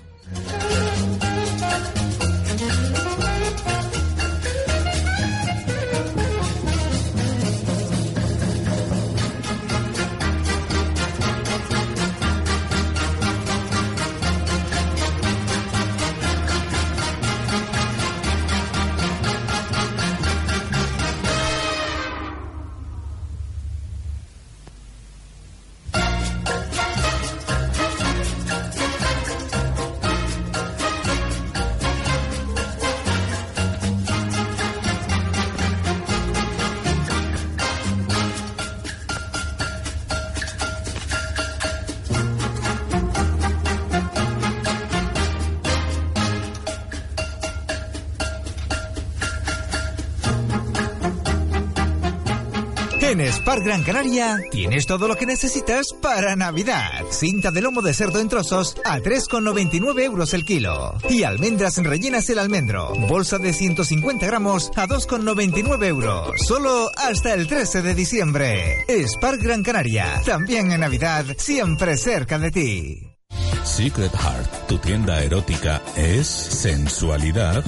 Gran 53.73 53.85
Canaria 53.85 54.37
tienes 54.51 54.85
todo 54.85 55.07
lo 55.07 55.15
que 55.15 55.25
necesitas 55.25 55.93
para 55.99 56.35
Navidad. 56.35 57.05
Cinta 57.09 57.49
de 57.49 57.59
lomo 57.59 57.81
de 57.81 57.95
cerdo 57.95 58.19
en 58.19 58.29
trozos 58.29 58.75
a 58.85 58.99
3,99 58.99 60.03
euros 60.03 60.35
el 60.35 60.45
kilo. 60.45 60.95
Y 61.09 61.23
almendras 61.23 61.77
rellenas 61.77 62.29
el 62.29 62.37
almendro. 62.37 62.93
Bolsa 63.09 63.39
de 63.39 63.51
150 63.51 64.27
gramos 64.27 64.69
a 64.75 64.85
2,99 64.85 65.87
euros. 65.87 66.39
Solo 66.45 66.91
hasta 66.95 67.33
el 67.33 67.47
13 67.47 67.81
de 67.81 67.95
diciembre. 67.95 68.85
Spar 69.07 69.39
Gran 69.39 69.63
Canaria. 69.63 70.21
También 70.23 70.71
en 70.71 70.81
Navidad, 70.81 71.25
siempre 71.39 71.97
cerca 71.97 72.37
de 72.37 72.51
ti. 72.51 73.07
Secret 73.63 74.13
Heart, 74.13 74.67
tu 74.67 74.77
tienda 74.77 75.23
erótica, 75.23 75.81
es 75.95 76.27
sensualidad 76.27 77.63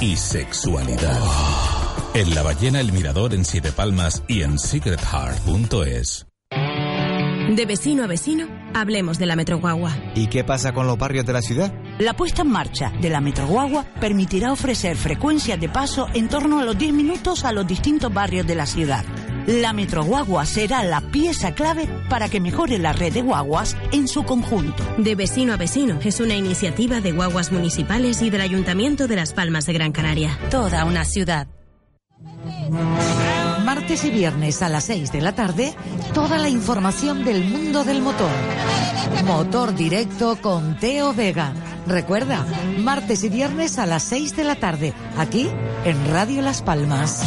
y 0.00 0.16
sexualidad. 0.16 1.77
En 2.14 2.34
La 2.34 2.42
Ballena 2.42 2.80
El 2.80 2.92
Mirador 2.92 3.34
en 3.34 3.44
Siete 3.44 3.70
Palmas 3.70 4.22
y 4.26 4.42
en 4.42 4.58
secretheart.es. 4.58 6.26
De 6.50 7.64
vecino 7.64 8.04
a 8.04 8.06
vecino, 8.06 8.46
hablemos 8.74 9.18
de 9.18 9.26
la 9.26 9.36
Metroguagua. 9.36 9.96
¿Y 10.14 10.26
qué 10.26 10.44
pasa 10.44 10.72
con 10.72 10.86
los 10.86 10.98
barrios 10.98 11.26
de 11.26 11.32
la 11.32 11.42
ciudad? 11.42 11.72
La 11.98 12.14
puesta 12.14 12.42
en 12.42 12.48
marcha 12.48 12.92
de 13.00 13.08
la 13.08 13.20
Metroguagua 13.20 13.84
permitirá 14.00 14.52
ofrecer 14.52 14.96
frecuencias 14.96 15.60
de 15.60 15.68
paso 15.68 16.08
en 16.14 16.28
torno 16.28 16.60
a 16.60 16.64
los 16.64 16.76
10 16.76 16.92
minutos 16.92 17.44
a 17.44 17.52
los 17.52 17.66
distintos 17.66 18.12
barrios 18.12 18.46
de 18.46 18.54
la 18.54 18.66
ciudad. 18.66 19.04
La 19.46 19.72
Metroguagua 19.72 20.44
será 20.44 20.84
la 20.84 21.00
pieza 21.00 21.54
clave 21.54 21.88
para 22.10 22.28
que 22.28 22.40
mejore 22.40 22.78
la 22.78 22.92
red 22.92 23.12
de 23.12 23.22
guaguas 23.22 23.76
en 23.92 24.08
su 24.08 24.24
conjunto. 24.24 24.84
De 24.98 25.14
vecino 25.14 25.54
a 25.54 25.56
vecino 25.56 25.98
es 26.04 26.20
una 26.20 26.34
iniciativa 26.34 27.00
de 27.00 27.12
guaguas 27.12 27.50
municipales 27.50 28.20
y 28.22 28.30
del 28.30 28.42
Ayuntamiento 28.42 29.08
de 29.08 29.16
Las 29.16 29.32
Palmas 29.32 29.64
de 29.66 29.72
Gran 29.72 29.92
Canaria. 29.92 30.38
Toda 30.50 30.84
una 30.84 31.04
ciudad. 31.04 31.48
Martes 32.70 34.04
y 34.04 34.10
viernes 34.10 34.62
a 34.62 34.68
las 34.68 34.84
6 34.84 35.12
de 35.12 35.20
la 35.20 35.34
tarde, 35.34 35.74
toda 36.14 36.38
la 36.38 36.48
información 36.48 37.24
del 37.24 37.44
mundo 37.44 37.84
del 37.84 38.02
motor. 38.02 38.30
Motor 39.24 39.74
directo 39.74 40.38
con 40.40 40.78
Teo 40.78 41.14
Vega. 41.14 41.54
Recuerda, 41.86 42.44
martes 42.78 43.24
y 43.24 43.28
viernes 43.28 43.78
a 43.78 43.86
las 43.86 44.02
6 44.04 44.36
de 44.36 44.44
la 44.44 44.56
tarde, 44.56 44.92
aquí 45.16 45.48
en 45.84 46.10
Radio 46.10 46.42
Las 46.42 46.62
Palmas. 46.62 47.22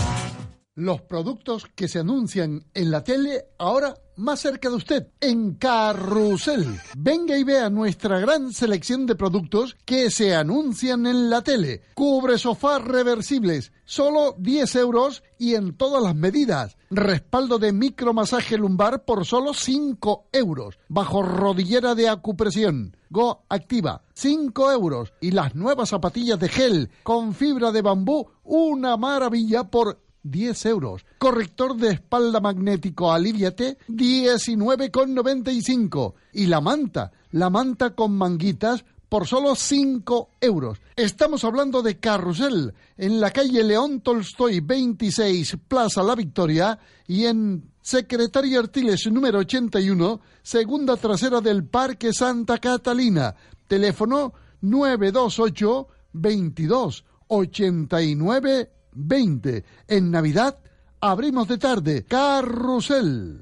Los 0.75 1.01
productos 1.01 1.65
que 1.75 1.87
se 1.87 1.99
anuncian 1.99 2.65
en 2.73 2.91
la 2.91 3.03
tele 3.03 3.45
ahora 3.59 3.95
más 4.21 4.39
cerca 4.39 4.69
de 4.69 4.75
usted, 4.75 5.07
en 5.19 5.55
Carrusel. 5.55 6.79
Venga 6.95 7.37
y 7.37 7.43
vea 7.43 7.69
nuestra 7.69 8.19
gran 8.19 8.53
selección 8.53 9.05
de 9.05 9.15
productos 9.15 9.75
que 9.83 10.11
se 10.11 10.35
anuncian 10.35 11.05
en 11.07 11.29
la 11.29 11.41
tele. 11.41 11.81
Cubre 11.95 12.37
sofás 12.37 12.83
reversibles, 12.83 13.71
solo 13.83 14.35
10 14.37 14.75
euros 14.75 15.23
y 15.37 15.55
en 15.55 15.75
todas 15.75 16.01
las 16.03 16.15
medidas. 16.15 16.77
Respaldo 16.89 17.57
de 17.57 17.73
micromasaje 17.73 18.57
lumbar 18.57 19.05
por 19.05 19.25
solo 19.25 19.53
5 19.53 20.27
euros. 20.31 20.77
Bajo 20.87 21.23
rodillera 21.23 21.95
de 21.95 22.07
acupresión. 22.07 22.95
Go 23.09 23.43
Activa, 23.49 24.03
5 24.13 24.71
euros. 24.71 25.13
Y 25.19 25.31
las 25.31 25.55
nuevas 25.55 25.89
zapatillas 25.89 26.39
de 26.39 26.47
gel 26.47 26.89
con 27.03 27.33
fibra 27.33 27.71
de 27.71 27.81
bambú, 27.81 28.29
una 28.43 28.97
maravilla 28.97 29.63
por 29.65 29.99
10 30.23 30.65
euros. 30.65 31.05
Corrector 31.17 31.75
de 31.77 31.91
espalda 31.91 32.39
magnético 32.39 33.11
Aliviate, 33.11 33.77
19,95. 33.87 36.13
Y 36.33 36.47
la 36.47 36.61
manta, 36.61 37.11
la 37.31 37.49
manta 37.49 37.95
con 37.95 38.15
manguitas, 38.17 38.85
por 39.11 39.27
solo 39.27 39.55
5 39.55 40.29
euros. 40.39 40.79
Estamos 40.95 41.43
hablando 41.43 41.81
de 41.81 41.99
Carrusel, 41.99 42.73
en 42.95 43.19
la 43.19 43.31
calle 43.31 43.61
León 43.61 43.99
Tolstoy 43.99 44.61
26, 44.61 45.57
Plaza 45.67 46.01
La 46.01 46.15
Victoria, 46.15 46.79
y 47.07 47.25
en 47.25 47.73
Secretaria 47.81 48.59
Artiles 48.59 49.11
número 49.11 49.39
81, 49.39 50.21
segunda 50.41 50.95
trasera 50.95 51.41
del 51.41 51.65
Parque 51.65 52.13
Santa 52.13 52.59
Catalina. 52.59 53.35
Teléfono 53.67 54.31
928 54.61 55.87
22 56.13 57.03
89 57.27 58.71
20. 58.93 59.63
En 59.87 60.11
Navidad 60.11 60.59
abrimos 60.99 61.47
de 61.47 61.57
tarde. 61.57 62.05
Carrusel. 62.07 63.39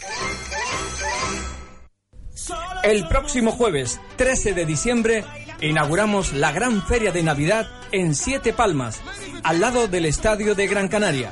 El 2.84 3.08
próximo 3.08 3.52
jueves 3.52 4.00
13 4.16 4.54
de 4.54 4.66
diciembre 4.66 5.26
inauguramos 5.62 6.34
la 6.34 6.52
gran 6.52 6.86
feria 6.86 7.12
de 7.12 7.24
Navidad 7.24 7.68
en 7.92 8.16
Siete 8.16 8.54
Palmas, 8.54 9.02
al 9.44 9.60
lado 9.60 9.88
del 9.88 10.06
Estadio 10.06 10.56
de 10.56 10.68
Gran 10.68 10.88
Canaria. 10.88 11.32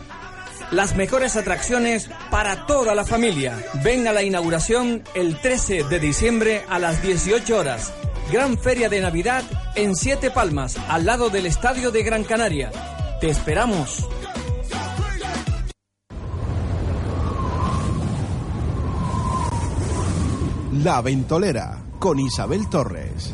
Las 0.72 0.98
mejores 0.98 1.38
atracciones 1.38 2.10
para 2.30 2.66
toda 2.66 2.94
la 2.94 3.06
familia. 3.06 3.58
Ven 3.84 4.08
a 4.08 4.12
la 4.12 4.24
inauguración 4.24 5.04
el 5.16 5.40
13 5.40 5.84
de 5.86 6.00
diciembre 6.00 6.66
a 6.68 6.78
las 6.78 7.02
18 7.02 7.58
horas. 7.58 7.94
Gran 8.32 8.58
feria 8.58 8.90
de 8.90 9.00
Navidad 9.00 9.44
en 9.76 9.96
Siete 9.96 10.30
Palmas, 10.30 10.76
al 10.90 11.06
lado 11.06 11.30
del 11.30 11.46
Estadio 11.46 11.92
de 11.92 12.04
Gran 12.04 12.26
Canaria. 12.26 12.72
Te 13.20 13.30
esperamos. 13.32 14.08
La 20.84 21.02
Ventolera 21.02 21.82
con 21.98 22.20
Isabel 22.20 22.70
Torres. 22.70 23.34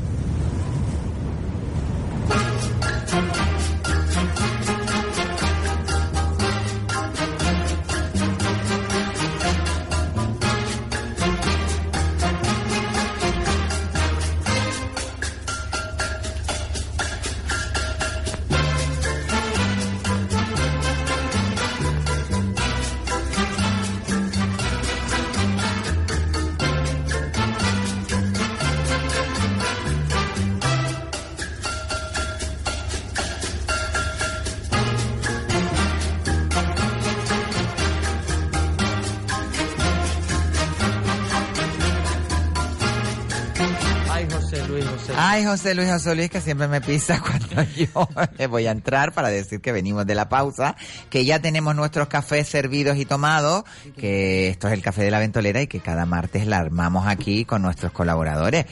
Ay, 45.34 45.46
José 45.46 45.74
Luis, 45.74 45.90
Luis, 46.16 46.30
que 46.30 46.42
siempre 46.42 46.68
me 46.68 46.80
pisa 46.80 47.20
cuando 47.26 47.64
yo 47.74 48.08
le 48.38 48.46
voy 48.46 48.68
a 48.68 48.72
entrar 48.72 49.14
para 49.14 49.30
decir 49.30 49.62
que 49.62 49.72
venimos 49.72 50.06
de 50.06 50.14
la 50.14 50.30
pausa, 50.30 50.76
que 51.10 51.26
ya 51.26 51.40
tenemos 51.40 51.76
nuestros 51.76 52.08
cafés 52.08 52.48
servidos 52.48 52.98
y 52.98 53.06
tomados, 53.06 53.64
que 53.98 54.50
esto 54.50 54.68
es 54.68 54.74
el 54.74 54.84
café 54.84 55.02
de 55.02 55.10
la 55.10 55.18
ventolera 55.18 55.60
y 55.60 55.66
que 55.66 55.80
cada 55.80 56.06
martes 56.06 56.46
la 56.46 56.60
armamos 56.60 57.08
aquí 57.08 57.46
con 57.46 57.64
nuestros 57.64 57.92
colaboradores. 57.92 58.68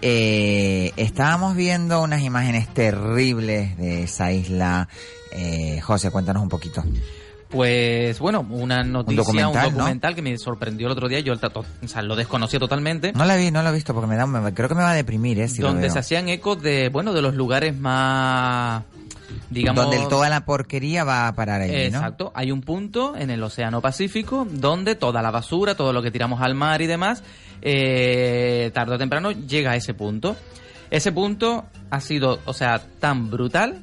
Eh, 0.00 0.90
estábamos 0.96 1.54
viendo 1.54 2.00
unas 2.00 2.22
imágenes 2.22 2.72
terribles 2.72 3.76
de 3.76 4.04
esa 4.04 4.32
isla. 4.32 4.88
Eh, 5.32 5.82
José, 5.82 6.10
cuéntanos 6.10 6.42
un 6.42 6.48
poquito. 6.48 6.82
Pues 7.48 8.18
bueno, 8.18 8.44
una 8.50 8.82
noticia, 8.82 9.20
un 9.20 9.24
documental, 9.26 9.70
documental, 9.72 10.10
¿no? 10.12 10.16
que 10.16 10.22
me 10.22 10.36
sorprendió 10.36 10.86
el 10.88 10.92
otro 10.92 11.08
día. 11.08 11.20
Yo 11.20 11.32
el 11.32 11.38
tato- 11.38 11.64
o 11.84 11.88
sea, 11.88 12.02
lo 12.02 12.16
desconocía 12.16 12.58
totalmente. 12.58 13.12
No 13.12 13.24
la 13.24 13.36
vi, 13.36 13.50
no 13.52 13.62
la 13.62 13.70
he 13.70 13.72
visto 13.72 13.94
porque 13.94 14.08
me 14.08 14.16
da, 14.16 14.26
me- 14.26 14.52
creo 14.52 14.68
que 14.68 14.74
me 14.74 14.82
va 14.82 14.90
a 14.90 14.94
deprimir, 14.94 15.38
¿eh? 15.38 15.48
Si 15.48 15.62
lo 15.62 15.68
donde 15.68 15.88
se 15.90 15.98
hacían 16.00 16.28
ecos 16.28 16.60
de, 16.60 16.88
bueno, 16.88 17.12
de 17.12 17.22
los 17.22 17.34
lugares 17.34 17.78
más, 17.78 18.82
digamos... 19.50 19.84
Donde 19.84 20.06
toda 20.08 20.28
la 20.28 20.44
porquería 20.44 21.04
va 21.04 21.28
a 21.28 21.34
parar 21.34 21.60
ahí, 21.60 21.70
¿no? 21.70 21.76
Exacto. 21.76 22.32
Hay 22.34 22.50
un 22.50 22.62
punto 22.62 23.14
en 23.16 23.30
el 23.30 23.40
Océano 23.42 23.80
Pacífico 23.80 24.46
donde 24.50 24.96
toda 24.96 25.22
la 25.22 25.30
basura, 25.30 25.76
todo 25.76 25.92
lo 25.92 26.02
que 26.02 26.10
tiramos 26.10 26.40
al 26.42 26.54
mar 26.56 26.82
y 26.82 26.86
demás, 26.88 27.22
eh, 27.62 28.70
tarde 28.74 28.96
o 28.96 28.98
temprano 28.98 29.30
llega 29.30 29.70
a 29.70 29.76
ese 29.76 29.94
punto. 29.94 30.36
Ese 30.90 31.12
punto 31.12 31.64
ha 31.90 32.00
sido, 32.00 32.40
o 32.44 32.52
sea, 32.52 32.80
tan 33.00 33.30
brutal 33.30 33.82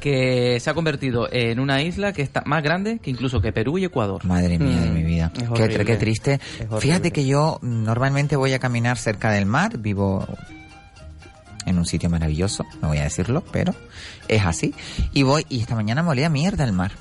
que 0.00 0.58
se 0.60 0.70
ha 0.70 0.74
convertido 0.74 1.28
en 1.30 1.60
una 1.60 1.82
isla 1.82 2.12
que 2.12 2.22
está 2.22 2.42
más 2.46 2.62
grande 2.62 2.98
que 2.98 3.10
incluso 3.10 3.40
que 3.40 3.52
Perú 3.52 3.78
y 3.78 3.84
Ecuador. 3.84 4.24
Madre 4.24 4.58
mía 4.58 4.80
de 4.80 4.90
mi 4.90 5.02
vida. 5.02 5.32
Qué, 5.54 5.68
qué 5.68 5.96
triste. 5.96 6.38
Fíjate 6.78 7.10
que 7.10 7.26
yo 7.26 7.58
mm, 7.62 7.84
normalmente 7.84 8.36
voy 8.36 8.52
a 8.52 8.58
caminar 8.58 8.98
cerca 8.98 9.30
del 9.30 9.46
mar, 9.46 9.78
vivo 9.78 10.26
en 11.66 11.78
un 11.78 11.84
sitio 11.84 12.08
maravilloso, 12.08 12.64
no 12.80 12.88
voy 12.88 12.98
a 12.98 13.04
decirlo, 13.04 13.42
pero 13.52 13.74
es 14.28 14.44
así. 14.44 14.74
Y 15.12 15.24
voy, 15.24 15.44
y 15.48 15.60
esta 15.60 15.74
mañana 15.74 16.02
me 16.02 16.10
olía 16.10 16.28
mierda 16.30 16.64
el 16.64 16.72
mar. 16.72 16.92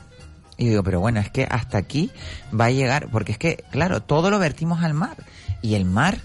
Y 0.57 0.69
digo, 0.69 0.83
pero 0.83 0.99
bueno, 0.99 1.19
es 1.19 1.29
que 1.29 1.47
hasta 1.49 1.77
aquí 1.77 2.09
va 2.57 2.65
a 2.65 2.71
llegar, 2.71 3.09
porque 3.11 3.33
es 3.33 3.37
que, 3.37 3.63
claro, 3.71 4.01
todo 4.01 4.31
lo 4.31 4.39
vertimos 4.39 4.83
al 4.83 4.93
mar. 4.93 5.17
Y 5.61 5.75
el 5.75 5.85
mar 5.85 6.17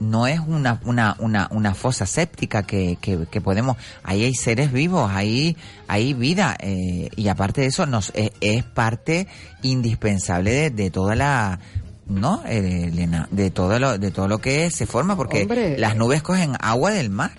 no 0.00 0.26
es 0.26 0.40
una, 0.40 0.80
una, 0.84 1.14
una, 1.20 1.46
una 1.52 1.74
fosa 1.74 2.06
séptica 2.06 2.62
que, 2.64 2.98
que, 3.00 3.26
que 3.30 3.40
podemos, 3.40 3.76
ahí 4.02 4.24
hay 4.24 4.34
seres 4.34 4.72
vivos, 4.72 5.10
ahí 5.14 5.56
hay 5.88 6.14
vida, 6.14 6.56
eh, 6.58 7.08
y 7.16 7.28
aparte 7.28 7.60
de 7.60 7.66
eso 7.68 7.86
nos, 7.86 8.10
es, 8.14 8.32
es 8.40 8.64
parte 8.64 9.26
indispensable 9.62 10.52
de, 10.52 10.70
de 10.70 10.90
toda 10.90 11.14
la, 11.14 11.58
¿no? 12.06 12.42
Eh, 12.46 12.60
de, 12.60 12.84
Elena, 12.88 13.28
de 13.30 13.50
todo 13.50 13.78
lo, 13.78 13.98
de 13.98 14.10
todo 14.10 14.26
lo 14.28 14.38
que 14.38 14.70
se 14.70 14.86
forma, 14.86 15.16
porque 15.16 15.42
Hombre, 15.42 15.78
las 15.78 15.96
nubes 15.96 16.22
cogen 16.22 16.52
agua 16.60 16.90
del 16.90 17.10
mar. 17.10 17.32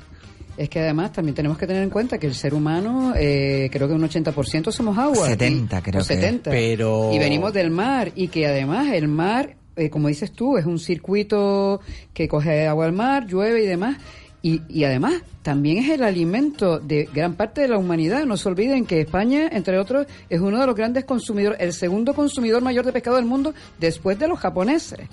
Es 0.58 0.70
que 0.70 0.80
además 0.82 1.12
también 1.14 1.34
tenemos 1.34 1.58
que 1.58 1.66
tener 1.66 1.82
en 1.82 1.90
cuenta 1.90 2.20
que 2.20 2.28
el 2.28 2.36
ser 2.36 2.54
humano, 2.54 3.14
eh, 3.16 3.70
creo 3.72 3.88
que 3.88 3.94
un 3.96 4.02
80% 4.08 4.72
somos 4.72 4.98
agua. 4.98 5.26
70 5.28 5.80
y- 5.80 5.82
creo 5.82 5.94
que 6.06 6.14
es. 6.14 6.20
70. 6.20 6.52
Pero- 6.52 7.12
Y 7.14 7.20
venimos 7.20 7.54
del 7.54 7.72
mar 7.72 8.12
y 8.16 8.28
que 8.28 8.46
además 8.46 8.90
el 8.94 9.08
mar, 9.08 9.56
eh, 9.76 9.90
como 9.90 10.08
dices 10.08 10.32
tú, 10.32 10.58
es 10.58 10.66
un 10.66 10.80
circuito 10.80 11.82
que 12.14 12.28
coge 12.28 12.68
agua 12.68 12.86
del 12.86 12.96
mar, 12.96 13.28
llueve 13.28 13.64
y 13.64 13.68
demás. 13.68 13.98
Y, 14.44 14.62
y 14.70 14.86
además 14.86 15.22
también 15.44 15.78
es 15.78 15.90
el 15.90 16.04
alimento 16.04 16.80
de 16.80 17.08
gran 17.14 17.36
parte 17.36 17.62
de 17.62 17.68
la 17.68 17.78
humanidad. 17.78 18.26
No 18.26 18.38
se 18.38 18.50
olviden 18.50 18.86
que 18.86 19.02
España, 19.02 19.48
entre 19.52 19.78
otros, 19.78 20.08
es 20.30 20.40
uno 20.40 20.60
de 20.60 20.66
los 20.66 20.76
grandes 20.76 21.06
consumidores, 21.06 21.60
el 21.60 21.74
segundo 21.74 22.16
consumidor 22.16 22.64
mayor 22.64 22.86
de 22.86 22.92
pescado 22.92 23.18
del 23.18 23.26
mundo 23.26 23.54
después 23.80 24.18
de 24.18 24.28
los 24.28 24.40
japoneses. 24.40 25.08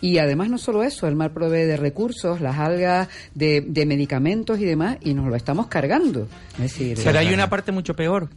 Y 0.00 0.18
además 0.18 0.48
no 0.48 0.58
solo 0.58 0.84
eso, 0.84 1.08
el 1.08 1.16
mar 1.16 1.32
provee 1.32 1.64
de 1.64 1.76
recursos, 1.76 2.40
las 2.40 2.56
algas, 2.56 3.08
de, 3.34 3.64
de 3.66 3.84
medicamentos 3.84 4.60
y 4.60 4.64
demás, 4.64 4.98
y 5.00 5.12
nos 5.14 5.26
lo 5.26 5.34
estamos 5.34 5.66
cargando. 5.66 6.28
Es 6.52 6.58
decir, 6.58 6.98
Pero 7.02 7.18
hay 7.18 7.34
una 7.34 7.50
parte 7.50 7.72
mucho 7.72 7.94
peor. 7.94 8.28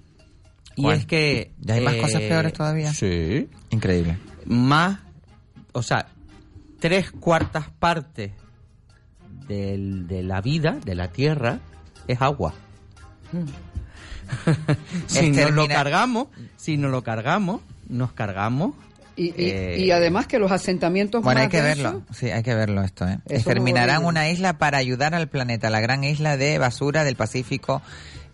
Y 0.75 0.83
¿Cuál? 0.83 0.97
es 0.97 1.05
que... 1.05 1.51
¿Ya 1.59 1.75
hay 1.75 1.81
más 1.81 1.95
eh, 1.95 2.01
cosas 2.01 2.21
peores 2.21 2.53
todavía? 2.53 2.91
Sí. 2.93 3.47
Increíble. 3.69 4.17
Más, 4.45 4.99
o 5.73 5.81
sea, 5.83 6.07
tres 6.79 7.11
cuartas 7.11 7.67
partes 7.79 8.31
del- 9.47 10.07
de 10.07 10.23
la 10.23 10.41
vida, 10.41 10.77
de 10.83 10.95
la 10.95 11.09
Tierra, 11.09 11.59
es 12.07 12.21
agua. 12.21 12.53
si 15.07 15.29
nos 15.31 15.51
lo 15.51 15.67
cargamos, 15.67 16.27
si 16.57 16.77
nos 16.77 16.91
lo 16.91 17.03
cargamos, 17.03 17.61
nos 17.89 18.11
cargamos. 18.13 18.73
Y, 19.15 19.25
y- 19.25 19.33
eh, 19.49 19.75
y 19.79 19.91
además 19.91 20.25
que 20.25 20.39
los 20.39 20.51
asentamientos 20.51 21.21
Bueno, 21.21 21.41
hay 21.41 21.49
que 21.49 21.61
verlo, 21.61 22.01
sí, 22.11 22.29
hay 22.31 22.43
que 22.43 22.55
verlo 22.55 22.81
esto. 22.81 23.07
¿eh? 23.07 23.19
Exterminarán 23.27 24.05
una 24.05 24.29
isla 24.29 24.57
para 24.57 24.77
ayudar 24.77 25.13
al 25.13 25.27
planeta, 25.27 25.69
la 25.69 25.81
gran 25.81 26.03
isla 26.03 26.37
de 26.37 26.57
basura 26.57 27.03
del 27.03 27.15
Pacífico. 27.15 27.81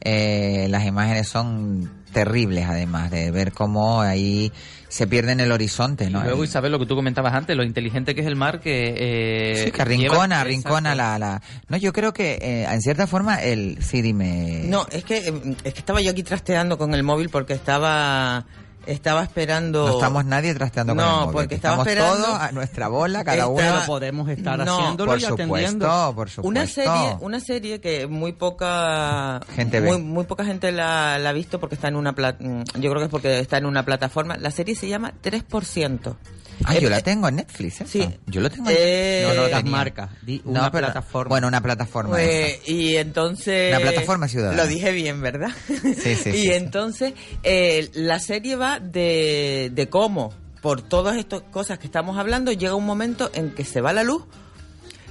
Eh, 0.01 0.67
las 0.69 0.85
imágenes 0.85 1.27
son 1.27 1.91
terribles, 2.13 2.65
además, 2.67 3.11
de 3.11 3.31
ver 3.31 3.51
cómo 3.51 4.01
ahí 4.01 4.51
se 4.87 5.05
pierde 5.05 5.33
en 5.33 5.41
el 5.41 5.51
horizonte, 5.51 6.09
¿no? 6.09 6.21
Y 6.21 6.23
luego, 6.23 6.43
Isabel, 6.45 6.71
lo 6.71 6.79
que 6.79 6.85
tú 6.85 6.95
comentabas 6.95 7.33
antes, 7.33 7.55
lo 7.57 7.63
inteligente 7.63 8.15
que 8.15 8.21
es 8.21 8.27
el 8.27 8.35
mar 8.37 8.61
que... 8.61 8.93
eh, 8.97 9.63
Sí, 9.65 9.71
que 9.71 9.81
arrincona 9.81 10.41
Exacto. 10.49 10.81
la, 10.81 11.19
la... 11.19 11.41
No, 11.67 11.77
yo 11.77 11.91
creo 11.91 12.13
que, 12.13 12.35
eh, 12.41 12.63
en 12.63 12.81
cierta 12.81 13.05
forma, 13.05 13.35
el... 13.43 13.77
Sí, 13.83 14.01
dime... 14.01 14.61
No, 14.65 14.87
es 14.89 15.03
que, 15.03 15.27
eh, 15.27 15.33
es 15.63 15.73
que 15.73 15.79
estaba 15.79 15.99
yo 16.01 16.11
aquí 16.11 16.23
trasteando 16.23 16.77
con 16.77 16.93
el 16.93 17.03
móvil 17.03 17.29
porque 17.29 17.53
estaba, 17.53 18.45
estaba 18.87 19.23
esperando... 19.23 19.87
No 19.87 19.93
estamos 19.95 20.25
nadie 20.25 20.53
trasteando 20.55 20.95
con 20.95 21.03
No, 21.03 21.09
el 21.13 21.19
móvil. 21.21 21.33
porque 21.33 21.55
estaba 21.55 21.75
Estamos 21.83 21.87
esperando- 21.87 22.25
todos 22.27 22.39
a 22.41 22.51
nuestra 22.51 22.87
bola, 22.87 23.23
cada 23.23 23.37
Estaba- 23.37 23.51
uno... 23.51 23.61
Pero 23.63 23.85
podemos 23.85 24.29
estar 24.29 24.57
No, 24.65 24.77
haciéndolo 24.79 25.11
por 25.11 25.19
y 25.21 25.25
atendiendo. 25.25 25.85
supuesto, 25.85 26.15
por 26.15 26.29
supuesto. 26.29 26.47
Una 26.49 26.67
serie, 26.67 27.17
una 27.21 27.39
serie 27.39 27.79
que 27.81 28.07
muy 28.07 28.33
poca 28.33 29.39
Gente 29.55 29.79
ve. 29.79 29.89
muy, 29.91 30.01
muy 30.01 30.23
poca 30.25 30.45
gente 30.45 30.71
la, 30.71 31.19
la 31.19 31.29
ha 31.29 31.33
visto 31.33 31.59
porque 31.59 31.75
está 31.75 31.87
en 31.87 31.95
una 31.95 32.13
pla- 32.13 32.35
mm, 32.39 32.61
yo 32.79 32.89
creo 32.89 32.95
que 32.97 33.03
es 33.05 33.09
porque 33.11 33.39
está 33.39 33.57
en 33.57 33.65
una 33.65 33.83
plataforma. 33.85 34.37
La 34.37 34.51
serie 34.51 34.75
se 34.75 34.87
llama 34.87 35.13
3%. 35.21 36.15
Ah, 36.63 36.75
Eh, 36.75 36.81
yo 36.81 36.89
la 36.89 37.01
tengo 37.01 37.27
en 37.27 37.35
Netflix, 37.37 37.81
¿eh? 37.81 37.85
Sí. 37.87 38.09
Yo 38.25 38.41
lo 38.41 38.49
tengo 38.49 38.69
en 38.69 38.75
Eh, 38.79 39.21
No, 39.23 39.29
no 39.29 39.35
lo 39.43 39.47
las 39.47 39.57
tenía. 39.59 39.71
marcas. 39.71 40.09
Di 40.23 40.41
No, 40.45 40.51
una 40.51 40.71
pero- 40.71 40.85
plataforma. 40.87 41.29
Bueno, 41.29 41.47
una 41.47 41.61
plataforma. 41.61 42.09
Pues, 42.11 42.59
esa. 42.61 42.71
y 42.71 42.97
entonces... 42.97 43.69
Una 43.75 43.81
plataforma 43.91 44.27
ciudadana. 44.27 44.57
Lo 44.63 44.67
dije 44.67 44.91
bien, 44.91 45.21
¿verdad? 45.21 45.49
Sí, 45.67 45.77
sí, 45.95 46.09
y 46.11 46.15
sí, 46.15 46.31
sí. 46.33 46.51
entonces 46.51 47.13
eh, 47.43 47.89
la 47.93 48.19
serie 48.19 48.55
va 48.55 48.79
de, 48.79 49.71
de 49.73 49.89
cómo, 49.89 50.33
por 50.61 50.81
todas 50.81 51.17
estas 51.17 51.41
cosas 51.43 51.77
que 51.79 51.85
estamos 51.85 52.17
hablando, 52.17 52.51
llega 52.51 52.73
un 52.75 52.85
momento 52.85 53.29
en 53.33 53.51
que 53.53 53.63
se 53.63 53.79
va 53.81 53.93
la 53.93 54.03
luz 54.03 54.23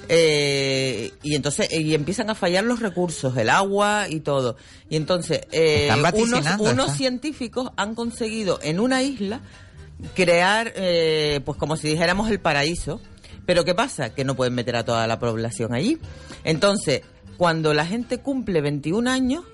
eh, 0.09 1.13
y 1.23 1.35
entonces 1.35 1.69
y 1.73 1.95
empiezan 1.95 2.31
a 2.31 2.35
fallar 2.35 2.65
los 2.65 2.81
recursos, 2.81 3.37
el 3.37 3.51
agua 3.51 4.07
y 4.09 4.21
todo. 4.21 4.57
Y 4.89 4.97
entonces 4.97 5.41
eh, 5.51 5.91
unos, 6.15 6.45
unos 6.61 6.93
científicos 6.97 7.71
han 7.77 7.95
conseguido 7.95 8.61
en 8.63 8.79
una 8.79 9.03
isla 9.03 9.41
crear, 10.15 10.73
eh, 10.77 11.41
pues 11.45 11.59
como 11.59 11.77
si 11.77 11.89
dijéramos 11.89 12.31
el 12.31 12.41
paraíso. 12.41 13.01
Pero 13.47 13.65
¿qué 13.65 13.75
pasa? 13.75 14.13
Que 14.15 14.25
no 14.25 14.35
pueden 14.35 14.55
meter 14.55 14.77
a 14.77 14.85
toda 14.85 15.07
la 15.07 15.19
población 15.19 15.73
allí. 15.73 15.99
Entonces, 16.45 17.03
cuando 17.37 17.75
la 17.75 17.87
gente 17.87 18.19
cumple 18.19 18.61
21 18.61 19.09
años, 19.09 19.45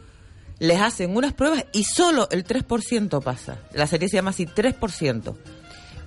les 0.59 0.81
hacen 0.81 1.15
unas 1.17 1.33
pruebas 1.35 1.67
y 1.73 1.85
solo 1.85 2.29
el 2.31 2.45
3% 2.45 3.21
pasa. 3.23 3.59
La 3.75 3.87
serie 3.87 4.09
se 4.09 4.17
llama 4.17 4.31
así 4.31 4.47
3%. 4.47 5.37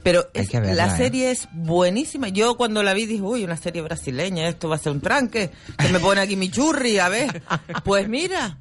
Pero 0.02 0.28
Hay 0.36 0.44
es- 0.44 0.49
que 0.49 0.60
verla, 0.60 0.88
la 0.88 0.94
¿eh? 0.94 0.98
serie 0.98 1.32
es 1.32 1.48
buenísima. 1.52 2.30
Yo 2.30 2.56
cuando 2.57 2.82
la 2.84 2.94
vi 2.94 3.06
dije, 3.07 3.22
uy, 3.24 3.44
una 3.44 3.57
serie 3.57 3.82
brasileña, 3.82 4.48
esto 4.48 4.70
va 4.70 4.76
a 4.76 4.80
ser 4.80 4.91
un 4.91 5.02
tranque. 5.02 5.49
Que 5.78 5.90
me 5.90 5.99
pone 5.99 6.22
aquí 6.22 6.36
mi 6.36 6.49
churri, 6.49 6.99
a 6.99 7.10
ver. 7.10 7.41
Pues 7.84 8.07
mira. 8.07 8.57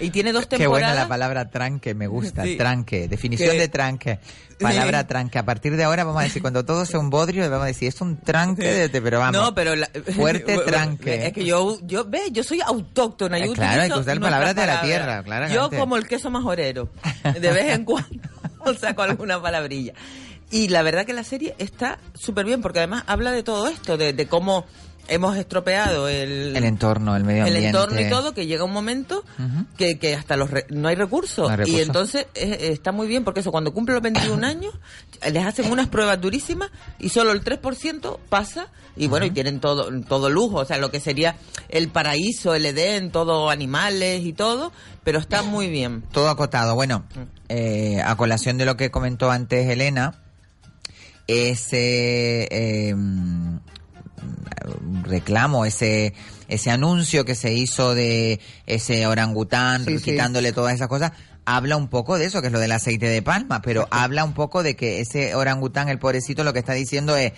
Y 0.00 0.10
tiene 0.10 0.32
dos 0.32 0.46
Qué 0.46 0.56
temporadas. 0.58 0.88
buena 0.90 0.94
la 1.02 1.08
palabra 1.08 1.50
tranque, 1.50 1.94
me 1.94 2.06
gusta. 2.06 2.44
Sí. 2.44 2.56
Tranque, 2.56 3.08
definición 3.08 3.50
Que- 3.52 3.58
de 3.58 3.68
tranque. 3.68 4.18
Palabra 4.60 5.00
Sí. 5.00 5.06
tranque. 5.08 5.38
A 5.38 5.44
partir 5.44 5.76
de 5.76 5.82
ahora 5.84 6.04
vamos 6.04 6.20
a 6.20 6.24
decir, 6.24 6.40
cuando 6.40 6.64
todo 6.64 6.84
sea 6.86 7.00
un 7.00 7.10
bodrio, 7.10 7.42
vamos 7.50 7.64
a 7.64 7.66
decir, 7.66 7.88
es 7.88 8.00
un 8.00 8.16
tranque, 8.20 8.62
de, 8.72 8.88
de- 8.88 9.02
pero 9.02 9.18
vamos. 9.18 9.40
No, 9.40 9.54
pero 9.54 9.74
la- 9.74 9.90
Fuerte 10.16 10.58
tranque. 10.58 11.26
Es 11.26 11.32
que 11.32 11.44
yo, 11.44 11.78
yo 11.82 12.04
ve, 12.04 12.22
yo 12.30 12.42
soy 12.44 12.60
autóctona. 12.60 13.38
Yo 13.38 13.46
Eh, 13.52 13.54
claro, 13.54 13.82
hay 13.82 13.90
que 13.90 13.98
usar 13.98 14.20
palabras 14.20 14.54
de 14.54 14.66
la 14.66 14.80
tierra, 14.82 15.22
claramente. 15.22 15.54
Yo 15.54 15.70
como 15.70 15.96
el 15.96 16.06
queso 16.06 16.30
majorero, 16.30 16.88
de 17.24 17.50
vez 17.50 17.74
en 17.74 17.84
cuando 17.84 18.08
saco 18.80 19.02
alguna 19.02 19.40
palabrilla. 19.42 19.94
Y 20.50 20.68
la 20.68 20.82
verdad 20.82 21.06
que 21.06 21.14
la 21.14 21.24
serie 21.24 21.54
está 21.58 21.98
súper 22.14 22.44
bien 22.44 22.60
porque 22.60 22.78
además 22.80 23.04
habla 23.06 23.32
de 23.32 23.42
todo 23.42 23.68
esto, 23.68 23.96
de, 23.96 24.12
de 24.12 24.26
cómo 24.26 24.66
hemos 25.08 25.36
estropeado 25.36 26.08
el, 26.08 26.56
El 26.56 26.64
entorno, 26.64 27.14
el 27.16 27.24
medio 27.24 27.42
el 27.44 27.54
ambiente. 27.54 27.68
entorno 27.68 28.00
y 28.00 28.08
todo, 28.08 28.32
que 28.34 28.46
llega 28.46 28.64
un 28.64 28.72
momento 28.72 29.24
que, 29.76 29.98
que 29.98 30.14
hasta 30.14 30.36
los 30.36 30.50
re- 30.50 30.66
no 30.70 30.88
hay 30.88 30.94
recursos. 30.94 31.46
No 31.46 31.50
hay 31.50 31.56
recursos. 31.56 31.78
Y 31.78 31.82
entonces 31.82 32.26
eh, 32.34 32.70
está 32.72 32.92
muy 32.92 33.06
bien 33.08 33.24
porque 33.24 33.40
eso, 33.40 33.50
cuando 33.52 33.72
cumple 33.72 33.94
los 33.94 34.02
21 34.02 34.46
años, 34.46 34.72
les 35.30 35.44
hacen 35.44 35.70
unas 35.70 35.88
pruebas 35.88 36.20
durísimas 36.20 36.70
y 36.98 37.08
solo 37.08 37.32
el 37.32 37.42
3% 37.44 38.18
pasa 38.28 38.68
y 38.96 39.06
bueno, 39.08 39.24
y 39.24 39.30
tienen 39.30 39.58
todo, 39.58 39.88
todo 40.06 40.28
lujo, 40.28 40.56
o 40.58 40.64
sea, 40.66 40.76
lo 40.76 40.90
que 40.90 41.00
sería 41.00 41.36
el 41.70 41.88
paraíso, 41.88 42.54
el 42.54 42.66
Edén, 42.66 43.10
todo 43.10 43.48
animales 43.48 44.22
y 44.24 44.34
todo, 44.34 44.70
pero 45.02 45.18
está 45.18 45.42
muy 45.42 45.68
bien. 45.70 46.02
Todo 46.12 46.28
acotado. 46.28 46.74
Bueno, 46.74 47.04
Mm. 47.14 47.20
eh, 47.48 48.02
a 48.04 48.14
colación 48.16 48.58
de 48.58 48.66
lo 48.66 48.76
que 48.76 48.90
comentó 48.90 49.30
antes 49.30 49.66
Elena, 49.68 50.14
ese 51.26 52.48
eh, 52.50 52.94
mm, 52.94 53.51
reclamo, 55.04 55.64
ese 55.64 56.14
ese 56.48 56.70
anuncio 56.70 57.24
que 57.24 57.34
se 57.34 57.52
hizo 57.54 57.94
de 57.94 58.38
ese 58.66 59.06
orangután 59.06 59.84
Sí, 59.84 59.98
sí. 59.98 60.04
quitándole 60.12 60.52
todas 60.52 60.74
esas 60.74 60.88
cosas, 60.88 61.12
habla 61.46 61.76
un 61.76 61.88
poco 61.88 62.18
de 62.18 62.26
eso, 62.26 62.40
que 62.40 62.48
es 62.48 62.52
lo 62.52 62.60
del 62.60 62.72
aceite 62.72 63.06
de 63.08 63.22
palma, 63.22 63.62
pero 63.62 63.88
habla 63.90 64.22
un 64.24 64.34
poco 64.34 64.62
de 64.62 64.76
que 64.76 65.00
ese 65.00 65.34
orangután, 65.34 65.88
el 65.88 65.98
pobrecito, 65.98 66.44
lo 66.44 66.52
que 66.52 66.58
está 66.58 66.72
diciendo 66.74 67.16
es 67.16 67.32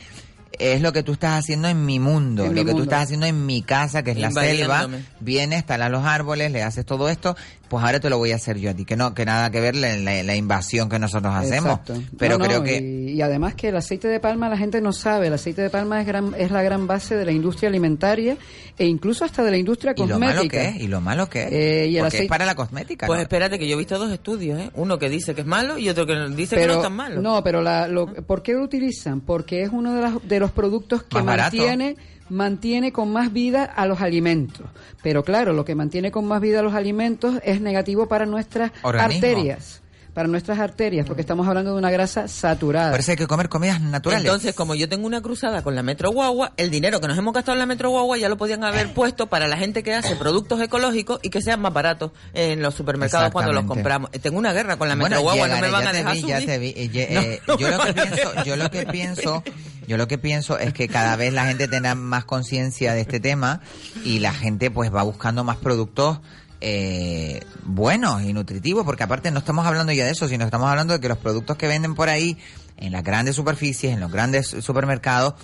es 0.57 0.81
lo 0.81 0.93
que 0.93 1.03
tú 1.03 1.15
estás 1.15 1.37
haciendo 1.41 1.67
en 1.67 1.85
mi 1.85 1.99
mundo, 1.99 2.45
En 2.45 2.55
lo 2.55 2.63
mi 2.63 2.71
que 2.71 2.77
tú 2.77 2.83
estás 2.85 3.03
haciendo 3.03 3.27
en 3.27 3.45
mi 3.45 3.63
casa, 3.63 4.05
que 4.05 4.13
es 4.13 4.19
la 4.19 4.31
selva, 4.31 4.89
vienes, 5.19 5.67
talas 5.67 5.91
los 5.91 6.05
árboles, 6.05 6.53
le 6.53 6.63
haces 6.63 6.87
todo 6.87 7.09
esto, 7.09 7.37
pues 7.69 7.83
ahora 7.85 7.99
te 7.99 8.09
lo 8.09 8.19
voy 8.19 8.31
a 8.31 8.37
hacer 8.37 8.59
yo 8.61 8.71
a 8.71 8.75
ti, 8.75 8.85
que 8.85 8.95
no, 8.95 9.15
que 9.15 9.25
nada 9.25 9.51
que 9.51 9.61
ver 9.61 9.75
la, 9.75 9.97
la- 9.97 10.23
la 10.23 10.37
invasión 10.37 10.89
que 10.89 11.01
nosotros 11.01 11.35
hacemos. 11.35 11.81
Exacto. 11.81 12.01
Pero 12.19 12.39
No, 12.39 12.45
no, 12.45 12.49
creo 12.49 12.63
que 12.63 12.77
Y, 12.77 12.81
y 13.15 13.23
además 13.23 13.55
que 13.55 13.69
el 13.69 13.77
aceite 13.77 14.09
de 14.09 14.21
palma 14.21 14.49
la 14.49 14.57
gente 14.59 14.81
no 14.81 14.93
sabe. 14.93 15.29
El 15.29 15.33
aceite 15.35 15.63
de 15.63 15.71
palma 15.71 16.01
es, 16.01 16.07
gran, 16.07 16.35
es 16.37 16.51
la 16.51 16.63
gran 16.63 16.87
base 16.87 17.17
de 17.17 17.25
la 17.25 17.33
industria 17.33 17.69
alimentaria 17.71 18.37
e 18.77 18.87
incluso 18.87 19.25
hasta 19.25 19.43
de 19.43 19.51
la 19.53 19.57
industria 19.57 19.95
y 19.97 20.01
lo 20.01 20.09
cosmética. 20.09 20.35
malo 20.37 20.49
que 20.51 20.69
es, 20.69 20.77
y 20.83 20.89
lo 20.89 21.01
malo 21.01 21.31
que 21.31 21.43
es, 21.45 21.53
Eh, 21.53 21.87
y 21.89 21.97
el 21.97 22.03
porque 22.03 22.17
es 22.17 22.23
aceite- 22.23 22.29
para 22.29 22.45
la 22.45 22.55
cosmética. 22.55 23.07
Pues 23.07 23.19
¿no? 23.19 23.23
espérate 23.23 23.59
que 23.59 23.67
yo 23.69 23.75
he 23.75 23.79
visto 23.79 23.99
dos 23.99 24.13
estudios, 24.13 24.59
¿eh? 24.61 24.71
Uno 24.75 24.99
que 24.99 25.09
dice 25.09 25.35
que 25.35 25.43
es 25.43 25.47
malo 25.47 25.79
y 25.79 25.89
otro 25.89 26.05
que 26.07 26.15
dice 26.37 26.57
que 26.57 26.67
no 26.67 26.75
es 26.75 26.83
tan 26.83 26.95
malo. 26.97 27.23
No, 27.23 27.43
pero 27.45 27.63
la, 27.63 27.89
lo, 27.89 28.07
¿por 28.13 28.43
qué 28.43 28.53
lo 28.55 28.63
utilizan? 28.65 29.21
Porque 29.21 29.63
es 29.63 29.71
uno 29.73 29.95
de, 29.95 30.03
las- 30.03 30.29
de 30.29 30.41
los 30.41 30.51
productos 30.51 31.05
que 31.05 31.17
Más 31.17 31.25
barato. 31.25 31.57
mantiene 31.57 31.97
mantiene 32.31 32.91
con 32.91 33.13
más 33.13 33.33
vida 33.35 33.65
a 33.65 33.87
los 33.87 34.01
alimentos. 34.01 34.67
Pero 35.03 35.23
claro, 35.23 35.53
lo 35.53 35.65
que 35.67 35.75
mantiene 35.75 36.11
con 36.11 36.25
más 36.27 36.41
vida 36.41 36.61
a 36.61 36.63
los 36.63 36.73
alimentos 36.75 37.35
es 37.45 37.61
negativo 37.61 38.09
para 38.09 38.25
nuestras 38.25 38.73
Organismo. 38.83 39.27
arterias. 39.29 39.83
Para 40.15 40.29
nuestras 40.29 40.61
arterias, 40.61 41.07
porque 41.07 41.23
estamos 41.23 41.47
hablando 41.49 41.73
de 41.73 41.79
una 41.79 41.91
grasa 41.91 42.29
saturada. 42.29 42.93
Por 42.93 43.01
eso 43.01 43.11
hay 43.11 43.17
que 43.17 43.27
comer 43.27 43.49
comidas 43.49 43.81
naturales. 43.81 44.25
Entonces, 44.25 44.55
como 44.55 44.77
yo 44.77 44.89
tengo 44.89 45.07
una 45.09 45.21
cruzada 45.21 45.63
con 45.63 45.75
la 45.75 45.83
Metro 45.83 46.11
Guagua, 46.13 46.53
el 46.57 46.71
dinero 46.71 47.01
que 47.01 47.09
nos 47.09 47.19
hemos 47.19 47.35
gastado 47.35 47.55
en 47.55 47.59
la 47.59 47.67
Metro 47.67 47.91
Guagua 47.91 48.17
ya 48.17 48.29
lo 48.29 48.37
podían 48.37 48.63
haber 48.63 48.95
puesto 48.95 49.27
para 49.27 49.49
la 49.49 49.57
gente 49.57 49.83
que 49.83 49.93
hace 49.93 50.15
productos 50.15 50.61
ecológicos 50.61 51.19
y 51.23 51.31
que 51.31 51.43
sean 51.43 51.61
más 51.61 51.73
baratos 51.73 52.13
en 52.33 52.63
los 52.63 52.75
supermercados 52.75 53.33
cuando 53.33 53.53
los 53.53 53.65
compramos. 53.65 54.11
Eh, 54.13 54.21
Tengo 54.21 54.39
una 54.39 54.53
guerra 54.53 54.77
con 54.77 54.89
la 54.89 54.95
Bueno, 54.95 55.17
Metro 55.17 55.23
Guagua, 55.23 55.49
no 55.49 55.55
me 55.57 55.67
llegaré, 55.67 55.73
van 55.73 55.83
ya 55.83 55.89
a 55.89 55.93
te 55.93 55.99
dejar 55.99 56.15
vi, 56.15 56.21
subir. 56.21 56.35
ya 56.39 56.47
te 56.47 56.59
vi. 56.59 56.69
Eh, 56.69 56.91
eh, 56.95 57.41
yo 57.59 57.69
lo 57.71 57.79
que 57.83 57.93
pienso, 57.95 58.45
yo 58.45 58.57
lo 58.57 58.71
que 58.71 58.87
pienso, 58.87 59.43
yo 59.89 59.97
lo 59.97 60.07
que 60.09 60.19
pienso 60.19 60.59
es 60.59 60.73
que 60.73 60.87
cada 60.89 61.17
vez 61.17 61.33
la 61.33 61.47
gente 61.47 61.67
tenga 61.67 61.95
más 61.97 62.25
conciencia 62.25 62.95
de 62.95 63.01
este 63.01 63.19
tema 63.19 63.61
y 64.05 64.21
la 64.21 64.33
gente 64.33 64.71
pues 64.71 64.95
va 64.95 65.03
buscando 65.03 65.43
más 65.43 65.57
productos 65.57 66.21
eh, 66.67 67.43
buenos 67.65 68.23
y 68.23 68.33
nutritivos, 68.33 68.85
porque 68.87 69.03
aparte 69.03 69.31
no 69.31 69.41
estamos 69.41 69.67
hablando 69.67 69.93
ya 69.93 70.07
de 70.07 70.13
eso, 70.13 70.29
sino 70.29 70.47
estamos 70.47 70.71
hablando 70.71 70.95
de 70.95 71.01
que 71.01 71.09
los 71.09 71.19
productos 71.19 71.59
que 71.59 71.67
venden 71.69 71.95
por 71.95 72.09
ahí 72.09 72.39
en 72.79 72.91
las 72.93 73.05
grandes 73.05 73.37
superficies, 73.37 73.93
en 73.93 74.01
los 74.01 74.11
grandes 74.11 74.49
supermercados, 74.61 75.35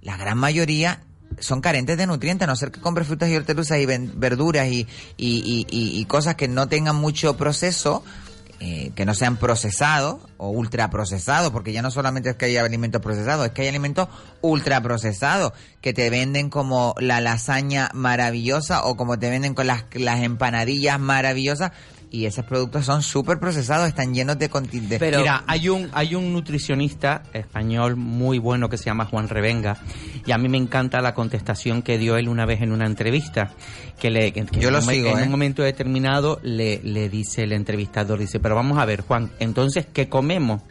la 0.00 0.16
gran 0.16 0.38
mayoría 0.38 1.02
son 1.38 1.60
carentes 1.60 1.98
de 1.98 2.06
nutrientes, 2.06 2.48
a 2.48 2.50
no 2.50 2.56
ser 2.56 2.70
que 2.70 2.80
compres 2.80 3.06
frutas 3.06 3.28
y 3.28 3.36
hortalizas 3.36 3.78
y 3.78 3.84
verduras 3.86 4.68
y- 4.68 4.86
y- 5.18 5.66
y 5.68 6.04
cosas 6.06 6.34
que 6.36 6.48
no 6.48 6.66
tengan 6.68 6.96
mucho 6.96 7.36
proceso, 7.36 8.02
eh, 8.62 8.92
que 8.94 9.06
no 9.06 9.14
sean 9.14 9.38
procesados 9.38 10.18
o 10.36 10.50
ultraprocesados, 10.50 11.50
porque 11.50 11.72
ya 11.72 11.80
no 11.80 11.90
solamente 11.90 12.28
es 12.28 12.36
que 12.36 12.44
hay 12.44 12.58
alimentos 12.58 13.00
procesados, 13.00 13.46
es 13.46 13.52
que 13.52 13.62
hay 13.62 13.68
alimentos 13.68 14.08
ultraprocesados 14.42 15.54
que 15.80 15.94
te 15.94 16.10
venden 16.10 16.50
como 16.50 16.94
la 16.98 17.22
lasaña 17.22 17.88
maravillosa 17.94 18.84
o 18.84 18.98
como 18.98 19.18
te 19.18 19.30
venden 19.30 19.54
con 19.54 19.66
las, 19.66 19.84
las 19.94 20.20
empanadillas 20.20 21.00
maravillosas 21.00 21.72
y 22.12 22.26
esos 22.26 22.44
productos 22.44 22.84
son 22.86 23.02
súper 23.02 23.38
procesados, 23.38 23.86
están 23.86 24.12
llenos 24.12 24.36
de... 24.36 24.50
conti- 24.50 24.80
de- 24.80 24.98
Mira, 24.98 25.44
hay 25.46 25.68
un, 25.68 25.88
hay 25.92 26.16
un 26.16 26.32
nutricionista 26.32 27.22
español 27.32 27.94
muy 27.96 28.38
bueno 28.38 28.68
que 28.68 28.76
se 28.76 28.86
llama 28.86 29.04
Juan 29.04 29.28
Revenga 29.28 29.76
y 30.26 30.32
a 30.32 30.38
mí 30.38 30.48
me 30.48 30.58
encanta 30.58 31.00
la 31.00 31.14
contestación 31.14 31.82
que 31.82 31.98
dio 31.98 32.16
él 32.16 32.28
una 32.28 32.46
vez 32.46 32.62
en 32.62 32.72
una 32.72 32.86
entrevista 32.86 33.52
que 34.00 34.10
le 34.10 34.32
que- 34.32 34.44
que 34.44 34.58
Yo 34.60 34.68
en 34.68 34.74
lo 34.74 34.82
sigo, 34.82 35.10
en 35.10 35.18
¿eh? 35.20 35.22
un 35.22 35.30
momento 35.30 35.62
determinado 35.62 36.40
le, 36.42 36.80
le 36.82 37.08
dice 37.08 37.44
el 37.44 37.52
entrevistador 37.52 38.18
dice 38.18 38.40
pero 38.40 38.56
vamos 38.56 38.78
a 38.78 38.84
ver 38.86 39.02
Juan 39.02 39.30
entonces 39.38 39.86
qué 39.92 40.08
comemos 40.08 40.62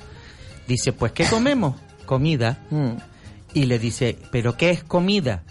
dice 0.68 0.92
pues 0.92 1.14
qué 1.14 1.26
comemos 1.26 1.76
comida. 2.06 2.60
Mm. 2.70 2.92
y 3.54 3.64
le 3.66 3.80
dice 3.80 4.18
pero 4.32 4.58
qué 4.58 4.72
es 4.72 4.84
comida 4.84 5.44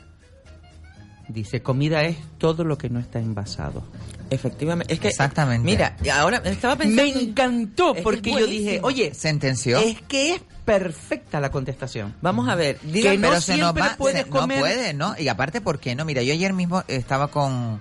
dice 1.29 1.63
comida 1.63 2.05
es 2.05 2.17
todo 2.39 2.65
lo 2.65 2.77
que 2.79 2.91
no 2.91 2.99
está 3.01 3.19
envasado 3.21 3.83
Efectivamente. 4.31 4.93
Es 4.93 5.01
que, 5.01 5.09
Exactamente. 5.09 5.65
Mira, 5.65 5.97
ahora 6.15 6.43
estaba 6.45 6.77
pensando... 6.77 7.03
me 7.03 7.09
encantó 7.23 7.95
que 7.95 8.03
porque 8.03 8.31
yo 8.33 8.47
dije 8.47 8.81
oye 8.83 9.15
sentenció 9.15 9.79
es 9.79 10.01
que 10.03 10.35
es 10.35 10.41
perfecta 10.65 11.41
la 11.41 11.51
contestación 11.51 12.15
Vamos 12.21 12.49
a 12.49 12.55
ver, 12.55 12.77
que 12.77 12.87
dígame, 12.89 13.17
no 13.19 13.29
pero 13.31 13.41
se 13.41 13.57
nos 13.57 13.73
siempre 13.73 13.83
va, 13.83 13.97
puedes 13.97 14.23
se- 14.25 14.29
comer 14.29 14.59
no 14.59 14.65
puede, 14.65 14.93
¿no? 14.95 15.15
Y 15.19 15.29
aparte, 15.29 15.61
¿por 15.63 15.79
qué 15.81 15.95
no? 15.95 16.05
Mira, 16.05 16.23
yo 16.23 16.33
ayer 16.35 16.53
mismo 16.53 16.85
estaba 16.89 17.29
con, 17.29 17.81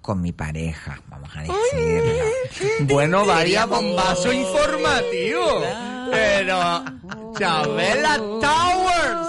con 0.00 0.20
mi 0.22 0.32
pareja, 0.32 1.00
vamos 1.08 1.28
a 1.36 1.40
decirlo. 1.42 2.12
Bueno, 2.94 3.24
vaya 3.26 3.66
bombazo 3.66 4.32
informativo. 4.32 5.62
Pero 6.10 6.84
Chabela 7.38 8.16
Towers. 8.16 9.28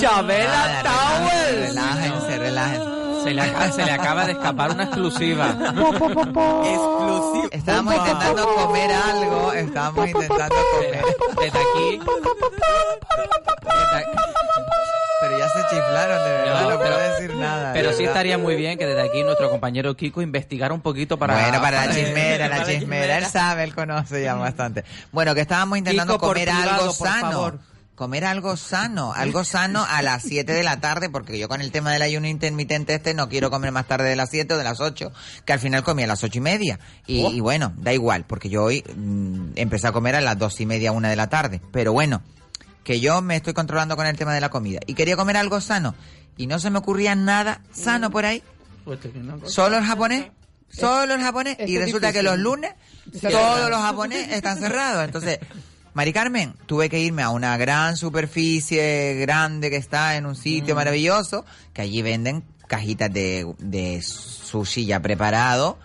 Chabela 0.00 0.82
Nada, 0.82 0.82
Towers. 0.82 1.68
Relájense, 1.68 2.38
relájense. 2.38 3.03
Se 3.24 3.32
le, 3.34 3.40
acaba, 3.42 3.72
se 3.72 3.84
le 3.84 3.90
acaba 3.90 4.26
de 4.26 4.32
escapar 4.32 4.70
una 4.72 4.84
exclusiva. 4.84 5.48
exclusivo. 5.50 7.48
Estábamos 7.50 7.94
intentando 7.96 8.54
comer 8.54 8.90
algo, 8.92 9.52
estábamos 9.52 10.06
intentando 10.08 10.54
comer. 10.74 11.04
Desde 11.40 11.58
aquí, 11.58 12.00
Pero 15.20 15.38
ya 15.38 15.48
se 15.48 15.60
chiflaron, 15.70 16.24
de 16.24 16.30
verdad, 16.30 16.60
No, 16.62 16.70
no, 16.70 16.76
puedo 16.76 16.90
pero- 16.96 17.12
decir 17.14 17.34
nada. 17.36 17.72
pero 17.72 17.92
sí 17.94 18.04
estaría 18.04 18.36
muy 18.36 18.56
bien 18.56 18.76
que 18.78 18.84
desde 18.86 19.00
aquí 19.08 19.22
nuestro 19.22 19.48
compañero 19.48 19.94
Kiko 19.96 20.20
investigara 20.20 20.74
un 20.74 20.82
poquito 20.82 21.18
para... 21.18 21.34
bueno, 21.34 21.60
para 21.62 21.86
la 21.86 21.94
chismera, 21.94 22.48
la 22.48 22.64
chismera, 22.66 23.18
él 23.18 23.24
sabe, 23.26 23.64
él 23.64 23.74
conoce 23.74 24.22
ya 24.22 24.34
bastante. 24.34 24.84
Bueno, 25.12 25.34
que 25.34 25.40
estábamos 25.40 25.78
intentando 25.78 26.14
Kiko, 26.14 26.26
por 26.26 26.34
comer 26.36 26.48
privado, 26.50 26.70
algo 26.82 26.94
por 26.94 27.08
sano. 27.08 27.30
favor. 27.32 27.58
Comer 27.94 28.24
algo 28.24 28.56
sano, 28.56 29.12
algo 29.12 29.44
sano 29.44 29.86
a 29.88 30.02
las 30.02 30.24
7 30.24 30.52
de 30.52 30.64
la 30.64 30.80
tarde, 30.80 31.10
porque 31.10 31.38
yo 31.38 31.48
con 31.48 31.60
el 31.60 31.70
tema 31.70 31.92
del 31.92 32.02
ayuno 32.02 32.26
intermitente 32.26 32.94
este 32.94 33.14
no 33.14 33.28
quiero 33.28 33.50
comer 33.50 33.70
más 33.70 33.86
tarde 33.86 34.08
de 34.08 34.16
las 34.16 34.30
7 34.30 34.54
o 34.54 34.58
de 34.58 34.64
las 34.64 34.80
8, 34.80 35.12
que 35.44 35.52
al 35.52 35.60
final 35.60 35.84
comí 35.84 36.02
a 36.02 36.08
las 36.08 36.24
ocho 36.24 36.38
y 36.38 36.40
media. 36.40 36.80
Y, 37.06 37.22
Oh. 37.22 37.30
y 37.30 37.38
bueno, 37.40 37.72
da 37.76 37.92
igual, 37.92 38.24
porque 38.26 38.48
yo 38.48 38.64
hoy 38.64 38.82
mm, 38.96 39.52
empecé 39.54 39.86
a 39.86 39.92
comer 39.92 40.16
a 40.16 40.20
las 40.20 40.36
dos 40.36 40.60
y 40.60 40.66
media, 40.66 40.90
una 40.90 41.08
de 41.08 41.16
la 41.16 41.28
tarde. 41.28 41.60
Pero 41.70 41.92
bueno, 41.92 42.20
que 42.82 42.98
yo 42.98 43.22
me 43.22 43.36
estoy 43.36 43.54
controlando 43.54 43.96
con 43.96 44.06
el 44.06 44.16
tema 44.16 44.34
de 44.34 44.40
la 44.40 44.48
comida. 44.50 44.80
Y 44.86 44.94
quería 44.94 45.16
comer 45.16 45.36
algo 45.36 45.60
sano. 45.60 45.94
Y 46.36 46.48
no 46.48 46.58
se 46.58 46.70
me 46.70 46.78
ocurría 46.78 47.14
nada 47.14 47.60
sano 47.72 48.10
por 48.10 48.26
ahí. 48.26 48.42
Solo 49.46 49.78
el 49.78 49.84
japonés. 49.84 50.26
Solo 50.68 51.14
el 51.14 51.20
japonés. 51.20 51.56
es 51.60 51.70
Y 51.70 51.78
resulta 51.78 52.12
que 52.12 52.24
los 52.24 52.38
lunes 52.38 52.72
todos 53.20 53.70
los 53.70 53.80
japoneses 53.80 54.32
están 54.32 54.58
cerrados. 54.58 55.04
Entonces, 55.04 55.38
Mari 55.94 56.12
Carmen, 56.12 56.54
tuve 56.66 56.88
que 56.88 56.98
irme 57.00 57.22
a 57.22 57.30
una 57.30 57.56
gran 57.56 57.96
superficie 57.96 59.14
grande 59.14 59.70
que 59.70 59.76
está 59.76 60.16
en 60.16 60.26
un 60.26 60.34
sitio 60.34 60.74
mm. 60.74 60.76
maravilloso, 60.76 61.44
que 61.72 61.82
allí 61.82 62.02
venden 62.02 62.42
cajitas 62.66 63.12
de 63.12 64.02
sushi 64.02 64.86
ya 64.86 65.00
preparado 65.00 65.78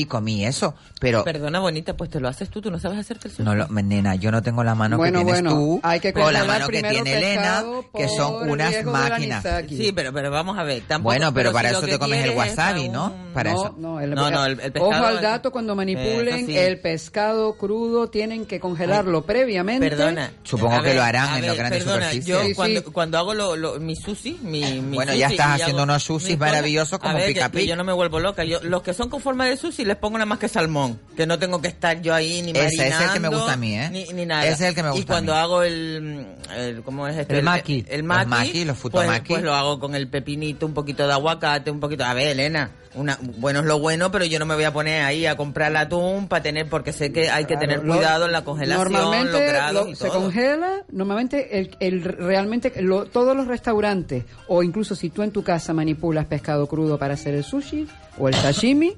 y 0.00 0.06
comí 0.06 0.44
eso. 0.44 0.74
Pero 1.00 1.24
Perdona, 1.24 1.60
bonita, 1.60 1.96
pues 1.96 2.10
te 2.10 2.20
lo 2.20 2.28
haces 2.28 2.48
tú, 2.48 2.60
tú 2.60 2.70
no 2.70 2.78
sabes 2.78 2.98
hacerte 2.98 3.28
el 3.28 3.34
sushi. 3.34 3.44
No, 3.44 3.54
lo, 3.54 3.66
nena, 3.68 4.14
yo 4.14 4.30
no 4.30 4.42
tengo 4.42 4.64
la 4.64 4.74
mano 4.74 4.96
bueno, 4.96 5.18
que 5.18 5.24
tienes 5.24 5.42
bueno, 5.42 5.56
tú 5.56 5.80
hay 5.82 6.00
que 6.00 6.14
o 6.16 6.30
la 6.30 6.44
mano 6.44 6.68
que 6.68 6.82
tiene 6.82 7.18
Elena, 7.18 7.64
que 7.94 8.08
son 8.08 8.48
unas 8.48 8.84
máquinas. 8.84 9.44
Sí, 9.68 9.92
pero, 9.92 10.12
pero 10.12 10.30
vamos 10.30 10.58
a 10.58 10.62
ver. 10.62 10.82
Tampoco, 10.86 11.10
bueno, 11.10 11.32
pero, 11.34 11.50
pero 11.50 11.52
para 11.52 11.68
si 11.70 11.76
eso 11.76 11.86
te 11.86 11.98
comes 11.98 12.24
el 12.24 12.36
wasabi, 12.36 12.88
¿no? 12.88 13.12
Para 13.34 13.52
no, 13.52 13.62
eso. 13.62 13.74
No, 13.78 14.00
el, 14.00 14.14
no, 14.14 14.30
no, 14.30 14.44
el, 14.44 14.60
el 14.60 14.72
pescado. 14.72 14.90
Ojo 14.90 15.06
al 15.06 15.20
dato 15.20 15.50
cuando 15.52 15.72
eh, 15.74 15.76
manipulen 15.76 16.50
el 16.50 16.80
pescado 16.80 17.54
crudo, 17.56 18.08
tienen 18.08 18.46
que 18.46 18.60
congelarlo 18.60 19.18
Ay, 19.18 19.24
previamente. 19.26 19.90
Perdona. 19.90 20.32
Supongo 20.42 20.80
ver, 20.80 20.92
que 20.92 20.94
lo 20.94 21.02
harán 21.02 21.34
ver, 21.34 21.42
en 21.42 21.48
los 21.48 21.58
grandes 21.58 21.84
perdona, 21.84 22.06
superficies. 22.06 22.48
Yo 22.48 22.56
cuando, 22.56 22.84
cuando 22.84 23.18
hago 23.18 23.34
lo, 23.34 23.56
lo, 23.56 23.80
mi 23.80 23.96
sushi, 23.96 24.38
mi, 24.42 24.80
mi 24.80 24.96
Bueno, 24.96 25.14
ya 25.14 25.28
estás 25.28 25.60
haciendo 25.60 25.82
unos 25.82 26.02
sushis 26.02 26.38
maravillosos 26.38 26.98
como 26.98 27.18
pica 27.18 27.50
Yo 27.52 27.76
no 27.76 27.84
me 27.84 27.92
vuelvo 27.92 28.20
loca. 28.20 28.44
Los 28.44 28.82
que 28.82 28.94
son 28.94 29.08
con 29.08 29.20
forma 29.20 29.46
de 29.46 29.56
sushi 29.56 29.83
y 29.84 29.86
les 29.86 29.96
pongo 29.96 30.16
nada 30.16 30.26
más 30.26 30.38
que 30.38 30.48
salmón, 30.48 30.98
que 31.14 31.26
no 31.26 31.38
tengo 31.38 31.60
que 31.60 31.68
estar 31.68 32.00
yo 32.00 32.14
ahí 32.14 32.40
ni 32.40 32.52
Ese 32.52 32.62
marinando. 32.62 32.82
Ese 32.82 32.94
es 32.94 33.00
el 33.02 33.12
que 33.12 33.20
me 33.20 33.28
gusta 33.28 33.52
a 33.52 33.56
mí, 33.56 33.78
¿eh? 33.78 33.90
Ni, 33.90 34.04
ni 34.14 34.24
nada. 34.24 34.46
Ese 34.46 34.52
es 34.52 34.60
el 34.70 34.74
que 34.74 34.82
me 34.82 34.88
gusta 34.88 35.02
Y 35.02 35.04
cuando 35.04 35.34
hago 35.34 35.62
el, 35.62 36.26
el, 36.56 36.82
¿cómo 36.82 37.06
es 37.06 37.18
este? 37.18 37.36
El 37.36 37.44
maqui. 37.44 37.84
El, 37.88 38.02
maqui. 38.02 38.64
Los 38.64 38.82
maqui, 38.82 38.90
pues, 38.90 39.20
pues, 39.28 39.42
lo 39.42 39.54
hago 39.54 39.78
con 39.78 39.94
el 39.94 40.08
pepinito, 40.08 40.64
un 40.64 40.72
poquito 40.72 41.06
de 41.06 41.12
aguacate, 41.12 41.70
un 41.70 41.80
poquito... 41.80 42.02
A 42.04 42.14
ver, 42.14 42.28
Elena, 42.28 42.70
una, 42.94 43.18
bueno 43.20 43.60
es 43.60 43.66
lo 43.66 43.78
bueno, 43.78 44.10
pero 44.10 44.24
yo 44.24 44.38
no 44.38 44.46
me 44.46 44.54
voy 44.54 44.64
a 44.64 44.72
poner 44.72 45.02
ahí 45.02 45.26
a 45.26 45.36
comprar 45.36 45.70
el 45.70 45.76
atún 45.76 46.28
para 46.28 46.42
tener, 46.42 46.68
porque 46.68 46.92
sé 46.92 47.12
que 47.12 47.28
hay 47.28 47.44
que 47.44 47.56
tener 47.56 47.82
cuidado 47.82 48.26
en 48.26 48.32
la 48.32 48.44
congelación, 48.44 48.92
normalmente 48.92 49.32
los 49.32 49.40
grados 49.40 49.88
y 49.88 49.94
todo. 49.94 50.12
se 50.12 50.16
congela, 50.16 50.84
normalmente 50.90 51.70
realmente 52.18 52.72
lo, 52.82 53.06
todos 53.06 53.36
los 53.36 53.46
restaurantes, 53.46 54.24
o 54.48 54.62
incluso 54.62 54.94
si 54.94 55.10
tú 55.10 55.22
en 55.22 55.30
tu 55.30 55.42
casa 55.42 55.72
manipulas 55.72 56.26
pescado 56.26 56.66
crudo 56.66 56.98
para 56.98 57.14
hacer 57.14 57.34
el 57.34 57.44
sushi 57.44 57.86
o 58.18 58.28
el 58.28 58.34
sashimi, 58.34 58.96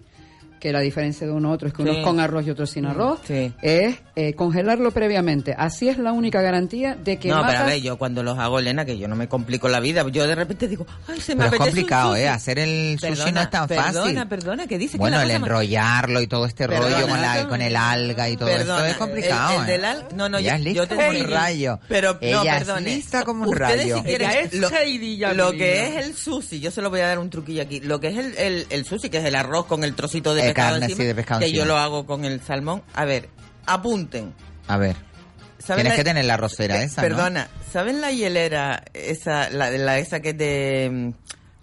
que 0.58 0.72
la 0.72 0.80
diferencia 0.80 1.26
de 1.26 1.32
uno 1.32 1.50
a 1.50 1.52
otro 1.52 1.68
es 1.68 1.74
que 1.74 1.82
uno 1.82 1.92
es 1.92 2.04
con 2.04 2.20
arroz 2.20 2.46
y 2.46 2.50
otro 2.50 2.66
sin 2.66 2.84
mm, 2.84 2.88
arroz, 2.88 3.20
es 3.30 3.96
eh, 4.14 4.34
congelarlo 4.34 4.90
previamente. 4.90 5.54
Así 5.56 5.88
es 5.88 5.98
la 5.98 6.12
única 6.12 6.40
garantía 6.40 6.94
de 6.96 7.18
que. 7.18 7.28
No, 7.28 7.36
matas... 7.36 7.52
pero 7.52 7.64
a 7.64 7.66
ver, 7.66 7.82
yo 7.82 7.98
cuando 7.98 8.22
los 8.22 8.38
hago, 8.38 8.58
Elena, 8.58 8.84
que 8.84 8.98
yo 8.98 9.08
no 9.08 9.16
me 9.16 9.28
complico 9.28 9.68
la 9.68 9.80
vida, 9.80 10.06
yo 10.10 10.26
de 10.26 10.34
repente 10.34 10.68
digo, 10.68 10.86
ay, 11.08 11.20
se 11.20 11.34
me 11.34 11.44
pero 11.44 11.56
Es 11.56 11.60
complicado, 11.60 12.16
¿eh? 12.16 12.28
Hacer 12.28 12.58
el 12.58 12.98
sushi 12.98 13.32
no 13.32 13.42
es 13.42 13.50
tan 13.50 13.66
perdona, 13.66 13.86
fácil. 13.86 14.02
Perdona, 14.02 14.28
perdona, 14.28 14.66
que 14.66 14.78
dice 14.78 14.98
Bueno, 14.98 15.20
el 15.20 15.30
enrollarlo 15.30 16.20
y 16.20 16.26
todo 16.26 16.46
este 16.46 16.66
rollo 16.66 17.06
con, 17.08 17.20
la, 17.20 17.48
con 17.48 17.62
el 17.62 17.76
alga 17.76 18.28
y 18.28 18.36
todo 18.36 18.48
esto 18.48 18.84
es 18.84 18.96
complicado. 18.96 19.62
El, 19.62 19.68
¿eh? 19.68 19.72
del 19.72 19.84
al... 19.84 20.04
No, 20.14 20.28
no, 20.28 20.38
Ella 20.38 20.56
es 20.56 20.62
lista 20.62 20.82
yo 20.82 20.88
te 20.88 20.96
como 20.96 21.08
un 21.08 21.30
rayo. 21.30 21.80
Pero 21.88 22.18
Ella 22.20 22.36
no, 22.36 22.58
perdone. 22.58 22.94
lista 22.94 23.24
como 23.24 23.44
un 23.48 23.56
rayo. 23.56 23.96
Si 23.98 24.02
quieren, 24.02 24.50
lo, 24.52 25.34
lo 25.34 25.52
que 25.52 25.86
es 25.86 26.04
el 26.04 26.14
sushi, 26.14 26.60
yo 26.60 26.70
se 26.70 26.82
lo 26.82 26.90
voy 26.90 27.00
a 27.00 27.08
dar 27.08 27.18
un 27.18 27.30
truquillo 27.30 27.62
aquí. 27.62 27.80
Lo 27.80 28.00
que 28.00 28.08
es 28.08 28.18
el, 28.18 28.36
el, 28.38 28.66
el 28.70 28.84
sushi, 28.84 29.08
que 29.10 29.18
es 29.18 29.24
el 29.24 29.34
arroz 29.34 29.66
con 29.66 29.84
el 29.84 29.94
trocito 29.94 30.34
de 30.34 30.45
de 30.48 30.54
carne, 30.54 30.84
encima, 30.86 30.98
sí, 30.98 31.04
de 31.04 31.14
pescado. 31.14 31.40
Que 31.40 31.52
yo 31.52 31.64
lo 31.64 31.76
hago 31.76 32.06
con 32.06 32.24
el 32.24 32.40
salmón. 32.40 32.82
A 32.94 33.04
ver, 33.04 33.28
apunten. 33.66 34.34
A 34.68 34.76
ver. 34.76 34.96
Tienes 35.64 35.94
que 35.94 36.04
tener 36.04 36.24
la 36.24 36.36
rosera 36.36 36.82
esa. 36.82 37.02
Perdona, 37.02 37.48
¿saben 37.72 38.00
la 38.00 38.12
hielera 38.12 38.84
esa, 38.94 39.50
la, 39.50 39.70
la 39.70 39.98
esa 39.98 40.20
que 40.20 40.30
es 40.30 40.38
de 40.38 40.90
mm, 40.92 41.12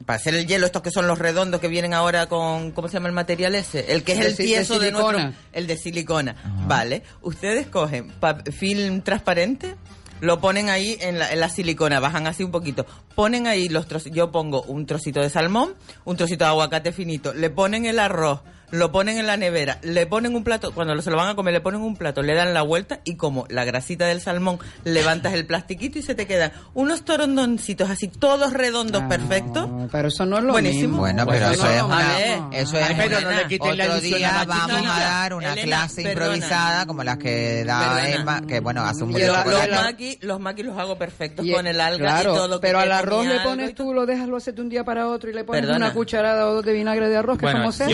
para 0.04 0.18
hacer 0.18 0.36
el 0.36 0.46
hielo, 0.46 0.66
estos 0.66 0.82
que 0.82 0.92
son 0.92 1.08
los 1.08 1.18
redondos 1.18 1.62
que 1.62 1.68
vienen 1.68 1.94
ahora 1.94 2.28
con, 2.28 2.72
¿cómo 2.72 2.88
se 2.88 2.96
llama 2.96 3.08
el 3.08 3.14
material 3.14 3.56
ese? 3.56 3.94
El 3.94 4.04
que 4.04 4.14
es 4.14 4.20
el, 4.20 4.26
el 4.28 4.36
tieso 4.36 4.80
de, 4.80 4.88
de, 4.88 4.92
nuestro... 4.92 5.34
El 5.54 5.68
de 5.68 5.78
silicona. 5.78 6.36
Vale. 6.68 7.04
Ustedes 7.22 7.68
cogen 7.68 8.12
film 8.52 9.02
transparente, 9.02 9.76
lo 10.20 10.40
ponen 10.40 10.70
ahí 10.70 10.98
en 11.00 11.20
la, 11.20 11.32
en 11.32 11.40
la, 11.40 11.50
silicona, 11.50 12.00
bajan 12.00 12.28
así 12.28 12.44
un 12.44 12.52
poquito. 12.52 12.86
Ponen 13.16 13.48
ahí 13.48 13.70
los 13.70 13.88
trocitos, 13.88 14.16
yo 14.16 14.32
pongo 14.32 14.64
un 14.64 14.86
trocito 14.86 15.22
de 15.22 15.30
salmón, 15.30 15.74
un 16.06 16.18
trocito 16.18 16.44
de 16.44 16.50
aguacate 16.50 16.92
finito, 16.92 17.34
le 17.34 17.50
ponen 17.50 17.86
el 17.86 18.00
arroz, 18.00 18.42
lo 18.72 18.92
ponen 18.92 19.18
en 19.18 19.28
la 19.28 19.38
nevera, 19.38 19.80
le 19.84 20.06
ponen 20.06 20.36
un 20.36 20.44
plato, 20.44 20.74
cuando 20.74 21.00
se 21.02 21.12
lo 21.12 21.18
van 21.18 21.30
a 21.30 21.36
comer, 21.36 21.54
le 21.54 21.62
ponen 21.62 21.82
un 21.82 21.96
plato, 21.96 22.22
le 22.22 22.34
dan 22.34 22.54
la 22.54 22.62
vuelta 22.62 23.02
y 23.04 23.16
como 23.16 23.46
la 23.50 23.66
grasita 23.66 24.08
del 24.08 24.22
salmón, 24.22 24.60
levantas 24.84 25.34
el 25.34 25.46
plastiquito 25.46 26.00
y 26.00 26.02
se 26.02 26.16
te 26.16 26.28
quedan 26.28 26.52
unos 26.74 27.06
torondoncitos 27.06 27.90
así, 27.90 28.08
todos 28.08 28.54
redondos, 28.54 29.04
ah, 29.06 29.10
perfectos. 29.10 29.70
Pero 29.92 30.08
eso 30.08 30.26
no 30.26 30.38
es 30.38 30.44
lo 30.44 30.54
Buenísimo. 30.54 30.82
mismo. 30.82 30.98
Bueno, 31.00 31.26
pero 31.28 31.48
eso, 31.48 31.70
es 31.70 31.82
una, 31.82 32.50
eso 32.52 32.78
es 32.78 32.88
pero 32.98 33.22
no 33.22 33.32
le 33.32 33.48
quiten 33.48 33.72
Otro 33.72 33.86
la 33.86 34.00
día 34.00 34.46
vamos 34.48 34.88
a 34.88 35.00
dar 35.00 35.34
una 35.34 35.54
clase 35.56 36.02
improvisada 36.02 36.86
como 36.86 37.04
las 37.04 37.18
que 37.18 37.64
da. 37.66 38.10
Emma, 38.10 38.42
que 38.42 38.60
bueno, 38.60 38.84
hace 38.84 39.04
un 39.04 39.14
Yo, 39.14 39.28
los, 39.28 39.68
los 39.68 39.82
maquis 39.82 40.18
los 40.22 40.40
maqui 40.40 40.64
los 40.64 40.78
hago 40.78 40.98
perfectos 40.98 41.46
con 41.54 41.68
el 41.68 41.80
alga 41.80 42.22
y 42.22 42.24
todo. 42.24 42.60
Pero 42.60 42.80
al 42.80 42.92
arroz 42.92 43.26
le 43.26 43.40
pones 43.42 43.76
tú, 43.76 43.94
lo 43.94 44.06
dejas 44.06 44.28
lo 44.28 44.38
haces 44.38 44.56
de 44.56 44.62
un 44.62 44.70
día 44.70 44.84
para 44.84 45.08
otro 45.08 45.30
y 45.30 45.34
le 45.34 45.44
pones 45.44 45.70
una 45.70 45.94
cucharada 45.94 46.48
o 46.48 46.56
dos 46.56 46.66
de 46.66 46.74
vinagre 46.74 47.10
de 47.10 47.18
arroz, 47.18 47.38
que 47.38 47.46
bueno, 47.46 47.60
como 47.60 47.72
sea. 47.72 47.88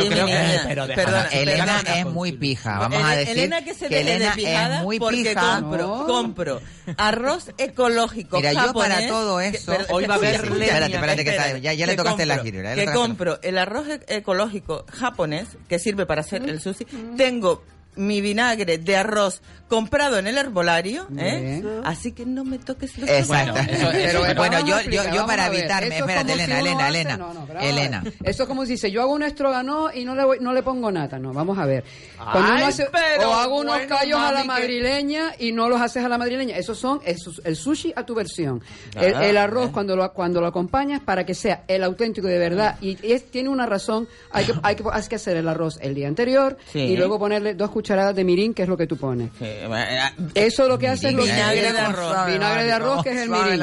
Pero 0.70 0.86
de 0.86 0.94
perdona, 0.94 1.28
Elena 1.30 1.66
perdona, 1.66 2.00
es 2.00 2.06
muy 2.06 2.32
pija. 2.32 2.78
Vamos 2.78 3.00
Elena, 3.00 3.10
a 3.10 3.16
decir 3.16 3.38
Elena 3.38 3.64
que 3.64 3.74
se 3.74 3.88
que 3.88 4.02
Elena 4.02 4.36
de 4.36 4.76
es 4.78 4.84
muy 4.84 5.00
porque 5.00 5.18
pija. 5.18 5.60
Compro, 5.62 5.88
no. 5.88 6.06
compro 6.06 6.62
arroz 6.96 7.52
ecológico 7.58 8.38
Mira, 8.38 8.54
japonés, 8.54 8.74
yo 8.74 8.80
para 8.80 9.08
todo 9.08 9.41
eso... 9.41 9.72
Que, 9.72 9.94
hoy 9.94 10.06
va 10.06 10.14
a 10.14 10.18
haber... 10.18 10.36
Espérate, 10.36 10.66
espérate, 10.66 10.94
espérate, 10.94 11.24
que 11.24 11.30
está, 11.32 11.58
ya, 11.58 11.74
ya 11.74 11.88
le 11.88 11.96
tocaste 11.96 12.24
compro, 12.24 12.36
la 12.36 12.44
girola. 12.44 12.76
Que 12.76 12.86
compro 12.86 13.40
el 13.41 13.58
arroz 13.58 13.88
ecológico 14.08 14.86
japonés, 14.91 15.58
que 15.68 15.80
sirve 15.80 16.06
para 16.06 16.22
hacer 16.22 16.48
el 16.48 16.62
sushi. 16.62 16.86
Tengo 17.18 17.64
mi 17.99 18.21
vinagre 18.21 18.77
de 18.77 18.95
arroz 18.95 19.41
comprado 19.67 20.17
en 20.17 20.26
el 20.26 20.38
herbolario, 20.38 21.07
¿eh? 21.17 21.63
así 21.84 22.11
que 22.11 22.26
no 22.26 22.43
me 22.43 22.57
toques 22.57 22.97
los 22.97 23.07
Exacto. 23.07 23.53
Bueno, 23.53 24.35
bueno, 24.35 24.65
yo, 24.65 24.81
yo, 24.89 25.03
yo 25.13 25.27
para 25.27 25.47
evitarme, 25.47 25.99
espérate, 25.99 26.34
Elena, 26.34 26.59
Elena, 26.59 26.88
Elena, 26.88 27.19
Elena. 27.61 28.03
Eso 28.23 28.43
es 28.43 28.49
como 28.49 28.65
si 28.65 28.71
dice, 28.71 28.89
yo 28.89 29.01
hago 29.01 29.13
un 29.13 29.21
estroganó 29.21 29.93
y 29.93 30.05
no 30.05 30.15
le, 30.15 30.26
voy, 30.26 30.38
no 30.41 30.53
le 30.53 30.63
pongo 30.63 30.91
nata, 30.91 31.19
no, 31.19 31.34
vamos 31.34 31.59
a 31.59 31.65
ver. 31.65 31.84
Pero, 32.17 33.30
o 33.30 33.34
hago 33.34 33.59
unos 33.59 33.76
bueno, 33.76 33.95
callos 33.95 34.19
a 34.19 34.31
la 34.31 34.43
madrileña 34.43 35.34
y 35.38 35.51
no 35.51 35.69
los 35.69 35.80
haces 35.80 36.03
a 36.03 36.09
la 36.09 36.17
madrileña, 36.17 36.57
esos 36.57 36.80
son 36.80 36.99
esos, 37.05 37.39
el 37.43 37.55
sushi 37.55 37.93
a 37.95 38.05
tu 38.05 38.15
versión. 38.15 38.63
El, 38.95 39.38
arroz 39.38 39.69
cuando, 39.69 39.95
lo, 39.95 40.11
cuando 40.13 40.41
lo 40.41 40.47
acompañas 40.47 41.01
para 41.01 41.26
que 41.26 41.35
sea 41.35 41.63
el 41.67 41.84
auténtico 41.84 42.27
de 42.27 42.39
verdad 42.39 42.77
y 42.81 42.97
es, 43.03 43.30
tiene 43.30 43.49
una 43.49 43.67
razón, 43.67 44.07
hay 44.31 44.45
que, 44.45 44.53
hay 44.63 44.76
que, 44.76 44.84
hay 44.91 45.03
que 45.03 45.15
hacer 45.15 45.38
el 45.38 45.47
arroz 45.47 45.77
el 45.81 45.93
día 45.93 46.07
anterior 46.07 46.57
y 46.73 46.97
luego 46.97 47.19
ponerle 47.19 47.53
dos 47.53 47.69
cucharadas 47.69 47.89
cucharadas 47.90 48.16
de 48.16 48.24
mirín, 48.24 48.53
que 48.53 48.61
es 48.61 48.70
lo 48.70 48.78
que 48.78 48.86
tú 48.86 48.98
pones. 48.98 49.32
Eh, 49.41 49.68
eh, 49.68 50.45
Eso 50.45 50.68
lo 50.68 50.78
que 50.78 50.88
hace 50.88 51.07
es 51.07 51.14
lo 51.16 51.24
vinagre 51.24 51.74
de 51.74 51.80
arroz. 51.80 52.28
Vinagre 52.28 52.64
de 52.66 52.72
arroz, 52.72 53.03
que 53.03 53.10
es 53.10 53.18
el 53.18 53.30
mirín. 53.30 53.60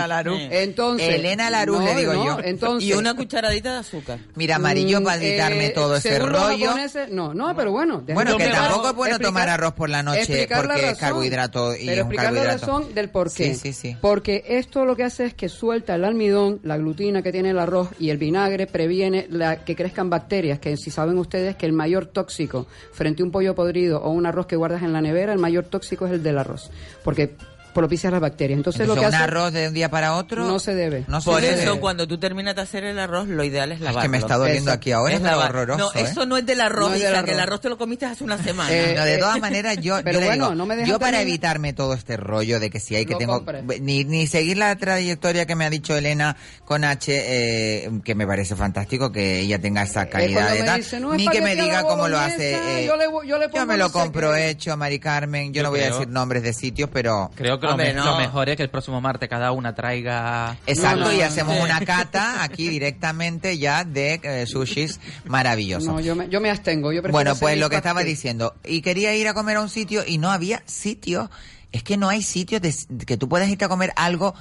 Entonces, 0.51 1.15
Elena 1.15 1.49
Larú, 1.49 1.79
le 1.81 1.95
digo 1.95 2.13
yo. 2.13 2.39
Y 2.81 2.93
una 2.95 3.15
cucharadita 3.15 3.75
de 3.75 3.79
azúcar. 3.79 4.19
Mira, 4.35 4.57
amarillo 4.57 5.01
mm, 5.01 5.05
para 5.05 5.23
evitarme 5.23 5.67
eh, 5.67 5.71
todo 5.71 5.95
ese 5.95 6.19
rollo. 6.19 6.75
No, 7.11 7.35
no, 7.35 7.55
pero 7.55 7.71
bueno. 7.71 8.03
Bueno, 8.13 8.37
que 8.37 8.49
tampoco 8.49 8.89
es 8.89 8.97
bueno 8.97 9.19
tomar 9.21 9.49
arroz 9.49 9.75
por 9.75 9.91
la 9.91 10.03
noche 10.03 10.49
porque 10.53 10.91
es 10.91 10.99
carbohidrato 10.99 11.77
y 11.77 11.89
es 11.89 12.03
un 12.03 12.11
carbohidrato. 12.11 12.35
la 12.35 12.53
razón 12.53 12.95
del 12.95 13.11
por 13.11 13.33
qué. 13.33 13.57
Porque 14.01 14.43
esto 14.49 14.85
lo 14.85 14.97
que 14.97 15.05
hace 15.05 15.27
es 15.27 15.35
que 15.35 15.49
suelta 15.49 15.95
el 15.95 16.05
almidón, 16.05 16.59
la 16.65 16.77
glutina 16.79 17.23
que 17.23 17.31
tiene 17.31 17.51
el 17.51 17.61
arroz 17.61 17.91
y 18.01 18.11
el 18.11 18.19
vinagre 18.19 18.67
previene 18.67 19.27
la, 19.31 19.65
que 19.65 19.77
crezcan 19.77 20.11
bacterias, 20.11 20.59
que 20.59 20.77
si 20.77 20.91
saben 20.91 21.17
ustedes 21.19 21.55
que 21.55 21.67
el 21.67 21.73
mayor 21.73 22.07
tóxico 22.07 22.67
frente 22.93 23.23
a 23.23 23.27
un 23.27 23.31
pollo 23.31 23.55
podrido 23.55 24.03
o 24.07 24.11
un 24.11 24.25
arroz 24.25 24.47
que 24.47 24.57
guardas 24.57 24.83
en 24.83 24.93
la 24.93 25.01
nevera, 25.01 25.33
el 25.33 25.39
mayor 25.39 25.65
tóxico 25.65 26.07
es 26.07 26.13
el 26.13 26.23
del 26.23 26.39
arroz, 26.39 26.71
porque 27.03 27.35
propicias 27.77 28.11
las 28.11 28.23
bacterias. 28.23 28.57
Entonces, 28.57 28.89
lo 28.89 28.95
que 28.95 29.07
un 29.07 29.15
arroz 29.15 29.53
de 29.53 29.69
un 29.69 29.75
día 29.75 29.91
para 29.91 30.15
otro 30.15 30.47
no 30.47 30.59
se 30.59 30.75
debe. 30.75 31.05
No 31.09 31.21
se 31.21 31.31
Por 31.31 31.45
eso 31.45 31.79
cuando 31.79 32.09
tú 32.09 32.19
terminas 32.19 32.57
de 32.57 32.63
hacer 32.63 32.85
el 32.85 32.99
arroz, 32.99 33.29
lo 33.29 33.45
ideal 33.45 33.71
es 33.71 33.81
lavarlo. 33.81 34.01
Es 34.01 34.05
que 34.05 34.09
me 34.09 34.19
está 34.19 34.37
doliendo 34.37 34.73
aquí 34.73 34.93
ahora, 34.93 35.13
es, 35.13 35.19
es 35.19 35.23
lavar. 35.23 35.69
No, 35.77 35.93
eso 35.93 36.23
¿eh? 36.23 36.27
no 36.27 36.39
es 36.39 36.47
del 36.47 36.61
arroz, 36.63 36.91
no 36.91 36.97
es 36.97 37.23
que 37.25 37.33
el 37.33 37.41
arroz 37.41 37.61
te 37.61 37.69
lo 37.69 37.77
comiste 37.77 38.07
hace 38.07 38.25
una 38.25 38.39
semana. 38.43 38.73
Eh, 38.73 38.99
de 38.99 39.19
todas 39.19 39.37
eh, 39.37 39.41
maneras 39.41 39.77
yo 39.79 39.97
Pero 40.05 40.21
yo, 40.21 40.27
bueno, 40.27 40.55
no 40.55 40.65
me 40.65 40.87
yo 40.87 40.99
para 40.99 41.21
evitarme 41.21 41.75
todo 41.75 41.93
este 41.93 42.17
rollo 42.17 42.59
de 42.61 42.71
que 42.71 42.81
si 42.81 42.97
hay 42.97 43.05
que 43.05 43.15
tengo 43.17 43.45
ni, 43.81 44.05
ni, 44.05 44.27
seguir 44.27 44.57
la 44.57 44.75
trayectoria 44.77 45.47
que 45.47 45.55
me 45.55 45.67
ha 45.67 45.71
dicho 45.71 45.97
Elena 45.97 46.37
con 46.65 46.85
H 46.85 47.13
eh, 47.15 47.91
que 48.05 48.15
me 48.15 48.27
parece 48.27 48.57
fantástico 48.57 49.13
que 49.13 49.41
ella 49.41 49.61
tenga 49.61 49.83
esa 49.83 50.07
calidad 50.07 50.53
de 50.53 50.63
tal, 50.63 50.79
dice, 50.79 51.01
ni 51.01 51.29
que 51.29 51.41
me 51.43 51.55
diga 51.55 51.83
cómo 51.83 52.09
lo 52.09 52.19
hace. 52.19 52.87
yo, 52.87 53.67
me 53.67 53.77
lo 53.77 53.93
compro 53.93 54.35
hecho, 54.35 54.77
Mari 54.77 54.99
Carmen, 54.99 55.53
yo 55.53 55.63
no 55.63 55.71
voy 55.71 55.81
a 55.81 55.91
decir 55.91 56.09
nombres 56.09 56.43
de 56.43 56.53
sitios, 56.53 56.89
pero 56.91 57.31
creo 57.35 57.61
que 57.61 57.66
lo, 57.71 58.17
mejor 58.17 58.49
es 58.49 58.57
que 58.57 58.63
el 58.63 58.71
próximo 58.71 59.01
martes 59.01 59.29
cada 59.29 59.53
una 59.53 59.75
traiga. 59.75 60.57
Exacto, 60.67 61.13
y 61.13 61.21
hacemos 61.21 61.59
una 61.61 61.81
cata 61.81 62.43
aquí 62.43 62.69
directamente 62.69 63.59
ya 63.59 63.85
de 63.85 64.21
eh, 64.23 64.47
sushis 64.47 65.01
maravillosos. 65.25 66.05
yo 66.05 66.41
me, 66.41 66.51
abstengo. 66.51 66.91
Bueno, 67.11 67.35
pues 67.37 67.59
lo 67.59 67.71
que 67.71 67.77
estaba 67.77 68.03
diciendo. 68.03 68.55
Y 68.65 68.83
quería 68.83 69.15
ir 69.15 69.29
a 69.29 69.35
comer 69.35 69.57
a 69.57 69.61
un 69.61 69.69
sitio 69.69 70.03
y 70.07 70.19
no 70.19 70.31
había 70.31 70.63
sitio. 70.67 71.31
Es 71.73 71.83
que 71.83 71.97
no 71.97 72.09
hay 72.09 72.23
sitios 72.23 72.63
que 73.07 73.17
tú 73.17 73.29
puedas 73.29 73.49
irte 73.49 73.65
a 73.65 73.69
comer 73.69 73.93
algo 73.97 74.35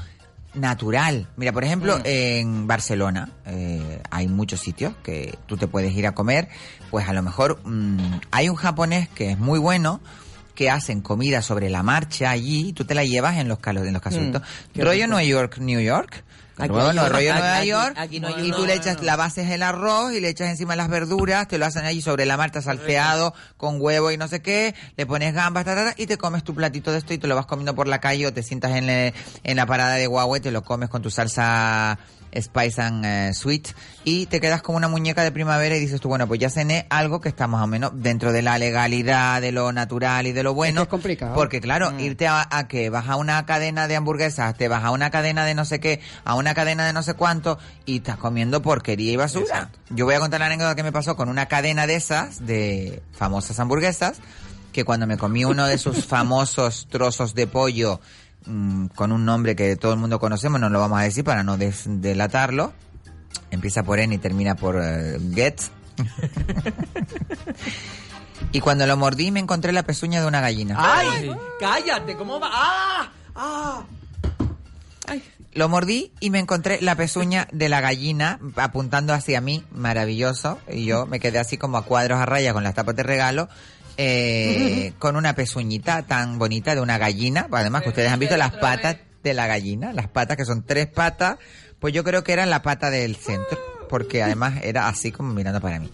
natural. 0.56 1.28
Mira, 1.36 1.52
por 1.52 1.64
ejemplo, 1.64 1.98
mm. 2.00 2.02
en 2.06 2.68
Barcelona 2.68 3.30
eh, 3.46 4.02
hay 4.10 4.28
muchos 4.28 4.62
sitios 4.62 4.94
que 5.04 5.38
tú 5.46 5.58
te 5.58 5.68
puedes 5.68 5.94
ir 5.94 6.08
a 6.08 6.14
comer. 6.14 6.50
Pues 6.90 7.08
a 7.08 7.14
lo 7.14 7.22
mejor 7.22 7.60
mmm, 7.64 8.20
hay 8.32 8.50
un 8.50 8.56
japonés 8.56 9.10
que 9.10 9.32
es 9.32 9.40
muy 9.40 9.60
bueno, 9.60 10.00
que 10.56 10.70
hacen 10.70 11.02
comida 11.02 11.42
sobre 11.42 11.70
la 11.70 11.84
marcha 11.84 12.32
allí 12.32 12.70
y 12.70 12.74
tú 12.74 12.86
te 12.86 12.96
la 12.96 13.04
llevas 13.04 13.38
en 13.38 13.48
los, 13.48 13.60
calos 13.60 13.86
en 13.86 13.94
los 13.94 14.02
mm, 14.02 14.04
casuitos. 14.04 14.42
Rollo 14.74 15.08
Nueva 15.08 15.24
York, 15.24 15.58
New 15.60 15.80
York. 15.80 16.24
Aquí 16.58 16.70
no, 16.70 17.10
rollo 17.10 17.34
aquí, 17.34 17.42
Nueva 17.42 17.66
York. 17.66 17.96
Aquí, 17.98 18.20
no 18.22 18.30
y 18.40 18.52
tú 18.52 18.66
le 18.66 18.76
echas, 18.76 19.04
la 19.04 19.18
base 19.18 19.42
es 19.42 19.50
el 19.50 19.62
arroz 19.62 20.14
y 20.14 20.22
le 20.22 20.30
echas 20.30 20.50
encima 20.50 20.78
las 20.78 20.88
verduras, 20.88 21.50
te 21.50 21.58
lo 21.58 21.66
hacen 21.66 21.84
allí 21.84 22.02
sobre 22.02 22.26
la 22.26 22.38
marcha 22.38 22.62
salteado 22.62 23.34
con 23.58 23.82
huevo 23.82 24.10
y 24.12 24.18
no 24.18 24.30
sé 24.30 24.42
qué, 24.42 24.74
le 24.96 25.06
pones 25.06 25.34
gambas, 25.34 25.66
ta, 25.66 25.76
ta, 25.76 25.94
y 25.98 26.08
te 26.08 26.18
comes 26.18 26.46
tu 26.46 26.56
platito 26.56 26.94
de 26.94 27.00
esto 27.00 27.14
y 27.14 27.18
te 27.18 27.28
lo 27.28 27.36
vas 27.36 27.46
comiendo 27.46 27.76
por 27.76 27.90
la 27.90 28.00
calle 28.00 28.26
o 28.28 28.34
te 28.34 28.42
sientas 28.42 28.72
en, 28.72 28.90
eh, 28.90 29.14
en 29.44 29.58
la 29.58 29.66
parada 29.66 29.96
de 29.96 30.08
Huawei 30.08 30.40
y 30.40 30.44
te 30.44 30.52
lo 30.52 30.64
comes 30.64 30.90
con 30.90 31.02
tu 31.02 31.10
salsa 31.12 32.00
Spice 32.40 32.82
and 32.82 33.06
eh, 33.06 33.34
Sweet 33.34 33.70
y 34.04 34.26
te 34.26 34.40
quedas 34.40 34.62
como 34.62 34.78
una 34.78 34.88
muñeca 34.88 35.24
de 35.24 35.32
primavera 35.32 35.76
y 35.76 35.80
dices 35.80 36.02
tú, 36.02 36.10
bueno, 36.10 36.28
pues 36.28 36.40
ya 36.40 36.50
cené 36.50 36.86
algo 36.90 37.22
que 37.22 37.30
está 37.30 37.48
más 37.48 37.64
o 37.64 37.68
menos 37.68 37.92
dentro 37.96 38.32
de 38.32 38.42
la 38.42 38.58
legalidad, 38.58 39.42
de 39.42 39.52
lo 39.52 39.72
natural 39.72 40.28
y 40.28 40.32
de 40.32 40.44
lo 40.44 40.54
bueno. 40.54 40.84
es 40.84 40.88
complicado. 40.88 41.34
Porque 41.34 41.62
claro, 41.62 41.98
irte 42.00 42.28
a, 42.28 42.48
a 42.50 42.68
que 42.68 42.90
vas 42.90 43.10
a 43.10 43.16
una 43.16 43.46
cadena 43.46 43.88
de 43.88 43.96
hamburguesas, 43.96 44.56
te 44.56 44.68
vas 44.68 44.84
a 44.84 44.92
una 44.92 45.10
cadena 45.10 45.46
de 45.46 45.56
no 45.56 45.66
sé 45.66 45.80
qué, 45.80 46.02
a 46.24 46.36
una 46.36 46.54
cadena 46.54 46.86
de 46.86 46.94
no 46.94 47.04
sé 47.04 47.14
cuánto 47.14 47.58
y 47.86 47.98
estás 47.98 48.18
comiendo 48.18 48.62
porquería 48.62 49.12
y 49.12 49.16
basura. 49.16 49.70
Yo 49.90 50.06
voy 50.06 50.16
a 50.16 50.20
contar 50.20 50.40
la 50.40 50.48
anécdota 50.48 50.76
que 50.76 50.84
me 50.84 50.92
pasó 50.92 51.16
con 51.16 51.30
una 51.30 51.48
cadena 51.48 51.88
de 51.88 51.96
esas, 51.96 52.46
de 52.46 53.02
famosas 53.12 53.60
hamburguesas, 53.60 54.18
que 54.72 54.84
cuando 54.84 55.08
me 55.08 55.18
comí 55.18 55.46
uno 55.46 55.66
de 55.68 55.78
sus 55.78 56.06
famosos 56.08 56.88
trozos 56.90 57.34
de 57.34 57.48
pollo 57.48 58.02
mm, 58.46 58.88
con 58.88 59.12
un 59.12 59.26
nombre 59.26 59.56
que 59.56 59.76
todo 59.76 59.94
el 59.94 60.00
mundo 60.00 60.20
conocemos, 60.20 60.60
no 60.60 60.70
lo 60.70 60.80
vamos 60.80 61.00
a 61.00 61.04
decir 61.04 61.24
para 61.24 61.44
no 61.44 61.58
des- 61.58 61.84
delatarlo, 61.88 62.74
empieza 63.52 63.84
por 63.84 64.00
N 64.00 64.16
y 64.16 64.18
termina 64.18 64.56
por 64.56 64.82
Get. 65.34 65.62
y 68.52 68.60
cuando 68.60 68.86
lo 68.88 68.98
mordí 68.98 69.32
me 69.32 69.40
encontré 69.40 69.72
la 69.72 69.84
pezuña 69.84 70.22
de 70.22 70.28
una 70.28 70.42
gallina. 70.42 70.76
¡Ay! 70.78 71.32
¡Cállate! 71.60 72.16
¿Cómo 72.16 72.40
va? 72.40 72.50
¡Ah! 72.52 73.10
¡Ah! 73.36 73.84
Lo 75.54 75.70
mordí 75.70 76.12
y 76.20 76.32
me 76.32 76.40
encontré 76.40 76.82
la 76.82 76.96
pezuña 76.96 77.48
de 77.54 77.70
la 77.70 77.80
gallina 77.80 78.40
apuntando 78.58 79.14
hacia 79.14 79.40
mí, 79.40 79.64
maravilloso. 79.72 80.60
Y 80.70 80.84
yo 80.84 81.06
me 81.06 81.22
quedé 81.22 81.40
así 81.40 81.58
como 81.58 81.78
a 81.78 81.86
cuadros 81.86 82.20
a 82.20 82.26
raya 82.26 82.52
con 82.52 82.66
las 82.66 82.74
tapas 82.76 82.98
de 82.98 83.04
regalo, 83.04 83.48
eh, 83.98 84.94
con 85.00 85.16
una 85.16 85.36
pezuñita 85.36 86.04
tan 86.04 86.38
bonita 86.40 86.76
de 86.76 86.82
una 86.82 86.98
gallina. 86.98 87.48
Además 87.52 87.84
que 87.84 87.90
ustedes 87.90 88.12
han 88.12 88.20
visto 88.20 88.38
las 88.38 88.52
patas 88.54 88.98
de 89.24 89.34
la 89.34 89.48
gallina, 89.48 89.94
las 89.94 90.08
patas 90.08 90.38
que 90.38 90.46
son 90.46 90.64
tres 90.64 90.88
patas, 90.88 91.38
pues 91.80 91.94
yo 91.94 92.04
creo 92.04 92.24
que 92.24 92.34
era 92.34 92.46
la 92.46 92.62
pata 92.62 92.90
del 92.90 93.16
centro, 93.16 93.58
porque 93.90 94.24
además 94.24 94.60
era 94.64 94.88
así 94.88 95.12
como 95.12 95.34
mirando 95.34 95.62
para 95.62 95.80
mí. 95.80 95.90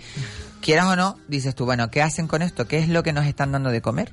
Quieras 0.62 0.86
o 0.86 0.96
no, 0.96 1.20
dices 1.28 1.56
tú, 1.56 1.66
bueno, 1.66 1.90
¿qué 1.90 2.02
hacen 2.02 2.28
con 2.28 2.42
esto? 2.42 2.68
¿Qué 2.68 2.78
es 2.78 2.88
lo 2.88 3.04
que 3.04 3.14
nos 3.14 3.26
están 3.26 3.52
dando 3.52 3.72
de 3.72 3.82
comer? 3.82 4.12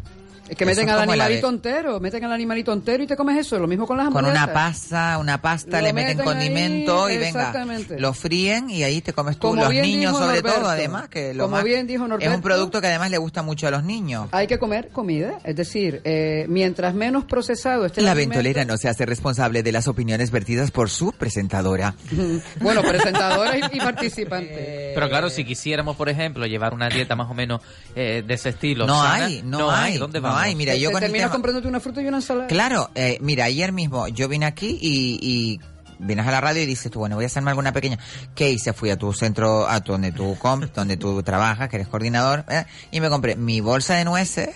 Es 0.49 0.57
que 0.57 0.65
Eso 0.65 0.71
meten 0.71 0.89
es 0.89 0.95
al 0.95 1.01
animalito 1.09 1.49
entero, 1.49 2.01
meten 2.01 2.25
al 2.25 2.33
animalito 2.33 2.73
entero 2.73 3.03
y 3.03 3.07
te 3.07 3.17
comes 3.17 3.37
eso. 3.39 3.59
Lo 3.59 3.67
mismo 3.67 3.87
con 3.87 3.97
las 3.97 4.07
con 4.09 4.17
hamburguesas. 4.19 4.45
una 4.45 4.53
pasta, 4.55 5.19
una 5.19 5.41
pasta, 5.43 5.79
Lo 5.79 5.87
le 5.87 5.93
meten 5.93 6.17
meten 6.19 6.25
condimento 6.33 7.05
ahí, 7.07 7.15
y 7.15 7.19
venga, 7.19 7.65
lo 7.99 8.15
fríen 8.15 8.71
y 8.71 8.83
ahí 8.83 9.01
te 9.01 9.13
comes 9.13 9.37
tú. 9.37 9.49
Como 9.49 9.63
los 9.63 9.73
niños 9.73 10.13
sobre 10.13 10.37
Norberto, 10.37 10.61
todo, 10.61 10.69
además, 10.69 11.09
que 11.09 11.35
lo 11.35 11.45
como 11.45 11.57
más- 11.57 11.65
bien 11.65 11.87
dijo 11.87 12.05
es 12.05 12.09
Norberto, 12.11 12.35
un 12.35 12.43
producto 12.43 12.81
que 12.81 12.87
además 12.87 13.11
le 13.11 13.19
gusta 13.19 13.43
mucho 13.43 13.67
a 13.69 13.71
los 13.71 13.85
niños. 13.85 14.29
Hay 14.33 14.47
que 14.47 14.59
comer 14.59 14.89
comida, 14.89 15.39
es 15.45 15.57
decir, 15.57 16.01
eh, 16.05 16.47
mientras 16.49 16.95
menos 16.95 17.25
procesado 17.25 17.85
esté 17.87 18.01
La 18.03 18.15
ventolera 18.15 18.65
no 18.65 18.77
se 18.77 18.89
hace 18.89 19.05
responsable 19.07 19.63
de 19.63 19.73
las 19.73 19.87
opiniones 19.89 20.31
vertidas 20.31 20.71
por 20.71 20.91
su 20.91 21.13
presentadora. 21.13 21.95
Bueno, 22.61 22.83
presentadora 22.83 23.57
y, 23.57 23.61
y 23.77 23.79
participante. 23.81 24.93
Pero 24.95 25.09
claro, 25.09 25.31
si 25.31 25.45
quisiéramos, 25.45 25.97
por 25.97 26.09
ejemplo, 26.09 26.47
llevar 26.47 26.75
una 26.75 26.89
dieta 26.89 27.15
más 27.17 27.31
o 27.31 27.35
menos 27.35 27.61
eh, 27.95 28.23
de 28.27 28.35
ese 28.35 28.51
estilo. 28.51 28.87
No 28.87 29.01
sana, 29.03 29.27
hay, 29.27 29.43
no 29.45 29.71
hay, 29.71 29.99
¿Dónde 29.99 30.21
no 30.21 30.29
vamos? 30.29 30.38
Hay. 30.39 30.55
Mira, 30.55 30.75
yo 30.75 30.89
te 30.89 30.93
con 30.93 31.01
terminas 31.01 31.27
tema- 31.27 31.33
comprándote 31.33 31.69
una 31.69 31.81
fruta 31.81 32.01
y 32.03 32.07
una 32.09 32.19
ensalada. 32.19 32.47
Claro, 32.49 32.91
eh, 32.95 33.19
mira, 33.21 33.45
ayer 33.45 33.73
mismo 33.73 34.09
yo 34.09 34.29
vine 34.29 34.47
aquí 34.47 34.79
y, 34.81 35.19
y 35.21 35.61
vienes 35.99 36.27
a 36.27 36.31
la 36.31 36.41
radio 36.41 36.63
y 36.63 36.67
dices 36.67 36.91
tú, 36.91 37.01
bueno, 37.01 37.17
voy 37.17 37.25
a 37.25 37.27
hacerme 37.27 37.51
alguna 37.51 37.73
pequeña. 37.73 37.99
¿Qué 38.35 38.51
hice? 38.51 38.73
Fui 38.73 38.91
a 38.91 38.97
tu 38.97 39.13
centro, 39.13 39.69
a 39.69 39.81
tu, 39.81 39.93
donde 39.93 40.13
tú 40.13 40.37
comp, 40.39 40.65
donde 40.75 40.97
tú 40.97 41.23
trabajas, 41.23 41.69
que 41.69 41.77
eres 41.77 41.89
coordinador, 41.89 42.45
¿eh? 42.49 42.65
y 42.91 43.01
me 43.01 43.09
compré 43.11 43.37
mi 43.37 43.61
bolsa 43.61 43.95
de 43.95 44.05
nueces 44.05 44.51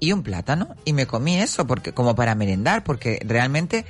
y 0.00 0.12
un 0.12 0.22
plátano 0.22 0.74
y 0.84 0.92
me 0.92 1.06
comí 1.06 1.36
eso 1.38 1.66
porque 1.66 1.92
como 1.92 2.14
para 2.14 2.34
merendar, 2.34 2.82
porque 2.84 3.20
realmente 3.26 3.84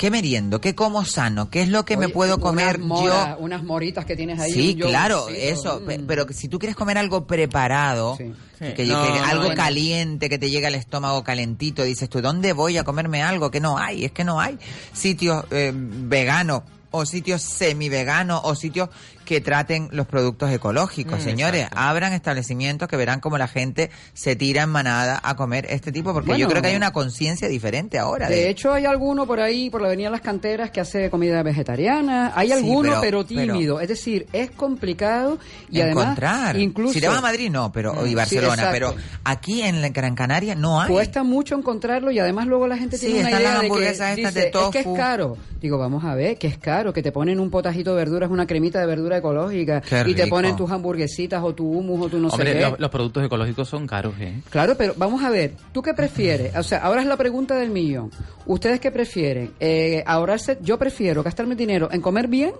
¿qué 0.00 0.10
meriendo? 0.10 0.62
¿Qué 0.62 0.74
como 0.74 1.04
sano? 1.04 1.50
¿Qué 1.50 1.60
es 1.60 1.68
lo 1.68 1.84
que 1.84 1.98
me 1.98 2.08
puedo 2.08 2.40
comer 2.40 2.80
yo? 2.80 3.36
Unas 3.38 3.62
moritas 3.62 4.06
que 4.06 4.16
tienes 4.16 4.40
ahí. 4.40 4.50
Sí, 4.50 4.74
claro, 4.74 5.28
eso. 5.28 5.82
Mm. 5.82 6.06
Pero 6.06 6.24
si 6.30 6.48
tú 6.48 6.58
quieres 6.58 6.74
comer 6.74 6.96
algo 6.96 7.26
preparado, 7.26 8.16
que, 8.16 8.72
que 8.72 8.86
No, 8.86 9.06
no, 9.06 9.24
algo 9.26 9.50
no. 9.50 9.54
caliente, 9.54 10.30
que 10.30 10.38
te 10.38 10.48
llega 10.48 10.68
al 10.68 10.74
estómago 10.74 11.22
calentito, 11.22 11.82
dices 11.82 12.08
tú, 12.08 12.22
¿dónde 12.22 12.54
voy 12.54 12.78
a 12.78 12.84
comerme 12.84 13.22
algo? 13.22 13.50
Que 13.50 13.60
no 13.60 13.76
hay, 13.76 14.06
es 14.06 14.12
que 14.12 14.24
no 14.24 14.40
hay 14.40 14.58
sitios 14.94 15.44
eh, 15.50 15.70
veganos 15.74 16.62
o 16.92 17.04
sitios 17.04 17.42
semi-veganos 17.42 18.40
o 18.44 18.54
sitios 18.54 18.88
que 19.30 19.40
traten 19.40 19.88
los 19.92 20.08
productos 20.08 20.50
ecológicos. 20.50 21.20
Mm, 21.20 21.22
Señores, 21.22 21.68
abran 21.70 22.12
establecimientos 22.12 22.88
que 22.88 22.96
verán 22.96 23.20
como 23.20 23.38
la 23.38 23.46
gente 23.46 23.88
se 24.12 24.34
tira 24.34 24.62
en 24.64 24.70
manada 24.70 25.20
a 25.22 25.36
comer 25.36 25.66
este 25.70 25.92
tipo, 25.92 26.12
porque 26.12 26.36
yo 26.36 26.48
creo 26.48 26.60
que 26.60 26.66
hay 26.66 26.74
una 26.74 26.90
conciencia 26.92 27.46
diferente 27.46 27.96
ahora. 27.96 28.28
De 28.28 28.48
hecho, 28.50 28.72
hay 28.72 28.86
alguno 28.86 29.28
por 29.28 29.38
ahí, 29.38 29.70
por 29.70 29.82
la 29.82 29.86
Avenida 29.86 30.10
Las 30.10 30.20
Canteras, 30.20 30.72
que 30.72 30.80
hace 30.80 31.10
comida 31.10 31.44
vegetariana. 31.44 32.32
Hay 32.34 32.48
Sí, 32.48 32.54
alguno, 32.54 32.88
pero- 33.00 33.00
pero, 33.00 33.24
tímido. 33.24 33.78
Es 33.80 33.86
decir, 33.86 34.26
es 34.32 34.50
complicado 34.50 35.38
y 35.70 35.80
encontrar. 35.80 36.34
además, 36.56 36.56
incluso... 36.62 36.94
si 36.94 37.00
te 37.00 37.06
vas 37.06 37.18
a 37.18 37.20
Madrid, 37.20 37.50
no, 37.52 37.70
pero 37.70 37.94
Mm, 37.94 38.06
y 38.08 38.14
Barcelona, 38.16 38.68
pero 38.72 38.96
aquí 39.22 39.62
en 39.62 39.80
la 39.80 39.90
Gran 39.90 40.16
Canaria 40.16 40.56
no 40.56 40.80
hay. 40.80 40.90
Cuesta 40.90 41.22
mucho 41.22 41.54
encontrarlo 41.54 42.10
y 42.10 42.18
además 42.18 42.48
luego 42.48 42.66
la 42.66 42.76
gente 42.78 42.98
Sí, 42.98 43.06
tiene 43.06 43.20
una 43.20 43.30
idea 43.30 43.52
las 43.52 43.62
de 43.62 43.68
que 43.70 43.78
dice, 43.90 44.04
de 44.04 44.22
es 44.22 44.32
que 44.34 44.46
es 44.46 44.50
tofu". 44.84 44.96
caro. 44.96 45.36
Digo, 45.60 45.78
vamos 45.78 46.02
a 46.04 46.14
ver, 46.16 46.36
que 46.36 46.46
es 46.48 46.58
caro, 46.58 46.92
que 46.92 47.02
te 47.02 47.12
ponen 47.12 47.38
un 47.38 47.50
potajito 47.50 47.90
de 47.90 47.96
verduras, 47.96 48.30
una 48.30 48.46
cremita 48.46 48.80
de 48.80 48.86
verdura 48.86 49.19
ecológica 49.20 49.80
Qué 49.80 50.02
y 50.06 50.14
te 50.14 50.26
ponen 50.26 50.56
tus 50.56 50.70
hamburguesitas 50.70 51.42
o 51.42 51.54
tu 51.54 51.70
hummus 51.70 52.06
o 52.06 52.08
tu 52.08 52.18
no 52.18 52.28
Hombre, 52.28 52.52
sé 52.52 52.58
qué. 52.58 52.64
los, 52.70 52.80
los 52.80 52.90
productos 52.90 53.24
ecológicos 53.24 53.68
son 53.68 53.86
caros, 53.86 54.14
¿eh? 54.20 54.40
Claro, 54.50 54.74
pero 54.76 54.92
vamos 54.96 55.22
a 55.22 55.30
ver, 55.30 55.52
¿tú 55.72 55.80
qué 55.82 55.94
prefieres? 55.94 56.54
O 56.56 56.62
sea, 56.62 56.78
ahora 56.78 57.00
es 57.00 57.06
la 57.06 57.16
pregunta 57.16 57.54
del 57.56 57.70
millón. 57.70 58.10
¿Ustedes 58.46 58.80
qué 58.80 58.90
prefieren? 58.90 59.52
Eh, 59.60 60.02
ahorrarse, 60.04 60.58
yo 60.60 60.76
prefiero 60.78 61.22
gastarme 61.22 61.54
dinero 61.54 61.88
en 61.92 62.00
comer 62.00 62.26
bien 62.26 62.52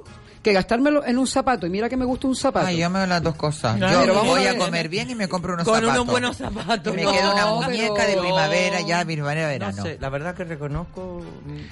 que 0.42 0.52
gastármelo 0.54 1.04
en 1.04 1.18
un 1.18 1.26
zapato. 1.26 1.66
Y 1.66 1.70
mira 1.70 1.88
que 1.88 1.96
me 1.96 2.04
gusta 2.06 2.26
un 2.26 2.34
zapato. 2.34 2.66
Ay, 2.66 2.78
yo 2.78 2.88
me 2.88 3.06
las 3.06 3.22
dos 3.22 3.34
cosas. 3.34 3.76
Claro, 3.76 3.92
yo 3.94 4.00
pero 4.00 4.14
vamos 4.14 4.38
voy 4.38 4.46
a 4.46 4.52
a, 4.52 4.56
comer 4.56 4.88
bien 4.88 5.10
y 5.10 5.14
me 5.14 5.28
compro 5.28 5.52
unos 5.54 5.66
Con 5.66 5.74
zapatos. 5.74 5.94
unos 5.96 6.06
buenos 6.06 6.36
zapatos. 6.36 6.92
Y 6.94 6.96
me 6.96 7.02
No, 7.02 7.12
queda 7.12 7.30
una 7.32 7.66
pero- 7.66 7.70
muñeca 7.70 8.06
de 8.06 8.16
primavera 8.16 8.80
ya, 8.80 9.04
primavera, 9.04 9.48
verano. 9.48 9.76
No 9.76 9.82
sé, 9.82 9.98
la 10.00 10.08
verdad 10.08 10.34
que 10.34 10.44
reconozco 10.44 11.22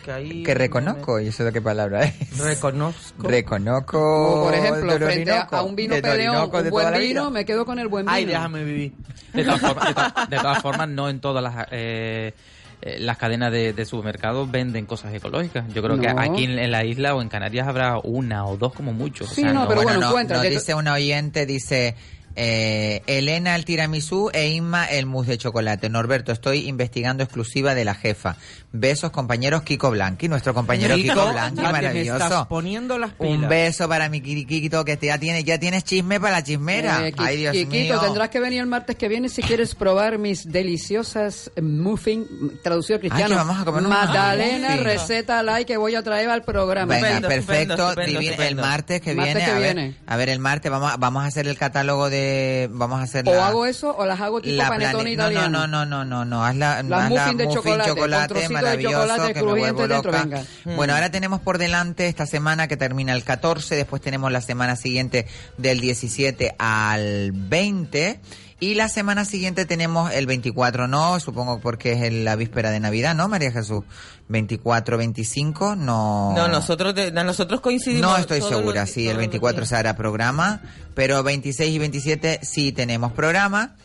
que 0.05 0.13
ahí... 0.13 0.43
Que 0.43 0.55
reconozco, 0.55 1.19
¿y 1.21 1.29
eso 1.29 1.45
de 1.45 1.53
qué 1.53 1.63
palabra 1.63 2.05
es? 2.05 2.39
Reconozco. 2.39 3.27
Reconozco. 3.27 3.99
Como 3.99 4.45
por 4.45 4.55
ejemplo, 4.55 4.93
frente 4.99 5.31
a, 5.31 5.41
a 5.51 5.63
un 5.63 5.75
vino 5.75 5.95
de 5.95 6.03
peleón, 6.03 6.51
un 6.53 6.71
buen 6.71 6.99
vino, 6.99 7.31
me 7.31 7.45
quedo 7.45 7.65
con 7.65 7.79
el 7.79 7.89
buen 7.89 8.05
vino. 8.05 8.15
Ay, 8.15 8.25
déjame 8.27 8.65
vivir. 8.65 8.93
De 9.33 9.45
todas 9.45 9.61
formas, 9.61 9.87
de 9.89 9.95
to- 9.95 10.27
de 10.31 10.37
todas 10.39 10.63
formas, 10.63 10.89
no 10.89 11.09
en 11.09 11.21
todas 11.21 11.43
las 11.43 11.67
eh, 11.71 12.35
eh, 12.83 12.99
las 13.01 13.17
cadenas 13.19 13.51
de, 13.53 13.73
de 13.73 13.85
supermercados 13.85 14.51
venden 14.51 14.87
cosas 14.87 15.13
ecológicas. 15.15 15.65
Yo 15.75 15.83
creo 15.83 15.99
que 15.99 16.13
No. 16.13 16.21
aquí 16.21 16.45
en, 16.45 16.59
en 16.59 16.71
la 16.71 16.85
isla 16.85 17.15
o 17.15 17.23
en 17.23 17.29
Canarias 17.29 17.67
habrá 17.67 17.99
una 18.03 18.47
o 18.47 18.57
dos 18.57 18.73
como 18.73 18.93
mucho. 18.93 19.25
O 19.25 19.27
Sí, 19.27 19.43
sea, 19.43 19.53
no, 19.53 19.67
pero 19.69 19.83
bueno, 19.83 19.99
no, 20.01 20.09
encuentra, 20.09 20.41
que- 20.43 20.51
dice 20.51 20.75
una 20.75 20.93
oyente, 20.95 21.45
dice 21.47 21.97
eh, 22.41 23.03
Elena 23.09 23.57
el 23.57 23.65
tiramisú 23.65 24.31
e 24.33 24.47
Inma 24.49 24.85
el 24.85 25.07
mousse 25.07 25.33
de 25.33 25.39
chocolate. 25.39 25.89
Norberto, 25.91 26.31
estoy 26.31 26.69
investigando 26.69 27.25
exclusiva 27.25 27.75
de 27.75 27.85
la 27.85 27.95
jefa. 27.97 28.37
Besos, 28.71 29.11
compañeros 29.11 29.63
Kiko 29.63 29.91
Blanqui, 29.91 30.29
nuestro 30.29 30.55
compañero 30.55 30.95
Kiko, 30.95 31.15
Kiko 31.15 31.33
Blanqui, 31.33 31.61
maravilloso. 31.63 32.23
estás 32.23 32.47
poniendo 32.47 32.97
las 32.97 33.11
Un 33.19 33.37
pilas. 33.39 33.51
beso 33.51 33.89
para 33.89 34.09
mi 34.09 34.21
Kikito 34.21 34.85
que 34.85 34.97
ya 35.03 35.19
tienes, 35.19 35.43
ya 35.45 35.59
tienes 35.59 35.83
chisme 35.83 36.21
para 36.21 36.35
la 36.37 36.45
chismera. 36.45 37.09
Eh, 37.09 37.15
Ay, 37.17 37.39
Dios 37.39 37.53
Kikito, 37.55 37.95
mío. 37.95 38.01
tendrás 38.01 38.29
que 38.29 38.39
venir 38.39 38.61
el 38.61 38.67
martes 38.67 38.95
que 38.95 39.09
viene 39.09 39.29
si 39.29 39.43
quieres 39.43 39.75
probar 39.75 40.19
mis 40.19 40.45
deliciosas 40.51 41.51
muffin, 41.61 42.27
traducido 42.63 42.97
al 42.97 43.01
cristiano. 43.01 43.35
vamos 43.35 43.61
a 43.61 43.65
comer 43.65 43.83
un 43.83 43.89
Magdalena, 43.89 44.69
muffin. 44.71 44.85
receta 44.85 45.43
like 45.43 45.67
que 45.73 45.77
voy 45.77 45.95
a 45.97 46.03
traer 46.03 46.29
al 46.31 46.43
programa. 46.45 46.95
Venga, 46.95 47.27
perfecto. 47.27 47.95
divino. 47.97 48.43
el 48.45 48.55
martes 48.55 49.01
que 49.01 49.15
Martes 49.15 49.35
viene, 49.35 49.45
que 49.45 49.51
a, 49.51 49.59
ver, 49.59 49.75
viene. 49.75 49.95
a 50.07 50.17
ver, 50.17 50.29
el 50.29 50.39
martes 50.39 50.71
vamos 50.71 50.93
a, 50.93 50.97
vamos 50.99 51.25
a 51.25 51.27
hacer 51.27 51.49
el 51.49 51.57
catálogo 51.59 52.09
de, 52.11 52.28
vamos 52.73 53.01
a 53.01 53.03
hacer 53.05 53.29
O 53.29 53.35
la, 53.35 53.49
hago 53.49 53.67
eso 53.67 53.95
o 53.97 54.05
las 54.07 54.21
hago 54.21 54.41
tipo 54.41 54.57
la 54.57 54.69
panetone 54.69 55.13
italiano. 55.13 55.67
No, 55.67 55.67
no, 55.67 55.85
no, 55.87 56.05
no, 56.05 56.05
no, 56.05 56.25
no, 56.25 56.45
haz 56.45 56.57
la, 56.57 56.83
Las 56.83 57.05
haz 57.05 57.11
la 57.13 57.23
muffin 57.25 57.37
de 57.39 57.49
chocolate, 57.49 57.91
con 57.97 58.11
trocito 58.11 58.35
de 58.35 58.49
maravilloso, 58.49 58.95
chocolate 59.07 59.35
que 59.35 59.43
me 59.43 59.53
vuelvo 59.53 59.89
dentro, 59.89 60.13
loca. 60.13 60.23
venga. 60.25 60.43
Bueno, 60.65 60.93
Mm. 60.93 60.97
ahora 60.97 61.11
tenemos 61.11 61.41
por 61.41 61.59
delante 61.59 62.07
esta 62.09 62.27
semana 62.27 62.69
que 62.69 62.77
termina 62.77 63.13
el 63.13 63.25
14, 63.25 63.75
después 63.77 64.03
tenemos 64.03 64.31
la 64.33 64.41
semana 64.41 64.77
siguiente 64.77 65.27
del 65.57 65.81
17 65.81 66.55
al 66.59 67.33
20 67.33 68.21
y 68.61 68.75
la 68.75 68.89
semana 68.89 69.25
siguiente 69.25 69.65
tenemos 69.67 70.13
el 70.13 70.27
24, 70.27 70.89
no, 70.89 71.21
supongo 71.21 71.61
porque 71.61 71.93
es 71.93 72.13
la 72.13 72.35
víspera 72.37 72.71
de 72.71 72.81
Navidad, 72.81 73.15
¿no, 73.15 73.29
María 73.29 73.53
Jesús? 73.53 73.85
24, 74.29 74.99
25, 74.99 75.77
no. 75.77 76.33
No, 76.35 76.49
nosotros, 76.49 76.95
de- 76.95 77.11
nosotros 77.13 77.61
coincidimos. 77.61 78.11
No 78.11 78.17
estoy 78.17 78.43
segura, 78.43 78.87
sí, 78.87 79.03
el 79.03 79.07
todos 79.07 79.15
los 79.15 79.19
24 79.21 79.61
días. 79.61 79.69
se 79.69 79.77
hará 79.77 79.97
programa, 79.97 80.61
pero 80.95 81.23
26 81.23 81.71
y 81.75 81.79
27 81.79 82.41
sí 82.43 82.73
tenemos 82.73 83.13
programa. 83.13 83.77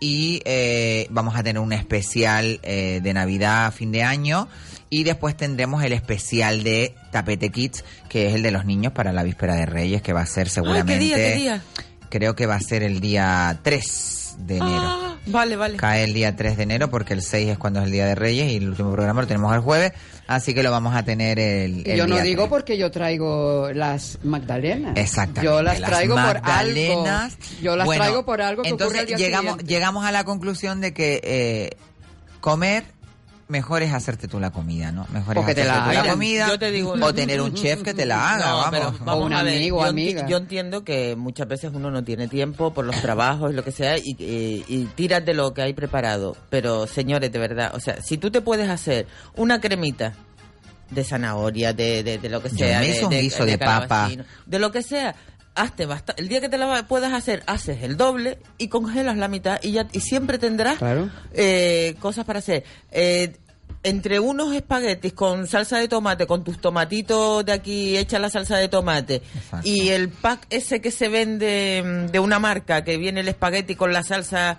y 0.00 0.42
eh, 0.46 1.06
vamos 1.10 1.36
a 1.36 1.44
tener 1.44 1.62
un 1.62 1.72
especial 1.72 2.58
eh, 2.64 2.98
de 3.02 3.14
Navidad 3.14 3.66
a 3.66 3.70
fin 3.70 3.92
de 3.92 4.02
año 4.02 4.48
y 4.90 5.04
después 5.04 5.36
tendremos 5.36 5.84
el 5.84 5.92
especial 5.92 6.64
de 6.64 6.96
Tapete 7.12 7.50
Kids, 7.50 7.84
que 8.08 8.26
es 8.28 8.34
el 8.34 8.42
de 8.42 8.50
los 8.50 8.64
niños 8.64 8.92
para 8.92 9.12
la 9.12 9.22
víspera 9.22 9.54
de 9.54 9.64
Reyes, 9.64 10.02
que 10.02 10.12
va 10.12 10.22
a 10.22 10.26
ser 10.26 10.48
seguramente... 10.48 10.94
Ay, 10.94 10.98
¿qué 10.98 11.04
día, 11.04 11.16
qué 11.16 11.34
día? 11.36 11.62
Creo 12.10 12.34
que 12.34 12.46
va 12.46 12.56
a 12.56 12.60
ser 12.60 12.82
el 12.82 12.98
día 13.00 13.60
3 13.62 14.21
de 14.38 14.56
enero. 14.56 14.82
Ah, 14.84 15.16
vale, 15.26 15.56
vale. 15.56 15.76
Cae 15.76 16.04
el 16.04 16.12
día 16.14 16.34
3 16.36 16.56
de 16.56 16.62
enero 16.62 16.90
porque 16.90 17.12
el 17.14 17.22
6 17.22 17.50
es 17.50 17.58
cuando 17.58 17.80
es 17.80 17.86
el 17.86 17.92
día 17.92 18.06
de 18.06 18.14
Reyes 18.14 18.50
y 18.52 18.56
el 18.56 18.68
último 18.70 18.92
programa 18.92 19.22
lo 19.22 19.26
tenemos 19.26 19.52
el 19.54 19.60
jueves, 19.60 19.92
así 20.26 20.54
que 20.54 20.62
lo 20.62 20.70
vamos 20.70 20.94
a 20.94 21.04
tener 21.04 21.38
el, 21.38 21.82
el 21.86 21.96
yo 21.98 22.06
no 22.06 22.14
día 22.16 22.24
digo 22.24 22.48
porque 22.48 22.76
yo 22.76 22.90
traigo 22.90 23.70
las 23.72 24.18
Magdalenas. 24.22 24.96
Exactamente. 24.96 25.44
Yo 25.44 25.62
las 25.62 25.80
las 25.80 25.90
traigo 25.90 26.14
magdalenas. 26.16 27.34
por 27.34 27.42
algo. 27.44 27.60
Yo 27.62 27.76
las 27.76 27.86
Bueno, 27.86 28.02
traigo 28.04 28.24
por 28.24 28.42
algo 28.42 28.62
que 28.62 28.68
ocurre 28.72 28.84
Entonces 28.84 29.00
al 29.00 29.06
día 29.06 29.16
llegamos, 29.16 29.52
siguiente. 29.52 29.72
llegamos 29.74 30.04
a 30.04 30.12
la 30.12 30.24
conclusión 30.24 30.80
de 30.80 30.92
que 30.92 31.20
eh, 31.22 31.70
comer 32.40 32.84
mejor 33.52 33.82
es 33.82 33.92
hacerte 33.92 34.26
tú 34.26 34.40
la 34.40 34.50
comida, 34.50 34.90
¿no? 34.90 35.06
Mejor 35.12 35.38
O 35.38 35.40
es 35.42 35.46
que 35.46 35.54
te 35.54 35.62
hacerte 35.62 35.78
la 35.78 35.84
tú 35.86 35.92
la 35.94 36.00
hagan. 36.00 36.12
comida 36.14 36.48
Yo 36.48 36.58
te 36.58 36.70
digo- 36.72 36.94
o 37.00 37.14
tener 37.14 37.40
un 37.40 37.54
chef 37.54 37.82
que 37.82 37.94
te 37.94 38.04
la 38.04 38.32
haga, 38.34 38.46
No, 38.46 38.56
vamos. 38.56 38.70
pero 38.70 39.04
vamos 39.04 39.26
un 39.26 39.32
a 39.34 39.42
ver, 39.44 39.56
amigo, 39.58 39.80
yo, 39.82 39.86
amiga. 39.88 40.26
yo 40.26 40.36
entiendo 40.38 40.82
que 40.82 41.14
muchas 41.14 41.46
veces 41.46 41.70
uno 41.72 41.90
no 41.92 42.02
tiene 42.02 42.26
tiempo 42.26 42.72
por 42.74 42.84
los 42.84 43.00
trabajos 43.00 43.52
y 43.52 43.54
lo 43.54 43.62
que 43.62 43.70
sea 43.70 43.96
y, 43.98 44.16
y, 44.18 44.64
y 44.66 44.84
tiras 44.96 45.24
de 45.24 45.34
lo 45.34 45.54
que 45.54 45.62
hay 45.62 45.74
preparado. 45.74 46.36
Pero 46.50 46.86
señores, 46.88 47.30
de 47.30 47.38
verdad, 47.38 47.72
o 47.74 47.78
sea, 47.80 48.02
si 48.02 48.18
tú 48.18 48.30
te 48.32 48.40
puedes 48.40 48.68
hacer 48.68 49.06
una 49.36 49.60
cremita 49.60 50.14
de 50.90 51.04
zanahoria, 51.04 51.72
de, 51.72 52.02
de, 52.02 52.18
de 52.18 52.28
lo 52.28 52.42
que 52.42 52.50
Yo 52.50 52.56
sea, 52.66 52.80
me 52.80 52.86
de, 52.86 52.92
hice 52.92 53.04
un 53.04 53.10
guiso 53.12 53.46
de 53.46 53.58
papa. 53.58 54.10
de 54.46 54.58
lo 54.58 54.72
que 54.72 54.82
sea. 54.82 55.14
Hazte 55.54 55.84
basta 55.84 56.14
el 56.16 56.28
día 56.28 56.40
que 56.40 56.48
te 56.48 56.56
la 56.56 56.64
va- 56.64 56.82
puedas 56.88 57.12
hacer, 57.12 57.42
haces 57.46 57.82
el 57.82 57.98
doble 57.98 58.38
y 58.56 58.68
congelas 58.68 59.18
la 59.18 59.28
mitad 59.28 59.58
y 59.62 59.72
ya 59.72 59.86
y 59.92 60.00
siempre 60.00 60.38
tendrás 60.38 60.78
Claro. 60.78 61.10
eh, 61.34 61.94
cosas 62.00 62.24
para 62.24 62.38
hacer. 62.38 62.64
Eh, 62.90 63.36
entre 63.82 64.20
unos 64.20 64.54
espaguetis 64.54 65.12
con 65.12 65.46
salsa 65.46 65.78
de 65.78 65.88
tomate, 65.88 66.26
con 66.26 66.44
tus 66.44 66.60
tomatitos 66.60 67.44
de 67.44 67.52
aquí 67.52 67.96
hecha 67.96 68.18
la 68.18 68.30
salsa 68.30 68.56
de 68.56 68.68
tomate, 68.68 69.22
y 69.64 69.88
el 69.88 70.08
pack 70.08 70.46
ese 70.50 70.80
que 70.80 70.90
se 70.90 71.08
vende 71.08 71.82
mm, 71.84 72.10
de 72.10 72.18
una 72.18 72.38
marca, 72.38 72.84
que 72.84 72.96
viene 72.96 73.20
el 73.20 73.28
espagueti 73.28 73.74
con 73.74 73.92
la 73.92 74.02
salsa, 74.02 74.58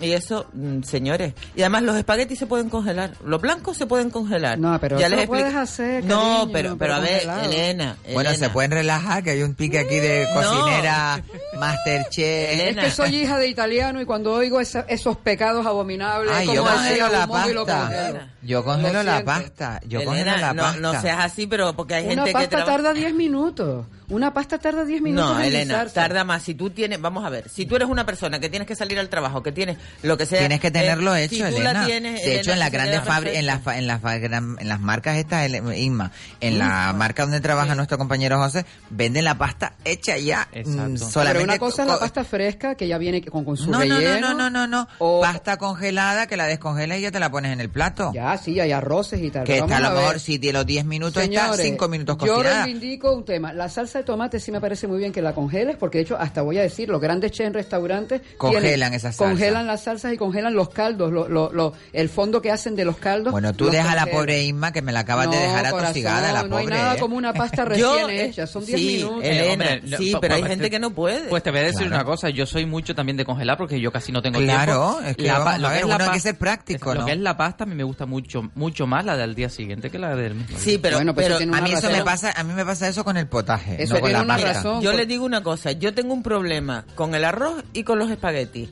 y 0.00 0.12
eso, 0.12 0.46
mm, 0.52 0.82
señores. 0.82 1.32
Y 1.54 1.60
además 1.62 1.82
los 1.84 1.96
espaguetis 1.96 2.38
se 2.38 2.46
pueden 2.46 2.68
congelar, 2.70 3.12
los 3.24 3.40
blancos 3.40 3.76
se 3.76 3.86
pueden 3.86 4.10
congelar. 4.10 4.58
No, 4.58 4.78
pero 4.80 4.98
Ya 4.98 5.06
eso 5.06 5.16
les 5.16 5.24
lo 5.26 5.28
puedes 5.28 5.54
hacer, 5.54 6.04
No, 6.04 6.48
pero, 6.52 6.76
pero 6.76 6.94
a 6.94 6.98
ver. 7.00 7.22
Elena, 7.44 7.96
Bueno, 8.12 8.34
se 8.34 8.50
pueden 8.50 8.72
relajar, 8.72 9.22
que 9.22 9.30
hay 9.30 9.42
un 9.42 9.54
pique 9.54 9.78
aquí 9.78 9.96
de 9.96 10.26
No. 10.34 10.34
cocinera, 10.42 11.22
masterchef. 11.58 12.50
Es 12.70 12.76
que 12.76 12.90
soy 12.90 13.14
hija 13.16 13.38
de 13.38 13.48
italiano 13.48 14.00
y 14.00 14.04
cuando 14.04 14.32
oigo 14.32 14.60
esa- 14.60 14.84
esos 14.88 15.16
pecados 15.18 15.66
abominables, 15.66 16.32
Ay, 16.34 16.46
como 16.46 16.56
yo 16.56 16.64
congelo 16.64 17.08
la 17.08 17.26
pasta. 17.26 18.28
Yo 18.42 18.64
congelo 18.64 18.92
Lo 18.92 19.02
la 19.04 19.24
pasta. 19.24 19.80
Yo 19.86 20.00
Elena, 20.00 20.10
congelo 20.32 20.36
la 20.40 20.52
no, 20.54 20.62
pasta. 20.62 20.80
no 20.80 21.00
seas 21.00 21.18
así, 21.24 21.46
pero 21.46 21.74
porque 21.74 21.94
hay 21.94 22.04
Una 22.04 22.14
gente 22.14 22.28
que 22.30 22.32
pasta 22.32 22.48
trabaja... 22.48 22.72
tarda 22.72 22.92
10 22.92 23.14
minutos. 23.14 23.86
Una 24.08 24.34
pasta 24.34 24.58
tarda 24.58 24.84
10 24.84 25.00
minutos 25.02 25.30
No, 25.34 25.38
en 25.40 25.46
Elena, 25.46 25.74
guisarse. 25.74 25.94
tarda 25.94 26.24
más. 26.24 26.42
Si 26.42 26.54
tú 26.54 26.70
tienes, 26.70 27.00
vamos 27.00 27.24
a 27.24 27.30
ver, 27.30 27.48
si 27.48 27.64
tú 27.66 27.76
eres 27.76 27.88
una 27.88 28.04
persona 28.04 28.38
que 28.38 28.48
tienes 28.50 28.68
que 28.68 28.76
salir 28.76 28.98
al 28.98 29.08
trabajo, 29.08 29.42
que 29.42 29.50
tienes 29.52 29.78
lo 30.02 30.16
que 30.18 30.26
sea. 30.26 30.40
Tienes 30.40 30.60
que 30.60 30.70
tenerlo 30.70 31.14
eh, 31.16 31.24
hecho, 31.24 31.36
si 31.36 31.40
tú 31.40 31.46
Elena. 31.56 31.72
la 31.72 31.86
tienes, 31.86 32.22
de 32.22 32.32
hecho, 32.40 32.50
Elena, 32.50 32.52
en 32.52 32.58
las 32.60 32.70
grandes 32.72 33.00
fábricas, 33.02 33.38
en 33.38 33.46
las, 33.46 33.62
fa- 33.62 33.78
en 33.78 33.86
las 33.86 34.00
en 34.04 34.68
las 34.68 34.80
marcas 34.80 35.16
estas, 35.16 35.44
el- 35.46 35.54
Inma, 35.78 36.12
en 36.40 36.58
la 36.58 36.92
marca 36.94 37.22
donde 37.22 37.40
trabaja 37.40 37.74
nuestro 37.74 37.96
compañero 37.98 38.38
José, 38.38 38.66
venden 38.90 39.24
la 39.24 39.38
pasta 39.38 39.74
hecha 39.84 40.18
ya. 40.18 40.48
mm, 40.52 40.74
Pero 40.74 40.98
Solamente 40.98 41.44
una 41.44 41.58
cosa 41.58 41.82
es 41.82 41.88
la 41.88 41.98
pasta 41.98 42.24
fresca 42.24 42.74
que 42.74 42.86
ya 42.86 42.98
viene 42.98 43.22
con, 43.24 43.44
con 43.44 43.56
su 43.56 43.70
No, 43.70 43.78
no, 43.78 43.84
no, 43.86 43.96
relleno. 43.98 44.34
no, 44.34 44.50
no, 44.50 44.66
no, 44.66 44.86
no. 44.98 45.20
Pasta 45.22 45.56
congelada 45.56 46.26
que 46.26 46.36
la 46.36 46.46
descongelas 46.46 46.98
y 46.98 47.02
ya 47.02 47.10
te 47.10 47.20
la 47.20 47.30
pones 47.30 47.52
en 47.52 47.60
el 47.60 47.70
plato. 47.70 48.12
Ya, 48.14 48.36
sí, 48.36 48.60
hay 48.60 48.72
arroces 48.72 49.20
y 49.22 49.30
tal. 49.30 49.44
Que 49.44 49.54
pero 49.54 49.64
está 49.64 49.78
a 49.78 49.80
lo 49.80 49.90
mejor, 49.98 50.20
si 50.20 50.36
de 50.38 50.52
los 50.52 50.66
10 50.66 50.84
minutos 50.84 51.22
está 51.22 51.42
Señores, 51.46 51.66
5 51.66 51.88
minutos 51.88 52.16
Yo 52.20 52.34
cocinada. 52.34 52.64
reivindico 52.64 53.12
un 53.14 53.24
tema. 53.24 53.52
La 53.52 53.68
salsa 53.68 53.93
de 53.98 54.04
tomate 54.04 54.40
sí 54.40 54.50
me 54.52 54.60
parece 54.60 54.86
muy 54.86 54.98
bien 54.98 55.12
que 55.12 55.22
la 55.22 55.32
congeles, 55.34 55.76
porque 55.78 55.98
de 55.98 56.04
hecho, 56.04 56.16
hasta 56.18 56.42
voy 56.42 56.58
a 56.58 56.62
decir, 56.62 56.88
los 56.88 57.00
grandes 57.00 57.32
chefs 57.32 57.46
en 57.48 57.54
restaurantes 57.54 58.20
Congelan 58.38 58.62
tienen- 58.64 58.94
esa 58.94 59.12
salsa. 59.12 59.24
Congelan 59.24 59.66
las 59.66 59.82
salsas 59.84 60.12
y 60.12 60.16
congelan 60.16 60.54
los 60.54 60.68
caldos, 60.70 61.12
lo, 61.12 61.28
lo, 61.28 61.52
lo- 61.52 61.72
el 61.92 62.08
fondo 62.08 62.40
que 62.42 62.50
hacen 62.50 62.76
de 62.76 62.84
los 62.84 62.96
caldos. 62.96 63.32
Bueno, 63.32 63.52
tú 63.52 63.70
deja 63.70 63.92
a 63.92 63.94
la 63.94 64.06
pobre 64.06 64.42
Inma 64.42 64.72
que 64.72 64.82
me 64.82 64.92
la 64.92 65.00
acabas 65.00 65.30
de 65.30 65.36
dejar 65.36 65.66
atosigada, 65.66 66.32
la 66.32 66.42
no 66.44 66.56
hay 66.56 66.64
pobre. 66.64 66.76
nada 66.76 66.94
¿eh? 66.94 66.98
como 67.00 67.16
una 67.16 67.32
pasta 67.34 67.64
Yo, 67.76 67.92
recién 67.94 68.10
eh, 68.10 68.24
hecha, 68.26 68.46
son 68.46 68.64
10 68.64 68.78
sí, 68.80 68.86
minutos. 68.98 69.24
Elena, 69.24 69.52
hombre, 69.52 69.82
sí, 69.96 70.12
no, 70.12 70.20
pero 70.20 70.34
hay 70.34 70.40
pues, 70.42 70.50
gente 70.52 70.70
que 70.70 70.78
no 70.78 70.90
puede. 70.92 71.28
Pues 71.28 71.42
te 71.42 71.50
voy 71.50 71.60
a 71.60 71.62
decir 71.62 71.78
Claro. 71.86 71.94
una 71.96 72.04
cosa, 72.04 72.30
yo 72.30 72.46
soy 72.46 72.66
mucho 72.66 72.94
también 72.94 73.16
de 73.16 73.24
congelar 73.24 73.56
porque 73.58 73.80
yo 73.80 73.90
casi 73.92 74.12
no 74.12 74.22
tengo 74.22 74.38
Claro, 74.40 74.96
tiempo. 74.96 75.08
es 75.10 75.16
que 75.16 75.22
La 75.24 75.32
vamos 75.38 75.44
pa- 75.46 75.54
a 75.54 75.58
lo 75.58 75.68
que 75.68 75.74
es 75.76 75.86
la 75.86 75.96
uno 75.96 76.04
hay 76.04 76.10
que 76.10 76.20
ser 76.20 76.36
práctico, 76.38 76.94
Lo 76.94 77.00
¿no? 77.00 77.06
que 77.06 77.12
es 77.12 77.18
la 77.18 77.36
pasta 77.36 77.64
a 77.64 77.66
mí 77.66 77.74
me 77.74 77.84
gusta 77.84 78.06
mucho 78.06 78.50
mucho 78.54 78.86
más 78.86 79.04
la 79.04 79.16
del 79.16 79.34
día 79.34 79.48
siguiente 79.48 79.90
que 79.90 79.98
la 79.98 80.14
del 80.16 80.34
mismo. 80.34 80.58
Sí, 80.58 80.78
pero, 80.78 80.96
Bueno, 80.96 81.14
pues 81.14 81.26
pero 81.26 81.36
A 81.54 81.60
mí 81.60 81.72
eso 81.72 81.90
me 81.90 82.02
pasa, 82.04 82.32
a 82.36 82.42
mí 82.44 82.52
me 82.52 82.64
pasa 82.64 82.88
eso 82.88 83.04
con 83.04 83.16
el 83.16 83.26
potaje, 83.26 83.82
Eso 83.84 83.94
no 83.94 84.00
con 84.00 84.08
tiene 84.10 84.18
la 84.18 84.24
una 84.24 84.34
pasta. 84.42 84.52
razón. 84.54 84.82
yo 84.82 84.92
les 84.92 85.08
digo 85.08 85.24
una 85.24 85.42
cosa, 85.42 85.72
yo 85.72 85.94
tengo 85.94 86.12
un 86.14 86.22
problema 86.22 86.84
con 86.94 87.14
el 87.14 87.24
arroz 87.24 87.62
y 87.72 87.82
con 87.84 87.98
los 87.98 88.10
espaguetis. 88.10 88.70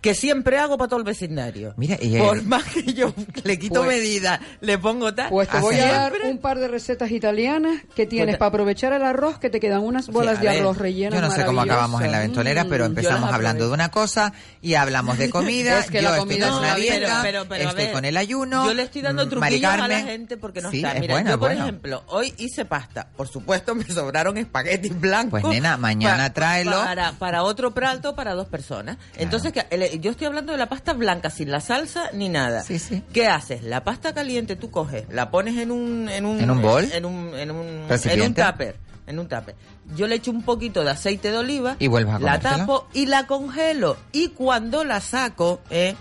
Que 0.00 0.14
siempre 0.14 0.58
hago 0.58 0.78
para 0.78 0.88
todo 0.88 0.98
el 0.98 1.04
vecindario. 1.04 1.74
Mira, 1.76 1.98
y 2.00 2.18
Por 2.18 2.42
más 2.44 2.64
que 2.64 2.82
yo 2.94 3.12
le 3.44 3.58
quito 3.58 3.82
Pues- 3.84 3.88
medidas, 3.98 4.40
le 4.60 4.78
pongo 4.78 5.14
tal. 5.14 5.28
Pues 5.28 5.48
te 5.48 5.58
voy 5.58 5.76
a 5.78 5.92
dar 5.92 6.12
un 6.24 6.38
par 6.38 6.58
de 6.58 6.68
recetas 6.68 7.10
italianas 7.10 7.82
que 7.94 8.06
tienes 8.06 8.34
Pues- 8.34 8.38
para 8.38 8.48
aprovechar 8.48 8.92
el 8.94 9.02
arroz, 9.02 9.38
que 9.38 9.50
te 9.50 9.60
quedan 9.60 9.82
unas 9.82 10.08
bolas 10.08 10.38
a 10.38 10.40
de 10.40 10.48
ver, 10.48 10.60
arroz 10.60 10.78
rellenas 10.78 11.14
Yo 11.20 11.20
no 11.20 11.30
sé 11.30 11.44
cómo 11.44 11.60
acabamos 11.60 12.00
en 12.02 12.12
la 12.12 12.18
ventolera, 12.20 12.64
pero 12.64 12.84
Mm, 12.84 12.86
empezamos 12.88 13.30
hablando 13.32 13.66
de 13.68 13.74
una 13.74 13.90
cosa 13.90 14.32
y 14.62 14.74
hablamos 14.74 15.18
de 15.18 15.28
comida. 15.28 15.78
Es 15.80 15.90
que 15.90 16.00
yo 16.02 16.08
la 16.10 16.16
estoy 16.16 16.20
comida 16.20 16.48
con 16.48 16.54
es 16.64 16.70
una 16.70 16.74
dieta, 16.76 16.98
pero, 16.98 17.20
pero, 17.22 17.46
pero, 17.48 17.66
a 17.66 17.70
estoy 17.70 17.84
ver, 17.84 17.92
con 17.92 18.04
el 18.06 18.16
ayuno. 18.16 18.64
Yo 18.66 18.74
le 18.74 18.82
estoy 18.84 19.02
dando 19.02 19.26
mm, 19.26 19.28
truquillos 19.28 19.70
a 19.70 19.88
la 19.88 20.00
gente 20.00 20.36
porque 20.38 20.62
no 20.62 20.70
Sí, 20.70 20.78
está. 20.78 20.92
es 20.94 21.00
Mira, 21.00 21.14
bueno, 21.14 21.30
yo 21.30 21.38
por 21.38 21.48
bueno. 21.50 21.62
ejemplo, 21.64 22.04
hoy 22.06 22.32
hice 22.38 22.64
pasta. 22.64 23.06
Por 23.16 23.28
supuesto, 23.28 23.74
me 23.74 23.84
sobraron 23.84 24.38
espaguetis 24.38 24.98
blancos. 24.98 25.42
Pues, 25.42 25.44
nena, 25.54 25.76
mañana 25.76 26.32
tráelo. 26.32 26.72
Para, 26.82 27.12
para 27.12 27.42
otro 27.42 27.72
plato 27.72 28.14
para 28.14 28.32
dos 28.34 28.48
personas. 28.48 28.96
Entonces, 29.18 29.52
que, 29.52 29.66
el- 29.70 29.89
yo 29.98 30.10
estoy 30.10 30.26
hablando 30.26 30.52
de 30.52 30.58
la 30.58 30.68
pasta 30.68 30.92
blanca, 30.92 31.30
sin 31.30 31.50
la 31.50 31.60
salsa 31.60 32.10
ni 32.12 32.28
nada. 32.28 32.62
Sí, 32.62 32.78
sí. 32.78 33.02
¿Qué 33.12 33.26
haces? 33.26 33.62
La 33.62 33.82
pasta 33.84 34.12
caliente 34.12 34.56
tú 34.56 34.70
coges, 34.70 35.04
la 35.10 35.30
pones 35.30 35.56
en 35.58 35.70
un... 35.70 36.08
¿En 36.08 36.24
un, 36.24 36.40
¿En 36.40 36.50
un 36.50 36.62
bol? 36.62 36.88
En 36.92 37.04
un, 37.04 37.34
en 37.34 37.50
un, 37.50 37.86
en 37.88 38.22
un 38.22 38.34
tupper. 38.34 38.76
En 39.06 39.18
un 39.18 39.28
tupper. 39.28 39.56
Yo 39.96 40.06
le 40.06 40.16
echo 40.16 40.30
un 40.30 40.42
poquito 40.42 40.84
de 40.84 40.90
aceite 40.90 41.32
de 41.32 41.38
oliva. 41.38 41.76
Y 41.78 41.88
vuelves 41.88 42.14
a 42.14 42.18
La 42.20 42.38
tapo 42.38 42.86
y 42.92 43.06
la 43.06 43.26
congelo. 43.26 43.96
Y 44.12 44.28
cuando 44.28 44.84
la 44.84 45.00
saco, 45.00 45.60
¿eh? 45.70 45.96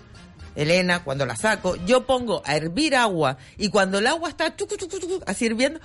Elena, 0.56 1.04
cuando 1.04 1.26
la 1.26 1.36
saco, 1.36 1.76
yo 1.86 2.06
pongo 2.06 2.42
a 2.46 2.56
hervir 2.56 2.96
agua 2.96 3.38
y 3.58 3.70
cuando 3.70 4.00
el 4.00 4.08
agua 4.08 4.30
está 4.30 4.52
tucu, 4.56 4.76
tucu, 4.76 5.00
tucu, 5.00 5.22
así 5.26 5.46
hirviendo, 5.46 5.80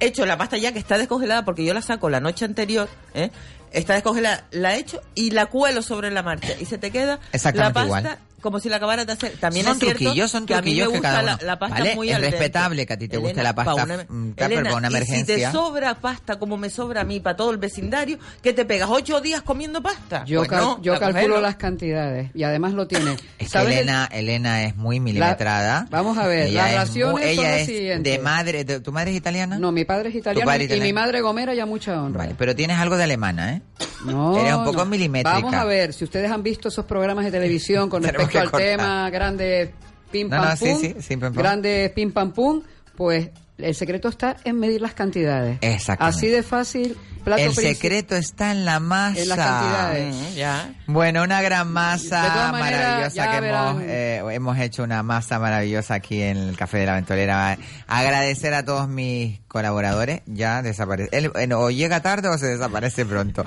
echo 0.00 0.24
la 0.24 0.38
pasta 0.38 0.56
ya 0.56 0.72
que 0.72 0.78
está 0.78 0.96
descongelada 0.96 1.44
porque 1.44 1.64
yo 1.64 1.74
la 1.74 1.82
saco 1.82 2.08
la 2.08 2.20
noche 2.20 2.44
anterior, 2.44 2.88
¿eh? 3.12 3.30
Está 3.74 3.94
descongelada, 3.94 4.46
la 4.50 4.76
echo 4.76 5.02
y 5.14 5.30
la 5.30 5.46
cuelo 5.46 5.82
sobre 5.82 6.10
la 6.10 6.22
marcha 6.22 6.54
y 6.58 6.64
se 6.64 6.78
te 6.78 6.90
queda 6.90 7.20
la 7.32 7.72
pasta 7.72 7.84
igual. 7.84 8.18
Como 8.44 8.60
si 8.60 8.68
la 8.68 8.76
acabaras 8.76 9.06
de 9.06 9.14
hacer. 9.14 9.32
También 9.40 9.64
son 9.64 9.72
es 9.72 9.80
cierto 9.80 9.98
truquillos, 10.04 10.30
son 10.30 10.44
que 10.44 10.54
a 10.54 10.60
mí 10.60 10.74
me 10.74 10.86
gusta 10.86 11.00
cada 11.00 11.22
la, 11.22 11.34
uno. 11.36 11.46
la 11.46 11.58
pasta 11.58 11.78
Vale, 11.78 11.94
muy 11.96 12.10
es 12.10 12.14
al 12.14 12.20
dente. 12.20 12.36
respetable 12.36 12.86
que 12.86 12.92
a 12.92 12.96
ti 12.98 13.08
te 13.08 13.16
guste 13.16 13.42
la 13.42 13.54
pasta, 13.54 13.74
pa' 13.74 13.84
una- 13.84 14.04
mm, 14.06 14.28
tupper 14.32 14.44
Elena, 14.52 14.62
para 14.64 14.76
una 14.76 14.88
y 14.88 14.90
si 14.90 14.96
emergencia. 14.96 15.50
te 15.50 15.52
sobra 15.56 15.94
pasta 15.94 16.38
como 16.38 16.56
me 16.58 16.68
sobra 16.68 17.00
a 17.00 17.04
mí 17.04 17.20
para 17.20 17.36
todo 17.36 17.50
el 17.50 17.56
vecindario, 17.56 18.18
que 18.42 18.52
te 18.52 18.64
pegas 18.66 18.88
ocho 18.92 19.20
días 19.22 19.40
comiendo 19.42 19.82
pasta. 19.82 20.24
Yo, 20.26 20.40
Pues 20.40 20.50
cal- 20.50 20.60
no, 20.60 20.82
yo 20.82 20.92
la 20.92 20.98
calculo 21.00 21.40
las 21.40 21.56
cantidades 21.56 22.30
y 22.34 22.42
además 22.42 22.74
lo 22.74 22.86
tiene. 22.86 23.12
Es 23.38 23.46
que 23.46 23.48
¿Sabes 23.48 23.68
el- 23.72 23.78
Elena, 23.78 24.08
Elena 24.12 24.64
es 24.64 24.76
muy 24.76 25.00
milimetrada. 25.00 25.86
Vamos 25.90 26.18
a 26.18 26.26
ver, 26.26 26.50
las 26.50 26.70
es 26.70 26.76
raciones 26.76 27.12
muy- 27.12 27.22
son 27.22 27.30
ella 27.44 27.50
las 27.50 27.60
es 27.62 27.66
siguientes. 27.66 28.12
de 28.12 28.18
madre, 28.18 28.64
de- 28.64 28.80
¿tu 28.80 28.92
madre 28.92 29.10
es 29.12 29.16
italiana? 29.16 29.58
No, 29.58 29.72
mi 29.72 29.84
padre 29.86 30.10
es 30.10 30.14
italiano 30.16 30.46
padre 30.46 30.64
y 30.64 30.66
italiano. 30.66 30.86
mi 30.86 30.92
madre 30.92 31.20
gomera 31.22 31.54
ya 31.54 31.64
mucha 31.66 32.00
honra. 32.02 32.18
Vale, 32.24 32.34
pero 32.38 32.54
tienes 32.54 32.78
algo 32.78 32.96
de 32.98 33.04
alemana, 33.04 33.54
¿eh? 33.54 33.62
No, 34.04 34.36
Eres 34.38 34.52
un 34.54 34.64
poco 34.64 34.84
milimétrica. 34.84 35.32
Vamos 35.38 35.54
a 35.54 35.64
ver, 35.64 35.94
si 35.94 36.04
ustedes 36.04 36.30
han 36.30 36.42
visto 36.42 36.68
esos 36.68 36.84
programas 36.84 37.24
de 37.24 37.30
televisión 37.30 37.88
con 37.88 38.02
respecto 38.18 38.33
al 38.38 38.50
cortar. 38.50 38.60
tema 38.68 39.10
grande 39.10 39.72
pim 40.10 40.28
No, 40.28 40.36
pam 40.36 40.48
no, 40.50 40.56
sí, 40.56 40.64
pum, 40.66 40.80
sí, 40.80 40.94
sí, 41.00 41.08
pim, 41.08 41.20
pam. 41.20 41.34
grande 41.34 41.92
pim 41.94 42.12
pam 42.12 42.32
pum, 42.32 42.62
pues 42.96 43.30
el 43.58 43.74
secreto 43.76 44.08
está 44.08 44.36
en 44.44 44.58
medir 44.58 44.80
las 44.80 44.94
cantidades. 44.94 45.58
Exactamente. 45.60 46.18
Así 46.18 46.26
de 46.28 46.42
fácil, 46.42 46.96
plato 47.22 47.40
El 47.40 47.54
secreto 47.54 48.16
está 48.16 48.50
en 48.50 48.64
la 48.64 48.80
masa. 48.80 49.20
En 49.20 49.28
las 49.28 49.38
cantidades. 49.38 50.14
Mm, 50.14 50.34
ya. 50.34 50.74
Bueno, 50.88 51.22
una 51.22 51.40
gran 51.40 51.68
masa 51.72 52.50
maravillosa 52.52 53.30
que 53.30 53.36
hemos, 53.46 53.82
eh, 53.82 54.22
hemos 54.32 54.58
hecho 54.58 54.82
una 54.82 55.04
masa 55.04 55.38
maravillosa 55.38 55.94
aquí 55.94 56.20
en 56.20 56.36
el 56.36 56.56
Café 56.56 56.78
de 56.78 56.86
la 56.86 56.94
Ventolera. 56.94 57.56
Agradecer 57.86 58.54
a 58.54 58.64
todos 58.64 58.88
mis 58.88 59.38
colaboradores 59.54 60.20
ya 60.26 60.62
desaparece. 60.62 61.08
Él, 61.16 61.30
eh, 61.36 61.48
o 61.54 61.70
llega 61.70 62.00
tarde 62.00 62.28
o 62.28 62.36
se 62.36 62.46
desaparece 62.46 63.06
pronto. 63.06 63.46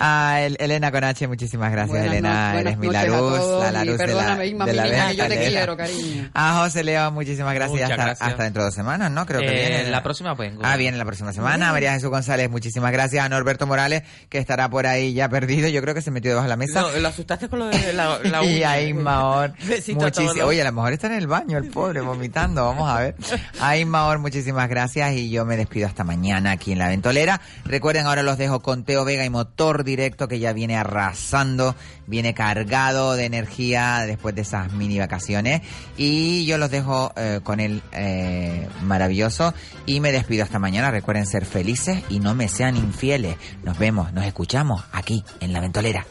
A 0.00 0.40
El- 0.42 0.56
Elena 0.58 0.90
Conache, 0.90 1.28
muchísimas 1.28 1.70
gracias, 1.70 1.90
Buenas 1.96 2.08
Elena. 2.12 2.52
no- 2.52 2.58
Eres 2.58 2.76
mi 2.78 2.86
buenas 2.88 3.04
la 3.04 3.08
noches 3.08 3.14
a 3.14 3.30
luz, 3.30 3.38
todos 3.40 3.62
la, 3.64 3.70
la 3.72 3.84
y 3.84 3.88
luz 3.88 3.98
de 3.98 4.06
la, 4.08 4.36
de 4.66 4.72
la 4.74 5.08
que 5.10 5.16
yo 5.16 5.28
te 5.28 5.36
quiero, 5.48 5.76
cariño. 5.76 6.30
A 6.34 6.58
José 6.58 6.82
León, 6.82 7.14
muchísimas 7.14 7.54
gracias. 7.54 7.82
Hasta, 7.90 7.94
gracias. 8.04 8.28
hasta 8.28 8.42
dentro 8.42 8.62
de 8.62 8.66
dos 8.66 8.74
semanas, 8.74 9.10
¿no? 9.12 9.24
Creo 9.26 9.40
que 9.40 9.46
Eh, 9.46 9.68
viene. 9.76 9.90
la 9.90 10.02
próxima 10.02 10.34
vengo. 10.34 10.62
Ah, 10.64 10.76
viene 10.76 10.98
la 10.98 11.04
próxima 11.04 11.32
semana. 11.32 11.70
María 11.70 11.92
Jesús 11.92 12.10
González, 12.10 12.50
muchísimas 12.50 12.90
gracias. 12.90 13.24
A 13.24 13.28
Norberto 13.28 13.66
Morales, 13.68 14.02
que 14.28 14.38
estará 14.38 14.68
por 14.68 14.88
ahí 14.88 15.14
ya 15.14 15.28
perdido. 15.28 15.68
Yo 15.68 15.80
creo 15.82 15.94
que 15.94 16.02
se 16.02 16.10
metió 16.10 16.30
debajo 16.32 16.44
de 16.46 16.50
la 16.50 16.56
mesa. 16.56 16.80
No, 16.82 16.90
lo 16.90 17.08
asustaste 17.08 17.48
con 17.48 17.60
lo 17.60 17.66
de 17.68 17.92
la, 17.92 18.18
la 18.24 18.42
y 18.44 18.56
uña. 18.56 18.70
a 18.72 18.80
Ismaor, 18.80 19.52
Besito 19.68 20.04
a 20.04 20.10
todos. 20.10 20.18
muchísimas. 20.24 20.48
Oye, 20.48 20.60
a 20.62 20.64
lo 20.64 20.72
mejor 20.72 20.92
está 20.92 21.06
en 21.06 21.12
el 21.14 21.28
baño 21.28 21.58
el 21.58 21.68
pobre 21.70 22.00
vomitando. 22.00 22.64
Vamos 22.64 22.90
a 22.90 22.98
ver. 23.00 23.14
A 23.60 23.76
Ismaor, 23.76 24.18
muchísimas 24.18 24.68
gracias 24.68 25.12
y 25.12 25.30
yo 25.30 25.43
me 25.44 25.56
despido 25.56 25.86
hasta 25.86 26.04
mañana 26.04 26.52
aquí 26.52 26.72
en 26.72 26.78
la 26.78 26.88
Ventolera. 26.88 27.40
Recuerden, 27.64 28.06
ahora 28.06 28.22
los 28.22 28.38
dejo 28.38 28.60
con 28.60 28.84
Teo 28.84 29.04
Vega 29.04 29.24
y 29.24 29.30
Motor 29.30 29.84
Directo 29.84 30.28
que 30.28 30.38
ya 30.38 30.52
viene 30.52 30.76
arrasando, 30.76 31.74
viene 32.06 32.34
cargado 32.34 33.14
de 33.14 33.24
energía 33.24 34.04
después 34.06 34.34
de 34.34 34.42
esas 34.42 34.72
mini 34.72 34.98
vacaciones 34.98 35.62
y 35.96 36.44
yo 36.46 36.58
los 36.58 36.70
dejo 36.70 37.12
eh, 37.16 37.40
con 37.42 37.60
él 37.60 37.82
eh, 37.92 38.68
maravilloso 38.82 39.54
y 39.86 40.00
me 40.00 40.12
despido 40.12 40.44
hasta 40.44 40.58
mañana. 40.58 40.90
Recuerden 40.90 41.26
ser 41.26 41.44
felices 41.44 42.02
y 42.08 42.20
no 42.20 42.34
me 42.34 42.48
sean 42.48 42.76
infieles. 42.76 43.36
Nos 43.62 43.78
vemos, 43.78 44.12
nos 44.12 44.24
escuchamos 44.24 44.84
aquí 44.92 45.24
en 45.40 45.52
la 45.52 45.60
Ventolera. 45.60 46.06